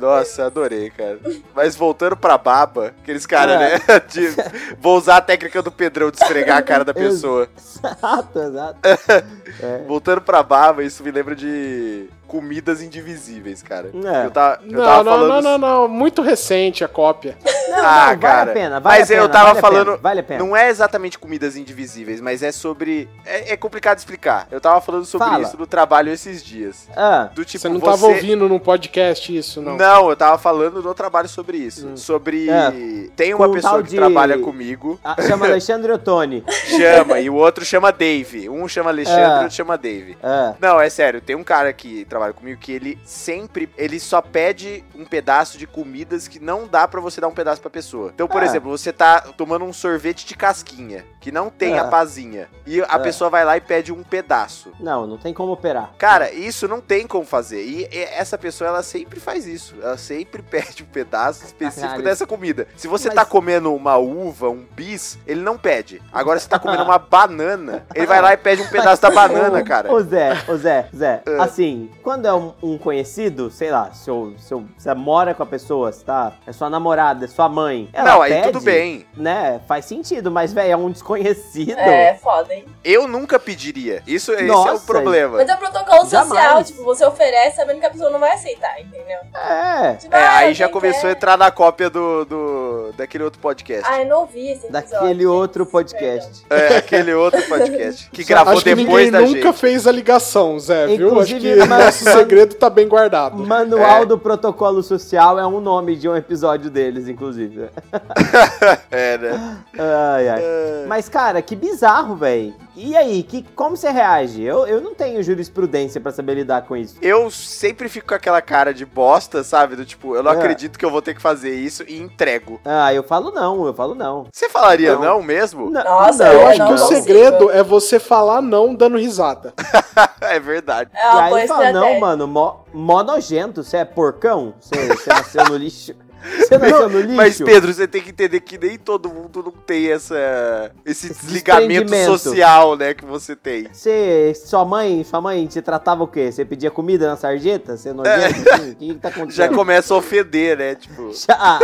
nossa, 0.00 0.46
adorei, 0.46 0.90
cara. 0.90 1.18
Mas 1.54 1.76
voltando 1.76 2.16
pra 2.16 2.38
baba, 2.38 2.94
aqueles 3.02 3.26
caras, 3.26 3.60
É. 3.60 3.74
né? 3.74 3.80
de- 4.08 4.34
vou 4.80 4.96
usar 4.96 5.16
a 5.18 5.20
técnica 5.20 5.62
do 5.62 5.70
Pedrão 5.72 6.10
de 6.10 6.16
esfregar 6.22 6.56
a 6.58 6.62
cara 6.62 6.84
da 6.84 6.94
pessoa. 6.94 7.48
Exato, 7.56 8.38
exato. 8.38 8.78
É. 9.60 9.78
Voltando 9.88 10.20
pra 10.20 10.42
baba, 10.42 10.84
isso 10.84 11.02
me 11.02 11.10
lembra 11.10 11.34
de 11.34 12.06
comidas 12.28 12.82
indivisíveis, 12.82 13.62
cara. 13.62 13.90
É. 14.04 14.26
Eu 14.26 14.30
tava, 14.30 14.60
eu 14.62 14.70
Não, 14.72 14.84
tava 14.84 15.02
não, 15.04 15.12
falando. 15.12 15.28
não, 15.42 15.58
não, 15.58 15.58
não. 15.58 15.88
Muito 15.88 16.20
recente 16.22 16.84
a 16.84 16.88
cópia. 16.88 17.36
Não, 17.44 17.78
Ah, 17.78 17.80
não, 17.80 18.06
vale 18.06 18.18
cara. 18.20 18.50
a 18.50 18.54
pena, 18.54 18.80
vale 18.80 18.98
mas 18.98 19.10
a 19.10 19.14
pena. 19.14 19.22
eu 19.22 19.28
tava 19.30 19.46
vale 19.46 19.58
a 19.58 19.60
falando. 19.62 19.84
pena, 19.86 19.96
vale 19.96 20.20
a 20.20 20.22
pena. 20.22 20.44
Não 20.44 20.54
é 20.56 20.68
exatamente 20.68 21.18
comidas 21.18 21.56
indivisíveis, 21.56 22.20
mas 22.20 22.42
é 22.42 22.52
sobre. 22.52 23.08
É, 23.24 23.54
é 23.54 23.56
complicado 23.56 23.96
de 23.96 24.02
explicar. 24.02 24.46
Eu 24.50 24.60
tava 24.60 24.80
falando 24.82 25.06
sobre 25.06 25.26
Fala. 25.26 25.42
isso 25.42 25.56
no 25.56 25.66
trabalho 25.66 26.12
esses 26.12 26.44
dias. 26.44 26.86
Ah, 26.94 27.30
Do 27.34 27.44
tipo, 27.44 27.62
você 27.62 27.68
não 27.70 27.80
tava 27.80 28.06
ouvindo 28.06 28.48
num 28.48 28.58
podcast 28.58 29.34
isso, 29.36 29.57
não? 29.60 29.76
Não, 29.76 30.10
eu 30.10 30.16
tava 30.16 30.38
falando 30.38 30.82
no 30.82 30.94
trabalho 30.94 31.28
sobre 31.28 31.58
isso. 31.58 31.96
Sobre. 31.96 32.48
É. 32.50 32.70
Tem 33.16 33.34
uma 33.34 33.46
Com 33.48 33.54
pessoa 33.54 33.82
que 33.82 33.90
de- 33.90 33.96
trabalha 33.96 34.38
comigo, 34.38 34.98
ah, 35.04 35.16
chama 35.22 35.46
Alexandre 35.46 35.92
Ottoni. 35.92 36.44
chama, 36.76 37.20
e 37.20 37.28
o 37.30 37.34
outro 37.34 37.64
chama 37.64 37.90
Dave. 37.92 38.48
Um 38.48 38.66
chama 38.68 38.90
Alexandre, 38.90 39.22
É. 39.22 39.28
o 39.28 39.40
outro 39.42 39.54
chama 39.54 39.78
Dave. 39.78 40.16
Ah, 40.22 40.54
Não, 40.60 40.80
é 40.80 40.88
sério, 40.90 41.20
tem 41.20 41.36
um 41.36 41.44
cara 41.44 41.72
que 41.72 42.04
trabalha 42.04 42.32
comigo 42.32 42.60
que 42.60 42.72
ele 42.72 42.98
sempre, 43.04 43.68
ele 43.76 43.98
só 43.98 44.20
pede 44.20 44.84
um 44.94 45.04
pedaço 45.04 45.58
de 45.58 45.66
comidas 45.66 46.28
que 46.28 46.38
não 46.40 46.66
dá 46.66 46.86
pra 46.86 47.00
você 47.00 47.20
dar 47.20 47.28
um 47.28 47.34
pedaço 47.34 47.60
pra 47.60 47.70
pessoa. 47.70 48.10
Então, 48.14 48.28
por 48.28 48.42
Ah. 48.42 48.44
exemplo, 48.44 48.70
você 48.70 48.92
tá 48.92 49.20
tomando 49.36 49.64
um 49.64 49.72
sorvete 49.72 50.26
de 50.26 50.34
casquinha, 50.34 51.04
que 51.20 51.32
não 51.32 51.50
tem 51.50 51.78
Ah. 51.78 51.82
a 51.82 51.88
pazinha, 51.88 52.48
e 52.66 52.80
a 52.80 52.84
Ah. 52.84 52.98
pessoa 52.98 53.30
vai 53.30 53.44
lá 53.44 53.56
e 53.56 53.60
pede 53.60 53.92
um 53.92 54.02
pedaço. 54.02 54.72
não, 54.80 55.06
não 55.06 55.16
tem 55.18 55.32
como 55.34 55.52
operar. 55.52 55.92
Cara, 55.98 56.30
isso 56.32 56.68
não 56.68 56.80
tem 56.80 57.06
como 57.06 57.24
fazer. 57.24 57.62
E 57.64 57.78
e 57.90 57.96
essa 57.98 58.36
pessoa, 58.36 58.68
ela 58.68 58.82
sempre 58.82 59.18
faz 59.20 59.46
isso. 59.48 59.74
Ela 59.82 59.96
sempre 59.96 60.42
pede 60.48 60.82
um 60.82 60.86
pedaço 60.86 61.44
específico 61.44 61.86
Caralho. 61.86 62.04
dessa 62.04 62.26
comida. 62.26 62.68
Se 62.76 62.86
você 62.86 63.08
Mas- 63.08 63.14
tá 63.16 63.24
comendo 63.24 63.74
uma 63.74 63.96
uva, 63.96 64.48
um 64.50 64.64
bis, 64.74 65.18
ele 65.26 65.40
não 65.40 65.56
pede. 65.58 66.00
Agora, 66.12 66.38
se 66.38 66.48
tá 66.48 66.58
comendo 66.58 66.82
uma 66.84 66.98
banana, 66.98 67.86
ele 67.94 68.06
vai 68.06 68.20
lá 68.20 68.32
e 68.32 68.36
pede 68.36 68.62
um 68.62 68.68
pedaço 68.68 69.02
da 69.02 69.10
banana, 69.10 69.62
cara. 69.62 69.92
Ô 69.92 70.00
Zé, 70.02 70.36
ô 70.48 70.56
Zé, 70.56 70.88
Zé, 70.94 71.22
Ah. 71.38 71.44
assim, 71.44 71.90
quando 72.02 72.26
é 72.26 72.32
um, 72.34 72.52
um 72.62 72.78
conhecido, 72.78 73.50
sei 73.50 73.70
lá, 73.70 73.92
seu, 73.92 74.34
seu, 74.38 74.64
você 74.76 74.92
mora 74.94 75.34
com 75.34 75.42
a 75.42 75.46
pessoa, 75.46 75.90
você 75.92 76.04
tá, 76.04 76.32
é 76.46 76.52
sua 76.52 76.68
namorada, 76.70 77.24
é 77.24 77.28
sua 77.28 77.48
mãe. 77.48 77.88
ela 77.92 78.10
Não, 78.12 78.22
aí 78.22 78.32
pede, 78.32 78.52
tudo 78.52 78.60
bem. 78.60 79.06
Né, 79.16 79.60
faz 79.66 79.84
sentido, 79.84 80.30
mas, 80.30 80.52
velho, 80.52 80.72
é 80.72 80.76
um 80.76 80.90
desconhecido. 80.90 81.78
É, 81.78 82.14
foda, 82.14 82.52
hein? 82.54 82.64
Eu 82.84 83.06
nunca 83.08 83.38
pediria. 83.38 84.02
Isso, 84.06 84.32
esse 84.32 84.42
é 84.42 84.44
o 84.44 84.48
Nossa, 84.48 84.86
problema. 84.86 85.36
Mas 85.38 85.48
é 85.48 85.54
o 85.54 85.58
protocolo 85.58 86.02
social, 86.02 86.26
Jamais. 86.34 86.66
tipo, 86.68 86.84
você 86.84 87.04
oferece 87.04 87.56
sabendo 87.56 87.80
que 87.80 87.86
a 87.86 87.90
pessoa 87.90 88.10
não 88.10 88.18
vai 88.20 88.32
aceitar, 88.32 88.80
entendeu? 88.80 89.18
É, 89.48 89.98
É, 90.10 90.26
aí 90.26 90.54
já 90.54 90.68
começou 90.68 91.00
a 91.00 91.12
quer? 91.12 91.16
entrar 91.16 91.36
na 91.38 91.50
cópia 91.50 91.88
do, 91.88 92.24
do 92.24 92.92
daquele 92.96 93.24
outro 93.24 93.38
podcast. 93.40 93.84
Ah, 93.88 94.02
eu 94.02 94.06
não 94.08 94.20
ouvi 94.20 94.48
esse 94.50 94.66
episódio. 94.66 94.90
daquele 94.90 95.26
outro 95.26 95.64
podcast. 95.66 96.44
É, 96.50 96.76
aquele 96.78 97.14
outro 97.14 97.40
podcast. 97.42 98.10
Que 98.10 98.22
Só 98.22 98.28
gravou 98.34 98.54
Acho 98.54 98.64
que 98.64 98.74
depois 98.74 99.06
ninguém 99.06 99.10
da 99.10 99.20
nunca 99.20 99.48
gente. 99.48 99.58
fez 99.58 99.86
a 99.86 99.92
ligação, 99.92 100.58
Zé, 100.58 100.86
viu? 100.88 101.08
Acho 101.20 101.34
Inclusive, 101.34 101.60
que 101.62 101.68
mas- 101.68 101.84
nosso 102.02 102.04
segredo 102.18 102.54
tá 102.56 102.68
bem 102.68 102.88
guardado. 102.88 103.36
Manual 103.46 104.02
É. 104.02 104.06
do 104.06 104.18
Protocolo 104.18 104.82
Social 104.82 105.38
é 105.38 105.46
um 105.46 105.60
nome 105.60 105.94
de 105.96 106.08
um 106.08 106.16
episódio 106.16 106.70
deles, 106.70 107.08
inclusive. 107.08 107.68
É, 108.90 109.18
né? 109.18 109.56
Ai, 109.78 110.28
ai. 110.28 110.42
Mas, 110.86 111.08
cara, 111.08 111.40
que 111.42 111.54
bizarro, 111.54 112.16
velho. 112.16 112.54
E 112.80 112.96
aí, 112.96 113.24
que, 113.24 113.42
como 113.56 113.76
você 113.76 113.90
reage? 113.90 114.40
Eu, 114.40 114.64
eu 114.64 114.80
não 114.80 114.94
tenho 114.94 115.20
jurisprudência 115.20 116.00
pra 116.00 116.12
saber 116.12 116.34
lidar 116.34 116.62
com 116.62 116.76
isso. 116.76 116.96
Eu 117.02 117.28
sempre 117.28 117.88
fico 117.88 118.06
com 118.06 118.14
aquela 118.14 118.40
cara 118.40 118.72
de 118.72 118.86
bosta, 118.86 119.42
sabe? 119.42 119.74
Do 119.74 119.84
tipo, 119.84 120.14
eu 120.14 120.22
não 120.22 120.30
É. 120.30 120.34
acredito 120.36 120.78
que 120.78 120.84
eu 120.84 120.90
vou 120.90 121.02
ter 121.02 121.12
que 121.12 121.20
fazer 121.20 121.52
isso 121.56 121.82
e 121.88 121.98
entrego. 122.00 122.60
Ah, 122.64 122.94
eu 122.94 123.02
falo 123.02 123.32
não, 123.32 123.66
eu 123.66 123.74
falo 123.74 123.96
não. 123.96 124.26
Você 124.32 124.48
falaria 124.48 124.94
Não. 124.94 125.00
não, 125.02 125.22
mesmo? 125.22 125.68
Não, 125.68 125.82
Nossa, 125.82 126.24
não. 126.24 126.32
Eu 126.32 126.46
acho 126.46 126.56
que 126.56 126.62
o 126.62 126.68
consigo. 126.68 126.88
segredo 127.02 127.50
é 127.50 127.64
você 127.64 127.98
falar 127.98 128.40
não 128.40 128.72
dando 128.72 128.96
risada. 128.96 129.52
é 130.22 130.38
verdade. 130.38 130.90
É 130.94 131.00
e 131.00 131.18
aí 131.18 131.48
fala, 131.48 131.72
não, 131.72 131.98
mano, 131.98 132.28
mó, 132.28 132.58
mó 132.72 133.02
nojento, 133.02 133.64
você 133.64 133.78
é 133.78 133.84
porcão? 133.84 134.54
Você, 134.60 134.86
você 134.86 135.10
nasceu 135.10 135.44
no 135.46 135.56
lixo? 135.56 135.94
Você 136.38 136.58
nasceu 136.58 136.88
no 136.88 137.00
lixo? 137.00 137.14
Mas, 137.16 137.38
Pedro, 137.38 137.72
você 137.72 137.86
tem 137.86 138.02
que 138.02 138.10
entender 138.10 138.40
que 138.40 138.58
nem 138.58 138.76
todo 138.78 139.08
mundo 139.08 139.42
não 139.42 139.52
tem 139.52 139.90
essa, 139.90 140.70
esse 140.84 141.06
Esse 141.08 141.20
desligamento 141.20 141.94
social, 142.04 142.76
né, 142.76 142.94
que 142.94 143.04
você 143.04 143.36
tem. 143.36 143.68
Você, 143.72 144.32
sua 144.34 144.64
mãe, 144.64 145.04
sua 145.04 145.20
mãe 145.20 145.46
te 145.46 145.60
tratava 145.62 146.02
o 146.04 146.08
quê? 146.08 146.30
Você 146.32 146.44
pedia 146.44 146.70
comida 146.70 147.08
na 147.08 147.16
sarjeta? 147.16 147.76
Você 147.76 147.90
é 147.90 147.92
nojento? 147.92 148.50
assim? 148.50 148.70
O 148.70 148.74
que, 148.76 148.94
que 148.94 148.94
tá 148.94 149.10
Já 149.10 149.16
acontecendo? 149.16 149.54
começa 149.54 149.94
a 149.94 149.96
ofender, 149.96 150.58
né, 150.58 150.74
tipo... 150.74 151.12
Já, 151.14 151.58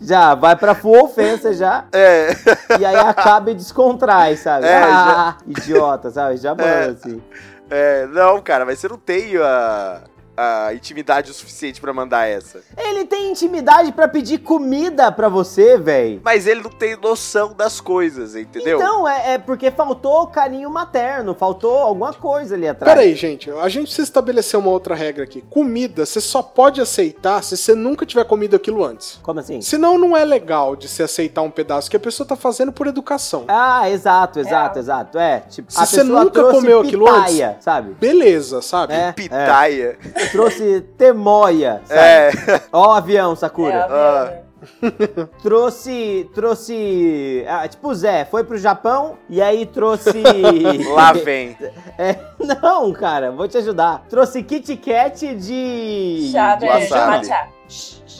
já, 0.00 0.34
vai 0.34 0.56
pra 0.56 0.74
full 0.74 1.04
ofensa 1.04 1.52
já, 1.54 1.84
É, 1.92 2.30
e 2.78 2.84
aí 2.84 2.96
acaba 2.96 3.50
e 3.50 3.54
descontrai, 3.54 4.36
sabe? 4.36 4.66
É, 4.66 4.82
ah, 4.82 5.36
idiota, 5.46 6.10
sabe? 6.10 6.36
Já 6.36 6.50
manda, 6.50 6.64
É. 6.64 6.88
assim. 6.90 7.22
é, 7.70 8.06
não, 8.06 8.40
cara, 8.40 8.64
mas 8.64 8.78
você 8.78 8.88
não 8.88 8.98
tem 8.98 9.36
a, 9.36 10.02
a 10.36 10.72
intimidade 10.74 11.30
o 11.30 11.34
suficiente 11.34 11.80
pra 11.80 11.92
mandar 11.92 12.26
essa. 12.26 12.60
Ele 12.76 13.04
tem 13.04 13.30
intimidade 13.30 13.92
pra 13.92 14.06
pedir 14.08 14.38
comida 14.38 15.10
pra 15.10 15.28
você, 15.28 15.78
velho. 15.78 16.20
Mas 16.24 16.46
ele 16.46 16.62
não 16.62 16.70
tem 16.70 16.96
noção 16.96 17.52
das 17.54 17.80
coisas, 17.80 18.36
entendeu? 18.36 18.78
Então, 18.78 19.08
é, 19.08 19.34
é 19.34 19.38
porque 19.38 19.70
faltou 19.70 20.26
carinho 20.26 20.68
materno, 20.70 21.34
faltou 21.34 21.78
alguma 21.78 22.12
coisa 22.12 22.54
ali 22.54 22.68
atrás. 22.68 22.92
Pera 22.92 23.06
aí, 23.06 23.14
gente. 23.14 23.50
A 23.50 23.68
gente 23.68 23.84
precisa 23.84 24.02
estabelecer 24.06 24.58
uma 24.58 24.70
outra 24.70 24.94
regra 24.94 25.24
aqui. 25.24 25.40
Comida, 25.42 26.04
você 26.04 26.20
só 26.20 26.42
pode 26.42 26.80
aceitar 26.80 27.42
se 27.42 27.56
você 27.56 27.74
nunca 27.74 28.04
tiver 28.04 28.24
comido 28.24 28.56
aquilo 28.56 28.84
antes. 28.84 29.18
Como 29.22 29.40
assim? 29.40 29.60
Senão 29.60 29.96
não 29.98 30.16
é 30.16 30.24
legal 30.24 30.76
de 30.76 30.88
se 30.88 31.02
aceitar 31.02 31.42
um 31.42 31.50
pedaço 31.50 31.90
que 31.90 31.96
a 31.96 32.00
pessoa 32.00 32.26
tá 32.26 32.36
fazendo 32.36 32.72
por 32.72 32.86
educação. 32.86 33.44
Ah, 33.48 33.88
exato, 33.88 34.38
exato, 34.40 34.78
É. 34.78 34.80
exato. 34.80 35.18
É, 35.18 35.40
tipo, 35.40 35.72
Se 35.72 35.80
a 35.80 35.86
você 35.86 36.02
nunca 36.02 36.44
comeu 36.50 36.80
aquilo 36.80 37.04
pitaia, 37.06 37.56
sabe? 37.60 37.94
Beleza, 37.94 38.60
sabe? 38.60 38.92
É, 38.94 39.12
Pitaia. 39.12 39.98
é. 40.14 40.25
Trouxe 40.32 40.80
temoia, 40.96 41.80
sabe? 41.84 42.00
É. 42.00 42.30
Ó 42.72 42.88
o 42.88 42.92
avião, 42.92 43.32
É, 43.32 43.36
Sakura. 43.36 43.86
Ah. 43.90 44.22
óbvio. 44.24 44.46
Trouxe, 45.42 46.28
trouxe, 46.34 47.44
ah, 47.48 47.68
tipo 47.68 47.94
Zé, 47.94 48.24
foi 48.24 48.42
pro 48.42 48.58
Japão 48.58 49.16
e 49.28 49.40
aí 49.40 49.66
trouxe... 49.66 50.22
Lá 50.94 51.12
vem. 51.12 51.56
É, 51.98 52.14
não, 52.38 52.92
cara, 52.92 53.30
vou 53.30 53.48
te 53.48 53.56
ajudar. 53.56 54.04
Trouxe 54.10 54.42
Kit 54.42 54.76
Kat 54.76 55.34
de... 55.34 56.28
Chá 56.30 56.56
de 56.56 56.66
matcha. 56.66 57.48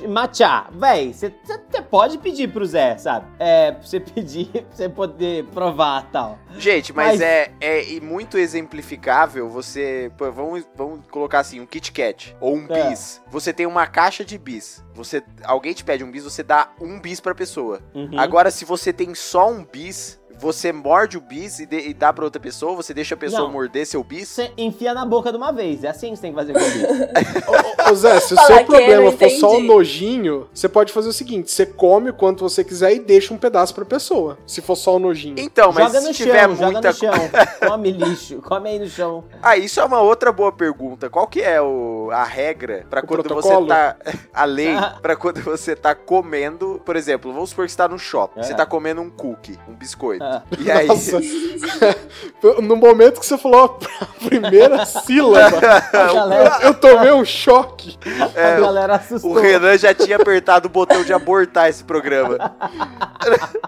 Matcha, 0.03 0.66
véi, 0.72 1.12
você 1.12 1.30
pode 1.88 2.18
pedir 2.18 2.49
pro 2.53 2.64
Zé, 2.66 2.97
sabe? 2.99 3.26
É, 3.38 3.72
pra 3.72 3.82
você 3.82 4.01
pedir, 4.01 4.47
pra 4.49 4.62
você 4.70 4.88
poder 4.88 5.44
provar 5.47 6.07
e 6.09 6.12
tal. 6.12 6.38
Gente, 6.59 6.92
mas, 6.92 7.12
Mas- 7.12 7.20
É, 7.20 7.51
é 7.61 8.01
muito 8.01 8.36
exemplificável 8.38 9.49
você. 9.49 10.11
pô, 10.16 10.30
vamos, 10.32 10.66
vamos 10.74 11.01
colocar 11.11 11.40
assim, 11.40 11.61
um 11.61 11.66
Kit 11.66 11.92
Kat 11.92 12.36
ou 12.40 12.57
um 12.57 12.66
É. 12.68 12.88
bis. 12.90 13.22
Você 13.30 13.53
tem 13.53 13.66
uma 13.66 13.86
caixa 13.86 14.24
de 14.24 14.38
bis. 14.38 14.84
Você, 14.94 15.22
alguém 15.44 15.72
te 15.74 15.84
pede 15.84 16.03
um 16.05 16.11
bis, 16.11 16.24
você 16.24 16.42
dá 16.42 16.70
um 16.80 16.99
bis 17.01 17.20
pra 17.20 17.34
pessoa. 17.34 17.80
Uhum. 17.94 18.18
Agora, 18.18 18.51
se 18.51 18.64
você 18.64 18.92
tem 18.92 19.14
só 19.14 19.51
um 19.51 19.64
bis, 19.64 20.18
você 20.39 20.72
morde 20.72 21.16
o 21.16 21.20
bis 21.20 21.59
e, 21.61 21.66
de- 21.66 21.89
e 21.89 21.95
dá 21.95 22.12
pra 22.12 22.24
outra 22.24 22.41
pessoa, 22.41 22.74
você 22.76 22.93
deixa 22.95 23.14
a 23.14 23.18
pessoa 23.18 23.43
Não. 23.43 23.53
morder 23.53 23.87
seu 23.87 24.03
bis. 24.05 24.28
Você 24.28 24.53
enfia 24.57 24.93
na 24.95 25.05
boca 25.05 25.30
de 25.30 25.37
uma 25.37 25.53
vez, 25.53 25.84
é 25.84 25.89
assim 25.89 26.11
que 26.11 26.16
você 26.16 26.22
tem 26.22 26.32
que 26.32 26.37
fazer 26.37 26.53
com 26.53 26.59
o 26.59 26.62
bicho. 26.62 26.87
Ô 27.91 27.95
Zé, 27.95 28.18
se 28.20 28.34
o 28.34 28.37
seu 28.41 28.64
problema 28.64 29.12
for 29.12 29.30
só 29.30 29.57
o 29.57 29.61
nojinho, 29.62 30.49
você 30.53 30.68
pode 30.68 30.93
fazer 30.93 31.09
o 31.09 31.12
seguinte: 31.12 31.51
você 31.51 31.64
come 31.66 32.11
o 32.11 32.14
quanto 32.14 32.43
você 32.49 32.64
quiser 32.64 32.93
e 32.95 32.99
deixa 32.99 33.32
um 33.32 33.39
pedaço 33.39 33.74
pra 33.74 33.84
pessoa. 33.84 34.39
Se 34.47 34.61
for 34.61 34.76
só 34.76 34.97
o 34.97 34.99
nojinho. 34.99 35.37
Então, 35.39 35.72
mas 35.72 35.87
joga 35.87 36.01
se 36.01 36.09
no 36.09 36.14
tiver 36.14 36.41
chão, 36.47 36.57
joga 36.57 36.72
muita 36.72 36.89
no 36.89 36.95
chão. 36.95 37.12
Come 37.68 37.91
lixo, 37.91 38.41
come 38.43 38.68
aí 38.70 38.78
no 38.78 38.87
chão. 38.89 39.24
Ah, 39.43 39.57
isso 39.57 39.80
é 39.80 39.84
uma 39.84 40.01
outra 40.01 40.30
boa 40.32 40.53
pergunta. 40.53 41.09
Qual 41.11 41.26
que 41.26 41.41
é 41.43 41.61
o, 41.61 42.11
a 42.12 42.24
regra 42.24 42.87
pra 42.89 43.01
O 43.01 43.07
quando 43.07 43.22
protocolo? 43.24 43.66
você 43.66 43.68
tá 43.68 43.97
a 44.32 44.45
lei 44.45 44.74
Ah. 44.74 44.99
pra 45.01 45.16
quando 45.16 45.41
você 45.43 45.74
tá 45.74 45.95
comendo, 45.95 46.80
por 46.84 46.97
exemplo, 46.97 47.32
vamos 47.32 47.51
supor 47.51 47.66
que 47.66 47.72
você 47.72 47.78
tá 47.78 47.89
no 47.89 47.99
shopping, 47.99 48.41
É. 48.41 48.43
você 48.43 48.55
tá 48.55 48.64
comendo 48.66 49.01
um 49.01 49.11
cookie, 49.11 49.59
um 49.68 49.74
biscoito. 49.74 50.24
Ah. 50.26 50.42
E 50.58 50.70
aí 50.70 50.86
Nossa. 50.88 51.20
no 52.60 52.74
momento 52.76 53.20
que 53.20 53.26
você 53.26 53.38
falou 53.38 53.78
a 54.00 54.06
primeira 54.26 54.84
sílaba, 54.84 55.56
A 55.92 56.12
galera, 56.12 56.58
eu 56.62 56.74
tomei 56.74 57.12
um 57.12 57.24
choque. 57.24 57.96
a 58.34 58.60
galera 58.60 58.96
assustou. 58.96 59.32
o 59.32 59.40
Renan 59.40 59.78
já 59.78 59.94
tinha 59.94 60.16
apertado 60.16 60.66
o 60.66 60.70
botão 60.70 61.04
de 61.04 61.12
abortar 61.12 61.68
esse 61.68 61.84
programa. 61.84 62.56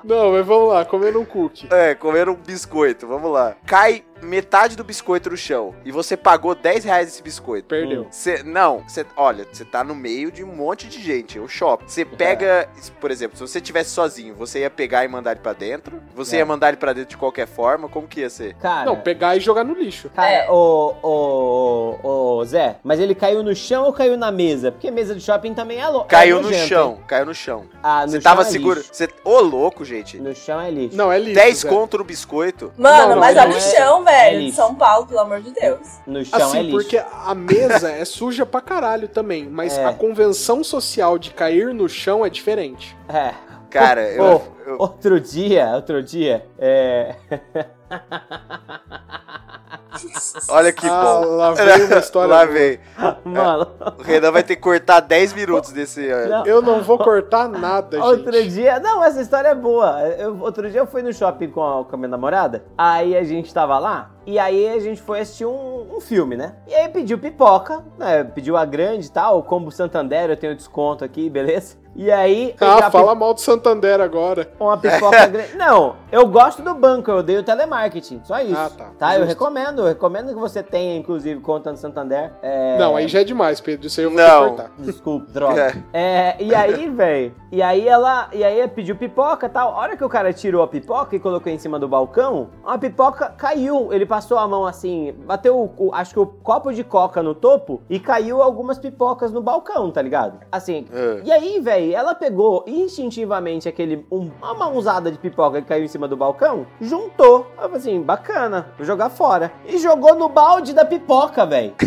Não, 0.02 0.32
mas 0.32 0.44
vamos 0.46 0.70
lá, 0.72 0.84
comendo 0.84 1.20
um 1.20 1.24
cookie. 1.24 1.68
É, 1.70 1.94
comendo 1.94 2.32
um 2.32 2.34
biscoito, 2.34 3.06
vamos 3.06 3.30
lá. 3.30 3.54
Cai 3.64 4.02
metade 4.22 4.76
do 4.76 4.84
biscoito 4.84 5.30
no 5.30 5.36
chão 5.36 5.74
e 5.84 5.92
você 5.92 6.16
pagou 6.16 6.54
10 6.54 6.84
reais 6.84 7.08
esse 7.08 7.22
biscoito. 7.22 7.68
Perdeu. 7.68 8.06
Cê, 8.10 8.42
não, 8.42 8.82
cê, 8.88 9.04
olha, 9.16 9.46
você 9.50 9.64
tá 9.64 9.82
no 9.84 9.94
meio 9.94 10.30
de 10.30 10.42
um 10.44 10.54
monte 10.54 10.86
de 10.88 11.00
gente, 11.02 11.38
é 11.38 11.40
o 11.40 11.48
shopping. 11.48 11.86
Você 11.88 12.04
pega, 12.04 12.68
por 13.00 13.10
exemplo, 13.10 13.36
se 13.36 13.40
você 13.46 13.60
tivesse 13.60 13.90
sozinho, 13.90 14.34
você 14.34 14.60
ia 14.60 14.70
pegar 14.70 15.04
e 15.04 15.08
mandar 15.08 15.32
ele 15.32 15.40
pra 15.40 15.52
dentro? 15.52 16.02
Você 16.14 16.36
É. 16.36 16.38
ia 16.40 16.46
mandar 16.46 16.68
ele 16.68 16.76
pra 16.76 16.92
dentro 16.92 17.10
de 17.10 17.16
qualquer 17.16 17.46
forma? 17.46 17.88
Como 17.88 18.06
que 18.08 18.20
ia 18.20 18.30
ser? 18.30 18.54
Cara, 18.54 18.84
Não, 18.86 18.96
pegar 19.00 19.36
e 19.36 19.40
jogar 19.40 19.64
no 19.64 19.74
lixo. 19.74 20.10
cara, 20.14 20.28
É. 20.30 20.50
ô, 20.50 20.94
ô, 21.02 21.98
ô, 22.38 22.44
Zé, 22.44 22.76
mas 22.82 23.00
ele 23.00 23.14
caiu 23.14 23.42
no 23.42 23.54
chão 23.54 23.84
ou 23.84 23.92
caiu 23.92 24.16
na 24.16 24.30
mesa? 24.30 24.70
Porque 24.72 24.90
mesa 24.90 25.14
de 25.14 25.20
shopping 25.20 25.54
também 25.54 25.78
é 25.80 25.88
louco. 25.88 26.08
Caiu 26.08 26.40
no 26.42 26.52
chão, 26.52 26.98
caiu 27.06 27.26
no 27.26 27.34
chão. 27.34 27.66
Ah, 27.82 28.04
no 28.06 28.12
Você 28.12 28.20
tava 28.20 28.42
é 28.42 28.44
seguro. 28.44 28.82
Você, 28.82 29.08
ô 29.24 29.40
louco, 29.40 29.84
gente. 29.84 30.18
No 30.18 30.34
chão 30.34 30.60
é 30.60 30.70
lixo. 30.70 30.96
Não, 30.96 31.10
é 31.12 31.18
lixo. 31.18 31.34
10 31.34 31.58
Zé. 31.58 31.68
conto 31.68 31.98
no 31.98 32.04
biscoito. 32.04 32.72
Mano, 32.76 32.98
Não, 32.98 33.08
não, 33.10 33.20
mas 33.20 33.36
não 33.36 33.42
olha 33.44 33.54
o 33.54 33.56
é- 33.56 33.60
chão, 33.60 34.07
é 34.07 34.07
velho. 34.10 34.38
lixo. 34.40 34.56
São 34.56 34.74
Paulo, 34.74 35.06
pelo 35.06 35.20
amor 35.20 35.40
de 35.40 35.50
Deus. 35.52 35.80
No 36.06 36.24
chão 36.24 36.38
é 36.38 36.42
Assim, 36.42 36.62
lixo. 36.62 36.72
porque 36.76 36.98
a 36.98 37.34
mesa 37.34 37.90
é 37.90 38.04
suja 38.04 38.46
pra 38.46 38.60
caralho 38.60 39.08
também, 39.08 39.46
mas 39.48 39.76
É. 39.76 39.84
a 39.84 39.92
convenção 39.92 40.64
social 40.64 41.18
de 41.18 41.30
cair 41.30 41.74
no 41.74 41.88
chão 41.88 42.24
é 42.24 42.30
diferente. 42.30 42.96
É. 43.08 43.32
Cara, 43.70 44.02
eu, 44.10 44.42
eu- 44.66 44.76
Outro 44.78 45.20
dia, 45.20 45.72
outro 45.74 46.02
dia, 46.02 46.46
é... 46.58 47.14
olha 50.48 50.72
que 50.72 50.86
ah, 50.86 51.20
bom. 51.22 51.36
lá 51.36 51.52
vem 51.52 51.84
uma 51.84 51.98
história. 51.98 52.34
Lá. 52.34 53.16
Mano, 53.24 53.66
O 53.98 54.02
Renan 54.02 54.30
vai 54.32 54.42
ter 54.42 54.56
que 54.56 54.62
cortar 54.62 55.00
10 55.00 55.32
minutos 55.32 55.72
desse. 55.72 56.00
uh, 56.00 56.28
Não. 56.28 56.46
Eu 56.46 56.62
não 56.62 56.82
vou 56.82 56.98
cortar 56.98 57.48
nada, 57.48 58.02
Outro 58.04 58.32
gente. 58.32 58.50
dia. 58.50 58.78
Não, 58.80 59.02
essa 59.04 59.20
história 59.20 59.48
é 59.48 59.54
boa. 59.54 60.00
Eu- 60.18 60.40
outro 60.40 60.70
dia 60.70 60.80
eu 60.80 60.86
fui 60.86 61.02
no 61.02 61.12
shopping 61.12 61.48
com 61.50 61.62
a, 61.62 61.84
com 61.84 61.94
a 61.94 61.98
minha 61.98 62.08
namorada. 62.08 62.64
Aí 62.76 63.16
a 63.16 63.24
gente 63.24 63.52
tava 63.52 63.78
lá. 63.78 64.10
E 64.26 64.38
aí 64.38 64.68
a 64.68 64.78
gente 64.78 65.00
foi 65.00 65.20
assistir 65.20 65.46
um, 65.46 65.96
um 65.96 66.00
filme, 66.00 66.36
né? 66.36 66.54
E 66.66 66.74
aí 66.74 66.88
pediu 66.88 67.18
pipoca, 67.18 67.82
né? 67.98 68.24
Pediu 68.24 68.56
a 68.56 68.64
grande 68.64 69.06
e 69.06 69.10
tal. 69.10 69.38
O 69.38 69.42
combo 69.42 69.70
Santander, 69.70 70.28
eu 70.30 70.36
tenho 70.36 70.54
desconto 70.54 71.04
aqui, 71.04 71.30
beleza? 71.30 71.76
E 71.98 72.12
aí. 72.12 72.54
Ah, 72.60 72.92
fala 72.92 73.12
mal 73.12 73.34
do 73.34 73.40
Santander 73.40 74.00
agora. 74.00 74.48
Uma 74.60 74.78
pipoca 74.78 75.26
grande. 75.26 75.56
Não, 75.56 75.96
eu 76.12 76.28
gosto 76.28 76.62
do 76.62 76.72
banco, 76.72 77.10
eu 77.10 77.16
odeio 77.16 77.40
o 77.40 77.42
telemarketing. 77.42 78.20
Só 78.22 78.38
isso. 78.40 78.56
Ah, 78.56 78.70
tá. 78.70 78.90
Tá, 78.96 79.18
eu 79.18 79.26
recomendo. 79.26 79.80
Eu 79.82 79.86
recomendo 79.88 80.28
que 80.28 80.38
você 80.38 80.62
tenha, 80.62 80.96
inclusive, 80.96 81.40
conta 81.40 81.72
no 81.72 81.76
Santander. 81.76 82.32
É... 82.40 82.78
Não, 82.78 82.94
aí 82.94 83.08
já 83.08 83.22
é 83.22 83.24
demais, 83.24 83.60
Pedro. 83.60 83.88
Isso 83.88 83.98
aí 83.98 84.04
eu 84.06 84.10
vou 84.10 84.18
Não. 84.20 84.48
cortar. 84.50 84.70
Desculpa, 84.78 85.26
droga. 85.32 85.74
É, 85.92 86.36
e 86.40 86.54
aí, 86.54 86.88
velho, 86.88 87.34
e 87.50 87.60
aí 87.60 87.88
ela, 87.88 88.28
e 88.32 88.44
aí 88.44 88.66
pediu 88.68 88.94
pipoca 88.94 89.46
e 89.46 89.50
tal. 89.50 89.72
A 89.72 89.76
hora 89.78 89.96
que 89.96 90.04
o 90.04 90.08
cara 90.08 90.32
tirou 90.32 90.62
a 90.62 90.68
pipoca 90.68 91.16
e 91.16 91.18
colocou 91.18 91.50
em 91.50 91.58
cima 91.58 91.80
do 91.80 91.88
balcão, 91.88 92.50
a 92.64 92.78
pipoca 92.78 93.34
caiu. 93.36 93.92
Ele 93.92 94.06
passou 94.06 94.38
a 94.38 94.46
mão 94.46 94.64
assim, 94.64 95.12
bateu, 95.26 95.58
o, 95.58 95.88
o- 95.88 95.94
acho 95.94 96.12
que 96.14 96.20
o 96.20 96.26
copo 96.26 96.72
de 96.72 96.84
coca 96.84 97.24
no 97.24 97.34
topo 97.34 97.82
e 97.90 97.98
caiu 97.98 98.40
algumas 98.40 98.78
pipocas 98.78 99.32
no 99.32 99.42
balcão, 99.42 99.90
tá 99.90 100.00
ligado? 100.00 100.38
Assim. 100.52 100.86
É. 100.92 101.22
E 101.24 101.32
aí, 101.32 101.58
velho, 101.58 101.87
ela 101.94 102.14
pegou 102.14 102.64
instintivamente 102.66 103.68
aquele, 103.68 104.04
um- 104.10 104.30
uma 104.40 104.54
mãozada 104.54 105.10
de 105.10 105.18
pipoca 105.18 105.60
que 105.62 105.68
caiu 105.68 105.84
em 105.84 105.88
cima 105.88 106.06
do 106.08 106.16
balcão, 106.16 106.66
juntou. 106.80 107.46
Eu 107.56 107.62
falei 107.62 107.76
assim, 107.76 108.00
bacana, 108.00 108.72
vou 108.76 108.86
jogar 108.86 109.10
fora. 109.10 109.52
E 109.66 109.78
jogou 109.78 110.14
no 110.14 110.28
balde 110.28 110.72
da 110.72 110.84
pipoca, 110.84 111.44
velho. 111.46 111.74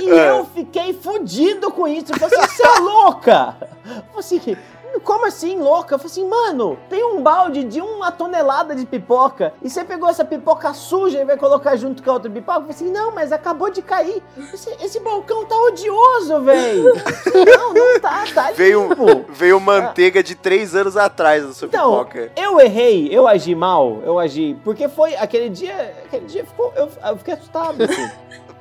E 0.00 0.10
É. 0.10 0.30
eu 0.30 0.44
fiquei 0.46 0.92
fudido 0.94 1.70
com 1.70 1.86
isso. 1.86 2.12
Eu 2.12 2.18
falei 2.18 2.38
assim, 2.38 2.56
você 2.56 2.62
é 2.66 2.80
louca? 2.80 3.56
Eu 3.84 4.02
falei 4.02 4.18
assim, 4.18 4.56
como 5.00 5.26
assim, 5.26 5.58
louca? 5.58 5.94
Eu 5.94 5.98
falei 5.98 6.10
assim, 6.12 6.28
mano, 6.28 6.78
tem 6.88 7.04
um 7.04 7.22
balde 7.22 7.64
de 7.64 7.80
uma 7.80 8.10
tonelada 8.10 8.74
de 8.74 8.84
pipoca 8.86 9.52
e 9.62 9.68
você 9.70 9.84
pegou 9.84 10.08
essa 10.08 10.24
pipoca 10.24 10.72
suja 10.74 11.20
e 11.20 11.24
vai 11.24 11.36
colocar 11.36 11.76
junto 11.76 12.02
com 12.02 12.10
a 12.10 12.14
outra 12.14 12.30
pipoca? 12.30 12.58
Eu 12.58 12.62
falei 12.62 12.74
assim, 12.76 12.90
não, 12.90 13.12
mas 13.12 13.32
acabou 13.32 13.70
de 13.70 13.82
cair. 13.82 14.22
Esse, 14.52 14.70
esse 14.82 15.00
balcão 15.00 15.44
tá 15.44 15.56
odioso, 15.56 16.40
velho. 16.42 16.92
Não, 17.56 17.72
não 17.74 18.00
tá, 18.00 18.24
tá 18.34 18.50
Veio, 18.56 18.88
limpo. 18.88 19.24
veio 19.28 19.60
manteiga 19.60 20.22
de 20.22 20.34
3 20.34 20.74
anos 20.74 20.96
atrás 20.96 21.44
na 21.44 21.52
sua 21.52 21.66
Então, 21.68 21.92
pipoca. 22.04 22.32
eu 22.36 22.60
errei, 22.60 23.08
eu 23.10 23.26
agi 23.26 23.54
mal, 23.54 24.00
eu 24.04 24.18
agi, 24.18 24.56
porque 24.64 24.88
foi 24.88 25.14
aquele 25.16 25.48
dia, 25.48 25.94
aquele 26.04 26.26
dia 26.26 26.44
ficou, 26.44 26.72
eu, 26.76 26.88
eu 27.06 27.16
fiquei 27.18 27.34
assustado, 27.34 27.82
assim. 27.82 28.10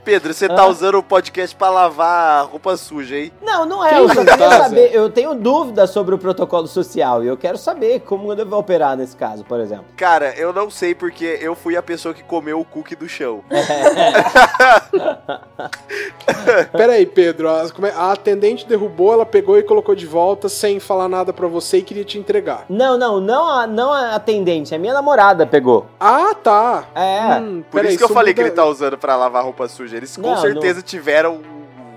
Pedro, 0.08 0.34
você 0.34 0.48
tá 0.48 0.62
Ah. 0.62 0.68
usando 0.68 0.96
o 1.00 1.04
podcast 1.04 1.54
pra 1.54 1.70
lavar 1.70 2.46
roupa 2.46 2.78
suja, 2.78 3.18
hein? 3.18 3.30
Não, 3.42 3.66
não 3.66 3.86
é. 3.86 4.00
Eu 4.00 4.08
tá, 4.08 4.64
saber. 4.64 4.96
Eu 4.96 5.10
tenho 5.10 5.36
dúvidas 5.36 5.90
sobre 5.90 6.16
o 6.16 6.18
protocolo 6.18 6.66
social 6.66 7.26
e 7.26 7.28
eu 7.28 7.36
quero 7.36 7.58
saber 7.58 8.00
como 8.00 8.32
eu 8.32 8.36
devo 8.38 8.56
operar 8.58 8.96
nesse 8.96 9.18
caso, 9.18 9.44
por 9.44 9.60
exemplo. 9.60 9.84
Cara, 9.98 10.34
eu 10.38 10.54
não 10.54 10.70
sei 10.70 10.96
porque 10.96 11.38
eu 11.42 11.54
fui 11.56 11.76
a 11.76 11.84
pessoa 11.84 12.14
que 12.14 12.24
comeu 12.24 12.58
o 12.58 12.64
cookie 12.64 12.96
do 12.96 13.10
chão. 13.10 13.44
Pera 16.72 16.94
aí, 16.94 17.06
Pedro. 17.06 17.50
A, 17.50 17.64
é- 17.64 17.92
a 17.94 18.12
atendente 18.14 18.66
derrubou, 18.66 19.12
ela 19.12 19.26
pegou 19.26 19.58
e 19.58 19.64
colocou 19.64 19.94
de 19.94 20.06
volta 20.06 20.48
sem 20.48 20.80
falar 20.80 21.10
nada 21.10 21.34
pra 21.34 21.48
você 21.48 21.80
e 21.80 21.82
queria 21.82 22.06
te 22.06 22.18
entregar. 22.18 22.64
Não, 22.70 22.98
não, 22.98 23.20
não 23.20 23.46
a, 23.46 23.68
não 23.68 23.92
a 23.92 24.16
atendente, 24.16 24.74
a 24.74 24.80
minha 24.80 24.94
namorada 24.94 25.46
pegou. 25.46 25.86
Ah, 26.00 26.34
tá. 26.34 26.86
É. 26.96 27.40
Hum, 27.42 27.62
Por 27.70 27.82
isso 27.82 27.90
aí, 27.92 27.98
que 27.98 28.04
eu 28.06 28.10
falei 28.10 28.34
que 28.34 28.40
muda- 28.40 28.48
ele 28.50 28.56
tá 28.56 28.66
usando 28.66 28.98
pra 28.98 29.18
lavar 29.18 29.44
roupa 29.44 29.68
suja. 29.68 29.97
Eles 29.98 30.16
com 30.16 30.22
Não, 30.22 30.38
certeza 30.38 30.82
tiveram 30.82 31.42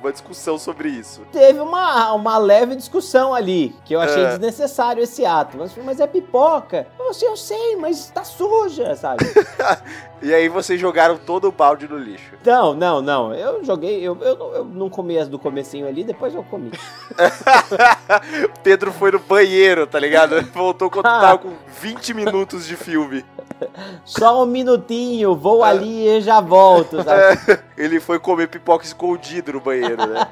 uma 0.00 0.10
discussão 0.10 0.58
sobre 0.58 0.88
isso. 0.88 1.20
Teve 1.30 1.60
uma, 1.60 2.12
uma 2.14 2.38
leve 2.38 2.74
discussão 2.74 3.34
ali, 3.34 3.76
que 3.84 3.94
eu 3.94 4.00
achei 4.00 4.22
É. 4.24 4.28
desnecessário 4.28 5.02
esse 5.02 5.26
ato. 5.26 5.58
Mas, 5.58 5.72
mas 5.84 6.00
é 6.00 6.06
pipoca. 6.06 6.86
Eu 7.10 7.14
sei, 7.14 7.28
eu 7.28 7.36
sei, 7.36 7.76
mas 7.76 8.06
tá 8.10 8.22
suja, 8.22 8.94
sabe? 8.94 9.24
E 10.22 10.34
aí 10.34 10.50
vocês 10.50 10.78
jogaram 10.78 11.16
todo 11.16 11.48
o 11.48 11.50
balde 11.50 11.88
no 11.88 11.96
lixo. 11.96 12.34
não, 12.44 12.74
não, 12.74 13.00
não. 13.00 13.34
Eu 13.34 13.64
joguei, 13.64 14.06
eu, 14.06 14.14
eu, 14.20 14.36
não- 14.36 14.52
eu 14.52 14.64
não 14.66 14.90
comi 14.90 15.16
as 15.18 15.28
do 15.28 15.38
comecinho 15.38 15.88
ali, 15.88 16.04
depois 16.04 16.34
eu 16.34 16.42
comi. 16.42 16.70
Pedro 18.62 18.92
foi 18.92 19.10
no 19.12 19.18
banheiro, 19.18 19.86
tá 19.86 19.98
ligado? 19.98 20.36
Ele 20.36 20.46
voltou 20.52 20.90
quando 20.90 21.06
Ah. 21.06 21.20
tava 21.20 21.38
com 21.38 21.52
20 21.80 22.12
minutos 22.12 22.66
de 22.66 22.76
filme. 22.76 23.24
Só 24.04 24.42
um 24.42 24.46
minutinho, 24.46 25.34
vou 25.34 25.64
ali 25.64 26.06
e 26.06 26.20
já 26.20 26.38
volto, 26.40 27.02
sabe? 27.02 27.58
Ele 27.76 27.98
foi 27.98 28.18
comer 28.18 28.48
pipoca 28.48 28.84
escondido 28.84 29.54
no 29.54 29.60
banheiro, 29.60 30.06
né? 30.06 30.26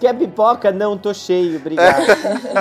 Quer 0.00 0.14
pipoca? 0.14 0.70
Não, 0.70 0.96
tô 0.96 1.12
cheio, 1.12 1.56
obrigado. 1.56 2.04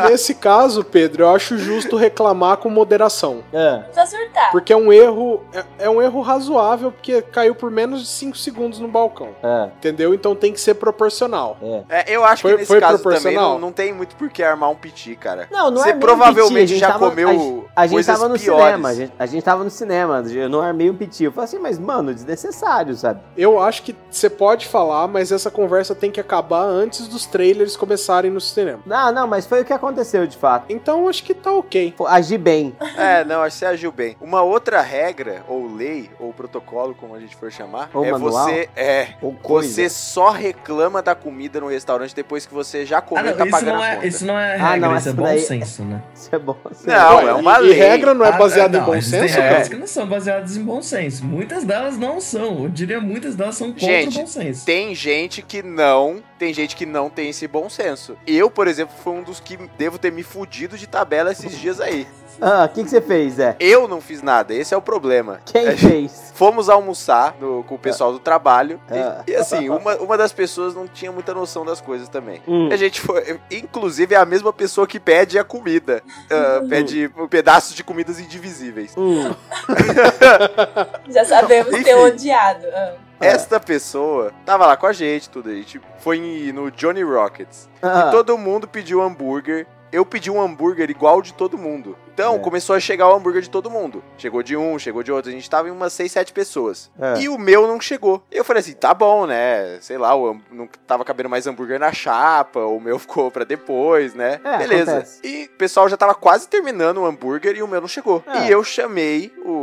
Nesse 0.09 0.33
caso, 0.35 0.83
Pedro, 0.83 1.23
eu 1.23 1.35
acho 1.35 1.57
justo 1.57 1.95
reclamar 1.95 2.57
com 2.57 2.69
moderação. 2.73 3.43
Ah, 3.53 3.83
surtar. 4.05 4.51
Porque 4.51 4.73
é 4.73 4.77
um 4.77 4.91
erro, 4.91 5.41
é, 5.53 5.85
é 5.85 5.89
um 5.89 6.01
erro 6.01 6.21
razoável, 6.21 6.91
porque 6.91 7.21
caiu 7.21 7.55
por 7.55 7.71
menos 7.71 8.01
de 8.01 8.07
5 8.07 8.37
segundos 8.37 8.79
no 8.79 8.87
balcão. 8.87 9.29
ah, 9.43 9.69
Entendeu? 9.77 10.13
Então 10.13 10.35
tem 10.35 10.51
que 10.51 10.59
ser 10.59 10.73
proporcional. 10.75 11.57
é. 11.61 11.83
É, 11.89 12.15
eu 12.15 12.23
acho 12.25 12.41
Foi- 12.41 12.51
que 12.51 12.57
nesse 12.57 12.67
foi 12.67 12.79
caso 12.79 12.97
também 13.01 13.17
proporcional? 13.19 13.53
não, 13.53 13.59
não 13.59 13.71
tem 13.71 13.93
muito 13.93 14.15
por 14.15 14.29
que 14.29 14.41
armar 14.43 14.69
um 14.69 14.75
piti, 14.75 15.15
cara. 15.15 15.47
Não, 15.51 15.69
não 15.71 15.81
Você 15.81 15.89
é 15.89 15.93
provavelmente 15.93 16.69
piti, 16.69 16.79
já 16.79 16.91
tava- 16.91 17.09
comeu 17.09 17.29
a 17.29 17.33
gente- 17.33 17.63
A 17.75 17.85
gente 17.87 17.93
coisas 17.95 18.17
tava 18.19 18.29
no 18.29 18.39
piores. 18.39 18.65
cinema, 18.65 18.89
a 18.89 18.93
gente, 18.93 19.13
a 19.19 19.25
gente 19.25 19.43
tava 19.43 19.63
no 19.63 19.69
cinema, 19.69 20.23
eu 20.33 20.49
não 20.49 20.61
armei 20.61 20.89
um 20.89 20.95
piti. 20.95 21.23
Eu 21.23 21.31
falei 21.31 21.45
assim, 21.45 21.59
mas 21.59 21.77
mano, 21.79 22.13
desnecessário, 22.13 22.95
sabe? 22.95 23.19
Eu 23.37 23.59
acho 23.61 23.83
que 23.83 23.95
você 24.09 24.29
pode 24.29 24.67
falar, 24.67 25.07
mas 25.07 25.31
essa 25.31 25.49
conversa 25.51 25.93
tem 25.95 26.11
que 26.11 26.19
acabar 26.19 26.63
antes 26.63 27.07
dos 27.07 27.25
trailers 27.25 27.75
começarem 27.75 28.31
no 28.31 28.41
cinema. 28.41 28.79
Não, 28.85 29.11
não, 29.11 29.27
mas 29.27 29.45
foi 29.45 29.61
o 29.61 29.65
que 29.65 29.73
aconteceu 29.73 30.25
de 30.27 30.37
fato. 30.37 30.65
Então 30.69 31.07
acho 31.07 31.23
que 31.23 31.33
tá 31.33 31.51
ok. 31.51 31.93
Pô, 31.97 32.07
Agi 32.07 32.37
bem. 32.71 32.89
É, 32.97 33.23
não, 33.25 33.41
acho 33.41 33.55
que 33.55 33.59
você 33.59 33.65
agiu 33.65 33.91
bem. 33.91 34.15
Uma 34.21 34.41
outra 34.41 34.81
regra, 34.81 35.43
ou 35.47 35.73
lei, 35.75 36.09
ou 36.19 36.31
protocolo, 36.33 36.95
como 36.95 37.15
a 37.15 37.19
gente 37.19 37.35
for 37.35 37.51
chamar, 37.51 37.89
Ou 37.93 38.05
é 38.05 38.11
manual. 38.11 38.45
você. 38.45 38.69
É. 38.75 39.07
Ou 39.21 39.33
coisa. 39.33 39.69
Você 39.73 39.89
só 39.89 40.29
reclama 40.29 41.01
da 41.01 41.15
comida 41.15 41.59
no 41.59 41.67
restaurante 41.67 42.15
depois 42.15 42.45
que 42.45 42.53
você 42.53 42.85
já 42.85 42.97
Ah, 42.97 43.01
comeu 43.01 43.25
e 43.25 43.29
não, 43.29 43.37
tá 43.37 43.43
isso 43.45 43.51
pagando 43.51 43.73
não, 43.75 43.81
a 43.81 43.87
é, 43.87 43.95
conta. 43.95 44.07
isso 44.07 44.25
não 44.25 44.39
é 44.39 44.55
Ah, 44.55 44.71
regra, 44.73 44.89
não, 44.89 44.97
isso 44.97 45.09
é 45.09 45.13
bom 45.13 45.23
daí- 45.23 45.39
senso, 45.39 45.83
né? 45.83 46.01
Isso 46.13 46.29
é 46.35 46.39
bom. 46.39 46.57
é 46.65 46.87
Não, 46.89 47.19
é 47.19 47.33
uma 47.33 47.59
e, 47.59 47.61
lei. 47.63 47.71
E 47.71 47.73
regra 47.73 48.13
não 48.13 48.25
é 48.25 48.29
Ah, 48.29 48.31
baseada 48.33 48.77
não, 48.79 48.83
em 48.87 48.95
bom 48.95 49.01
senso, 49.01 49.35
regras 49.35 49.37
cara? 49.57 49.69
que 49.69 49.75
não 49.75 49.87
são 49.87 50.07
baseadas 50.07 50.55
em 50.57 50.63
bom 50.63 50.81
senso. 50.81 51.25
Muitas 51.25 51.63
delas 51.63 51.97
não 51.97 52.21
são. 52.21 52.63
Eu 52.63 52.69
diria 52.69 52.99
muitas 53.01 53.35
delas 53.35 53.55
são 53.55 53.71
contra 53.71 53.85
Gente, 53.87 54.17
o 54.17 54.21
bom 54.21 54.27
senso. 54.27 54.65
Tem 54.65 54.95
gente 54.95 55.41
que 55.41 55.61
não, 55.61 56.21
tem 56.39 56.53
gente 56.53 56.75
que 56.75 56.85
não 56.85 57.09
tem 57.09 57.29
esse 57.29 57.47
bom 57.47 57.69
senso. 57.69 58.15
Eu, 58.25 58.49
por 58.49 58.67
exemplo, 58.67 58.95
fui 59.03 59.13
um 59.13 59.23
dos 59.23 59.39
que 59.39 59.57
devo 59.77 59.97
ter 59.97 60.11
me 60.11 60.23
fudido 60.23 60.77
de 60.77 60.87
tabela 60.87 61.31
esses 61.31 61.57
dias 61.59 61.79
aí. 61.81 62.07
Ah, 62.41 62.65
o 62.65 62.69
que, 62.69 62.83
que 62.83 62.89
você 62.89 63.01
fez, 63.01 63.33
Zé? 63.35 63.55
Eu 63.59 63.87
não 63.87 64.01
fiz 64.01 64.21
nada, 64.21 64.53
esse 64.53 64.73
é 64.73 64.77
o 64.77 64.81
problema. 64.81 65.39
Quem 65.45 65.67
É, 65.67 65.77
fez? 65.77 66.31
Fomos 66.35 66.69
almoçar 66.69 67.35
no- 67.39 67.63
com 67.63 67.75
o 67.75 67.79
pessoal 67.79 68.11
do 68.11 68.19
trabalho. 68.19 68.79
e- 68.91 68.97
Ah. 68.97 69.23
E, 69.27 69.35
assim, 69.35 69.69
uma, 69.69 69.95
uma 69.97 70.17
das 70.17 70.33
pessoas 70.33 70.73
não 70.75 70.87
tinha 70.87 71.11
muita 71.11 71.33
noção 71.33 71.63
das 71.65 71.79
coisas 71.79 72.09
também. 72.09 72.41
Hum. 72.47 72.69
A 72.71 72.75
gente 72.75 72.99
foi. 73.01 73.39
Inclusive, 73.51 74.15
é 74.15 74.17
a 74.17 74.25
mesma 74.25 74.51
pessoa 74.51 74.85
que 74.87 74.99
pede 74.99 75.37
a 75.39 75.43
comida. 75.43 76.01
ah, 76.29 76.61
pede 76.67 77.09
pedaços 77.29 77.75
de 77.75 77.83
comidas 77.83 78.19
indivisíveis. 78.19 78.93
Hum. 78.97 79.33
Já 81.09 81.25
sabemos 81.25 81.73
Enfim. 81.73 81.83
ter 81.83 81.95
um 81.95 82.05
odiado. 82.05 82.65
Ah. 82.73 82.93
Esta 83.19 83.59
pessoa 83.59 84.33
tava 84.45 84.65
lá 84.65 84.75
com 84.75 84.85
a 84.85 84.93
gente, 84.93 85.29
tudo 85.29 85.49
aí. 85.49 85.63
Tipo, 85.63 85.85
foi 85.99 86.17
em- 86.17 86.51
no 86.51 86.69
Johnny 86.71 87.03
Rockets. 87.03 87.69
Ah, 87.81 88.05
E 88.07 88.11
todo 88.11 88.37
mundo 88.37 88.67
pediu 88.67 89.01
hambúrguer. 89.01 89.65
Eu 89.91 90.05
pedi 90.05 90.29
um 90.31 90.41
hambúrguer 90.41 90.89
igual 90.89 91.21
de 91.21 91.33
todo 91.33 91.57
mundo. 91.57 91.95
Então 92.13 92.35
É. 92.35 92.39
começou 92.39 92.75
a 92.75 92.79
chegar 92.79 93.07
o 93.09 93.15
hambúrguer 93.15 93.41
de 93.41 93.49
todo 93.49 93.69
mundo. 93.69 94.03
Chegou 94.17 94.43
de 94.43 94.55
um, 94.55 94.77
chegou 94.77 95.01
de 95.03 95.11
outro. 95.11 95.29
A 95.31 95.33
gente 95.33 95.49
tava 95.49 95.67
em 95.67 95.71
umas 95.71 95.93
6, 95.93 96.11
7 96.11 96.33
pessoas. 96.33 96.91
É. 96.99 97.21
E 97.21 97.29
o 97.29 97.37
meu 97.37 97.67
não 97.67 97.79
chegou. 97.81 98.23
Eu 98.31 98.43
falei 98.43 98.61
assim: 98.61 98.73
tá 98.73 98.93
bom, 98.93 99.25
né? 99.25 99.77
Sei 99.81 99.97
lá, 99.97 100.11
não 100.51 100.67
tava 100.87 101.03
cabendo 101.03 101.29
mais 101.29 101.47
hambúrguer 101.47 101.79
na 101.79 101.91
chapa. 101.91 102.59
O 102.59 102.79
meu 102.79 102.97
ficou 102.99 103.31
pra 103.31 103.43
depois, 103.43 104.13
né? 104.13 104.39
É, 104.43 104.57
Beleza. 104.57 104.91
acontece. 104.91 105.19
E 105.23 105.45
o 105.45 105.57
pessoal 105.57 105.89
já 105.89 105.97
tava 105.97 106.13
quase 106.13 106.47
terminando 106.47 106.97
o 106.99 107.05
hambúrguer 107.05 107.55
e 107.55 107.63
o 107.63 107.67
meu 107.67 107.81
não 107.81 107.87
chegou. 107.87 108.23
É. 108.27 108.45
E 108.47 108.51
eu 108.51 108.63
chamei 108.63 109.33
o. 109.45 109.62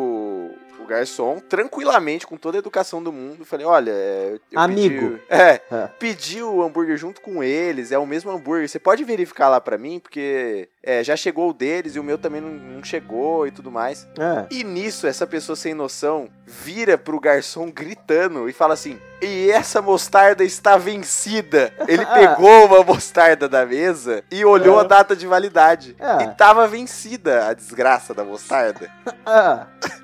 Garçom, 0.91 1.39
tranquilamente, 1.39 2.27
com 2.27 2.37
toda 2.37 2.59
a 2.59 2.61
educação 2.61 3.01
do 3.03 3.13
mundo, 3.13 3.45
falei: 3.45 3.65
Olha, 3.65 3.93
é, 3.93 4.39
eu 4.51 4.61
Amigo. 4.61 5.11
Pedi, 5.11 5.23
é, 5.31 5.61
É. 5.71 5.87
pedi 5.99 6.43
o 6.43 6.63
hambúrguer 6.63 6.97
junto 6.97 7.21
com 7.21 7.43
eles, 7.45 7.93
é 7.93 7.99
o 7.99 8.07
mesmo 8.07 8.31
hambúrguer. 8.31 8.69
Você 8.69 8.79
pode 8.79 9.05
verificar 9.05 9.49
lá 9.49 9.61
pra 9.61 9.79
mim, 9.79 10.01
porque 10.01 10.69
é, 10.83 11.05
já 11.05 11.15
chegou 11.17 11.51
o 11.51 11.55
deles 11.55 11.95
e 11.95 12.01
o 12.01 12.05
meu 12.05 12.19
também 12.19 12.41
não, 12.41 12.51
não 12.51 12.83
chegou 12.85 13.47
e 13.47 13.51
tudo 13.51 13.71
mais. 13.71 14.07
é. 14.19 14.47
E 14.51 14.65
nisso, 14.65 15.07
essa 15.07 15.27
pessoa 15.27 15.55
sem 15.55 15.75
noção 15.75 16.29
vira 16.47 16.99
pro 16.99 17.21
garçom 17.21 17.71
gritando 17.71 18.49
e 18.49 18.53
fala 18.53 18.75
assim: 18.75 18.99
E 19.23 19.49
essa 19.51 19.81
mostarda 19.81 20.43
está 20.43 20.77
vencida. 20.77 21.73
Ele 21.87 22.05
pegou 22.13 22.67
uma 22.67 22.83
mostarda 22.83 23.49
da 23.49 23.65
mesa 23.65 24.25
e 24.31 24.45
olhou 24.45 24.79
É. 24.79 24.81
a 24.81 24.85
data 24.85 25.15
de 25.15 25.27
validade. 25.27 25.95
É. 26.01 26.25
E 26.25 26.35
tava 26.35 26.67
vencida 26.67 27.47
a 27.47 27.55
desgraça 27.55 28.13
da 28.13 28.25
mostarda. 28.25 28.91
Ah, 29.25 29.67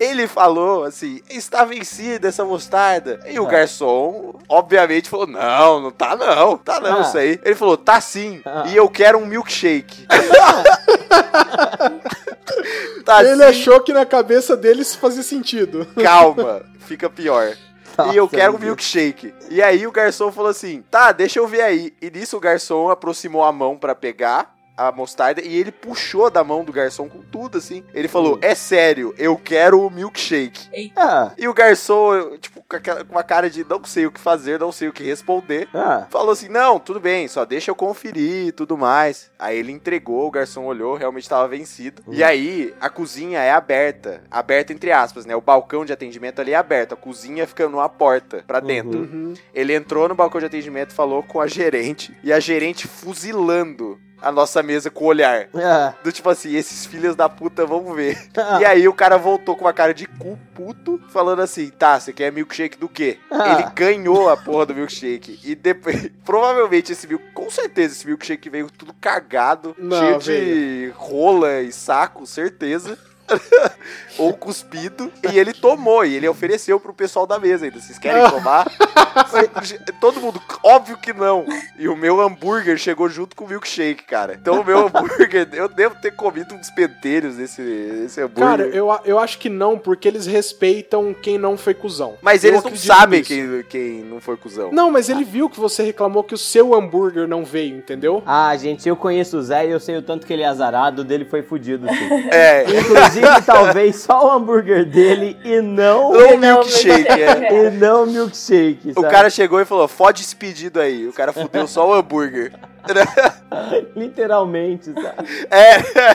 Ele 0.00 0.26
falou 0.26 0.84
assim: 0.84 1.20
está 1.30 1.64
vencida 1.64 2.28
essa 2.28 2.44
mostarda. 2.44 3.20
E 3.26 3.38
o 3.38 3.46
Ah. 3.46 3.50
garçom, 3.50 4.34
obviamente, 4.48 5.08
falou: 5.08 5.26
não, 5.26 5.80
não 5.80 5.90
tá 5.90 6.16
não, 6.16 6.56
tá 6.56 6.80
não 6.80 6.98
Ah. 6.98 7.02
isso 7.02 7.18
aí. 7.18 7.38
Ele 7.44 7.54
falou: 7.54 7.76
tá 7.76 8.00
sim, 8.00 8.40
Ah. 8.44 8.64
e 8.66 8.76
eu 8.76 8.88
quero 8.88 9.18
um 9.18 9.26
milkshake. 9.26 10.06
tá 13.04 13.22
Ele 13.24 13.36
sim, 13.36 13.42
achou 13.42 13.80
que 13.80 13.92
na 13.92 14.04
cabeça 14.06 14.56
dele 14.56 14.82
isso 14.82 14.98
fazia 14.98 15.22
sentido. 15.22 15.86
calma, 16.02 16.62
fica 16.80 17.08
pior. 17.08 17.54
e 18.12 18.16
eu 18.16 18.28
quero 18.28 18.56
um 18.56 18.58
milkshake. 18.58 19.32
E 19.48 19.62
aí 19.62 19.86
o 19.86 19.92
garçom 19.92 20.32
falou 20.32 20.50
assim: 20.50 20.82
tá, 20.90 21.12
deixa 21.12 21.38
eu 21.38 21.46
ver 21.46 21.62
aí. 21.62 21.94
E 22.02 22.10
nisso 22.10 22.36
o 22.36 22.40
garçom 22.40 22.90
aproximou 22.90 23.44
a 23.44 23.52
mão 23.52 23.76
pra 23.76 23.94
pegar 23.94 24.53
a 24.76 24.90
mostarda 24.92 25.40
e 25.42 25.56
ele 25.56 25.70
puxou 25.70 26.30
da 26.30 26.42
mão 26.42 26.64
do 26.64 26.72
garçom 26.72 27.08
com 27.08 27.20
tudo 27.22 27.58
assim. 27.58 27.84
Ele 27.94 28.08
falou: 28.08 28.36
Hum. 28.36 28.38
é 28.42 28.54
sério, 28.54 29.14
eu 29.18 29.36
quero 29.36 29.80
o 29.80 29.90
milkshake. 29.90 30.90
Ah, 30.96 31.32
E 31.38 31.46
o 31.48 31.54
garçom, 31.54 32.36
tipo, 32.38 32.62
com 32.62 32.76
uma 33.12 33.22
cara 33.22 33.48
de 33.48 33.64
não 33.64 33.82
sei 33.84 34.06
o 34.06 34.10
que 34.12 34.20
fazer, 34.20 34.58
não 34.58 34.72
sei 34.72 34.88
o 34.88 34.92
que 34.92 35.02
responder. 35.04 35.68
ah. 35.74 36.06
Falou 36.10 36.30
assim: 36.32 36.48
não, 36.48 36.78
tudo 36.78 36.98
bem, 37.00 37.28
só 37.28 37.44
deixa 37.44 37.70
eu 37.70 37.74
conferir 37.74 38.48
e 38.48 38.52
tudo 38.52 38.76
mais. 38.76 39.30
Aí 39.38 39.58
ele 39.58 39.72
entregou, 39.72 40.26
o 40.26 40.30
garçom 40.30 40.64
olhou, 40.64 40.96
realmente 40.96 41.24
estava 41.24 41.46
vencido. 41.48 42.02
E 42.08 42.22
aí 42.24 42.74
a 42.80 42.88
cozinha 42.90 43.40
é 43.40 43.50
aberta. 43.52 44.22
Aberta 44.30 44.72
entre 44.72 44.90
aspas, 44.90 45.24
né? 45.26 45.36
O 45.36 45.40
balcão 45.40 45.84
de 45.84 45.92
atendimento 45.92 46.40
ali 46.40 46.52
é 46.52 46.56
aberto. 46.56 46.94
A 46.94 46.96
cozinha 46.96 47.46
fica 47.46 47.68
numa 47.68 47.88
porta 47.88 48.42
pra 48.46 48.60
dentro. 48.60 49.00
Uhum. 49.00 49.34
Ele 49.54 49.74
entrou 49.74 50.08
no 50.08 50.14
balcão 50.14 50.40
de 50.40 50.46
atendimento, 50.46 50.92
falou 50.92 51.22
com 51.22 51.40
a 51.40 51.46
gerente. 51.46 52.16
E 52.22 52.32
a 52.32 52.40
gerente 52.40 52.86
fuzilando 52.88 53.98
a 54.24 54.32
nossa 54.32 54.62
mesa 54.62 54.90
com 54.90 55.04
o 55.04 55.08
olhar. 55.08 55.48
Ah, 55.54 55.94
Do 56.02 56.10
tipo 56.10 56.28
assim, 56.30 56.54
esses 56.54 56.86
filhos 56.86 57.14
da 57.14 57.28
puta 57.28 57.66
vão 57.66 57.92
ver. 57.94 58.18
ah. 58.36 58.58
E 58.60 58.64
aí 58.64 58.88
o 58.88 58.94
cara 58.94 59.16
voltou 59.16 59.54
com 59.54 59.64
uma 59.64 59.72
cara 59.72 59.92
de 59.92 60.06
cu 60.06 60.38
puto, 60.54 61.00
falando 61.08 61.42
assim, 61.42 61.68
tá, 61.68 61.98
você 61.98 62.12
quer 62.12 62.30
milkshake 62.32 62.78
do 62.78 62.88
quê? 62.88 63.18
Ah. 63.30 63.52
Ele 63.54 63.70
ganhou 63.74 64.28
a 64.30 64.36
porra 64.36 64.66
do 64.66 64.74
milkshake. 64.74 65.40
E 65.44 65.54
depois, 65.54 66.10
provavelmente 66.24 66.92
esse 66.92 67.06
milk, 67.06 67.24
com 67.32 67.50
certeza 67.50 67.94
esse 67.94 68.06
milkshake 68.06 68.48
veio 68.48 68.70
tudo 68.70 68.94
cagado, 69.00 69.74
Não, 69.78 70.20
cheio 70.20 70.88
de 70.88 70.92
rola 70.96 71.60
e 71.60 71.72
saco, 71.72 72.26
certeza. 72.26 72.98
ou 74.18 74.32
cuspido, 74.34 75.12
e 75.32 75.38
ele 75.38 75.52
tomou, 75.52 76.04
e 76.04 76.14
ele 76.14 76.28
ofereceu 76.28 76.78
pro 76.78 76.94
pessoal 76.94 77.26
da 77.26 77.38
mesa 77.38 77.64
ainda. 77.64 77.80
Vocês 77.80 77.98
querem 77.98 78.28
tomar? 78.30 78.66
Todo 80.00 80.20
mundo, 80.20 80.40
óbvio 80.62 80.96
que 80.96 81.12
não. 81.12 81.44
E 81.78 81.88
o 81.88 81.96
meu 81.96 82.20
hambúrguer 82.20 82.76
chegou 82.76 83.08
junto 83.08 83.36
com 83.36 83.44
o 83.44 83.48
milkshake, 83.48 84.04
cara. 84.04 84.34
Então 84.34 84.60
o 84.60 84.64
meu 84.64 84.86
hambúrguer, 84.86 85.48
eu 85.52 85.68
devo 85.68 85.96
ter 86.00 86.12
comido 86.12 86.54
uns 86.54 86.70
pentelhos 86.70 87.36
desse, 87.36 87.62
desse 87.62 88.20
hambúrguer. 88.20 88.44
Cara, 88.44 88.66
eu, 88.66 88.88
eu 89.04 89.18
acho 89.18 89.38
que 89.38 89.48
não, 89.48 89.78
porque 89.78 90.08
eles 90.08 90.26
respeitam 90.26 91.14
quem 91.14 91.38
não 91.38 91.56
foi 91.56 91.74
cuzão. 91.74 92.16
Mas 92.20 92.44
Eu 92.44 92.50
eles 92.50 92.64
não 92.64 92.76
sabem 92.76 93.20
nisso. 93.20 93.32
quem, 93.32 93.62
quem 93.64 94.04
não 94.04 94.20
foi 94.20 94.36
cuzão. 94.36 94.70
Não, 94.72 94.90
mas 94.90 95.08
ele 95.08 95.24
viu 95.24 95.48
que 95.48 95.60
você 95.60 95.82
reclamou 95.82 96.24
que 96.24 96.34
o 96.34 96.38
seu 96.38 96.74
hambúrguer 96.74 97.28
não 97.28 97.44
veio, 97.44 97.76
entendeu? 97.76 98.22
Ah, 98.26 98.56
gente, 98.56 98.88
eu 98.88 98.96
conheço 98.96 99.38
o 99.38 99.42
Zé 99.42 99.66
e 99.66 99.70
eu 99.70 99.80
sei 99.80 99.96
o 99.96 100.02
tanto 100.02 100.26
que 100.26 100.32
ele 100.32 100.42
é 100.42 100.46
azarado, 100.46 101.02
o 101.02 101.04
dele 101.04 101.24
foi 101.24 101.42
fudido, 101.42 101.86
sim. 101.88 102.28
É, 102.30 102.64
Inclusive, 102.80 103.13
talvez 103.46 103.96
só 103.96 104.26
o 104.26 104.30
hambúrguer 104.32 104.84
dele 104.84 105.36
e 105.44 105.60
não, 105.60 106.04
ou 106.12 106.30
não, 106.32 106.38
milkshake, 106.38 107.08
é. 107.10 107.66
e 107.66 107.70
não 107.70 108.04
o 108.04 108.06
milkshake, 108.06 108.90
O 108.96 109.00
sabe? 109.00 109.10
cara 109.10 109.30
chegou 109.30 109.60
e 109.60 109.64
falou: 109.64 109.86
fode 109.88 110.22
esse 110.22 110.34
pedido 110.34 110.80
aí. 110.80 111.06
O 111.06 111.12
cara 111.12 111.32
fudeu 111.32 111.66
só 111.66 111.88
o 111.88 111.94
hambúrguer. 111.94 112.52
Literalmente, 113.96 114.92
sabe? 114.92 115.28
É. 115.50 116.14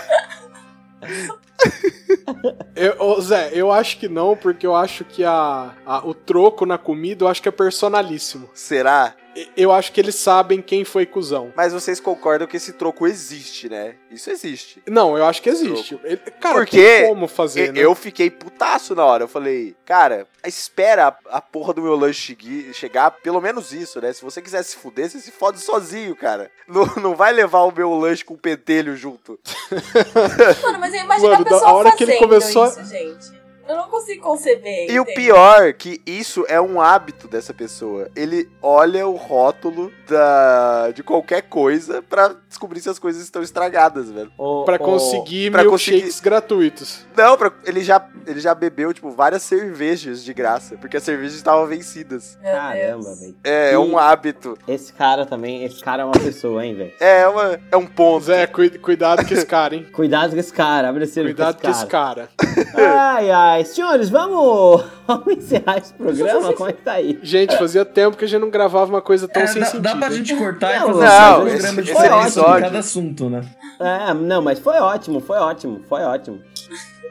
Eu, 2.76 2.96
ô, 3.00 3.20
Zé, 3.22 3.50
eu 3.54 3.72
acho 3.72 3.98
que 3.98 4.08
não, 4.08 4.36
porque 4.36 4.66
eu 4.66 4.76
acho 4.76 5.04
que 5.04 5.24
a, 5.26 5.72
a- 5.86 6.06
o 6.08 6.14
troco 6.14 6.66
na 6.66 6.78
comida 6.78 7.24
eu 7.24 7.28
acho 7.28 7.42
que 7.42 7.50
é 7.50 7.52
personalíssimo. 7.52 8.50
Será? 8.54 9.14
Eu 9.56 9.72
acho 9.72 9.91
que 9.91 9.99
eles 10.02 10.16
sabem 10.16 10.61
quem 10.61 10.84
foi 10.84 11.06
cuzão. 11.06 11.52
Mas 11.56 11.74
vocês 11.74 11.99
concordam 11.99 12.48
que 12.48 12.57
esse 12.57 12.74
troco 12.74 13.06
existe, 13.07 13.70
né? 13.70 13.95
Isso 14.11 14.30
existe. 14.32 14.82
Não, 14.88 15.18
eu 15.18 15.26
acho 15.26 15.41
que 15.41 15.49
existe. 15.49 15.99
Ele- 16.03 16.18
cara, 16.18 16.56
Porque 16.56 16.78
tem 16.78 17.07
como 17.07 17.28
fazer, 17.28 17.70
E- 17.70 17.72
né? 17.72 17.80
Eu 17.84 17.94
fiquei 17.95 18.30
putaço 18.30 18.95
na 18.95 19.06
hora. 19.06 19.24
Eu 19.24 19.28
falei, 19.28 19.76
cara, 19.86 20.28
espera 20.45 21.07
a, 21.30 21.38
a 21.38 21.41
porra 21.41 21.74
do 21.74 21.82
meu 21.82 21.95
lanche 21.95 22.38
chegar, 22.74 23.11
pelo 23.11 23.40
menos 23.41 23.72
isso, 23.74 23.99
né? 24.02 24.11
Se 24.14 24.22
você 24.24 24.41
quiser 24.41 24.64
se 24.64 24.76
fuder, 24.76 25.10
você 25.10 25.20
se 25.20 25.32
fode 25.32 25.60
sozinho, 25.60 26.16
cara. 26.16 26.49
Não, 26.68 26.86
não 27.02 27.16
vai 27.16 27.32
levar 27.34 27.61
o 27.64 27.72
meu 27.76 27.94
lanche 27.94 28.24
com 28.26 28.36
pentelho 28.36 28.95
junto. 28.95 29.40
Mano, 30.64 30.80
mas 30.80 30.94
imagina 30.94 31.30
Mano, 31.30 31.34
a 31.34 31.38
da 31.38 31.44
pessoa 31.49 31.74
hora 31.74 31.91
que 31.91 32.03
ele 32.03 32.18
começou 32.18 32.64
a- 32.64 32.68
isso, 32.70 32.86
gente. 32.86 33.39
Eu 33.70 33.76
não 33.76 33.88
consigo 33.90 34.24
conceber. 34.24 34.90
E 34.90 35.00
o 35.00 35.06
pior, 35.06 35.74
que 35.74 36.02
isso 36.06 36.44
é 36.50 36.60
um 36.60 36.82
hábito 36.82 37.28
dessa 37.28 37.54
pessoa. 37.54 38.10
Ele 38.16 38.50
olha 38.62 39.08
o 39.08 39.16
rótulo 39.16 39.91
da, 40.08 40.91
de 40.91 41.04
qualquer 41.04 41.44
coisa 41.44 42.02
pra 42.02 42.34
descobrir 42.48 42.80
se 42.80 42.90
as 42.90 42.98
coisas 42.98 43.22
estão 43.22 43.44
estragadas, 43.44 44.10
velho. 44.10 44.32
O- 44.38 44.64
Pra 44.66 44.76
o- 44.76 44.80
conseguir 44.80 45.52
pra 45.52 45.62
milkshakes 45.64 46.02
conseguir- 46.02 46.24
gratuitos. 46.24 47.06
Não, 47.16 47.38
pra- 47.38 47.52
ele, 47.66 47.82
já, 47.84 48.04
ele 48.26 48.40
já 48.40 48.56
bebeu, 48.56 48.94
tipo, 48.94 49.12
várias 49.12 49.44
cervejas 49.44 50.24
de 50.24 50.34
graça, 50.34 50.76
porque 50.78 50.98
as 50.98 51.04
cervejas 51.04 51.36
estavam 51.36 51.66
vencidas. 51.68 52.38
Caramba, 52.41 53.14
velho. 53.16 53.36
É, 53.44 53.74
é 53.74 53.80
um 53.80 53.98
hábito. 53.98 54.58
Esse 54.68 54.91
cara 54.94 55.26
também, 55.26 55.64
esse 55.64 55.80
cara 55.84 56.02
é 56.02 56.06
uma 56.06 56.14
pessoa, 56.14 56.66
hein, 56.66 56.74
velho? 56.76 56.94
É, 57.00 57.28
uma, 57.28 57.60
é 57.72 57.78
um 57.78 57.86
ponto. 57.86 58.26
Zé, 58.26 58.48
cui- 58.48 58.70
cuidado 58.80 59.26
com 59.26 59.34
esse 59.34 59.46
cara, 59.46 59.76
hein? 59.76 59.86
Cuidado 59.94 60.32
com 60.34 60.40
esse 60.40 60.52
cara, 60.54 60.90
abre 60.90 61.04
esse 61.04 61.22
Cuidado 61.22 61.62
com 61.62 61.70
esse 61.70 61.86
cara. 61.86 62.30
Ai, 62.76 63.30
ai. 63.30 63.59
Senhores, 63.65 64.10
vamos, 64.10 64.84
vamos 65.07 65.27
encerrar 65.38 65.77
esse 65.77 65.94
programa? 65.94 66.53
Como 66.53 66.69
é 66.69 66.73
que 66.73 66.81
tá 66.81 66.94
aí? 66.94 67.19
Gente, 67.22 67.57
fazia 67.57 67.84
tempo 67.86 68.18
que 68.18 68.26
a 68.26 68.27
gente 68.27 68.41
não 68.41 68.49
gravava 68.49 68.91
uma 68.91 69.02
coisa 69.02 69.27
tão 69.27 69.41
É, 69.44 69.48
sem 69.48 69.60
dá, 69.61 69.65
sentido. 69.68 69.81
dá 69.84 69.95
pra 69.95 70.10
gente 70.11 70.36
cortar 70.36 70.80
Não, 70.80 70.90
e 70.90 70.94
fazer 70.94 71.06
não, 71.06 71.31
um 71.31 71.45
programa 71.45 71.81
episódio- 71.81 72.56
de 72.56 72.61
cada 72.61 72.80
assunto, 72.80 73.30
né? 73.30 73.41
É, 73.80 74.14
não, 74.14 74.41
mas 74.41 74.60
foi 74.60 74.77
ótimo, 74.77 75.19
foi 75.22 75.38
ótimo, 75.38 75.81
foi 75.88 76.02
ótimo. 76.02 76.41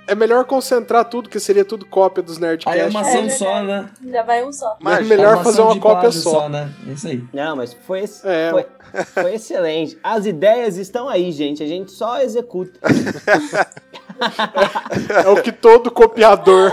É 0.06 0.14
melhor 0.14 0.42
concentrar 0.46 1.04
tudo, 1.04 1.28
que 1.28 1.38
seria 1.38 1.66
tudo 1.66 1.84
cópia 1.84 2.22
dos 2.22 2.38
Aí 2.38 2.44
é 2.44 2.46
Nerdcast. 2.46 2.90
uma 2.90 3.00
É 3.00 3.02
ação 3.02 3.12
verdade. 3.20 3.38
só, 3.38 3.62
né? 3.62 3.90
Ainda 4.02 4.22
vai 4.22 4.42
um 4.44 4.50
só. 4.52 4.76
Mas 4.80 4.98
É 5.00 5.02
melhor 5.02 5.34
uma 5.34 5.44
fazer 5.44 5.60
uma 5.60 5.78
cópia 5.78 6.00
plágio 6.00 6.20
só. 6.22 6.48
né? 6.48 6.70
É 6.88 6.92
isso 6.92 7.08
aí. 7.08 7.22
Não, 7.30 7.56
mas 7.56 7.74
foi, 7.86 8.04
É. 8.24 8.50
foi, 8.50 8.66
foi 9.04 9.34
excelente. 9.34 9.98
As 10.02 10.24
ideias 10.24 10.78
estão 10.78 11.10
aí, 11.10 11.30
gente. 11.30 11.62
A 11.62 11.66
gente 11.66 11.90
só 11.92 12.22
executa. 12.22 12.80
É 15.24 15.28
o 15.28 15.42
que 15.42 15.52
todo 15.52 15.90
copiador 15.90 16.72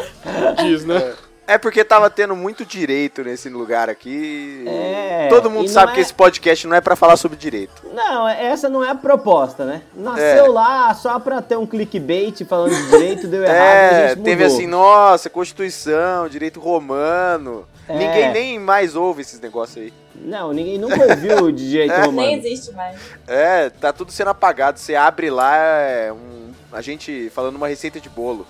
diz, 0.63 0.85
né? 0.85 1.13
É 1.47 1.59
porque 1.59 1.83
tava 1.83 2.09
tendo 2.09 2.35
muito 2.35 2.65
direito 2.65 3.23
nesse 3.23 3.49
lugar 3.49 3.87
aqui. 3.87 4.63
É, 4.67 5.27
Todo 5.29 5.47
mundo 5.47 5.67
sabe 5.69 5.87
não 5.87 5.93
que 5.93 5.99
é- 5.99 6.01
esse 6.01 6.11
podcast 6.13 6.65
não 6.65 6.75
é 6.75 6.81
pra 6.81 6.95
falar 6.95 7.17
sobre 7.17 7.37
direito. 7.37 7.83
Não, 7.93 8.27
essa 8.27 8.67
não 8.67 8.83
é 8.83 8.89
a 8.89 8.95
proposta, 8.95 9.63
né? 9.63 9.83
Nasceu 9.95 10.45
É. 10.45 10.49
lá 10.49 10.91
só 10.95 11.19
pra 11.19 11.43
ter 11.43 11.55
um 11.55 11.67
clickbait 11.67 12.43
falando 12.45 12.73
de 12.75 12.89
direito, 12.89 13.27
deu 13.27 13.43
errado. 13.45 13.55
a 13.55 13.61
É, 13.61 14.15
teve 14.15 14.43
assim, 14.43 14.65
nossa, 14.65 15.29
Constituição, 15.29 16.27
direito 16.27 16.59
romano. 16.59 17.67
É. 17.87 17.95
Ninguém 17.95 18.31
nem 18.31 18.59
mais 18.59 18.95
ouve 18.95 19.21
esses 19.21 19.39
negócios 19.39 19.77
aí. 19.85 19.93
Não, 20.15 20.51
ninguém 20.51 20.79
nunca 20.79 20.99
ouviu 20.99 21.51
de 21.51 21.69
direito 21.69 21.91
É. 21.93 21.97
Nem 21.99 22.05
romano. 22.07 22.31
existe 22.31 22.71
mais. 22.71 22.97
É, 23.27 23.69
tá 23.69 23.93
tudo 23.93 24.11
sendo 24.11 24.31
apagado. 24.31 24.79
Você 24.79 24.95
abre 24.95 25.29
lá, 25.29 25.55
é 25.55 26.11
um, 26.11 26.34
a 26.75 26.81
gente 26.81 27.29
falando 27.33 27.55
uma 27.55 27.67
receita 27.67 27.99
de 28.01 28.09
bolo. 28.09 28.45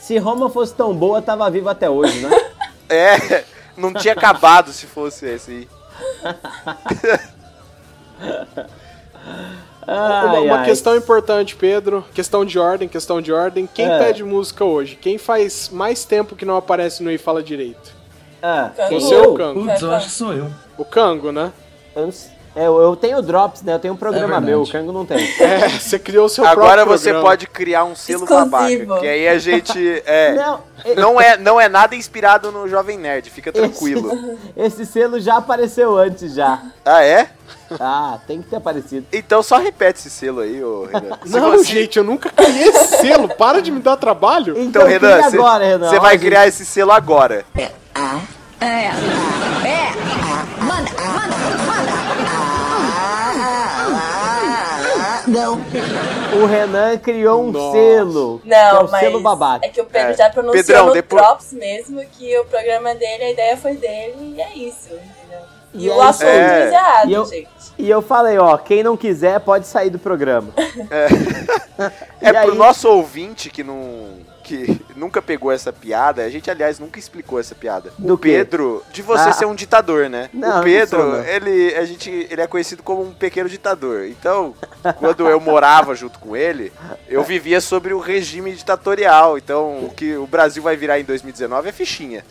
Se 0.00 0.16
Roma 0.18 0.48
fosse 0.48 0.74
tão 0.74 0.94
boa, 0.94 1.20
tava 1.20 1.50
viva 1.50 1.70
até 1.72 1.88
hoje, 1.90 2.18
né? 2.20 2.30
É, 2.88 3.42
não 3.76 3.92
tinha 3.92 4.12
acabado 4.14 4.72
se 4.72 4.86
fosse 4.86 5.26
esse 5.26 5.50
aí. 5.50 5.68
uma 9.86 10.30
Ai, 10.32 10.40
uma 10.46 10.58
ai. 10.58 10.64
questão 10.64 10.96
importante, 10.96 11.56
Pedro. 11.56 12.04
Questão 12.14 12.44
de 12.44 12.58
ordem, 12.58 12.88
questão 12.88 13.20
de 13.20 13.32
ordem. 13.32 13.66
Quem 13.72 13.86
É. 13.90 13.98
pede 13.98 14.22
música 14.24 14.64
hoje? 14.64 14.96
Quem 14.96 15.18
faz 15.18 15.68
mais 15.68 16.04
tempo 16.04 16.36
que 16.36 16.44
não 16.44 16.56
aparece 16.56 17.02
no 17.02 17.10
E 17.10 17.18
Fala 17.18 17.42
Direito? 17.42 17.94
Ah, 18.42 18.70
quem 18.88 19.00
Você 19.00 19.14
ou 19.16 19.34
o 19.34 19.36
Cango? 19.36 19.64
Putz, 19.66 19.82
eu 19.82 19.92
acho 19.92 20.06
que 20.06 20.12
sou 20.12 20.32
eu. 20.32 20.50
O 20.78 20.84
Cango, 20.84 21.32
né? 21.32 21.52
Eu, 21.94 22.06
não 22.06 22.12
é, 22.56 22.66
eu, 22.66 22.80
eu 22.80 22.96
tenho 22.96 23.20
drops, 23.22 23.62
né? 23.62 23.74
Eu 23.74 23.78
tenho 23.78 23.94
um 23.94 23.96
programa 23.96 24.26
verdade. 24.40 24.46
meu, 24.46 24.62
o 24.62 24.66
Cango 24.70 24.90
não 24.92 25.04
tem. 25.04 25.18
É, 25.38 25.68
você 25.68 25.98
criou 25.98 26.24
o 26.26 26.28
seu 26.28 26.44
Agora 26.44 26.82
próprio 26.84 26.98
você 26.98 27.10
programa. 27.10 27.28
pode 27.28 27.46
criar 27.46 27.84
um 27.84 27.94
selo 27.94 28.24
Exclusivo. 28.24 28.86
babaca. 28.86 29.00
Que 29.00 29.08
aí 29.08 29.28
a 29.28 29.38
gente. 29.38 30.02
É, 30.06 30.32
Não, 30.34 30.60
não, 30.96 31.20
é, 31.20 31.36
não 31.36 31.60
é 31.60 31.68
nada 31.68 31.94
inspirado 31.94 32.50
no 32.50 32.66
Jovem 32.68 32.96
Nerd, 32.98 33.28
fica 33.30 33.52
tranquilo. 33.52 34.10
esse 34.56 34.86
selo 34.86 35.20
já 35.20 35.36
apareceu 35.36 35.96
antes 35.96 36.32
já. 36.34 36.62
Ah, 36.84 37.04
é? 37.04 37.28
Ah, 37.80 38.18
tem 38.26 38.40
que 38.42 38.48
ter 38.48 38.56
aparecido. 38.56 39.06
Então 39.12 39.42
só 39.42 39.58
repete 39.58 39.98
esse 39.98 40.08
selo 40.10 40.40
aí, 40.40 40.62
ô 40.62 40.86
Renan. 40.86 41.18
Não, 41.26 41.50
você- 41.52 41.64
gente, 41.64 41.98
eu 41.98 42.04
nunca 42.04 42.30
criei 42.30 42.68
esse 42.68 42.96
selo. 42.98 43.28
Para 43.28 43.60
de 43.60 43.70
me 43.70 43.80
dar 43.80 43.96
trabalho. 43.96 44.58
Então, 44.58 44.82
cria 44.84 44.98
Renan, 44.98 45.22
você 45.22 45.36
agora, 45.36 45.64
Renan. 45.64 45.88
você 45.90 45.96
Ó, 45.96 46.00
vai 46.00 46.12
gente, 46.14 46.26
criar 46.26 46.46
esse 46.46 46.64
selo 46.64 46.92
agora. 55.28 56.42
O 56.42 56.46
Renan 56.46 56.98
criou 56.98 57.44
um 57.44 57.50
Nossa. 57.52 57.72
selo. 57.72 58.40
é 58.44 58.48
Não, 58.72 58.84
o 58.86 58.90
mas 58.90 59.00
selo 59.00 59.20
babaca. 59.20 59.66
é 59.66 59.68
que 59.68 59.80
o 59.80 59.84
Pedro 59.86 60.12
É. 60.12 60.16
já 60.16 60.30
pronunciou 60.30 60.64
Pedrão, 60.64 60.86
no 60.86 60.92
depois- 60.92 61.22
Drops 61.22 61.52
mesmo 61.52 62.00
que 62.12 62.38
o 62.38 62.44
programa 62.44 62.94
dele, 62.94 63.24
a 63.24 63.30
ideia 63.30 63.56
foi 63.56 63.74
dele 63.74 64.34
e 64.36 64.40
é 64.40 64.52
isso, 64.54 64.88
entendeu? 64.92 65.40
E, 65.74 65.86
E 65.86 65.90
o 65.90 66.02
é 66.02 66.06
assunto 66.06 66.22
isso 66.22 66.30
aí. 66.30 66.38
é 66.38 66.66
errado, 66.72 67.08
E 67.08 67.12
eu- 67.12 67.24
gente. 67.26 67.48
E 67.78 67.90
eu 67.90 68.00
falei, 68.00 68.38
ó, 68.38 68.56
quem 68.56 68.82
não 68.82 68.96
quiser 68.96 69.38
pode 69.40 69.66
sair 69.66 69.90
do 69.90 69.98
programa. 69.98 70.48
É 72.20 72.26
E 72.30 72.32
pro 72.32 72.52
aí? 72.52 72.56
nosso 72.58 72.88
ouvinte 72.88 73.50
que 73.50 73.62
não. 73.62 74.24
Que 74.46 74.80
nunca 74.94 75.20
pegou 75.20 75.50
essa 75.50 75.72
piada, 75.72 76.22
a 76.22 76.30
gente, 76.30 76.48
aliás, 76.48 76.78
nunca 76.78 77.00
explicou 77.00 77.40
essa 77.40 77.52
piada. 77.52 77.90
Do 77.98 78.14
o 78.14 78.18
quê? 78.18 78.28
Pedro, 78.30 78.80
de 78.92 79.02
você 79.02 79.30
Ah. 79.30 79.32
ser 79.32 79.44
um 79.44 79.56
ditador, 79.56 80.08
né? 80.08 80.30
Não, 80.32 80.48
o 80.48 80.54
não 80.56 80.62
Pedro, 80.62 81.00
sou, 81.00 81.12
não. 81.14 81.24
ele, 81.24 81.74
a 81.74 81.84
gente, 81.84 82.08
ele 82.30 82.40
é 82.40 82.46
conhecido 82.46 82.80
como 82.80 83.02
um 83.02 83.12
pequeno 83.12 83.48
ditador. 83.48 84.04
Então, 84.06 84.54
quando 85.00 85.28
eu 85.28 85.40
morava 85.40 85.96
junto 85.96 86.20
com 86.20 86.36
ele, 86.36 86.72
eu 87.08 87.24
vivia 87.24 87.60
sobre 87.60 87.92
o 87.92 87.98
regime 87.98 88.54
ditatorial. 88.54 89.36
Então, 89.36 89.84
o 89.84 89.90
que 89.90 90.14
o 90.16 90.28
Brasil 90.28 90.62
vai 90.62 90.76
virar 90.76 91.00
em 91.00 91.04
2019 91.04 91.68
é 91.68 91.72
fichinha. 91.72 92.24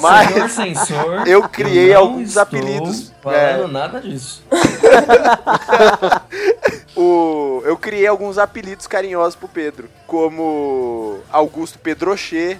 Mas 0.00 0.56
eu 1.26 1.48
criei 1.48 1.94
não 1.94 2.00
alguns 2.02 2.28
estou 2.28 2.42
apelidos. 2.44 3.12
Falando 3.20 3.64
É. 3.64 3.66
nada 3.72 4.00
disso. 4.00 4.40
o, 6.96 7.62
eu 7.64 7.76
criei 7.76 8.06
alguns 8.06 8.38
apelidos 8.38 8.86
carinhosos 8.86 9.36
pro 9.36 9.48
Pedro, 9.48 9.88
como 10.06 11.20
Augusto 11.30 11.78
Pedrocher, 11.78 12.58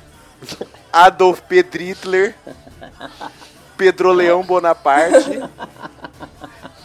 Adolf 0.93 1.41
Pedritler, 1.41 2.35
Pedro 3.77 4.13
Leão 4.13 4.43
Bonaparte, 4.43 5.41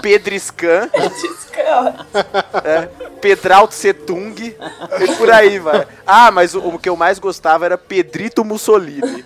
Pedriscan, 0.01 0.89
Descansa. 0.91 2.05
Pedralto 3.21 3.75
Setung, 3.75 4.33
E 4.39 5.15
por 5.17 5.29
aí, 5.29 5.59
vai. 5.59 5.85
Ah, 6.05 6.31
mas 6.31 6.55
o, 6.55 6.59
o 6.59 6.79
que 6.79 6.89
eu 6.89 6.95
mais 6.95 7.19
gostava 7.19 7.65
era 7.65 7.77
Pedrito 7.77 8.43
Mussolini. 8.43 9.23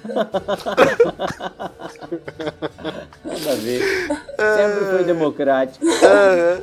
Nada 3.24 3.52
a 3.52 3.56
ver. 3.56 4.08
Sempre 4.58 4.86
foi 4.92 5.04
democrático. 5.06 5.86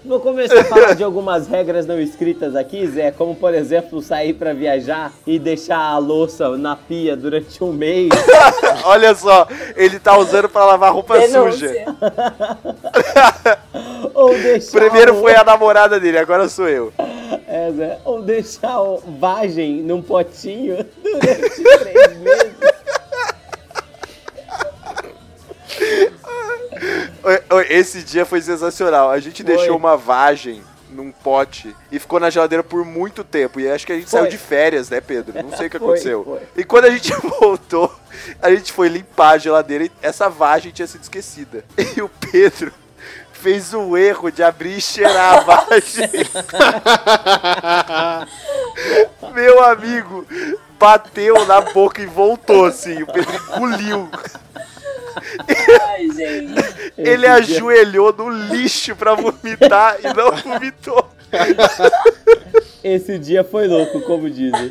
Vou 0.04 0.20
começar 0.20 0.60
a 0.60 0.64
falar 0.64 0.94
de 0.94 1.02
algumas 1.02 1.48
regras 1.48 1.86
não 1.86 1.98
escritas 1.98 2.54
aqui, 2.54 2.86
Zé, 2.86 3.10
como 3.10 3.34
por 3.34 3.54
exemplo 3.54 4.02
sair 4.02 4.34
pra 4.34 4.52
viajar 4.52 5.12
e 5.26 5.38
deixar 5.38 5.78
a 5.78 5.98
louça 5.98 6.56
na 6.58 6.76
pia 6.76 7.16
durante 7.16 7.64
um 7.64 7.72
mês. 7.72 8.10
Olha 8.84 9.14
só, 9.14 9.48
ele 9.74 9.98
tá 9.98 10.16
usando 10.18 10.48
pra 10.48 10.66
lavar 10.66 10.92
roupa 10.92 11.14
suja. 11.28 11.72
Ou 14.14 14.30
deixar. 14.38 14.78
Primeiro 14.80 15.14
o- 15.16 15.20
foi 15.20 15.34
a 15.34 15.44
namorada 15.44 15.98
dele, 16.00 16.18
agora 16.18 16.48
sou 16.48 16.68
eu. 16.68 16.92
É, 17.48 17.70
Zé. 17.72 17.98
Ou 18.04 18.22
deixar 18.22 18.80
o 18.80 18.98
vagem 19.18 19.82
num 19.82 20.00
potinho 20.02 20.84
durante 21.02 21.62
três 21.62 22.16
meses. 22.18 22.52
Esse 27.68 28.02
dia 28.02 28.24
foi 28.24 28.40
sensacional. 28.40 29.10
A 29.10 29.20
gente 29.20 29.42
Foi. 29.42 29.56
deixou 29.56 29.76
uma 29.76 29.96
vagem 29.96 30.62
num 30.90 31.10
pote 31.10 31.74
e 31.90 31.98
ficou 31.98 32.20
na 32.20 32.28
geladeira 32.28 32.62
por 32.62 32.84
muito 32.84 33.24
tempo. 33.24 33.58
E 33.60 33.70
acho 33.70 33.86
que 33.86 33.92
a 33.92 33.96
gente 33.96 34.10
Foi. 34.10 34.20
saiu 34.20 34.30
de 34.30 34.36
férias, 34.36 34.90
né, 34.90 35.00
Pedro? 35.00 35.42
Não 35.42 35.56
sei 35.56 35.66
o 35.66 35.70
que 35.70 35.78
Foi, 35.78 35.86
aconteceu. 35.88 36.40
E 36.56 36.64
quando 36.64 36.86
a 36.86 36.90
gente 36.90 37.12
voltou, 37.40 37.92
a 38.40 38.50
gente 38.50 38.72
foi 38.72 38.88
limpar 38.88 39.32
a 39.34 39.38
geladeira 39.38 39.84
e 39.84 39.92
essa 40.02 40.28
vagem 40.28 40.72
tinha 40.72 40.86
sido 40.86 41.02
esquecida. 41.02 41.64
E 41.96 42.02
o 42.02 42.08
Pedro 42.08 42.72
fez 43.42 43.74
o 43.74 43.96
erro 43.96 44.30
de 44.30 44.42
abrir 44.42 44.78
e 44.78 44.80
cheirar 44.80 45.34
a 45.38 45.40
vagem. 45.66 46.08
Meu 49.34 49.62
amigo 49.64 50.26
bateu 50.78 51.44
na 51.46 51.60
boca 51.60 52.00
e 52.00 52.06
voltou 52.06 52.66
assim. 52.66 53.02
O 53.02 53.06
Pedro 53.06 53.32
engoliu. 53.56 54.08
Ai, 55.88 56.08
gente. 56.10 56.54
Ele 56.96 57.26
Esse 57.26 57.42
dia- 57.46 57.56
ajoelhou 57.56 58.12
no 58.12 58.28
lixo 58.30 58.94
pra 58.96 59.14
vomitar 59.14 59.96
e 60.00 60.14
não 60.14 60.36
vomitou. 60.36 61.10
Esse 62.84 63.18
dia 63.18 63.42
foi 63.44 63.66
louco, 63.66 64.00
como 64.02 64.28
dizem. 64.30 64.70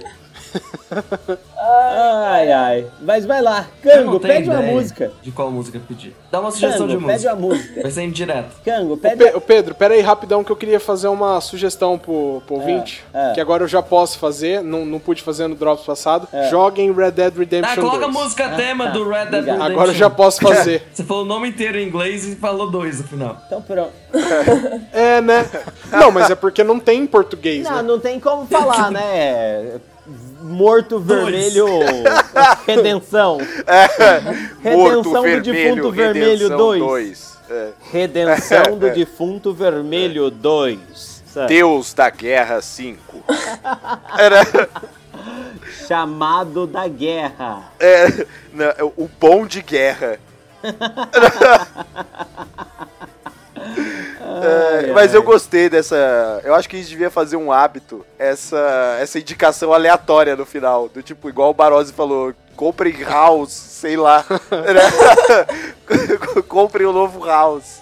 Ai, 1.58 2.52
ai. 2.52 2.88
Mas 3.02 3.26
vai 3.26 3.42
lá, 3.42 3.68
Cango, 3.82 4.20
pede 4.20 4.50
uma 4.50 4.62
música. 4.62 5.12
De 5.22 5.32
qual 5.32 5.52
música 5.52 5.80
pedir? 5.88 6.16
Dá 6.32 6.40
uma 6.40 6.52
sugestão 6.52 6.88
Cango, 6.88 7.00
de 7.00 7.06
pede 7.06 7.14
música. 7.28 7.34
uma 7.34 7.48
música. 7.48 7.82
Vai 7.82 7.92
ser 7.92 8.04
indireto. 8.04 8.56
Cango, 8.64 8.98
pede 8.98 9.18
Pe- 9.18 9.36
ô, 9.36 9.42
Pedro, 9.42 9.76
pera 9.76 9.94
aí 9.94 10.02
rapidão 10.02 10.44
que 10.44 10.52
eu 10.52 10.56
queria 10.56 10.80
fazer 10.80 11.08
uma 11.08 11.40
sugestão 11.42 11.98
pro, 11.98 12.42
pro 12.46 12.56
ouvinte. 12.56 13.04
é. 13.14 13.34
Que 13.34 13.42
agora 13.42 13.64
eu 13.64 13.68
já 13.68 13.82
posso 13.82 14.18
fazer, 14.20 14.62
não, 14.62 14.86
não 14.86 15.00
pude 15.00 15.22
fazer 15.22 15.48
no 15.48 15.56
Drops 15.56 15.86
passado. 15.86 16.28
É. 16.34 16.50
Joguem 16.50 16.92
Red 16.94 17.12
Dead 17.12 17.34
Ah, 17.36 17.40
Redemption 17.40 17.76
coloca 17.76 18.06
a 18.06 18.10
2. 18.10 18.14
música 18.14 18.50
tema 18.50 18.88
do 18.90 19.08
Red 19.08 19.26
Dead. 19.26 19.46
Redemption. 19.46 19.64
Agora 19.64 19.90
eu 19.92 19.96
já 19.96 20.10
posso 20.10 20.42
fazer. 20.46 20.84
Você 20.92 21.04
falou 21.04 21.24
o 21.24 21.28
nome 21.28 21.50
inteiro 21.50 21.78
em 21.80 21.88
inglês 21.88 22.26
e 22.26 22.36
falou 22.36 22.70
dois 22.70 23.00
no 23.00 23.08
final. 23.08 23.38
Então 23.46 23.62
pronto. 23.62 23.92
é, 24.94 25.22
né? 25.22 25.50
Não, 25.92 26.12
mas 26.12 26.30
é 26.30 26.36
porque 26.36 26.64
não 26.64 26.80
tem 26.80 27.02
em 27.02 27.08
português, 27.08 27.64
Não, 27.64 27.78
né? 27.78 27.82
não 27.84 28.00
tem 28.00 28.20
como 28.20 28.46
falar, 28.46 28.90
né? 28.92 29.80
Morto. 30.42 31.00
Vermelho 31.00 31.66
Redenção. 32.66 33.38
Morto 34.64 35.12
Redenção 35.12 35.14
do 35.14 35.22
Vermelho, 35.22 35.44
Defunto 35.44 35.92
Vermelho 35.92 36.50
Redenção 36.50 36.58
2. 36.58 36.80
2. 36.82 37.38
É. 37.50 37.70
Redenção 37.92 38.64
do 38.80 38.90
Defunto 38.90 39.54
Vermelho 39.54 40.30
2. 40.32 41.24
Sabe? 41.28 41.48
Deus 41.48 41.94
da 41.94 42.10
Guerra 42.10 42.62
5. 42.62 43.24
Era 44.18 44.46
Chamado 45.88 46.68
da 46.68 46.88
Guerra. 46.88 47.72
é, 47.80 48.26
não, 48.54 48.66
é 48.66 48.84
o 48.84 49.10
bom 49.20 49.46
de 49.46 49.62
guerra. 49.62 50.20
É, 54.44 54.92
mas 54.94 55.14
eu 55.14 55.24
gostei 55.24 55.70
dessa. 55.70 56.42
Eu 56.44 56.54
acho 56.56 56.70
que 56.70 56.76
a 56.76 56.80
gente 56.80 56.90
devia 56.90 57.10
fazer 57.10 57.36
um 57.36 57.52
hábito, 57.52 58.06
essa, 58.18 58.98
essa 59.00 59.20
indicação 59.20 59.74
aleatória 59.74 60.36
no 60.36 60.46
final. 60.46 60.88
Do 60.88 61.02
tipo, 61.02 61.30
igual 61.30 61.50
o 61.50 61.54
Barose 61.54 61.92
falou, 61.94 62.34
comprem 62.56 63.04
House, 63.04 63.52
sei 63.52 63.98
lá. 63.98 64.26
comprem 66.48 66.86
o 66.86 66.94
novo 66.94 67.26
House. 67.26 67.82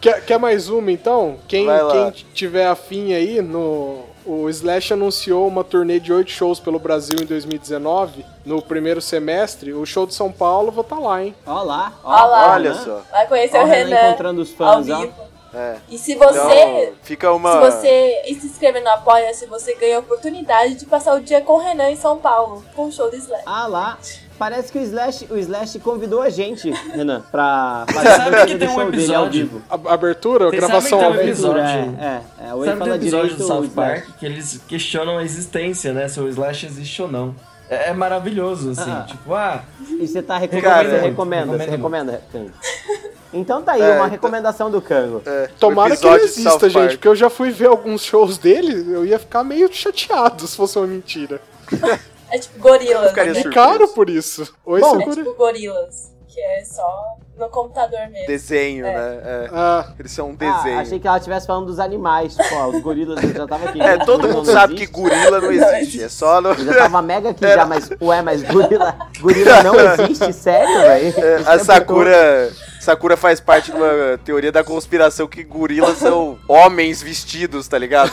Quer, 0.00 0.24
quer 0.24 0.38
mais 0.38 0.70
uma 0.70 0.90
então? 0.90 1.36
Quem, 1.46 1.66
quem 1.66 2.10
tiver 2.32 2.66
afim 2.66 3.12
aí, 3.12 3.42
no, 3.42 4.04
o 4.24 4.48
Slash 4.48 4.94
anunciou 4.94 5.46
uma 5.46 5.62
turnê 5.62 6.00
de 6.00 6.12
oito 6.12 6.30
shows 6.30 6.58
pelo 6.58 6.78
Brasil 6.78 7.18
em 7.20 7.26
2019, 7.26 8.24
no 8.44 8.62
primeiro 8.62 9.02
semestre. 9.02 9.74
O 9.74 9.84
show 9.84 10.06
de 10.06 10.14
São 10.14 10.32
Paulo, 10.32 10.70
vou 10.70 10.82
estar 10.82 10.98
lá, 10.98 11.22
hein? 11.22 11.34
Ó 11.46 11.62
lá. 11.62 11.92
ó, 12.02 12.10
Ó 12.10 12.26
lá. 12.26 12.52
Olha 12.52 12.74
só. 12.74 13.02
Vai 13.10 13.26
conhecer 13.26 13.58
Ó, 13.58 13.62
o 13.62 13.66
Renan 13.66 13.88
Renan 13.88 14.08
encontrando 14.08 14.40
os 14.40 14.50
ao 14.50 14.56
fãs, 14.56 14.88
ó. 14.88 15.29
É. 15.52 15.76
E 15.88 15.98
se 15.98 16.14
você, 16.14 16.38
Então, 16.38 16.92
fica 17.02 17.32
uma. 17.32 17.52
se 17.52 17.58
você 17.70 18.22
se 18.40 18.46
inscrever 18.46 18.82
no 18.82 18.90
Apoia-se, 18.90 19.46
você 19.46 19.74
ganha 19.74 19.96
a 19.96 20.00
oportunidade 20.00 20.74
de 20.76 20.86
passar 20.86 21.14
o 21.16 21.20
dia 21.20 21.40
com 21.40 21.54
o 21.54 21.58
Renan 21.58 21.90
em 21.90 21.96
São 21.96 22.18
Paulo, 22.18 22.64
com 22.74 22.86
o 22.86 22.92
show 22.92 23.10
do 23.10 23.16
Slash. 23.16 23.42
Ah 23.46 23.66
lá. 23.66 23.98
Parece 24.38 24.72
que 24.72 24.78
o 24.78 24.82
Slash, 24.82 25.26
o 25.30 25.36
Slash 25.36 25.78
convidou 25.80 26.22
a 26.22 26.30
gente, 26.30 26.70
Renan, 26.94 27.20
pra 27.30 27.84
fazer 27.92 28.46
que 28.46 28.56
tem 28.58 28.68
um 28.68 28.74
show 28.74 28.90
dele 28.90 29.14
ao 29.14 29.26
episódio? 29.26 29.42
vivo. 29.46 29.62
A, 29.68 29.92
abertura, 29.92 30.46
Vocês 30.46 30.60
gravação 30.64 30.98
ao 31.04 31.10
um 31.10 31.12
vivo. 31.12 31.24
episódio- 31.24 31.60
É, 31.60 31.76
é, 32.00 32.22
é. 32.46 32.48
Sabe 32.48 32.78
fala 32.78 32.96
episódio 32.96 33.28
direito 33.28 33.36
do 33.36 33.46
South. 33.46 33.68
Park 33.74 34.04
que 34.18 34.24
eles 34.24 34.60
questionam 34.66 35.18
a 35.18 35.24
existência, 35.24 35.92
né? 35.92 36.08
Se 36.08 36.18
o 36.20 36.26
Slash 36.28 36.64
existe 36.64 37.02
ou 37.02 37.08
não. 37.08 37.34
É, 37.68 37.90
é 37.90 37.92
maravilhoso, 37.92 38.70
assim. 38.70 38.90
Ah. 38.90 39.04
Tipo, 39.06 39.34
ah, 39.34 39.62
E 40.00 40.06
você 40.08 40.22
tá 40.22 40.38
recomendando, 40.38 40.74
Cara, 40.74 40.88
você 40.90 40.98
recomenda, 41.00 41.58
você 41.58 41.70
recomendo 41.70 42.10
recomenda. 42.10 42.52
Então 43.32 43.62
tá 43.62 43.72
aí, 43.72 43.80
É, 43.80 43.84
uma 43.86 43.94
então- 43.94 44.08
recomendação 44.08 44.70
do 44.70 44.80
Cango. 44.82 45.22
É, 45.24 45.48
Tomara 45.58 45.96
que 45.96 46.06
ele 46.06 46.24
exista, 46.24 46.68
gente, 46.68 46.72
Park. 46.72 46.90
porque 46.92 47.08
eu 47.08 47.14
já 47.14 47.30
fui 47.30 47.50
ver 47.50 47.68
alguns 47.68 48.02
shows 48.02 48.36
dele, 48.38 48.92
eu 48.92 49.04
ia 49.06 49.18
ficar 49.18 49.44
meio 49.44 49.72
chateado 49.72 50.46
se 50.46 50.56
fosse 50.56 50.78
uma 50.78 50.86
mentira. 50.86 51.40
É 52.32 52.38
tipo 52.38 52.60
Gorilas, 52.60 53.12
né? 53.12 53.40
É 53.40 53.42
caro 53.50 53.88
por 53.88 54.08
isso. 54.08 54.54
Oi, 54.64 54.80
Bom, 54.80 55.00
É 55.00 55.04
tipo 55.14 55.34
Gorilas, 55.34 56.09
que 56.32 56.40
é 56.40 56.64
só 56.64 57.16
no 57.36 57.48
computador 57.48 58.00
mesmo. 58.10 58.26
Desenho, 58.26 58.86
É. 58.86 58.92
né? 58.94 59.20
É. 59.24 59.50
Ah, 59.52 59.92
Eles 59.98 60.12
são 60.12 60.28
um 60.28 60.36
Ah, 60.38 60.56
desenho. 60.62 60.78
achei 60.80 61.00
que 61.00 61.06
ela 61.08 61.16
estivesse 61.16 61.46
falando 61.46 61.66
dos 61.66 61.78
animais. 61.80 62.36
Tipo, 62.36 62.54
ó, 62.54 62.66
os 62.68 62.80
gorilas 62.82 63.22
eu 63.22 63.32
já 63.34 63.46
tava 63.46 63.68
aqui. 63.68 63.80
É, 63.80 63.98
todo 63.98 64.28
mundo 64.28 64.44
sabe 64.50 64.74
que 64.74 64.82
existe. 64.84 64.92
gorila 65.00 65.40
não 65.40 65.50
existe. 65.50 66.02
É 66.04 66.08
só 66.08 66.40
no. 66.40 66.50
Eu 66.50 66.64
já 66.64 66.74
tava 66.76 67.02
mega 67.02 67.30
aqui 67.30 67.46
já, 67.46 67.64
mas, 67.66 67.90
ué, 68.00 68.22
mas 68.22 68.42
gorila, 68.42 68.96
gorila 69.20 69.62
não 69.62 69.74
existe? 70.04 70.32
Sério, 70.32 70.80
velho? 70.82 71.14
É, 71.24 71.34
A 71.46 71.58
Sakura. 71.58 72.52
Sakura 72.80 73.16
faz 73.16 73.40
parte 73.40 73.70
de 73.70 73.76
uma 73.76 74.18
teoria 74.24 74.50
da 74.50 74.64
conspiração 74.64 75.26
que 75.26 75.42
gorilas 75.44 75.98
são 75.98 76.38
homens 76.48 77.02
vestidos, 77.02 77.68
tá 77.68 77.76
ligado? 77.76 78.12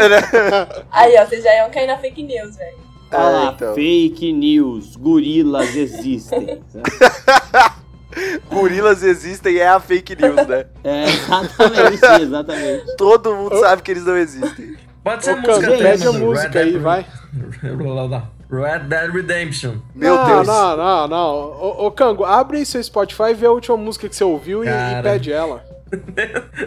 É, 0.00 0.82
Aí, 0.90 1.16
ó, 1.16 1.24
vocês 1.26 1.44
já 1.44 1.54
iam 1.56 1.70
cair 1.70 1.86
na 1.86 1.96
fake 1.98 2.22
news, 2.22 2.56
velho. 2.56 2.89
Olha 3.12 3.28
lá, 3.30 3.46
É, 3.46 3.52
então. 3.52 3.74
fake 3.74 4.32
news, 4.32 4.96
gorilas 4.96 5.74
existem. 5.74 6.60
Gorilas 8.50 9.02
existem 9.04 9.58
é 9.58 9.68
a 9.68 9.78
fake 9.78 10.16
news, 10.20 10.46
né? 10.46 10.66
É, 10.82 11.04
exatamente, 11.04 12.22
exatamente. 12.22 12.96
Todo 12.96 13.34
mundo 13.34 13.56
sabe 13.60 13.82
que 13.82 13.90
eles 13.90 14.04
não 14.04 14.16
existem. 14.16 14.76
pode 15.04 15.24
ser 15.24 15.34
ô, 15.34 15.36
música 15.36 15.70
pede 15.76 16.06
a 16.06 16.12
música 16.12 16.58
aí, 16.60 16.76
vai. 16.78 17.06
Red 18.50 18.80
Dead 18.88 19.12
Redemption. 19.12 19.76
Meu 19.94 20.16
não, 20.16 20.26
Deus. 20.26 20.46
Não, 20.48 20.76
não, 20.76 21.08
não. 21.08 21.34
Ô, 21.36 21.86
ô, 21.86 21.90
Cango, 21.92 22.24
abre 22.24 22.58
aí 22.58 22.66
seu 22.66 22.82
Spotify 22.82 23.30
e 23.30 23.34
vê 23.34 23.46
a 23.46 23.52
última 23.52 23.76
música 23.76 24.08
que 24.08 24.16
você 24.16 24.24
ouviu 24.24 24.64
e, 24.64 24.68
e 24.68 25.02
pede 25.04 25.32
ela. 25.32 25.64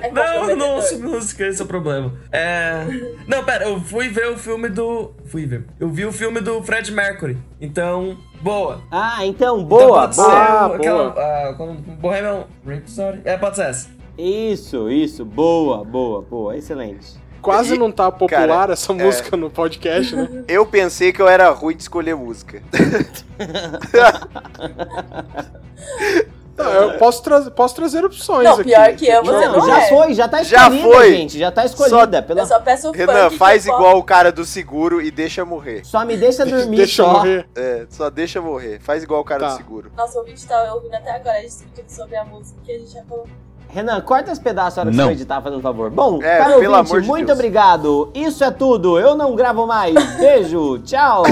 É 0.01 0.11
Não, 0.11 0.55
não 0.55 0.75
ouço 0.75 0.99
música, 1.01 1.47
esse 1.47 1.61
é 1.61 1.65
o 1.65 1.67
problema. 1.67 2.13
É. 2.31 2.83
Não, 3.27 3.43
pera, 3.43 3.65
eu 3.69 3.79
fui 3.79 4.09
ver 4.09 4.27
o 4.29 4.37
filme 4.37 4.67
do. 4.69 5.11
Fui 5.25 5.45
ver. 5.45 5.65
Eu 5.79 5.89
vi 5.89 6.05
o 6.05 6.11
filme 6.11 6.41
do 6.41 6.61
Fred 6.63 6.91
Mercury. 6.91 7.37
Então, 7.61 8.17
boa. 8.41 8.81
Ah, 8.91 9.25
então, 9.25 9.57
Então 9.59 9.63
boa, 9.65 10.01
pode 10.01 10.15
boa. 10.17 10.29
ser 10.29 10.35
Ah, 10.35 10.65
aquela. 10.75 11.09
boa. 11.11 11.23
ah, 11.23 11.53
como- 11.55 11.73
Bohemian 11.73 12.43
Rhapsody. 12.65 13.21
É, 13.23 13.37
pode 13.37 13.55
ser 13.55 13.65
essa. 13.69 13.89
Isso, 14.17 14.89
isso, 14.91 15.23
boa, 15.25 15.83
boa, 15.83 16.21
boa, 16.21 16.55
excelente. 16.57 17.21
Quase 17.41 17.75
E- 17.75 17.77
não 17.77 17.91
tá 17.91 18.09
popular 18.11 18.47
cara, 18.47 18.73
essa 18.73 18.91
é. 18.93 18.95
música 18.95 19.35
no 19.35 19.49
podcast, 19.49 20.15
né? 20.15 20.43
Eu 20.47 20.65
pensei 20.65 21.11
que 21.11 21.21
eu 21.21 21.27
era 21.27 21.49
ruim 21.49 21.75
de 21.75 21.81
escolher 21.83 22.15
música. 22.15 22.61
Não, 26.55 26.65
eu 26.71 26.97
posso, 26.99 27.23
tra 27.23 27.41
posso 27.49 27.73
trazer 27.75 28.05
opções 28.05 28.43
Não, 28.43 28.53
aqui. 28.53 28.65
pior 28.65 28.93
que 28.95 29.07
eu, 29.07 29.23
você 29.23 29.47
Não, 29.47 29.57
não 29.57 29.65
já 29.67 29.81
é. 29.81 29.89
foi, 29.89 30.13
já 30.13 30.27
tá 30.27 30.43
Já 30.43 30.63
escolhida, 30.69 30.83
foi. 30.95 31.11
gente, 31.11 31.39
já 31.39 31.51
tá 31.51 31.65
escolhida. 31.65 32.21
Pela... 32.21 32.41
Eu 32.41 32.45
só 32.45 32.59
peço 32.59 32.89
o 32.89 32.91
Renan, 32.91 33.29
faz 33.31 33.65
igual 33.65 33.97
o 33.97 34.03
cara 34.03 34.31
do 34.31 34.45
seguro 34.45 35.01
e 35.01 35.09
deixa 35.09 35.43
morrer. 35.43 35.83
Só 35.83 36.05
me 36.05 36.15
deixa 36.15 36.45
dormir 36.45 36.77
Deixa 36.83 37.01
eu 37.01 37.05
só. 37.07 37.13
morrer. 37.13 37.49
É, 37.55 37.85
só 37.89 38.09
deixa 38.09 38.39
morrer. 38.41 38.79
Faz 38.79 39.01
igual 39.01 39.21
o 39.21 39.23
cara 39.23 39.39
Tá. 39.41 39.47
do 39.53 39.57
seguro. 39.57 39.91
Nosso 39.97 40.17
ouvinte 40.19 40.45
tá 40.47 40.73
ouvindo 40.75 40.93
até 40.93 41.11
agora, 41.11 41.37
a 41.37 41.41
gente 41.41 41.49
discutindo 41.51 41.89
sobre 41.89 42.15
a 42.17 42.23
música 42.25 42.59
que 42.63 42.71
a 42.71 42.77
gente 42.79 42.91
já 42.91 43.03
falou. 43.03 43.25
Renan, 43.73 43.99
corta 44.01 44.31
esse 44.31 44.39
pedaço 44.39 44.77
na 44.77 44.81
hora 44.83 44.91
que 44.91 44.97
Não. 44.97 45.05
você 45.07 45.11
editar, 45.13 45.41
fazendo 45.41 45.59
um 45.59 45.61
favor. 45.61 45.89
Bom, 45.89 46.21
É, 46.21 46.37
caro 46.37 46.59
pelo 46.59 46.75
ouvinte, 46.77 46.91
amor 46.91 47.01
de 47.01 47.07
muito 47.07 47.25
Deus. 47.27 47.39
obrigado. 47.39 48.11
Isso 48.13 48.43
é 48.43 48.51
tudo. 48.51 48.99
Eu 48.99 49.15
não 49.15 49.35
gravo 49.35 49.65
mais. 49.65 49.93
Beijo. 50.17 50.77
Tchau. 50.79 51.23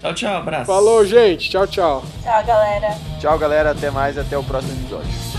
Tchau, 0.00 0.14
tchau, 0.14 0.36
abraço. 0.36 0.64
Falou, 0.66 1.04
gente. 1.04 1.50
Tchau, 1.50 1.66
tchau. 1.66 2.02
Tchau, 2.22 2.44
galera. 2.44 2.94
Tchau, 3.20 3.38
galera. 3.38 3.70
Até 3.72 3.90
mais. 3.90 4.16
Até 4.16 4.38
o 4.38 4.42
próximo 4.42 4.72
episódio. 4.80 5.29